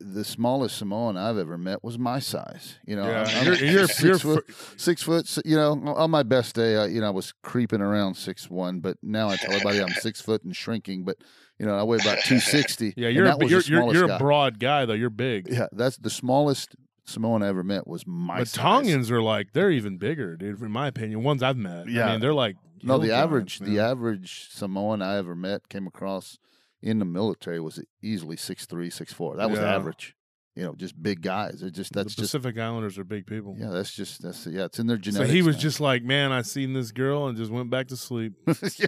The 0.00 0.24
smallest 0.24 0.76
Samoan 0.76 1.16
I've 1.16 1.38
ever 1.38 1.56
met 1.56 1.82
was 1.82 1.98
my 1.98 2.18
size. 2.18 2.78
You 2.86 2.96
know, 2.96 3.06
yeah 3.08 3.22
I'm- 3.24 3.36
I'm 3.38 3.44
you're, 3.46 3.54
you're, 3.56 3.86
6 3.88 4.02
you're 4.02 4.18
foot, 4.18 4.44
six 4.76 5.02
foot. 5.02 5.38
You 5.44 5.56
know, 5.56 5.72
on 5.96 6.10
my 6.10 6.22
best 6.22 6.54
day, 6.54 6.76
I, 6.76 6.86
you 6.86 7.00
know, 7.00 7.06
I 7.06 7.10
was 7.10 7.32
creeping 7.42 7.80
around 7.80 8.14
six 8.16 8.50
one, 8.50 8.80
but 8.80 8.98
now 9.02 9.28
I 9.30 9.36
tell 9.36 9.50
everybody 9.54 9.80
I'm 9.80 9.94
six 9.94 10.20
foot 10.20 10.42
and 10.44 10.54
shrinking. 10.54 11.04
But 11.04 11.16
you 11.58 11.64
know, 11.66 11.74
I 11.78 11.82
weigh 11.82 11.98
about 11.98 12.18
two 12.24 12.38
sixty. 12.40 12.92
yeah 12.96 13.08
you're 13.08 13.24
a, 13.24 13.28
that 13.28 13.38
was 13.38 13.50
you're, 13.50 13.60
the 13.62 13.70
you're, 13.70 13.94
you're 13.94 14.10
a 14.10 14.18
broad 14.18 14.58
guy 14.58 14.84
though 14.84 14.92
you're 14.92 15.08
big 15.10 15.48
Yeah, 15.50 15.66
that's 15.72 15.96
the 15.96 16.10
smallest 16.10 16.76
Samoan 17.06 17.42
I 17.42 17.48
ever 17.48 17.62
met 17.62 17.86
was 17.86 18.04
my 18.06 18.38
But 18.40 18.48
size. 18.48 18.62
Tongans 18.62 19.10
are 19.10 19.22
like 19.22 19.52
they're 19.52 19.70
even 19.70 19.96
bigger, 19.96 20.36
dude. 20.36 20.60
In 20.60 20.70
my 20.72 20.88
opinion, 20.88 21.22
ones 21.22 21.42
I've 21.42 21.56
met. 21.56 21.86
I 21.86 21.90
Yeah. 21.90 22.10
mean, 22.10 22.20
they're 22.20 22.34
like 22.34 22.56
No, 22.82 22.98
the 22.98 23.12
average 23.12 23.60
man. 23.60 23.72
the 23.72 23.80
average 23.80 24.48
Samoan 24.50 25.00
I 25.00 25.16
ever 25.16 25.34
met 25.34 25.68
came 25.68 25.86
across 25.86 26.38
in 26.82 26.98
the 26.98 27.04
military 27.04 27.60
was 27.60 27.80
easily 28.02 28.36
six 28.36 28.66
three, 28.66 28.90
six 28.90 29.12
four. 29.12 29.36
That 29.36 29.50
was 29.50 29.60
Yeah. 29.60 29.74
average. 29.74 30.15
You 30.56 30.62
know, 30.62 30.74
just 30.74 31.00
big 31.02 31.20
guys. 31.20 31.60
They're 31.60 31.68
just 31.68 31.92
that's 31.92 32.14
the 32.14 32.22
just 32.22 32.32
Pacific 32.32 32.58
Islanders 32.58 32.96
are 32.96 33.04
big 33.04 33.26
people. 33.26 33.54
yeah, 33.58 33.68
that's 33.68 33.92
just 33.94 34.22
that's 34.22 34.46
yeah, 34.46 34.64
it's 34.64 34.78
in 34.78 34.86
their 34.86 34.96
genetics. 34.96 35.16
so 35.16 35.20
genetics. 35.24 35.34
he 35.34 35.42
was 35.42 35.56
man. 35.56 35.60
just 35.60 35.80
like, 35.80 36.02
man, 36.02 36.32
I 36.32 36.40
seen 36.40 36.72
this 36.72 36.92
girl 36.92 37.26
and 37.26 37.36
just 37.36 37.50
went 37.50 37.68
back 37.68 37.88
to 37.88 37.96
sleep. 37.96 38.32
yeah, 38.78 38.86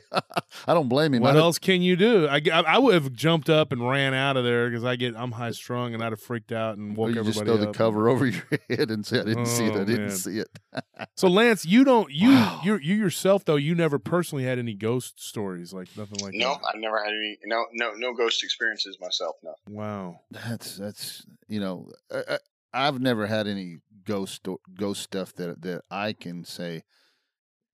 I 0.67 0.73
don't 0.73 0.89
blame 0.89 1.13
him. 1.13 1.21
what 1.23 1.37
I 1.37 1.41
else 1.41 1.59
can 1.59 1.83
you 1.83 1.95
do? 1.95 2.27
I, 2.27 2.41
I, 2.51 2.61
I 2.67 2.79
would 2.79 2.95
have 2.95 3.13
jumped 3.13 3.51
up 3.51 3.71
and 3.71 3.87
ran 3.87 4.15
out 4.15 4.39
of 4.39 4.45
there 4.45 4.71
because 4.71 4.83
I 4.83 4.97
get 4.97 5.15
I'm 5.15 5.33
high 5.33 5.51
strung 5.51 5.93
and 5.93 6.03
I'd 6.03 6.13
have 6.13 6.23
freaked 6.23 6.53
out 6.53 6.79
and 6.79 6.97
Or 6.97 7.03
woke 7.03 7.09
oh, 7.11 7.13
you 7.13 7.21
everybody 7.21 7.33
just 7.35 7.45
throw 7.45 7.57
the 7.59 7.73
cover 7.73 8.09
over 8.09 8.25
your 8.27 8.43
head 8.71 8.91
and 8.91 9.05
say, 9.05 9.21
"I 9.21 9.25
didn't 9.25 9.45
see 9.47 9.67
it. 9.67 9.73
I 9.75 9.81
Oh, 9.81 9.85
didn't 9.85 10.07
man. 10.07 10.11
see 10.17 10.39
it." 10.39 10.49
So 11.17 11.29
Lance, 11.29 11.65
you 11.67 11.85
don't 11.85 12.11
you 12.11 12.31
Wow. 12.31 12.61
you 12.65 12.77
you 12.79 12.95
yourself 12.95 13.45
though 13.45 13.57
you 13.57 13.75
never 13.75 13.99
personally 13.99 14.45
had 14.45 14.59
any 14.59 14.75
ghost 14.75 15.23
stories 15.23 15.73
like 15.73 15.89
nothing 15.97 16.19
like 16.21 16.33
that. 16.33 16.39
No, 16.39 16.55
that. 16.55 16.73
I've 16.75 16.81
never 16.81 16.99
had 17.05 17.13
any. 17.13 17.39
No, 17.45 17.67
no, 17.73 17.93
no 17.95 18.15
ghost 18.15 18.43
experiences 18.43 18.97
myself. 19.01 19.37
No. 19.45 19.55
Wow. 19.69 20.21
That's 20.31 20.77
that's 20.77 21.27
you 21.49 21.61
know, 21.61 21.91
I, 22.13 22.23
I, 22.29 22.39
I've 22.73 23.01
never 23.01 23.27
had 23.27 23.47
any 23.47 23.79
ghost 24.05 24.47
ghost 24.79 25.03
stuff 25.03 25.35
that 25.35 25.63
that 25.63 25.83
I 25.91 26.13
can 26.13 26.45
say, 26.45 26.85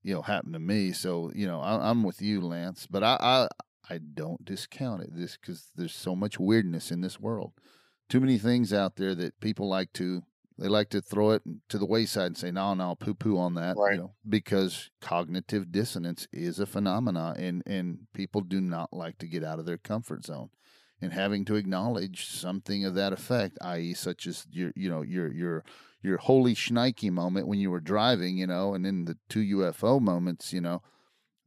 you 0.03 0.15
know, 0.15 0.23
happened 0.23 0.55
to 0.55 0.61
me. 0.61 0.93
So 0.93 1.31
you 1.35 1.47
know, 1.47 1.61
I, 1.61 1.91
I'm 1.91 2.03
with 2.03 2.23
you, 2.23 2.41
Lance. 2.41 2.87
But 2.91 3.03
I 3.03 3.17
I, 3.21 3.49
I 3.91 3.99
don't 3.99 4.45
discount 4.45 5.03
it 5.03 5.11
this 5.13 5.37
because 5.37 5.69
there's 5.77 5.95
so 5.95 6.15
much 6.17 6.39
weirdness 6.39 6.91
in 6.91 7.01
this 7.01 7.21
world. 7.21 7.53
Too 8.09 8.21
many 8.21 8.39
things 8.39 8.73
out 8.73 8.97
there 8.97 9.15
that 9.15 9.41
people 9.41 9.69
like 9.69 9.93
to 9.95 10.23
they 10.59 10.69
like 10.69 10.89
to 10.91 11.01
throw 11.01 11.31
it 11.31 11.43
to 11.69 11.79
the 11.79 11.87
wayside 11.87 12.27
and 12.27 12.37
say 12.37 12.51
no 12.51 12.75
no 12.75 12.95
poo 12.95 13.15
poo 13.15 13.37
on 13.37 13.55
that 13.55 13.77
Right. 13.77 13.95
you 13.95 13.99
know 14.03 14.13
because 14.29 14.91
cognitive 15.01 15.73
dissonance 15.73 16.29
is 16.33 16.61
a 16.61 16.67
phenomena 16.67 17.35
and 17.37 17.63
and 17.67 18.07
people 18.13 18.41
do 18.41 18.61
not 18.61 18.93
like 18.93 19.19
to 19.19 19.27
get 19.27 19.43
out 19.43 19.59
of 19.59 19.67
their 19.67 19.79
comfort 19.79 20.25
zone 20.25 20.51
and 21.01 21.13
having 21.13 21.45
to 21.45 21.57
acknowledge 21.57 22.27
something 22.27 22.85
of 22.85 22.95
that 22.95 23.13
effect, 23.13 23.59
i.e., 23.63 23.95
such 23.95 24.27
as 24.27 24.47
your, 24.51 24.73
you 24.75 24.89
know, 24.89 25.03
your 25.03 25.33
your 25.33 25.65
your 26.03 26.19
holy 26.19 26.55
shnikey 26.55 27.11
moment 27.11 27.49
when 27.49 27.59
you 27.59 27.71
were 27.71 27.81
driving, 27.81 28.37
you 28.37 28.47
know, 28.47 28.75
and 28.75 28.85
then 28.85 29.07
the 29.07 29.17
two 29.29 29.41
UFO 29.41 30.01
moments, 30.01 30.53
you 30.53 30.61
know, 30.61 30.83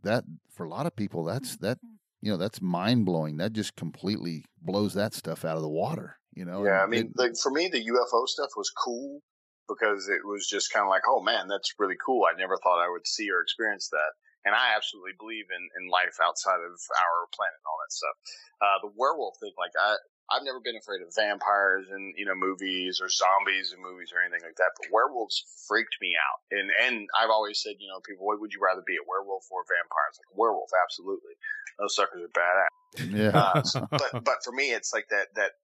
that 0.04 0.24
for 0.52 0.66
a 0.66 0.70
lot 0.70 0.86
of 0.86 0.95
people, 0.95 1.24
that's 1.24 1.56
mm-hmm. 1.56 1.66
that, 1.66 1.78
you 2.22 2.32
know, 2.32 2.38
that's 2.38 2.62
mind 2.62 3.06
blowing. 3.06 3.38
That 3.38 3.54
just 3.54 3.76
completely 3.76 4.45
blows 4.62 4.95
that 4.95 5.14
stuff 5.14 5.45
out 5.45 5.58
of 5.58 5.62
the 5.62 5.70
water, 5.70 6.18
you 6.34 6.43
know. 6.43 6.66
Yeah, 6.66 6.82
I 6.82 6.88
mean, 6.88 7.06
it- 7.06 7.12
like 7.16 7.34
for 7.41 7.52
me, 7.52 7.68
the 7.68 7.86
UFO 7.86 8.28
stuff 8.28 8.50
was 8.58 8.72
cool 8.72 9.22
because 9.68 10.08
it 10.08 10.26
was 10.26 10.48
just 10.48 10.74
kind 10.74 10.84
of 10.86 10.89
like, 10.89 11.04
oh 11.08 11.22
man, 11.22 11.48
that's 11.48 11.74
really 11.78 11.98
cool. 12.04 12.24
I 12.26 12.38
never 12.38 12.58
thought 12.58 12.84
I 12.84 12.89
would 12.89 13.06
see 13.06 13.30
or 13.30 13.41
experience 13.41 13.89
that. 13.89 14.12
And 14.48 14.56
I 14.56 14.72
absolutely 14.80 15.20
believe 15.20 15.52
in, 15.52 15.64
in 15.76 15.91
life 15.91 16.16
outside 16.24 16.64
of 16.64 16.80
our 16.80 17.18
planet 17.36 17.60
and 17.60 17.68
all 17.68 17.80
that 17.84 17.91
stuff. 17.91 18.16
Uh, 18.64 18.78
the 18.88 18.91
werewolf 18.95 19.36
thing, 19.43 19.52
like 19.60 19.76
I, 19.76 20.00
I've 20.32 20.48
never 20.48 20.64
been 20.64 20.80
afraid 20.80 21.04
of 21.04 21.12
vampires 21.12 21.88
and 21.91 22.16
you 22.16 22.24
know 22.24 22.36
movies 22.36 23.00
or 23.04 23.12
zombies 23.12 23.76
and 23.76 23.84
movies 23.84 24.16
or 24.16 24.24
anything 24.24 24.48
like 24.48 24.56
that. 24.56 24.72
But 24.80 24.88
werewolves 24.91 25.43
freaked 25.68 26.00
me 26.00 26.16
out. 26.16 26.39
And 26.56 26.72
and 26.72 27.12
I've 27.20 27.30
always 27.32 27.60
said, 27.60 27.76
you 27.84 27.91
know, 27.91 28.00
people, 28.08 28.24
what 28.24 28.39
would 28.39 28.56
you 28.56 28.64
rather 28.64 28.84
be, 28.88 28.95
a 28.95 29.04
werewolf 29.04 29.43
or 29.52 29.64
a 29.64 29.68
vampire? 29.68 30.08
It's 30.16 30.20
like 30.24 30.32
werewolf, 30.39 30.72
absolutely. 30.72 31.36
Those 31.80 31.95
suckers 31.95 32.24
are 32.24 32.32
badass. 32.32 32.72
yeah, 33.12 33.36
Uh, 33.36 33.62
so- 33.68 33.88
but 33.91 34.24
but 34.24 34.39
for 34.48 34.56
me, 34.56 34.72
it's 34.72 34.95
like 34.95 35.12
that 35.12 35.28
that 35.36 35.60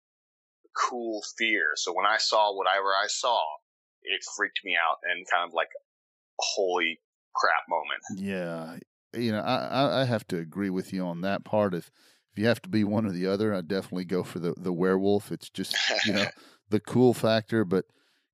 cool 0.75 1.23
fear. 1.37 1.71
So 1.75 1.93
when 1.93 2.05
I 2.05 2.17
saw 2.17 2.55
whatever 2.55 2.89
I 2.95 3.07
saw, 3.07 3.39
it 4.03 4.23
freaked 4.35 4.59
me 4.63 4.75
out 4.75 4.97
and 5.03 5.25
kind 5.29 5.47
of 5.47 5.53
like 5.53 5.69
holy 6.39 6.99
crap 7.35 7.63
moment. 7.69 8.01
yeah. 8.15 8.77
You 9.15 9.31
know, 9.31 9.41
I, 9.41 10.01
I 10.01 10.05
have 10.05 10.27
to 10.29 10.39
agree 10.39 10.71
with 10.71 10.91
you 10.91 11.05
on 11.05 11.21
that 11.21 11.45
part. 11.45 11.75
If 11.75 11.91
if 12.31 12.39
you 12.39 12.47
have 12.47 12.63
to 12.63 12.69
be 12.69 12.83
one 12.83 13.05
or 13.05 13.11
the 13.11 13.27
other, 13.27 13.53
I 13.53 13.61
definitely 13.61 14.05
go 14.05 14.23
for 14.23 14.39
the 14.39 14.55
the 14.57 14.73
werewolf. 14.73 15.31
It's 15.31 15.51
just 15.51 15.75
you 16.07 16.13
know 16.13 16.25
the 16.69 16.79
cool 16.79 17.13
factor. 17.13 17.63
But 17.63 17.85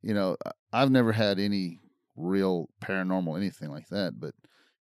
you 0.02 0.14
know, 0.14 0.38
I've 0.72 0.90
never 0.90 1.12
had 1.12 1.38
any 1.38 1.82
real 2.16 2.70
paranormal 2.82 3.36
anything 3.36 3.70
like 3.70 3.90
that. 3.90 4.20
But 4.20 4.36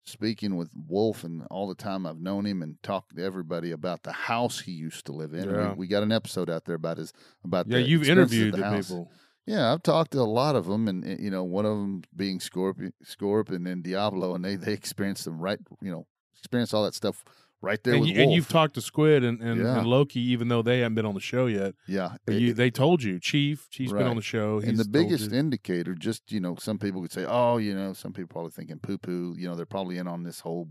speaking 0.04 0.56
with 0.56 0.70
Wolf 0.88 1.24
and 1.24 1.44
all 1.50 1.68
the 1.68 1.76
time 1.76 2.06
I've 2.06 2.20
known 2.20 2.46
him 2.46 2.62
and 2.62 2.82
talked 2.84 3.16
to 3.16 3.24
everybody 3.24 3.72
about 3.72 4.04
the 4.04 4.12
house 4.12 4.60
he 4.60 4.72
used 4.72 5.06
to 5.08 5.12
live 5.12 5.34
in. 5.34 5.50
Yeah. 5.50 5.70
We, 5.72 5.76
we 5.76 5.88
got 5.88 6.04
an 6.04 6.12
episode 6.12 6.50
out 6.50 6.66
there 6.66 6.76
about 6.76 6.98
his 6.98 7.12
about 7.44 7.68
Yeah, 7.68 7.78
the 7.78 7.88
you've 7.88 8.08
interviewed 8.08 8.54
the, 8.54 8.58
the, 8.58 8.78
people. 8.78 9.12
Yeah, 9.46 9.72
I've 9.72 9.84
talked 9.84 10.12
to 10.12 10.20
a 10.20 10.24
lot 10.24 10.56
of 10.56 10.66
them, 10.66 10.88
and 10.88 11.04
and, 11.04 11.20
you 11.20 11.30
know, 11.30 11.44
one 11.44 11.66
of 11.66 11.72
them 11.78 12.02
being 12.16 12.40
Scorpion, 12.40 12.94
Scorpion 13.04 13.58
and 13.58 13.68
then 13.68 13.82
Diablo, 13.82 14.34
and 14.36 14.44
they 14.44 14.56
they 14.56 14.74
experienced 14.74 15.26
them 15.26 15.40
right, 15.40 15.60
you 15.82 15.92
know, 15.92 16.08
experienced 16.40 16.74
all 16.74 16.84
that 16.86 16.96
stuff 16.96 17.24
right 17.62 17.82
there 17.84 17.94
And, 17.96 18.02
with 18.02 18.10
you, 18.12 18.22
and 18.22 18.32
you've 18.32 18.48
talked 18.50 18.76
to 18.76 18.82
Squid 18.82 19.24
and, 19.24 19.42
and, 19.42 19.60
Yeah. 19.62 19.80
and 19.80 19.88
Loki, 19.88 20.20
even 20.20 20.50
though 20.50 20.62
they 20.62 20.80
haven't 20.80 20.96
been 20.96 21.06
on 21.06 21.16
the 21.16 21.20
show 21.20 21.46
yet. 21.48 21.74
yeah, 21.88 22.16
it- 22.28 22.34
eh, 22.34 22.38
you, 22.38 22.50
eh 22.52 22.54
they 22.54 22.70
told 22.70 23.02
you, 23.04 23.20
Chief. 23.20 23.68
Chief's 23.70 23.94
been 23.94 24.04
on 24.08 24.16
the 24.18 24.22
show. 24.22 24.60
and 24.60 24.78
the 24.78 24.86
biggest 24.88 25.32
you. 25.32 25.38
indicator, 25.38 25.96
just 25.96 26.32
you 26.32 26.40
know, 26.40 26.56
some 26.60 26.78
people 26.80 27.02
could 27.02 27.12
say, 27.12 27.26
oh, 27.28 27.58
you 27.58 27.74
know, 27.76 27.94
some 27.94 28.14
people 28.14 28.28
probably 28.30 28.52
thinking 28.52 28.80
poo 28.80 28.98
poo, 28.98 29.36
you 29.38 29.48
know, 29.48 29.56
they're 29.56 29.66
probably 29.66 29.98
in 29.98 30.08
on 30.08 30.24
this 30.24 30.40
whole 30.42 30.68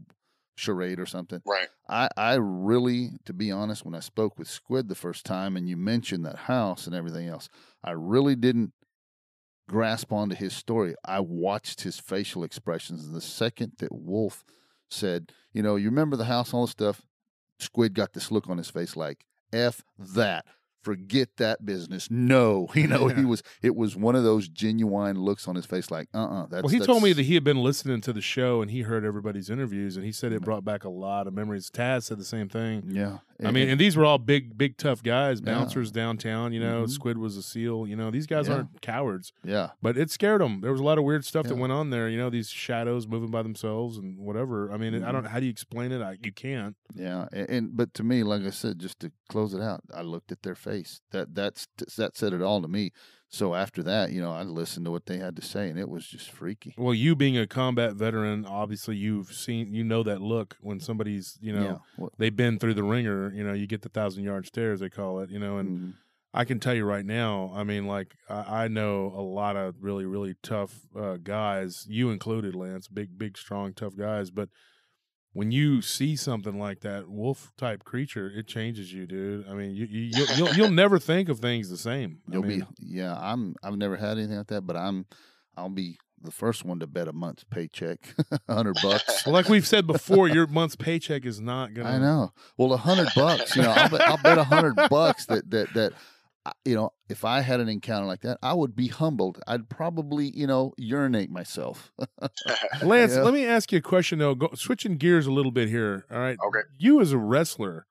charade 0.56 1.00
or 1.00 1.06
something. 1.06 1.40
Right. 1.46 1.68
I, 1.88 2.08
I 2.16 2.34
really, 2.34 3.10
to 3.24 3.32
be 3.32 3.50
honest, 3.50 3.84
when 3.84 3.94
I 3.94 4.00
spoke 4.00 4.38
with 4.38 4.48
Squid 4.48 4.88
the 4.88 4.94
first 4.94 5.24
time 5.24 5.56
and 5.56 5.68
you 5.68 5.76
mentioned 5.76 6.24
that 6.24 6.36
house 6.36 6.86
and 6.86 6.94
everything 6.94 7.28
else, 7.28 7.48
I 7.82 7.92
really 7.92 8.36
didn't 8.36 8.72
grasp 9.68 10.12
onto 10.12 10.36
his 10.36 10.54
story. 10.54 10.94
I 11.04 11.20
watched 11.20 11.82
his 11.82 11.98
facial 11.98 12.44
expressions. 12.44 13.04
And 13.04 13.14
the 13.14 13.20
second 13.20 13.72
that 13.78 13.92
Wolf 13.94 14.44
said, 14.90 15.32
you 15.52 15.62
know, 15.62 15.76
you 15.76 15.88
remember 15.88 16.16
the 16.16 16.26
house, 16.26 16.50
and 16.50 16.58
all 16.58 16.66
the 16.66 16.72
stuff, 16.72 17.02
Squid 17.58 17.94
got 17.94 18.12
this 18.12 18.30
look 18.30 18.48
on 18.48 18.58
his 18.58 18.70
face 18.70 18.96
like, 18.96 19.24
F 19.52 19.82
that 19.98 20.44
forget 20.84 21.28
that 21.38 21.64
business. 21.64 22.10
No, 22.10 22.68
you 22.74 22.86
know, 22.86 23.08
Yeah. 23.08 23.16
he 23.16 23.24
was. 23.24 23.42
It 23.62 23.74
was 23.74 23.96
one 23.96 24.14
of 24.14 24.22
those 24.24 24.48
genuine 24.48 25.18
looks 25.18 25.48
on 25.48 25.54
his 25.56 25.66
face, 25.66 25.90
like, 25.90 26.08
uh, 26.14 26.24
uh 26.24 26.46
that's. 26.46 26.62
well, 26.62 26.72
he 26.72 26.78
told 26.80 27.02
me 27.02 27.12
that 27.12 27.22
he 27.24 27.34
had 27.34 27.44
been 27.44 27.62
listening 27.62 28.00
to 28.02 28.12
the 28.12 28.20
show 28.20 28.62
and 28.62 28.70
he 28.70 28.82
heard 28.82 29.04
everybody's 29.04 29.50
interviews 29.50 29.96
and 29.96 30.04
he 30.04 30.12
said 30.12 30.32
it 30.32 30.42
Mm. 30.42 30.44
brought 30.44 30.64
back 30.64 30.84
a 30.84 30.88
lot 30.90 31.26
of 31.26 31.34
memories. 31.34 31.70
Taz 31.70 32.04
said 32.04 32.18
the 32.18 32.24
same 32.24 32.48
thing. 32.48 32.84
Yeah, 32.88 33.18
I 33.44 33.50
mean, 33.50 33.68
and 33.68 33.80
these 33.80 33.96
were 33.96 34.04
all 34.04 34.18
big, 34.18 34.56
big, 34.58 34.76
tough 34.76 35.02
guys, 35.02 35.40
Yeah. 35.40 35.54
bouncers 35.54 35.90
downtown. 35.90 36.52
You 36.52 36.60
know, 36.60 36.84
Mhm. 36.84 36.90
Squid 36.90 37.18
was 37.18 37.36
a 37.36 37.42
SEAL. 37.42 37.86
You 37.86 37.96
know, 37.96 38.10
these 38.10 38.26
guys 38.26 38.48
Yeah. 38.48 38.54
aren't 38.54 38.80
cowards, 38.82 39.32
yeah, 39.42 39.70
but 39.82 39.96
it 39.96 40.10
scared 40.10 40.40
them. 40.40 40.60
There 40.60 40.70
was 40.72 40.80
a 40.80 40.84
lot 40.84 40.98
of 40.98 41.04
weird 41.04 41.24
stuff 41.24 41.46
that 41.46 41.56
went 41.56 41.72
on 41.72 41.90
there. 41.90 42.08
You 42.08 42.18
know, 42.18 42.30
these 42.30 42.48
shadows 42.48 43.06
moving 43.06 43.30
by 43.30 43.42
themselves 43.42 43.96
and 43.98 44.18
whatever. 44.18 44.70
I 44.70 44.76
mean, 44.76 44.94
I 44.94 45.08
Mhm. 45.08 45.12
don't. 45.12 45.24
How 45.26 45.38
do 45.40 45.46
you 45.46 45.50
explain 45.50 45.92
it? 45.92 46.02
I, 46.02 46.16
you 46.22 46.32
can't. 46.32 46.76
yeah, 46.94 47.26
and, 47.32 47.48
and 47.50 47.76
but 47.76 47.94
to 47.94 48.02
me, 48.04 48.22
like 48.22 48.42
I 48.42 48.50
said, 48.50 48.78
just 48.78 49.00
to 49.00 49.10
close 49.28 49.54
it 49.54 49.60
out, 49.62 49.80
I 49.92 50.02
looked 50.02 50.30
at 50.32 50.42
their 50.42 50.54
face. 50.54 50.73
That 51.12 51.34
that's 51.34 51.66
that 51.96 52.16
said 52.16 52.32
it 52.32 52.42
all 52.42 52.62
to 52.62 52.68
me. 52.68 52.90
So 53.28 53.54
after 53.54 53.82
that, 53.82 54.12
you 54.12 54.20
know, 54.20 54.30
I 54.30 54.42
listened 54.42 54.86
to 54.86 54.92
what 54.92 55.06
they 55.06 55.18
had 55.18 55.34
to 55.36 55.42
say, 55.42 55.68
and 55.68 55.76
it 55.76 55.88
was 55.88 56.06
just 56.06 56.30
freaky. 56.30 56.72
Well, 56.78 56.94
you 56.94 57.16
being 57.16 57.36
a 57.36 57.48
combat 57.48 57.94
veteran, 57.94 58.46
obviously 58.46 58.94
you've 58.94 59.32
seen, 59.32 59.74
you 59.74 59.82
know 59.82 60.04
that 60.04 60.20
look 60.20 60.56
when 60.60 60.78
somebody's, 60.78 61.36
you 61.40 61.52
know, 61.52 61.80
yeah, 61.98 62.06
they've 62.16 62.36
been 62.36 62.60
through 62.60 62.74
the 62.74 62.84
wringer. 62.84 63.32
You 63.34 63.42
know, 63.42 63.52
you 63.52 63.66
get 63.66 63.82
the 63.82 63.88
thousand 63.88 64.22
yard 64.22 64.46
stares, 64.46 64.78
they 64.78 64.88
call 64.88 65.18
it. 65.18 65.30
You 65.30 65.40
know, 65.40 65.58
and 65.58 65.68
mhm. 65.68 65.94
I 66.32 66.44
can 66.44 66.60
tell 66.60 66.74
you 66.74 66.84
right 66.84 67.04
now, 67.04 67.52
I 67.54 67.64
mean, 67.64 67.88
like 67.88 68.14
I, 68.28 68.64
I 68.64 68.68
know 68.68 69.12
a 69.16 69.20
lot 69.20 69.56
of 69.56 69.76
really, 69.80 70.04
really 70.04 70.36
tough 70.42 70.72
uh, 70.96 71.16
guys, 71.16 71.86
you 71.88 72.10
included, 72.10 72.54
Lance, 72.54 72.86
big, 72.86 73.18
big, 73.18 73.36
strong, 73.36 73.72
tough 73.72 73.96
guys. 73.96 74.30
But 74.30 74.48
when 75.34 75.50
you 75.50 75.82
see 75.82 76.16
something 76.16 76.58
like 76.58 76.80
that 76.80 77.08
wolf 77.08 77.52
type 77.58 77.84
creature, 77.84 78.32
it 78.34 78.46
changes 78.46 78.92
you, 78.92 79.06
dude. 79.06 79.46
I 79.48 79.52
mean, 79.52 79.72
you, 79.72 79.84
you 79.84 80.00
you'll, 80.14 80.28
you'll 80.36 80.54
you'll 80.56 80.70
never 80.84 80.98
think 80.98 81.28
of 81.28 81.40
things 81.40 81.68
the 81.68 81.76
same. 81.76 82.20
You'll 82.30 82.44
mean, 82.44 82.60
be 82.60 82.66
yeah. 82.78 83.14
I'm 83.20 83.54
I've 83.62 83.76
never 83.76 83.96
had 83.96 84.16
anything 84.16 84.38
like 84.38 84.46
that, 84.46 84.62
but 84.62 84.76
I'm 84.76 85.04
I'll 85.56 85.68
be 85.68 85.98
the 86.22 86.30
first 86.30 86.64
one 86.64 86.78
to 86.80 86.86
bet 86.86 87.06
a 87.06 87.12
month's 87.12 87.44
paycheck, 87.44 87.98
a 88.48 88.54
hundred 88.54 88.76
bucks. 88.82 89.26
well, 89.26 89.34
like 89.34 89.48
we've 89.48 89.66
said 89.66 89.86
before, 89.86 90.26
your 90.28 90.46
month's 90.60 90.76
paycheck 90.76 91.26
is 91.26 91.40
not 91.40 91.74
gonna. 91.74 91.90
I 91.90 91.98
know. 91.98 92.32
Well, 92.56 92.72
a 92.72 92.78
hundred 92.78 93.08
bucks. 93.14 93.54
You 93.56 93.62
know, 93.62 93.70
I'll 93.70 93.90
bet, 93.90 94.00
I'll 94.08 94.16
bet 94.22 94.38
a 94.38 94.44
hundred 94.44 94.76
bucks 94.88 95.26
that 95.26 95.50
that 95.50 95.74
that 95.74 95.92
I- 95.92 95.96
you 96.64 96.74
know, 96.74 96.90
if 97.08 97.24
I 97.24 97.40
had 97.40 97.60
an 97.60 97.68
encounter 97.68 98.06
like 98.06 98.20
that, 98.22 98.38
I 98.42 98.52
would 98.54 98.76
be 98.76 98.88
humbled. 98.88 99.40
I'd 99.46 99.68
probably 99.68 100.30
you 100.34 100.46
know 100.46 100.72
urinate 100.76 101.30
myself. 101.30 101.92
Lance, 102.82 103.14
Yeah. 103.14 103.22
let 103.22 103.34
me 103.34 103.44
ask 103.46 103.72
you 103.72 103.78
a 103.78 103.82
question 103.82 104.18
though. 104.18 104.34
Go, 104.34 104.50
switching 104.54 104.96
gears 104.96 105.26
a 105.26 105.32
little 105.32 105.52
bit 105.52 105.68
here. 105.68 106.04
All 106.10 106.18
right. 106.18 106.36
Okay. 106.46 106.60
You 106.78 107.00
as 107.00 107.12
a 107.12 107.18
wrestler, 107.18 107.86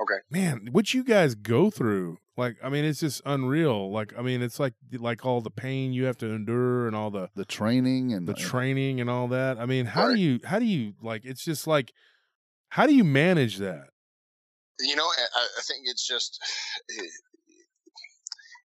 Okay. 0.00 0.18
man, 0.30 0.68
what 0.72 0.92
you 0.94 1.02
guys 1.04 1.34
go 1.34 1.70
through, 1.70 2.18
like, 2.36 2.56
I 2.62 2.68
mean, 2.68 2.84
it's 2.84 3.00
just 3.00 3.22
unreal. 3.24 3.90
Like, 3.90 4.12
I 4.16 4.22
mean, 4.22 4.42
it's 4.42 4.60
like 4.60 4.74
like 4.92 5.24
all 5.24 5.40
the 5.40 5.50
pain 5.50 5.92
you 5.92 6.04
have 6.04 6.18
to 6.18 6.26
endure 6.26 6.86
and 6.86 6.94
all 6.94 7.10
the 7.10 7.30
the 7.34 7.44
training 7.46 8.12
and 8.12 8.28
the 8.28 8.34
training 8.34 9.00
and 9.00 9.08
all 9.10 9.26
that. 9.28 9.58
I 9.58 9.66
mean, 9.66 9.86
how 9.86 10.08
do 10.08 10.14
you 10.14 10.40
how 10.44 10.58
do 10.58 10.66
you 10.66 10.92
like? 11.02 11.24
It's 11.24 11.44
just 11.44 11.66
like, 11.66 11.92
how 12.68 12.86
do 12.86 12.94
you 12.94 13.04
manage 13.04 13.56
that? 13.58 13.88
you 14.78 14.94
know, 14.94 15.04
I, 15.06 15.24
I 15.34 15.46
I 15.58 15.62
think 15.66 15.84
it's 15.86 16.06
just 16.06 16.38
it, 16.90 17.02
it, 17.04 17.10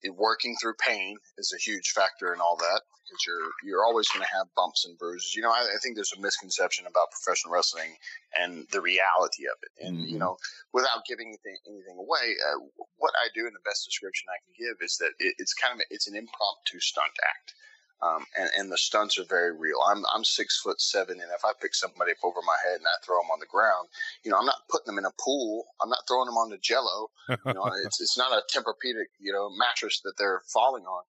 working 0.09 0.55
through 0.61 0.73
pain 0.75 1.17
is 1.37 1.53
a 1.55 1.61
huge 1.61 1.91
factor 1.91 2.33
in 2.33 2.41
all 2.41 2.55
that 2.57 2.81
because 3.03 3.25
you're 3.27 3.51
you're 3.63 3.85
always 3.85 4.07
going 4.09 4.23
to 4.25 4.33
have 4.33 4.47
bumps 4.55 4.85
and 4.85 4.97
bruises. 4.97 5.35
You 5.35 5.41
know, 5.43 5.51
I, 5.51 5.61
I 5.61 5.77
think 5.81 5.95
there's 5.95 6.13
a 6.17 6.21
misconception 6.21 6.85
about 6.87 7.11
professional 7.11 7.53
wrestling 7.53 7.95
and 8.39 8.65
the 8.71 8.81
reality 8.81 9.45
of 9.45 9.57
it. 9.61 9.71
And 9.85 10.07
you 10.07 10.15
Mhm. 10.15 10.19
know, 10.19 10.37
without 10.73 11.05
giving 11.05 11.27
anything, 11.27 11.57
anything 11.67 11.97
away, 11.97 12.35
uh, 12.45 12.59
what 12.97 13.13
I 13.17 13.29
do, 13.33 13.45
and 13.47 13.55
the 13.55 13.65
best 13.65 13.85
description 13.85 14.27
I 14.29 14.39
can 14.45 14.53
give 14.57 14.77
is 14.81 14.97
that 14.97 15.11
it, 15.19 15.35
it's 15.37 15.53
kind 15.53 15.79
of 15.79 15.85
it's 15.89 16.07
an 16.07 16.15
impromptu 16.15 16.79
stunt 16.79 17.13
act. 17.27 17.53
Um, 18.03 18.25
and, 18.35 18.49
and 18.57 18.71
the 18.71 18.77
stunts 18.77 19.19
are 19.19 19.25
very 19.25 19.55
real. 19.55 19.77
I'm 19.87 20.03
I'm 20.13 20.23
six 20.23 20.59
foot 20.59 20.81
seven, 20.81 21.21
and 21.21 21.29
if 21.35 21.45
I 21.45 21.51
pick 21.61 21.75
somebody 21.75 22.11
up 22.11 22.23
over 22.23 22.41
my 22.45 22.57
head 22.65 22.77
and 22.77 22.87
I 22.87 22.97
throw 23.05 23.17
them 23.21 23.29
on 23.31 23.39
the 23.39 23.45
ground, 23.45 23.89
you 24.23 24.31
know, 24.31 24.37
I'm 24.37 24.45
not 24.45 24.67
putting 24.69 24.87
them 24.87 24.97
in 24.97 25.05
a 25.05 25.13
pool. 25.23 25.65
I'm 25.81 25.89
not 25.89 26.07
throwing 26.07 26.25
them 26.25 26.37
on 26.37 26.49
the 26.49 26.57
Jello. 26.57 27.11
You 27.29 27.53
know, 27.53 27.69
it's 27.85 28.01
it's 28.01 28.17
not 28.17 28.31
a 28.31 28.41
Tempur-Pedic, 28.51 29.13
you 29.19 29.31
know, 29.31 29.51
mattress 29.51 30.01
that 30.03 30.13
they're 30.17 30.41
falling 30.51 30.85
on. 30.85 31.03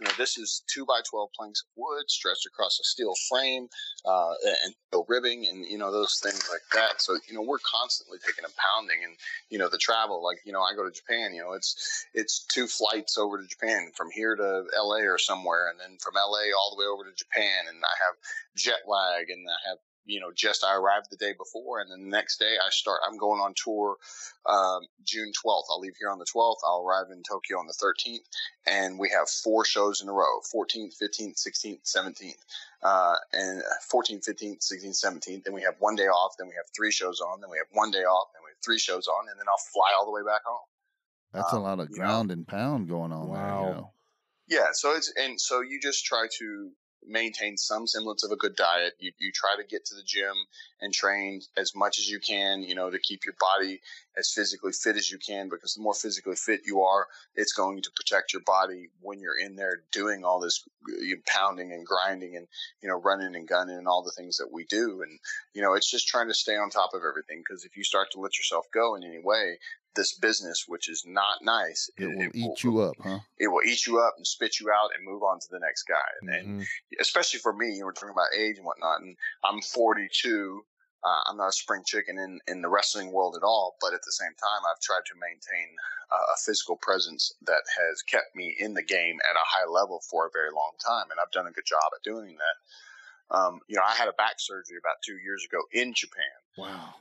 You 0.00 0.06
know, 0.06 0.12
this 0.18 0.36
is 0.36 0.62
two 0.72 0.84
by 0.84 1.00
twelve 1.08 1.30
planks 1.36 1.62
of 1.62 1.68
wood 1.76 2.08
stretched 2.08 2.46
across 2.46 2.78
a 2.78 2.84
steel 2.84 3.14
frame, 3.30 3.68
uh, 4.04 4.34
and 4.64 4.74
ribbing, 5.08 5.46
and 5.46 5.64
you 5.64 5.78
know 5.78 5.92
those 5.92 6.18
things 6.22 6.48
like 6.50 6.62
that. 6.72 7.00
So 7.00 7.14
you 7.28 7.34
know, 7.34 7.42
we're 7.42 7.58
constantly 7.58 8.18
taking 8.18 8.44
a 8.44 8.52
pounding, 8.56 9.04
and 9.04 9.16
you 9.50 9.58
know 9.58 9.68
the 9.68 9.78
travel. 9.78 10.22
Like 10.22 10.38
you 10.44 10.52
know, 10.52 10.62
I 10.62 10.74
go 10.74 10.84
to 10.84 10.90
Japan. 10.90 11.34
You 11.34 11.42
know, 11.42 11.52
it's 11.52 12.06
it's 12.14 12.44
two 12.44 12.66
flights 12.66 13.18
over 13.18 13.40
to 13.40 13.46
Japan 13.46 13.90
from 13.96 14.10
here 14.10 14.36
to 14.36 14.64
L.A. 14.76 15.02
or 15.02 15.18
somewhere, 15.18 15.68
and 15.70 15.78
then 15.80 15.98
from 16.00 16.16
L.A. 16.16 16.52
all 16.52 16.74
the 16.74 16.80
way 16.80 16.86
over 16.86 17.04
to 17.04 17.16
Japan, 17.16 17.66
and 17.68 17.78
I 17.78 17.96
have 18.04 18.14
jet 18.56 18.86
lag, 18.86 19.30
and 19.30 19.46
I 19.48 19.68
have 19.70 19.78
you 20.06 20.20
know, 20.20 20.30
just 20.34 20.64
I 20.64 20.74
arrived 20.76 21.08
the 21.10 21.16
day 21.16 21.32
before, 21.36 21.80
and 21.80 21.90
then 21.90 22.04
the 22.04 22.16
next 22.16 22.38
day 22.38 22.54
I 22.64 22.70
start. 22.70 23.00
I'm 23.06 23.18
going 23.18 23.40
on 23.40 23.54
tour 23.56 23.96
um, 24.46 24.82
June 25.04 25.32
12th. 25.44 25.64
I'll 25.68 25.80
leave 25.80 25.96
here 25.98 26.10
on 26.10 26.18
the 26.18 26.24
12th. 26.24 26.58
I'll 26.64 26.84
arrive 26.86 27.10
in 27.10 27.22
Tokyo 27.22 27.58
on 27.58 27.66
the 27.66 27.74
13th, 27.74 28.24
and 28.66 28.98
we 28.98 29.10
have 29.10 29.28
four 29.28 29.64
shows 29.64 30.00
in 30.00 30.08
a 30.08 30.12
row: 30.12 30.40
14th, 30.54 30.94
15th, 31.02 31.44
16th, 31.44 31.82
17th, 31.84 32.34
uh, 32.82 33.16
and 33.32 33.62
14th, 33.92 34.28
15th, 34.28 34.72
16th, 34.72 35.04
17th. 35.04 35.44
Then 35.44 35.54
we 35.54 35.62
have 35.62 35.74
one 35.80 35.96
day 35.96 36.06
off. 36.06 36.36
Then 36.38 36.48
we 36.48 36.54
have 36.54 36.66
three 36.74 36.92
shows 36.92 37.20
on. 37.20 37.40
Then 37.40 37.50
we 37.50 37.58
have 37.58 37.68
one 37.72 37.90
day 37.90 38.04
off. 38.04 38.28
Then 38.32 38.42
we 38.44 38.50
have 38.50 38.64
three 38.64 38.78
shows 38.78 39.08
on, 39.08 39.28
and 39.28 39.38
then 39.38 39.46
I'll 39.48 39.72
fly 39.72 39.92
all 39.98 40.06
the 40.06 40.12
way 40.12 40.22
back 40.22 40.42
home. 40.44 40.66
That's 41.32 41.52
a 41.52 41.56
um, 41.56 41.62
lot 41.62 41.80
of 41.80 41.90
you 41.90 41.96
know. 41.96 42.04
ground 42.04 42.30
and 42.30 42.46
pound 42.46 42.88
going 42.88 43.12
on 43.12 43.26
there. 43.26 43.42
Wow. 43.42 43.66
You 43.66 43.74
know? 43.74 43.90
Yeah, 44.48 44.68
so 44.72 44.94
it's 44.94 45.12
and 45.16 45.40
so 45.40 45.60
you 45.60 45.80
just 45.80 46.04
try 46.04 46.28
to 46.38 46.70
maintain 47.06 47.56
some 47.56 47.86
semblance 47.86 48.24
of 48.24 48.30
a 48.30 48.36
good 48.36 48.56
diet. 48.56 48.94
You 48.98 49.12
you 49.18 49.32
try 49.32 49.54
to 49.56 49.66
get 49.66 49.84
to 49.86 49.94
the 49.94 50.02
gym 50.02 50.34
and 50.80 50.92
train 50.92 51.40
as 51.56 51.74
much 51.74 51.98
as 51.98 52.08
you 52.08 52.20
can, 52.20 52.62
you 52.62 52.74
know, 52.74 52.90
to 52.90 52.98
keep 52.98 53.24
your 53.24 53.34
body 53.38 53.80
as 54.16 54.32
physically 54.32 54.72
fit 54.72 54.96
as 54.96 55.10
you 55.10 55.18
can 55.18 55.48
because 55.48 55.74
the 55.74 55.82
more 55.82 55.94
physically 55.94 56.36
fit 56.36 56.60
you 56.66 56.82
are, 56.82 57.06
it's 57.34 57.52
going 57.52 57.82
to 57.82 57.90
protect 57.94 58.32
your 58.32 58.42
body 58.44 58.88
when 59.00 59.20
you're 59.20 59.38
in 59.38 59.56
there 59.56 59.82
doing 59.92 60.24
all 60.24 60.40
this 60.40 60.64
you 61.00 61.18
pounding 61.26 61.72
and 61.72 61.86
grinding 61.86 62.36
and 62.36 62.46
you 62.82 62.88
know 62.88 63.00
running 63.00 63.34
and 63.34 63.48
gunning 63.48 63.76
and 63.76 63.88
all 63.88 64.02
the 64.02 64.12
things 64.16 64.36
that 64.36 64.52
we 64.52 64.64
do 64.64 65.02
and 65.02 65.18
you 65.52 65.62
know 65.62 65.74
it's 65.74 65.90
just 65.90 66.06
trying 66.06 66.28
to 66.28 66.34
stay 66.34 66.56
on 66.56 66.70
top 66.70 66.90
of 66.94 67.02
everything 67.08 67.42
because 67.46 67.64
if 67.64 67.76
you 67.76 67.84
start 67.84 68.08
to 68.12 68.20
let 68.20 68.38
yourself 68.38 68.66
go 68.72 68.94
in 68.94 69.04
any 69.04 69.20
way 69.22 69.58
this 69.96 70.12
business 70.18 70.64
which 70.68 70.88
is 70.88 71.04
not 71.06 71.42
nice 71.42 71.90
It 71.96 72.06
will 72.06 72.30
eat 72.34 72.62
you 72.62 72.80
up, 72.80 72.96
huh? 73.02 73.18
it 73.38 73.48
will 73.48 73.62
eat 73.64 73.86
you 73.86 73.98
up 74.00 74.14
and 74.16 74.26
spit 74.26 74.60
you 74.60 74.70
out 74.70 74.90
and 74.94 75.04
move 75.04 75.22
on 75.22 75.40
to 75.40 75.46
the 75.50 75.58
next 75.58 75.82
guy. 75.84 76.08
And, 76.20 76.30
and 76.30 76.60
Mhm. 76.60 76.66
especially 77.00 77.40
for 77.40 77.52
me, 77.52 77.74
you 77.74 77.84
we're 77.84 77.92
talking 77.92 78.10
about 78.10 78.32
age 78.36 78.56
and 78.56 78.64
whatnot. 78.66 79.00
And 79.00 79.16
I'm 79.42 79.60
42. 79.60 80.64
Uh, 81.04 81.20
I'm 81.26 81.36
not 81.36 81.48
a 81.48 81.52
spring 81.52 81.82
chicken 81.86 82.18
in, 82.18 82.40
in 82.48 82.62
the 82.62 82.68
wrestling 82.68 83.12
world 83.12 83.36
at 83.36 83.44
all. 83.44 83.76
But 83.80 83.94
at 83.94 84.02
the 84.02 84.12
same 84.12 84.34
time, 84.34 84.62
I've 84.68 84.80
tried 84.80 85.04
to 85.06 85.14
maintain 85.20 85.76
uh, 86.10 86.32
a 86.34 86.36
physical 86.44 86.76
presence 86.76 87.32
that 87.42 87.62
has 87.78 88.02
kept 88.02 88.34
me 88.34 88.56
in 88.58 88.74
the 88.74 88.82
game 88.82 89.18
at 89.28 89.36
a 89.36 89.44
high 89.44 89.68
level 89.68 90.00
for 90.10 90.26
a 90.26 90.30
very 90.32 90.50
long 90.50 90.72
time. 90.84 91.10
And 91.10 91.20
I've 91.20 91.30
done 91.30 91.46
a 91.46 91.52
good 91.52 91.66
job 91.66 91.92
at 91.94 92.02
doing 92.02 92.36
that. 92.38 93.36
Um, 93.36 93.60
you 93.68 93.76
know, 93.76 93.82
I 93.86 93.94
had 93.94 94.08
a 94.08 94.12
back 94.14 94.36
surgery 94.38 94.78
about 94.78 94.96
two 95.04 95.18
years 95.18 95.44
ago 95.44 95.58
in 95.72 95.92
Japan 95.94 96.38
Wow. 96.56 96.94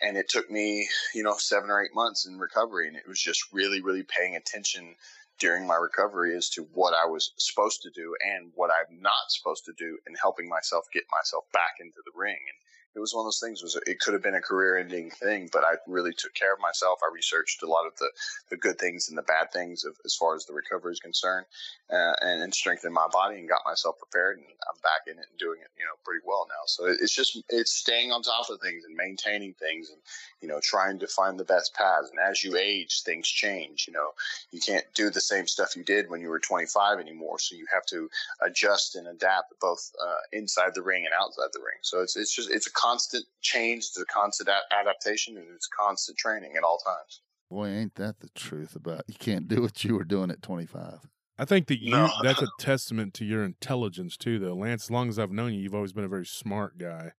And 0.00 0.16
it 0.16 0.28
took 0.28 0.50
me, 0.50 0.88
you 1.14 1.22
know, 1.22 1.36
seven 1.36 1.70
or 1.70 1.82
eight 1.82 1.94
months 1.94 2.26
in 2.26 2.38
recovery, 2.38 2.88
and 2.88 2.96
it 2.96 3.08
was 3.08 3.20
just 3.20 3.52
really, 3.52 3.82
really 3.82 4.04
paying 4.04 4.36
attention 4.36 4.94
during 5.38 5.66
my 5.66 5.74
recovery 5.74 6.36
as 6.36 6.48
to 6.50 6.62
what 6.72 6.94
I 6.94 7.06
was 7.06 7.32
supposed 7.36 7.82
to 7.82 7.90
do 7.90 8.14
and 8.24 8.52
what 8.54 8.70
I'm 8.70 9.00
not 9.00 9.30
supposed 9.30 9.64
to 9.66 9.72
do, 9.76 9.98
and 10.06 10.16
helping 10.20 10.48
myself 10.48 10.86
get 10.92 11.04
myself 11.10 11.44
back 11.52 11.74
into 11.80 11.98
the 12.04 12.12
ring. 12.14 12.38
And 12.38 12.58
it 12.94 13.00
was 13.00 13.14
one 13.14 13.22
of 13.22 13.26
those 13.26 13.40
things. 13.40 13.62
Was 13.62 13.76
it 13.86 14.00
could 14.00 14.14
have 14.14 14.22
been 14.22 14.34
a 14.34 14.40
career-ending 14.40 15.10
thing, 15.10 15.48
but 15.52 15.64
I 15.64 15.74
really 15.86 16.12
took 16.12 16.34
care 16.34 16.52
of 16.54 16.60
myself. 16.60 17.00
I 17.02 17.12
researched 17.14 17.62
a 17.62 17.66
lot 17.68 17.86
of 17.86 17.96
the 17.96 18.10
the 18.50 18.56
good 18.56 18.78
things 18.78 19.08
and 19.08 19.18
the 19.18 19.22
bad 19.22 19.52
things 19.52 19.84
of, 19.84 19.96
as 20.04 20.14
far 20.14 20.34
as 20.34 20.46
the 20.46 20.52
recovery 20.54 20.92
is 20.92 21.00
concerned, 21.00 21.46
uh, 21.90 22.14
and, 22.22 22.42
and 22.42 22.54
strengthened 22.54 22.94
my 22.94 23.08
body 23.12 23.38
and 23.38 23.48
got 23.48 23.62
myself 23.64 23.96
prepared. 23.98 24.38
And 24.38 24.46
I'm 24.46 24.80
back 24.82 25.06
in 25.06 25.18
it 25.18 25.26
and 25.30 25.38
doing 25.38 25.60
it, 25.60 25.68
you 25.78 25.84
know, 25.84 25.94
pretty 26.04 26.22
well 26.26 26.46
now. 26.48 26.64
So 26.66 26.86
it- 26.86 26.98
it's 27.00 27.14
just 27.14 27.38
it's 27.48 27.72
staying 27.72 28.12
on 28.12 28.22
top 28.22 28.50
of 28.50 28.60
things 28.60 28.84
and 28.84 28.94
maintaining 28.96 29.54
things, 29.54 29.90
and 29.90 30.00
you 30.40 30.48
know, 30.48 30.60
trying 30.62 30.98
to 31.00 31.06
find 31.06 31.38
the 31.40 31.44
best 31.44 31.74
paths. 31.74 32.10
And 32.10 32.18
as 32.20 32.44
you 32.44 32.56
age, 32.56 33.02
things 33.02 33.28
change. 33.28 33.86
You 33.86 33.94
know, 33.94 34.10
you 34.50 34.60
can't 34.60 34.84
do 34.94 35.10
the 35.10 35.20
same 35.20 35.46
stuff 35.46 35.76
you 35.76 35.84
did 35.84 36.10
when 36.10 36.20
you 36.20 36.28
were 36.28 36.40
25 36.40 36.98
anymore. 37.00 37.38
So 37.38 37.54
you 37.56 37.66
have 37.72 37.86
to 37.86 38.10
adjust 38.42 38.96
and 38.96 39.06
adapt 39.08 39.58
both 39.60 39.92
uh, 40.02 40.16
inside 40.32 40.74
the 40.74 40.82
ring 40.82 41.04
and 41.06 41.14
outside 41.20 41.48
the 41.52 41.60
ring. 41.60 41.78
So 41.82 42.00
it's 42.00 42.16
it's 42.16 42.34
just 42.34 42.50
it's 42.50 42.66
a 42.66 42.72
constant 42.82 43.24
change, 43.40 43.84
it's 43.84 43.98
a 43.98 44.04
constant 44.06 44.48
a- 44.48 44.74
adaptation, 44.74 45.36
and 45.36 45.46
it's 45.54 45.68
constant 45.68 46.18
training 46.18 46.54
at 46.56 46.62
all 46.64 46.78
times. 46.78 47.20
Boy, 47.50 47.68
ain't 47.68 47.94
that 47.96 48.20
the 48.20 48.28
truth 48.34 48.74
about 48.74 49.04
you 49.06 49.14
can't 49.14 49.46
do 49.46 49.62
what 49.62 49.84
you 49.84 49.94
were 49.94 50.04
doing 50.04 50.30
at 50.30 50.42
25. 50.42 51.00
I 51.38 51.44
think 51.44 51.66
that 51.68 51.82
you 51.82 51.90
No. 51.92 52.08
that's 52.22 52.42
a 52.42 52.48
testament 52.58 53.14
to 53.14 53.24
your 53.24 53.44
intelligence 53.44 54.16
too 54.16 54.38
though. 54.38 54.54
Lance, 54.54 54.84
as 54.84 54.90
long 54.90 55.08
as 55.08 55.18
I've 55.18 55.32
known 55.32 55.52
you, 55.54 55.60
you've 55.60 55.74
always 55.74 55.92
been 55.92 56.04
a 56.04 56.08
very 56.08 56.26
smart 56.26 56.78
guy. 56.78 57.12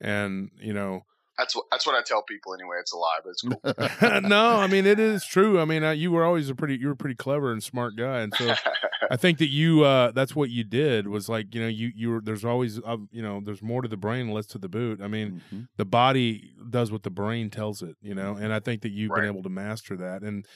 And, 0.00 0.50
you 0.58 0.72
know, 0.74 1.06
That's 1.38 1.54
what 1.54 1.64
that's 1.70 1.86
what 1.86 1.94
I 1.94 2.02
tell 2.02 2.22
people 2.22 2.54
anyway. 2.54 2.76
It's 2.80 2.92
a 2.92 2.96
lie, 2.96 3.18
but 3.22 3.30
it's 3.30 3.42
cool. 3.42 3.60
no, 4.28 4.56
I 4.56 4.66
mean 4.66 4.86
it 4.86 4.98
is 4.98 5.24
true. 5.24 5.60
I 5.60 5.64
mean, 5.64 5.84
uh, 5.84 5.90
you 5.90 6.10
were 6.10 6.24
always 6.24 6.48
a 6.48 6.54
pretty 6.54 6.76
you 6.76 6.86
were 6.86 6.92
a 6.94 6.96
pretty 6.96 7.14
clever 7.16 7.52
and 7.52 7.62
smart 7.62 7.94
guy 7.96 8.20
and 8.20 8.32
so 8.34 8.54
I 9.10 9.16
think 9.16 9.38
that 9.38 9.48
you 9.50 9.84
uh 9.84 10.12
that's 10.12 10.34
what 10.34 10.50
you 10.50 10.64
did 10.64 11.06
was 11.08 11.28
like, 11.28 11.54
you 11.54 11.60
know, 11.60 11.68
you 11.68 11.92
you 11.94 12.10
were 12.10 12.20
there's 12.20 12.44
always 12.44 12.78
uh, 12.80 12.96
you 13.10 13.22
know, 13.22 13.40
there's 13.44 13.62
more 13.62 13.82
to 13.82 13.88
the 13.88 13.96
brain, 13.96 14.30
less 14.30 14.46
to 14.46 14.58
the 14.58 14.68
boot. 14.68 15.00
I 15.02 15.08
mean, 15.08 15.42
Mhm. 15.52 15.68
the 15.76 15.84
body 15.84 16.52
does 16.70 16.90
what 16.90 17.02
the 17.02 17.10
brain 17.10 17.50
tells 17.50 17.82
it, 17.82 17.96
you 18.00 18.14
know, 18.14 18.34
and 18.36 18.52
I 18.52 18.60
think 18.60 18.82
that 18.82 18.90
you've 18.92 19.10
Right. 19.10 19.20
been 19.22 19.30
able 19.30 19.42
to 19.42 19.50
master 19.50 19.96
that. 19.96 20.22
And 20.22 20.46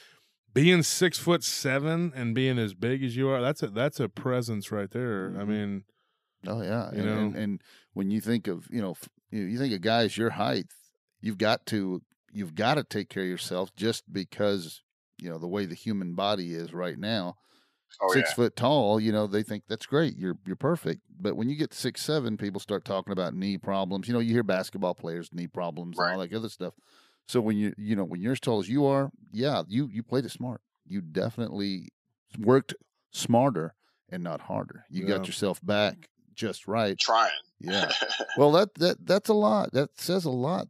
being 0.53 0.83
six 0.83 1.17
foot 1.17 1.43
seven 1.43 2.11
and 2.15 2.35
being 2.35 2.57
as 2.59 2.73
big 2.73 3.03
as 3.03 3.15
you 3.15 3.29
are, 3.29 3.39
that's 3.39 3.61
a 3.63 3.67
that's 3.67 3.99
a 3.99 4.09
presence 4.09 4.71
right 4.71 4.89
there. 4.91 5.27
I 5.37 5.43
Mhm. 5.43 5.47
mean, 5.47 5.83
Oh 6.47 6.61
yeah, 6.63 6.91
You 6.91 7.01
and, 7.01 7.09
and, 7.09 7.33
know? 7.33 7.39
and 7.39 7.61
when 7.93 8.09
you 8.09 8.19
think 8.19 8.47
of 8.47 8.67
you 8.71 8.81
know 8.81 8.91
f- 8.91 9.07
you 9.31 9.43
you 9.43 9.57
think 9.59 9.73
of 9.73 9.81
guys 9.81 10.17
your 10.17 10.31
height, 10.31 10.67
you've 11.21 11.37
got 11.37 11.65
to 11.67 12.01
you've 12.31 12.55
got 12.55 12.75
to 12.75 12.83
take 12.83 13.09
care 13.09 13.23
of 13.23 13.29
yourself 13.29 13.75
just 13.75 14.11
because 14.11 14.81
you 15.21 15.29
know 15.29 15.37
the 15.37 15.47
way 15.47 15.65
the 15.65 15.75
human 15.75 16.15
body 16.15 16.53
is 16.55 16.73
right 16.73 16.97
now. 16.97 17.35
oh 18.01 18.13
six 18.13 18.31
yeah, 18.31 18.33
foot 18.33 18.55
tall, 18.55 18.99
you 18.99 19.11
know 19.11 19.27
they 19.27 19.43
think 19.43 19.63
that's 19.67 19.85
great. 19.85 20.17
You're 20.17 20.37
you're 20.45 20.55
perfect. 20.55 21.01
But 21.19 21.35
when 21.37 21.49
you 21.49 21.55
get 21.55 21.73
six 21.73 22.01
seven, 22.01 22.37
people 22.37 22.59
start 22.59 22.85
talking 22.85 23.13
about 23.13 23.33
knee 23.35 23.57
problems. 23.57 24.07
You 24.07 24.13
know, 24.13 24.19
you 24.19 24.33
hear 24.33 24.43
basketball 24.43 24.95
players 24.95 25.29
knee 25.33 25.47
problems 25.47 25.99
and 25.99 26.07
all 26.09 26.17
that 26.19 26.33
other 26.33 26.49
stuff. 26.49 26.73
So 27.27 27.41
when 27.41 27.57
you 27.57 27.73
you 27.77 27.95
know 27.95 28.03
when 28.05 28.21
you're 28.21 28.33
as 28.33 28.39
tall 28.39 28.59
as 28.59 28.69
you 28.69 28.85
are, 28.85 29.11
yeah, 29.31 29.63
you 29.67 29.87
you 29.87 30.03
played 30.03 30.25
it 30.25 30.31
smart. 30.31 30.61
You 30.85 31.01
definitely 31.01 31.89
worked 32.37 32.73
smarter 33.11 33.75
and 34.09 34.23
not 34.23 34.41
harder. 34.41 34.85
You 34.89 35.03
Yeah. 35.03 35.05
got 35.05 35.27
yourself 35.27 35.59
back 35.63 36.09
just 36.35 36.67
right. 36.67 36.97
trying. 36.97 37.31
Yeah. 37.59 37.91
Well, 38.37 38.51
that 38.53 38.73
that 38.75 39.05
that's 39.05 39.29
a 39.29 39.33
lot. 39.33 39.71
That 39.73 39.99
says 39.99 40.25
a 40.25 40.29
lot, 40.31 40.67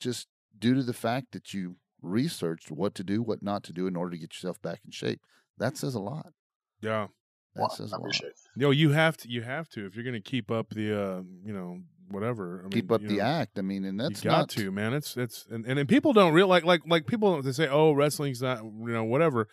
just 0.00 0.26
due 0.58 0.74
to 0.74 0.82
the 0.82 0.92
fact 0.92 1.32
that 1.32 1.54
you 1.54 1.76
researched 2.02 2.70
what 2.70 2.94
to 2.96 3.04
do, 3.04 3.22
what 3.22 3.42
not 3.42 3.62
to 3.64 3.72
do 3.72 3.86
in 3.86 3.96
order 3.96 4.10
to 4.12 4.18
get 4.18 4.32
yourself 4.34 4.60
back 4.62 4.80
in 4.84 4.90
shape. 4.90 5.20
That 5.58 5.76
says 5.76 5.94
a 5.94 6.00
lot. 6.00 6.32
yeah. 6.80 7.06
That 7.54 7.60
Well, 7.62 7.70
says 7.70 7.92
I 7.92 7.96
a 7.96 7.98
lot. 8.00 8.06
appreciate 8.06 8.28
it. 8.30 8.36
Yo, 8.56 8.70
you 8.70 8.90
have 8.90 9.16
to 9.18 9.30
you 9.30 9.40
have 9.42 9.68
to 9.70 9.86
if 9.86 9.94
you're 9.94 10.04
going 10.04 10.14
to 10.14 10.20
keep 10.20 10.50
up 10.50 10.70
the 10.70 10.92
uh, 11.00 11.22
you 11.44 11.54
know, 11.54 11.80
whatever. 12.10 12.62
I 12.66 12.68
Keep 12.68 12.90
mean, 12.90 12.94
up 12.94 13.00
the 13.02 13.16
know, 13.16 13.22
act. 13.24 13.58
I 13.58 13.62
mean, 13.62 13.84
and 13.84 13.98
that's 13.98 14.22
you 14.22 14.30
got 14.30 14.38
not 14.40 14.48
to, 14.50 14.70
man. 14.70 14.92
It's 14.92 15.16
it's 15.16 15.46
and, 15.50 15.64
and, 15.64 15.78
and 15.78 15.88
people 15.88 16.12
don't 16.12 16.34
real 16.34 16.48
like 16.48 16.64
like 16.64 16.82
like 16.86 17.06
people 17.06 17.40
they 17.40 17.52
say, 17.52 17.66
"Oh, 17.68 17.92
wrestling's 17.92 18.42
not, 18.42 18.62
you 18.62 18.92
know, 18.92 19.04
whatever." 19.04 19.48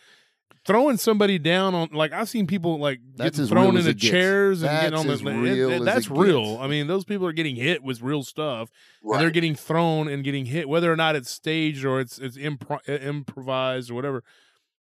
Throwing 0.66 0.96
somebody 0.96 1.38
down 1.38 1.74
on 1.74 1.90
like 1.92 2.12
I've 2.12 2.28
seen 2.28 2.46
people 2.46 2.78
like 2.78 2.98
That's 3.16 3.36
getting 3.38 3.48
thrown 3.50 3.76
into 3.76 3.90
it 3.90 3.98
gets. 3.98 4.10
chairs 4.10 4.62
and 4.62 4.70
getting 4.70 4.98
on 4.98 5.06
the 5.06 5.12
it- 5.12 5.22
real 5.40 5.70
it- 5.70 5.74
as 5.80 5.84
that's 5.84 6.06
it 6.06 6.10
real. 6.12 6.52
gets. 6.54 6.62
I 6.62 6.66
mean, 6.68 6.86
those 6.86 7.04
people 7.04 7.26
are 7.26 7.32
getting 7.32 7.56
hit 7.56 7.82
with 7.82 8.00
real 8.00 8.22
stuff. 8.22 8.70
Right. 9.02 9.16
and 9.16 9.22
they're 9.22 9.30
getting 9.30 9.54
thrown 9.54 10.08
and 10.08 10.24
getting 10.24 10.46
hit, 10.46 10.68
whether 10.68 10.90
or 10.90 10.96
not 10.96 11.16
it's 11.16 11.30
staged 11.30 11.84
or 11.84 12.00
it's 12.00 12.18
it's 12.18 12.38
impro- 12.38 12.80
improvised 12.88 13.90
or 13.90 13.94
whatever. 13.94 14.24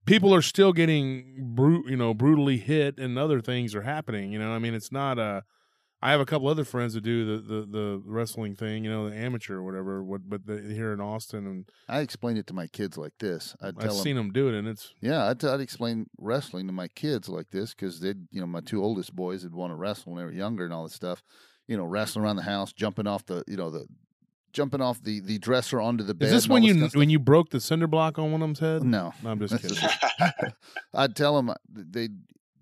People 0.07 0.35
are 0.35 0.43
still 0.43 0.73
getting 0.73 1.53
brute, 1.55 1.89
you 1.89 1.97
know, 1.97 2.15
brutally 2.15 2.57
hit, 2.59 2.99
and 2.99 3.19
other 3.19 3.41
things 3.41 3.75
are 3.75 3.83
happening. 3.83 4.33
You 4.33 4.39
know, 4.39 4.53
I 4.53 4.59
mean, 4.59 4.75
it's 4.75 4.91
not 4.93 5.19
a. 5.19 5.45
I 6.03 6.13
have 6.13 6.21
a 6.21 6.27
couple 6.27 6.49
other 6.49 6.65
friends 6.65 6.95
that 6.95 7.03
do 7.03 7.25
the 7.25 7.43
the, 7.43 7.67
the 7.67 8.03
wrestling 8.05 8.55
thing, 8.55 8.85
you 8.85 8.91
know, 8.91 9.11
the 9.11 9.17
amateur 9.17 9.57
or 9.57 9.63
whatever. 9.63 10.03
What, 10.03 10.29
but 10.29 10.47
the, 10.47 10.61
here 10.61 10.93
in 10.93 11.01
Austin, 11.01 11.47
and 11.47 11.71
I 11.89 12.01
explain 12.01 12.37
it 12.37 12.47
to 12.49 12.55
my 12.55 12.67
kids 12.67 12.97
like 12.97 13.13
this. 13.19 13.55
I'd 13.61 13.77
I've 13.79 13.89
them, 13.89 13.93
seen 13.93 14.17
them 14.17 14.33
do 14.33 14.49
it, 14.49 14.55
and 14.55 14.67
it's 14.67 14.95
yeah, 15.01 15.27
I'd, 15.27 15.45
I'd 15.45 15.61
explain 15.61 16.07
wrestling 16.19 16.67
to 16.69 16.73
my 16.73 16.89
kids 16.89 17.29
like 17.29 17.51
this 17.51 17.75
because 17.75 18.01
they'd, 18.01 18.27
you 18.31 18.41
know, 18.41 18.47
my 18.47 18.61
two 18.61 18.83
oldest 18.83 19.15
boys 19.15 19.43
had 19.43 19.55
want 19.55 19.73
to 19.73 19.77
wrestle 19.77 20.13
when 20.13 20.21
they 20.21 20.25
were 20.25 20.33
younger 20.33 20.65
and 20.65 20.73
all 20.73 20.85
this 20.85 20.95
stuff. 20.95 21.23
You 21.69 21.77
know, 21.77 21.85
wrestling 21.85 22.25
around 22.25 22.37
the 22.37 22.43
house, 22.43 22.73
jumping 22.73 23.07
off 23.07 23.27
the, 23.27 23.45
you 23.47 23.57
know, 23.57 23.71
the 23.71 23.87
jumping 24.53 24.81
off 24.81 25.03
the 25.03 25.21
the 25.21 25.39
dresser 25.39 25.81
onto 25.81 26.03
the 26.03 26.15
bed. 26.15 26.27
is 26.27 26.33
this 26.33 26.49
when 26.49 26.63
you 26.63 26.89
when 26.95 27.11
you 27.11 27.19
broke 27.19 27.51
the 27.51 27.61
cinder 27.61 27.87
block 27.87 28.19
on 28.19 28.33
one 28.33 28.41
of 28.43 28.49
them's 28.49 28.61
head? 28.61 28.83
No, 28.83 29.13
No, 29.23 29.31
I'm 29.31 29.39
just 29.39 29.61
kidding. 29.63 29.77
I'd 30.95 31.15
tell 31.15 31.37
uh, 31.37 31.43
them 31.43 31.55
they 31.69 32.09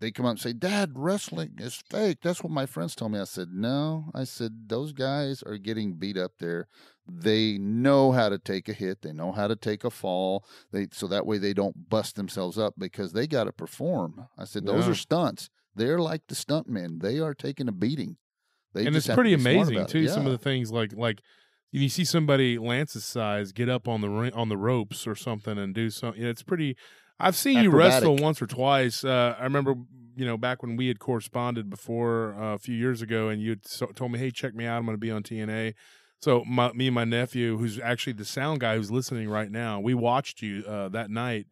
they 0.01 0.11
come 0.11 0.26
up 0.26 0.30
and 0.30 0.40
say, 0.40 0.53
"Dad, 0.53 0.92
wrestling 0.94 1.55
is 1.59 1.82
fake." 1.90 2.18
That's 2.22 2.42
what 2.42 2.53
my 2.53 2.66
friends 2.66 2.94
told 2.94 3.12
me. 3.12 3.18
I 3.18 3.24
said, 3.24 3.49
"No." 3.53 4.11
I 4.14 4.24
said, 4.24 4.68
"Those 4.68 4.92
guys 4.92 5.42
are 5.42 5.59
getting 5.59 5.94
beat 5.94 6.16
up 6.16 6.32
there. 6.38 6.66
They 7.07 7.59
know 7.59 8.12
how 8.12 8.28
to 8.28 8.38
take 8.38 8.68
a 8.68 8.72
hit. 8.72 9.03
They 9.03 9.12
know 9.12 9.32
how 9.32 9.49
to 9.49 9.57
take 9.57 9.82
a 9.84 9.90
fall. 9.90 10.44
They 10.72 10.88
so 10.92 11.07
that 11.09 11.26
way 11.26 11.38
they 11.38 11.55
don't 11.55 11.88
bust 11.88 12.16
themselves 12.16 12.59
up 12.59 12.74
because 12.78 13.12
they 13.12 13.26
got 13.26 13.44
to 13.44 13.53
perform." 13.53 14.28
I 14.36 14.44
said, 14.44 14.66
"Those 14.66 14.86
Yeah. 14.86 14.92
are 14.92 14.96
stunts. 14.96 15.51
They're 15.74 15.99
like 16.01 16.26
the 16.28 16.34
stuntmen. 16.34 17.01
They 17.03 17.18
are 17.20 17.34
taking 17.34 17.68
a 17.68 17.72
beating." 17.72 18.16
They 18.74 18.84
and 18.86 18.94
just 18.94 18.99
it's 18.99 19.07
have 19.09 19.14
to 19.14 19.22
pretty 19.22 19.34
amazing 19.34 19.86
too. 19.86 20.09
Some 20.09 20.26
of 20.26 20.32
the 20.32 20.38
things 20.38 20.70
like 20.70 20.92
like 20.92 21.22
you 21.72 21.88
see 21.88 22.05
somebody 22.05 22.59
Lance's 22.59 23.05
size 23.05 23.53
get 23.53 23.68
up 23.68 23.88
on 23.88 24.01
the 24.01 24.09
on 24.34 24.49
the 24.49 24.57
ropes 24.57 25.07
or 25.07 25.14
something 25.14 25.59
and 25.59 25.74
do 25.74 25.90
something. 25.90 26.20
You 26.20 26.26
know, 26.26 26.30
It's 26.30 26.42
pretty. 26.42 26.76
I've 27.21 27.37
seen 27.37 27.62
you 27.62 27.71
wrestle 27.71 28.16
once 28.16 28.41
or 28.41 28.47
twice. 28.47 29.05
Uh, 29.05 29.35
I 29.39 29.45
remember, 29.45 29.75
you 30.16 30.25
know, 30.25 30.37
back 30.37 30.62
when 30.62 30.77
we 30.77 30.89
had 30.89 30.99
corresponded 30.99 31.69
before 31.69 32.35
uh, 32.39 32.55
a 32.55 32.59
few 32.59 32.75
years 32.75 33.03
ago, 33.03 33.29
and 33.29 33.43
you 33.43 33.57
so, 33.64 33.87
told 33.87 34.12
me, 34.12 34.19
"Hey, 34.19 34.31
check 34.31 34.55
me 34.55 34.66
out. 34.66 34.79
I'm 34.79 34.85
going 34.85 34.97
to 34.97 35.01
be 35.01 35.11
on 35.11 35.23
TNA." 35.23 35.75
So 36.21 36.45
my, 36.45 36.73
me 36.73 36.89
and 36.89 36.95
my 36.95 37.05
nephew, 37.05 37.59
who's 37.59 37.79
actually 37.79 38.14
the 38.14 38.25
sound 38.25 38.61
guy 38.61 38.77
who's 38.77 38.91
listening 38.91 39.29
right 39.29 39.51
now, 39.51 39.78
we 39.78 39.95
watched 39.95 40.43
you 40.43 40.65
uh, 40.66 40.89
that 40.90 41.11
night, 41.11 41.47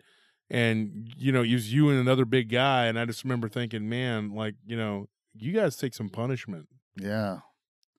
and 0.50 1.12
you 1.16 1.32
know, 1.32 1.42
it 1.42 1.52
was 1.52 1.72
you 1.72 1.88
and 1.88 2.00
another 2.00 2.24
big 2.24 2.50
guy, 2.50 2.86
and 2.86 2.98
I 2.98 3.04
just 3.04 3.24
remember 3.24 3.48
thinking, 3.48 3.88
man, 3.88 4.34
like 4.34 4.54
you 4.66 4.76
know, 4.76 5.08
you 5.34 5.52
guys 5.52 5.76
take 5.76 5.94
some 5.94 6.08
punishment. 6.08 6.66
Yeah. 6.96 7.40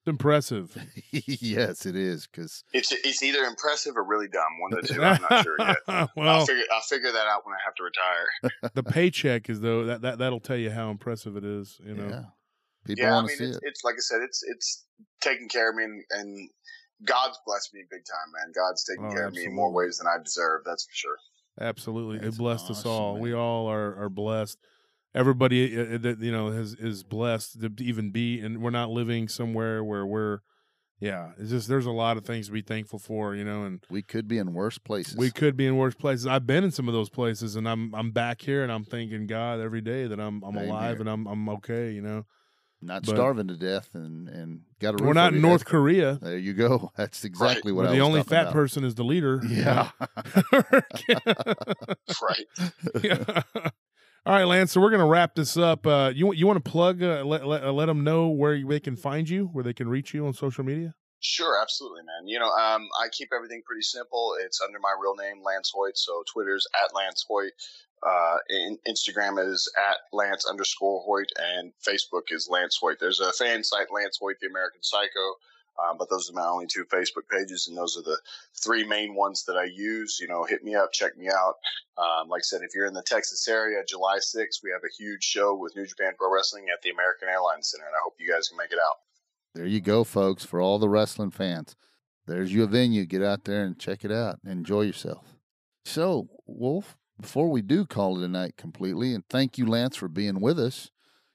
It's 0.07 0.11
impressive. 0.13 0.73
yes, 1.11 1.85
it 1.85 1.97
is 1.97 2.27
because 2.27 2.63
It's 2.71 2.93
it's 2.93 3.21
either 3.21 3.43
impressive 3.43 3.97
or 3.97 4.05
really 4.05 4.29
dumb. 4.29 4.43
One 4.61 4.73
of 4.73 4.87
the 4.87 4.93
two. 4.93 5.03
I'm 5.03 5.21
not 5.29 5.43
sure 5.43 5.57
yet. 5.59 5.77
I'll 6.17 6.45
figure 6.45 6.63
I'll 6.71 6.81
figure 6.81 7.11
that 7.11 7.27
out 7.27 7.45
when 7.45 7.53
I 7.53 7.57
have 7.65 7.75
to 7.75 7.83
retire. 7.83 8.71
the 8.73 8.83
paycheck 8.83 9.49
is 9.49 9.59
though 9.59 9.83
that, 9.85 10.01
that 10.03 10.19
that'll 10.19 10.39
tell 10.39 10.55
you 10.55 10.71
how 10.71 10.91
impressive 10.91 11.35
it 11.35 11.43
is. 11.43 11.77
You 11.85 11.95
know, 11.95 12.07
yeah, 12.07 12.23
people 12.85 13.03
yeah, 13.03 13.11
I 13.11 13.15
want 13.15 13.27
to 13.27 13.31
mean, 13.31 13.37
see 13.37 13.45
it's, 13.45 13.57
it. 13.57 13.63
it's 13.65 13.83
like 13.83 13.95
I 13.95 13.99
said, 13.99 14.21
it's 14.21 14.43
it's 14.47 14.85
taking 15.19 15.49
care 15.49 15.69
of 15.71 15.75
me, 15.75 15.83
and, 15.83 16.03
and 16.11 16.49
God's 17.05 17.37
blessed 17.45 17.73
me 17.73 17.81
big 17.91 18.05
time, 18.05 18.31
man. 18.33 18.53
God's 18.55 18.85
taking 18.85 19.07
Oh, 19.07 19.13
care 19.13 19.27
of 19.27 19.33
me 19.33 19.43
in 19.43 19.53
more 19.53 19.73
ways 19.73 19.97
than 19.97 20.07
I 20.07 20.23
deserve. 20.23 20.61
That's 20.65 20.85
for 20.85 20.93
sure. 20.93 21.17
absolutely, 21.59 22.19
That's 22.19 22.35
it 22.35 22.39
blessed 22.39 22.71
us 22.71 22.79
awesome, 22.79 22.91
all. 22.91 23.17
We 23.19 23.33
all 23.33 23.67
are 23.69 24.03
are 24.03 24.09
blessed. 24.09 24.57
Everybody 25.17 25.77
uh, 25.77 25.95
uh, 25.95 25.97
that 25.99 26.19
you 26.19 26.31
know 26.31 26.51
has 26.51 26.73
is 26.75 27.03
blessed 27.03 27.61
to 27.61 27.71
even 27.79 28.11
be, 28.11 28.39
and 28.39 28.61
we're 28.61 28.69
not 28.69 28.89
living 28.89 29.27
somewhere 29.27 29.83
where 29.83 30.05
we're. 30.05 30.39
Yeah, 30.99 31.33
it's 31.37 31.51
just 31.51 31.67
there's 31.67 31.85
a 31.85 31.91
lot 31.91 32.17
of 32.17 32.25
things 32.25 32.47
to 32.47 32.51
be 32.51 32.63
thankful 32.63 32.97
for, 32.97 33.35
you 33.35 33.43
know, 33.43 33.65
and 33.65 33.83
We 33.87 34.01
could 34.01 34.27
be 34.27 34.39
in 34.39 34.55
worse 34.55 34.79
places. 34.79 35.15
we 35.15 35.29
could 35.29 35.55
be 35.55 35.67
in 35.67 35.77
worse 35.77 35.93
places. 35.93 36.25
I've 36.25 36.47
been 36.47 36.63
in 36.63 36.71
some 36.71 36.87
of 36.87 36.93
those 36.95 37.09
places, 37.09 37.55
and 37.55 37.69
I'm 37.69 37.93
I'm 37.93 38.09
back 38.11 38.41
here, 38.41 38.63
and 38.63 38.71
I'm 38.71 38.83
thanking 38.83 39.27
God 39.27 39.59
every 39.59 39.81
day 39.81 40.07
that 40.07 40.19
I'm 40.19 40.43
I'm 40.43 40.55
Same 40.55 40.69
alive 40.69 40.99
and 40.99 41.07
I'm 41.09 41.27
I'm 41.27 41.49
okay, 41.49 41.91
you 41.91 42.01
know. 42.01 42.25
not 42.81 43.03
but- 43.05 43.13
starving 43.15 43.47
to 43.49 43.55
death 43.57 43.89
and 43.93 44.27
and 44.27 44.61
got 44.79 44.99
a 44.99 45.03
We're 45.03 45.13
not 45.13 45.35
in 45.35 45.41
North 45.41 45.61
head. 45.61 45.67
Korea, 45.67 46.17
There 46.19 46.35
you 46.37 46.53
go. 46.53 46.91
That's 46.97 47.23
exactly 47.25 47.71
what 47.71 47.81
where 47.83 47.89
I 47.89 47.95
the 47.95 47.99
was 47.99 48.07
only 48.07 48.23
fat 48.23 48.41
about. 48.43 48.53
person 48.53 48.83
is 48.83 48.95
the 48.95 49.03
leader. 49.03 49.39
Yeah. 49.47 49.91
Right. 52.21 52.47
Yeah. 53.03 53.41
All 54.27 54.33
right, 54.33 54.43
Lance. 54.43 54.73
So 54.73 54.81
we're 54.81 54.89
gonna 54.89 55.07
wrap 55.07 55.35
this 55.35 55.55
up. 55.55 55.87
Uh, 55.87 56.11
you 56.13 56.33
you 56.33 56.45
want 56.45 56.61
to 56.61 56.69
plug? 56.69 57.01
Uh, 57.01 57.23
let 57.23 57.47
let 57.47 57.63
uh, 57.63 57.71
let 57.71 57.85
them 57.85 58.03
know 58.03 58.27
where 58.27 58.61
they 58.61 58.81
can 58.81 58.97
find 58.97 59.29
you, 59.29 59.45
where 59.53 59.63
they 59.63 59.71
can 59.71 59.87
reach 59.87 60.13
you 60.13 60.27
on 60.27 60.33
social 60.33 60.65
media. 60.65 60.93
Sure, 61.21 61.57
absolutely, 61.61 62.01
man. 62.01 62.27
You 62.27 62.37
know, 62.39 62.49
um, 62.49 62.89
I 63.01 63.07
keep 63.09 63.29
everything 63.33 63.61
pretty 63.65 63.83
simple. 63.83 64.35
It's 64.41 64.59
under 64.59 64.79
my 64.79 64.93
real 65.01 65.15
name, 65.15 65.41
Lance 65.45 65.71
Hoyt. 65.73 65.97
So 65.97 66.23
Twitter's 66.29 66.67
at 66.83 66.93
Lance 66.93 67.23
Hoyt. 67.25 67.53
Uh, 68.05 68.37
in, 68.49 68.77
Instagram 68.85 69.39
is 69.39 69.71
at 69.77 69.95
Lance 70.11 70.45
underscore 70.45 71.01
Hoyt, 71.05 71.31
and 71.37 71.71
Facebook 71.81 72.23
is 72.29 72.49
Lance 72.49 72.77
Hoyt. 72.77 72.97
There's 72.99 73.21
a 73.21 73.31
fan 73.31 73.63
site, 73.63 73.93
Lance 73.93 74.17
Hoyt, 74.19 74.41
the 74.41 74.47
American 74.47 74.83
Psycho. 74.83 75.35
Um, 75.79 75.97
but 75.97 76.09
those 76.09 76.29
are 76.29 76.33
my 76.33 76.47
only 76.47 76.65
two 76.65 76.85
Facebook 76.85 77.27
pages, 77.29 77.67
and 77.67 77.77
those 77.77 77.97
are 77.97 78.01
the 78.01 78.19
three 78.63 78.83
main 78.83 79.15
ones 79.15 79.43
that 79.45 79.57
I 79.57 79.65
use. 79.65 80.17
You 80.19 80.27
know, 80.27 80.43
hit 80.43 80.63
me 80.63 80.75
up, 80.75 80.91
check 80.91 81.17
me 81.17 81.27
out. 81.27 81.55
Um, 81.97 82.29
like 82.29 82.39
I 82.39 82.43
said, 82.43 82.61
if 82.63 82.73
you're 82.73 82.87
in 82.87 82.93
the 82.93 83.03
Texas 83.03 83.47
area, 83.47 83.83
July 83.87 84.17
6th, 84.17 84.63
we 84.63 84.71
have 84.71 84.81
a 84.83 84.95
huge 84.97 85.23
show 85.23 85.55
with 85.55 85.75
New 85.75 85.85
Japan 85.85 86.13
Pro 86.17 86.33
Wrestling 86.33 86.65
at 86.73 86.81
the 86.81 86.89
American 86.89 87.29
Airlines 87.29 87.69
Center, 87.71 87.85
and 87.85 87.95
I 87.95 88.03
hope 88.03 88.15
you 88.19 88.31
guys 88.31 88.47
can 88.47 88.57
make 88.57 88.71
it 88.71 88.79
out. 88.79 88.95
There 89.53 89.65
you 89.65 89.81
go, 89.81 90.03
folks. 90.03 90.45
For 90.45 90.61
all 90.61 90.79
the 90.79 90.89
wrestling 90.89 91.31
fans, 91.31 91.75
there's 92.25 92.53
your 92.53 92.67
venue. 92.67 93.05
Get 93.05 93.23
out 93.23 93.45
there 93.45 93.63
and 93.63 93.79
check 93.79 94.03
it 94.03 94.11
out. 94.11 94.39
Enjoy 94.45 94.81
yourself. 94.81 95.35
So, 95.85 96.27
Wolf, 96.45 96.97
before 97.19 97.49
we 97.49 97.61
do 97.61 97.85
call 97.85 98.19
it 98.19 98.25
a 98.25 98.27
night 98.27 98.57
completely, 98.57 99.13
and 99.13 99.23
thank 99.29 99.57
you, 99.57 99.65
Lance, 99.65 99.95
for 99.95 100.07
being 100.07 100.39
with 100.39 100.59
us. 100.59 100.91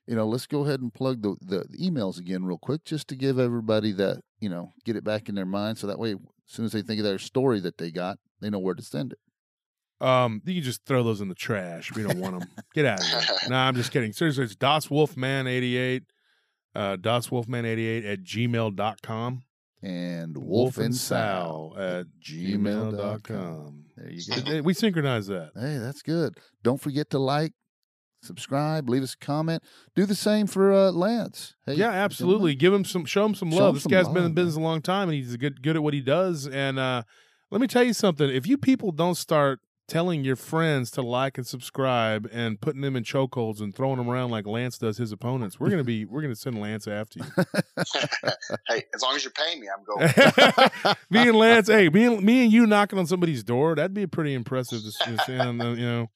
You 0.06 0.16
know, 0.16 0.26
let's 0.26 0.46
go 0.46 0.64
ahead 0.64 0.80
and 0.80 0.92
plug 0.92 1.22
the, 1.22 1.36
the 1.40 1.64
emails 1.80 2.18
again 2.18 2.44
real 2.44 2.58
quick, 2.58 2.84
just 2.84 3.08
to 3.08 3.16
give 3.16 3.38
everybody 3.38 3.92
that 3.92 4.22
you 4.42 4.48
know, 4.48 4.72
get 4.84 4.96
it 4.96 5.04
back 5.04 5.28
in 5.28 5.36
their 5.36 5.46
mind. 5.46 5.78
So 5.78 5.86
that 5.86 5.98
way, 5.98 6.12
as 6.12 6.18
soon 6.46 6.64
as 6.64 6.72
they 6.72 6.82
think 6.82 6.98
of 6.98 7.04
their 7.04 7.18
story 7.18 7.60
that 7.60 7.78
they 7.78 7.92
got, 7.92 8.18
they 8.40 8.50
know 8.50 8.58
where 8.58 8.74
to 8.74 8.82
send 8.82 9.12
it. 9.12 10.06
Um, 10.06 10.42
you 10.44 10.54
can 10.54 10.64
just 10.64 10.84
throw 10.84 11.04
those 11.04 11.20
in 11.20 11.28
the 11.28 11.34
trash. 11.34 11.94
We 11.94 12.02
don't 12.02 12.18
want 12.18 12.40
them. 12.40 12.48
Get 12.74 12.86
out 12.86 13.00
of 13.00 13.06
here. 13.06 13.22
no, 13.50 13.56
I'm 13.56 13.76
just 13.76 13.92
kidding. 13.92 14.12
Seriously, 14.12 14.42
it's 14.42 14.56
Das 14.56 14.90
Wolfman 14.90 15.46
88, 15.46 16.02
uh, 16.74 16.96
Das 16.96 17.30
Wolfman 17.30 17.64
88 17.64 18.04
at 18.04 18.22
gmail.com. 18.24 19.42
And 19.84 20.36
Wolf 20.36 20.76
Wolf 20.76 20.78
and 20.78 20.94
Sal. 20.94 21.74
at 21.78 22.06
gmail.com. 22.20 23.84
There 23.96 24.10
you 24.10 24.42
go. 24.44 24.62
We 24.62 24.74
synchronize 24.74 25.28
that. 25.28 25.52
Hey, 25.54 25.78
that's 25.78 26.02
good. 26.02 26.38
Don't 26.64 26.80
forget 26.80 27.10
to 27.10 27.18
like, 27.18 27.52
subscribe, 28.22 28.88
leave 28.88 29.02
us 29.02 29.14
a 29.14 29.18
comment. 29.18 29.62
Do 29.94 30.06
the 30.06 30.14
same 30.14 30.46
for 30.46 30.72
uh, 30.72 30.90
Lance. 30.90 31.54
Hey, 31.66 31.74
yeah, 31.74 31.90
absolutely. 31.90 32.54
Give 32.54 32.72
him 32.72 32.84
some, 32.84 33.04
show 33.04 33.24
him 33.26 33.34
some 33.34 33.50
Show 33.50 33.56
love. 33.58 33.68
him 33.70 33.74
This 33.74 33.82
some 33.84 33.90
guy's 33.92 34.06
been 34.08 34.18
in 34.18 34.22
love, 34.24 34.34
business 34.34 34.56
a 34.56 34.60
long 34.60 34.80
time, 34.82 35.08
and 35.08 35.16
he's 35.16 35.36
good, 35.36 35.62
good 35.62 35.76
at 35.76 35.82
what 35.82 35.94
he 35.94 36.00
does. 36.00 36.46
And 36.46 36.78
uh, 36.78 37.02
let 37.50 37.60
me 37.60 37.66
tell 37.66 37.82
you 37.84 37.92
something: 37.92 38.28
if 38.30 38.46
you 38.46 38.56
people 38.56 38.92
don't 38.92 39.16
start 39.16 39.60
telling 39.88 40.24
your 40.24 40.36
friends 40.36 40.90
to 40.92 41.02
like 41.02 41.36
and 41.36 41.46
subscribe 41.46 42.26
and 42.32 42.58
putting 42.60 42.80
them 42.80 42.96
in 42.96 43.02
chokeholds 43.02 43.60
and 43.60 43.74
throwing 43.74 43.98
them 43.98 44.08
around 44.08 44.30
like 44.30 44.46
Lance 44.46 44.78
does 44.78 44.96
his 44.96 45.12
opponents, 45.12 45.58
we're 45.60 45.68
gonna 45.68 45.84
be 45.84 46.04
we're 46.04 46.22
gonna 46.22 46.36
send 46.36 46.58
Lance 46.60 46.86
after 46.86 47.18
you. 47.18 47.24
hey, 48.68 48.84
as 48.94 49.02
long 49.02 49.16
as 49.16 49.24
you're 49.24 49.32
paying 49.32 49.60
me, 49.60 49.66
I'm 49.68 49.84
going. 49.84 50.96
me 51.10 51.28
and 51.28 51.36
Lance, 51.36 51.68
hey, 51.68 51.88
me 51.88 52.04
and 52.06 52.22
me 52.22 52.44
and 52.44 52.52
you 52.52 52.66
knocking 52.66 52.98
on 52.98 53.06
somebody's 53.06 53.42
door, 53.42 53.74
that'd 53.74 53.92
be 53.92 54.06
pretty 54.06 54.34
impressive 54.34 54.80
to 54.82 54.92
to 54.92 55.24
see 55.24 55.38
on 55.38 55.58
the- 55.58 55.70
you 55.72 55.84
know, 55.86 56.10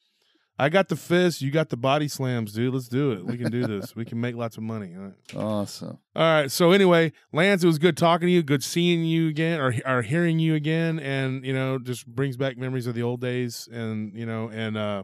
I 0.59 0.71
got 0.71 0.89
the 0.89 0.97
fist, 0.97 1.43
you 1.43 1.51
got 1.51 1.69
the 1.69 1.77
body 1.77 2.09
slams, 2.09 2.53
dude. 2.53 2.73
Let's 2.73 2.89
do 2.89 3.13
it. 3.13 3.27
We 3.27 3.37
can 3.37 3.51
do 3.51 3.67
this. 3.67 3.95
We 3.95 4.07
can 4.07 4.21
make 4.21 4.37
lots 4.37 4.57
of 4.57 4.63
money. 4.63 4.95
All 4.97 5.05
right. 5.05 5.15
Awesome. 5.37 5.99
All 6.15 6.23
right. 6.23 6.51
So 6.51 6.73
anyway, 6.73 7.13
Lance, 7.33 7.63
it 7.63 7.67
was 7.67 7.79
good 7.79 7.97
talking 7.97 8.27
to 8.29 8.33
you. 8.33 8.43
Good 8.43 8.65
seeing 8.65 9.05
you 9.05 9.29
again, 9.29 9.61
or 9.61 9.75
or 9.85 10.03
hearing 10.03 10.39
you 10.39 10.55
again, 10.55 10.99
and 10.99 11.45
you 11.45 11.53
know, 11.53 11.79
just 11.79 12.07
brings 12.07 12.37
back 12.37 12.57
memories 12.57 12.87
of 12.87 12.95
the 12.95 13.03
old 13.03 13.21
days. 13.21 13.69
And 13.71 14.17
you 14.17 14.25
know, 14.25 14.49
and 14.49 14.77
uh, 14.79 15.03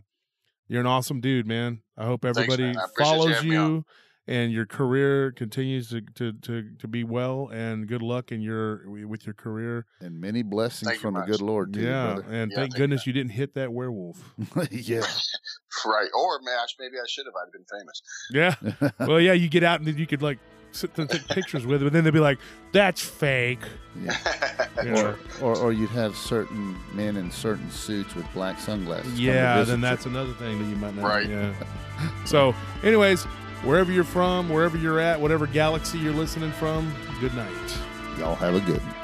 you're 0.68 0.80
an 0.80 0.86
awesome 0.86 1.20
dude, 1.20 1.46
man. 1.46 1.82
I 1.98 2.06
hope 2.06 2.24
everybody 2.24 2.64
man. 2.64 2.78
I 2.78 2.84
appreciate 2.84 2.96
you 2.98 3.04
follows 3.04 3.44
you, 3.44 3.58
on. 3.58 3.84
And 4.28 4.52
your 4.52 4.66
career 4.66 5.32
continues 5.32 5.88
to, 5.90 6.00
to 6.14 6.32
to 6.32 6.68
to 6.78 6.88
be 6.88 7.04
well. 7.04 7.48
And 7.52 7.86
good 7.88 8.02
luck 8.02 8.30
in 8.32 8.40
your 8.40 8.88
with 9.06 9.26
your 9.26 9.34
career. 9.34 9.86
And 10.00 10.20
many 10.20 10.42
blessings 10.42 10.90
Thank 10.90 11.00
from 11.00 11.14
the 11.14 11.20
much. 11.20 11.28
good 11.28 11.42
Lord, 11.42 11.72
too, 11.74 11.80
yeah, 11.80 12.14
brother. 12.14 12.22
and 12.30 12.50
Yeah, 12.50 12.56
thank 12.56 12.72
thank 12.72 12.74
goodness 12.76 13.06
you 13.06 13.12
didn't 13.12 13.32
hit 13.32 13.54
that 13.54 13.72
werewolf. 13.72 14.34
yeah. 14.70 15.00
right. 15.86 16.08
Or 16.14 16.40
man, 16.42 16.58
maybe 16.78 16.96
I 16.98 17.06
should 17.08 17.26
have. 17.26 17.34
I'd 17.34 17.46
have 17.46 17.52
been 17.52 17.66
famous. 17.78 18.90
Yeah. 19.00 19.06
well, 19.06 19.20
yeah, 19.20 19.32
you 19.32 19.48
get 19.48 19.64
out 19.64 19.80
and 19.80 19.88
then 19.88 19.98
you 19.98 20.06
could 20.06 20.22
like 20.22 20.38
sit 20.70 20.96
and 20.98 21.10
take 21.10 21.26
pictures 21.28 21.66
with 21.66 21.82
it, 21.82 21.84
but 21.84 21.92
then 21.92 22.04
they'd 22.04 22.12
be 22.12 22.20
like, 22.20 22.38
"That's 22.72 23.02
fake." 23.02 23.60
yeah. 24.00 24.16
You 24.82 24.90
know? 24.90 25.16
Or, 25.42 25.54
or 25.54 25.56
or 25.58 25.72
you'd 25.72 25.90
have 25.90 26.16
certain 26.16 26.76
men 26.94 27.16
in 27.16 27.30
certain 27.30 27.70
suits 27.70 28.14
with 28.14 28.26
black 28.32 28.58
sunglasses. 28.58 29.20
Yeah, 29.20 29.58
visit 29.58 29.72
then 29.72 29.78
you. 29.80 29.82
that's 29.82 30.06
another 30.06 30.32
thing 30.34 30.58
that 30.58 30.68
you 30.68 30.76
might 30.76 30.94
not. 30.96 31.04
Right. 31.04 31.28
Yeah. 31.28 31.52
so, 32.24 32.54
anyways, 32.82 33.26
wherever 33.62 33.92
you're 33.92 34.04
from, 34.04 34.48
wherever 34.48 34.76
you're 34.76 35.00
at, 35.00 35.20
whatever 35.20 35.46
galaxy 35.46 35.98
you're 35.98 36.12
listening 36.12 36.52
from, 36.52 36.92
good 37.20 37.34
night. 37.34 37.78
Y'all 38.18 38.34
have 38.34 38.54
a 38.54 38.60
good 38.60 38.80
one. 38.80 39.01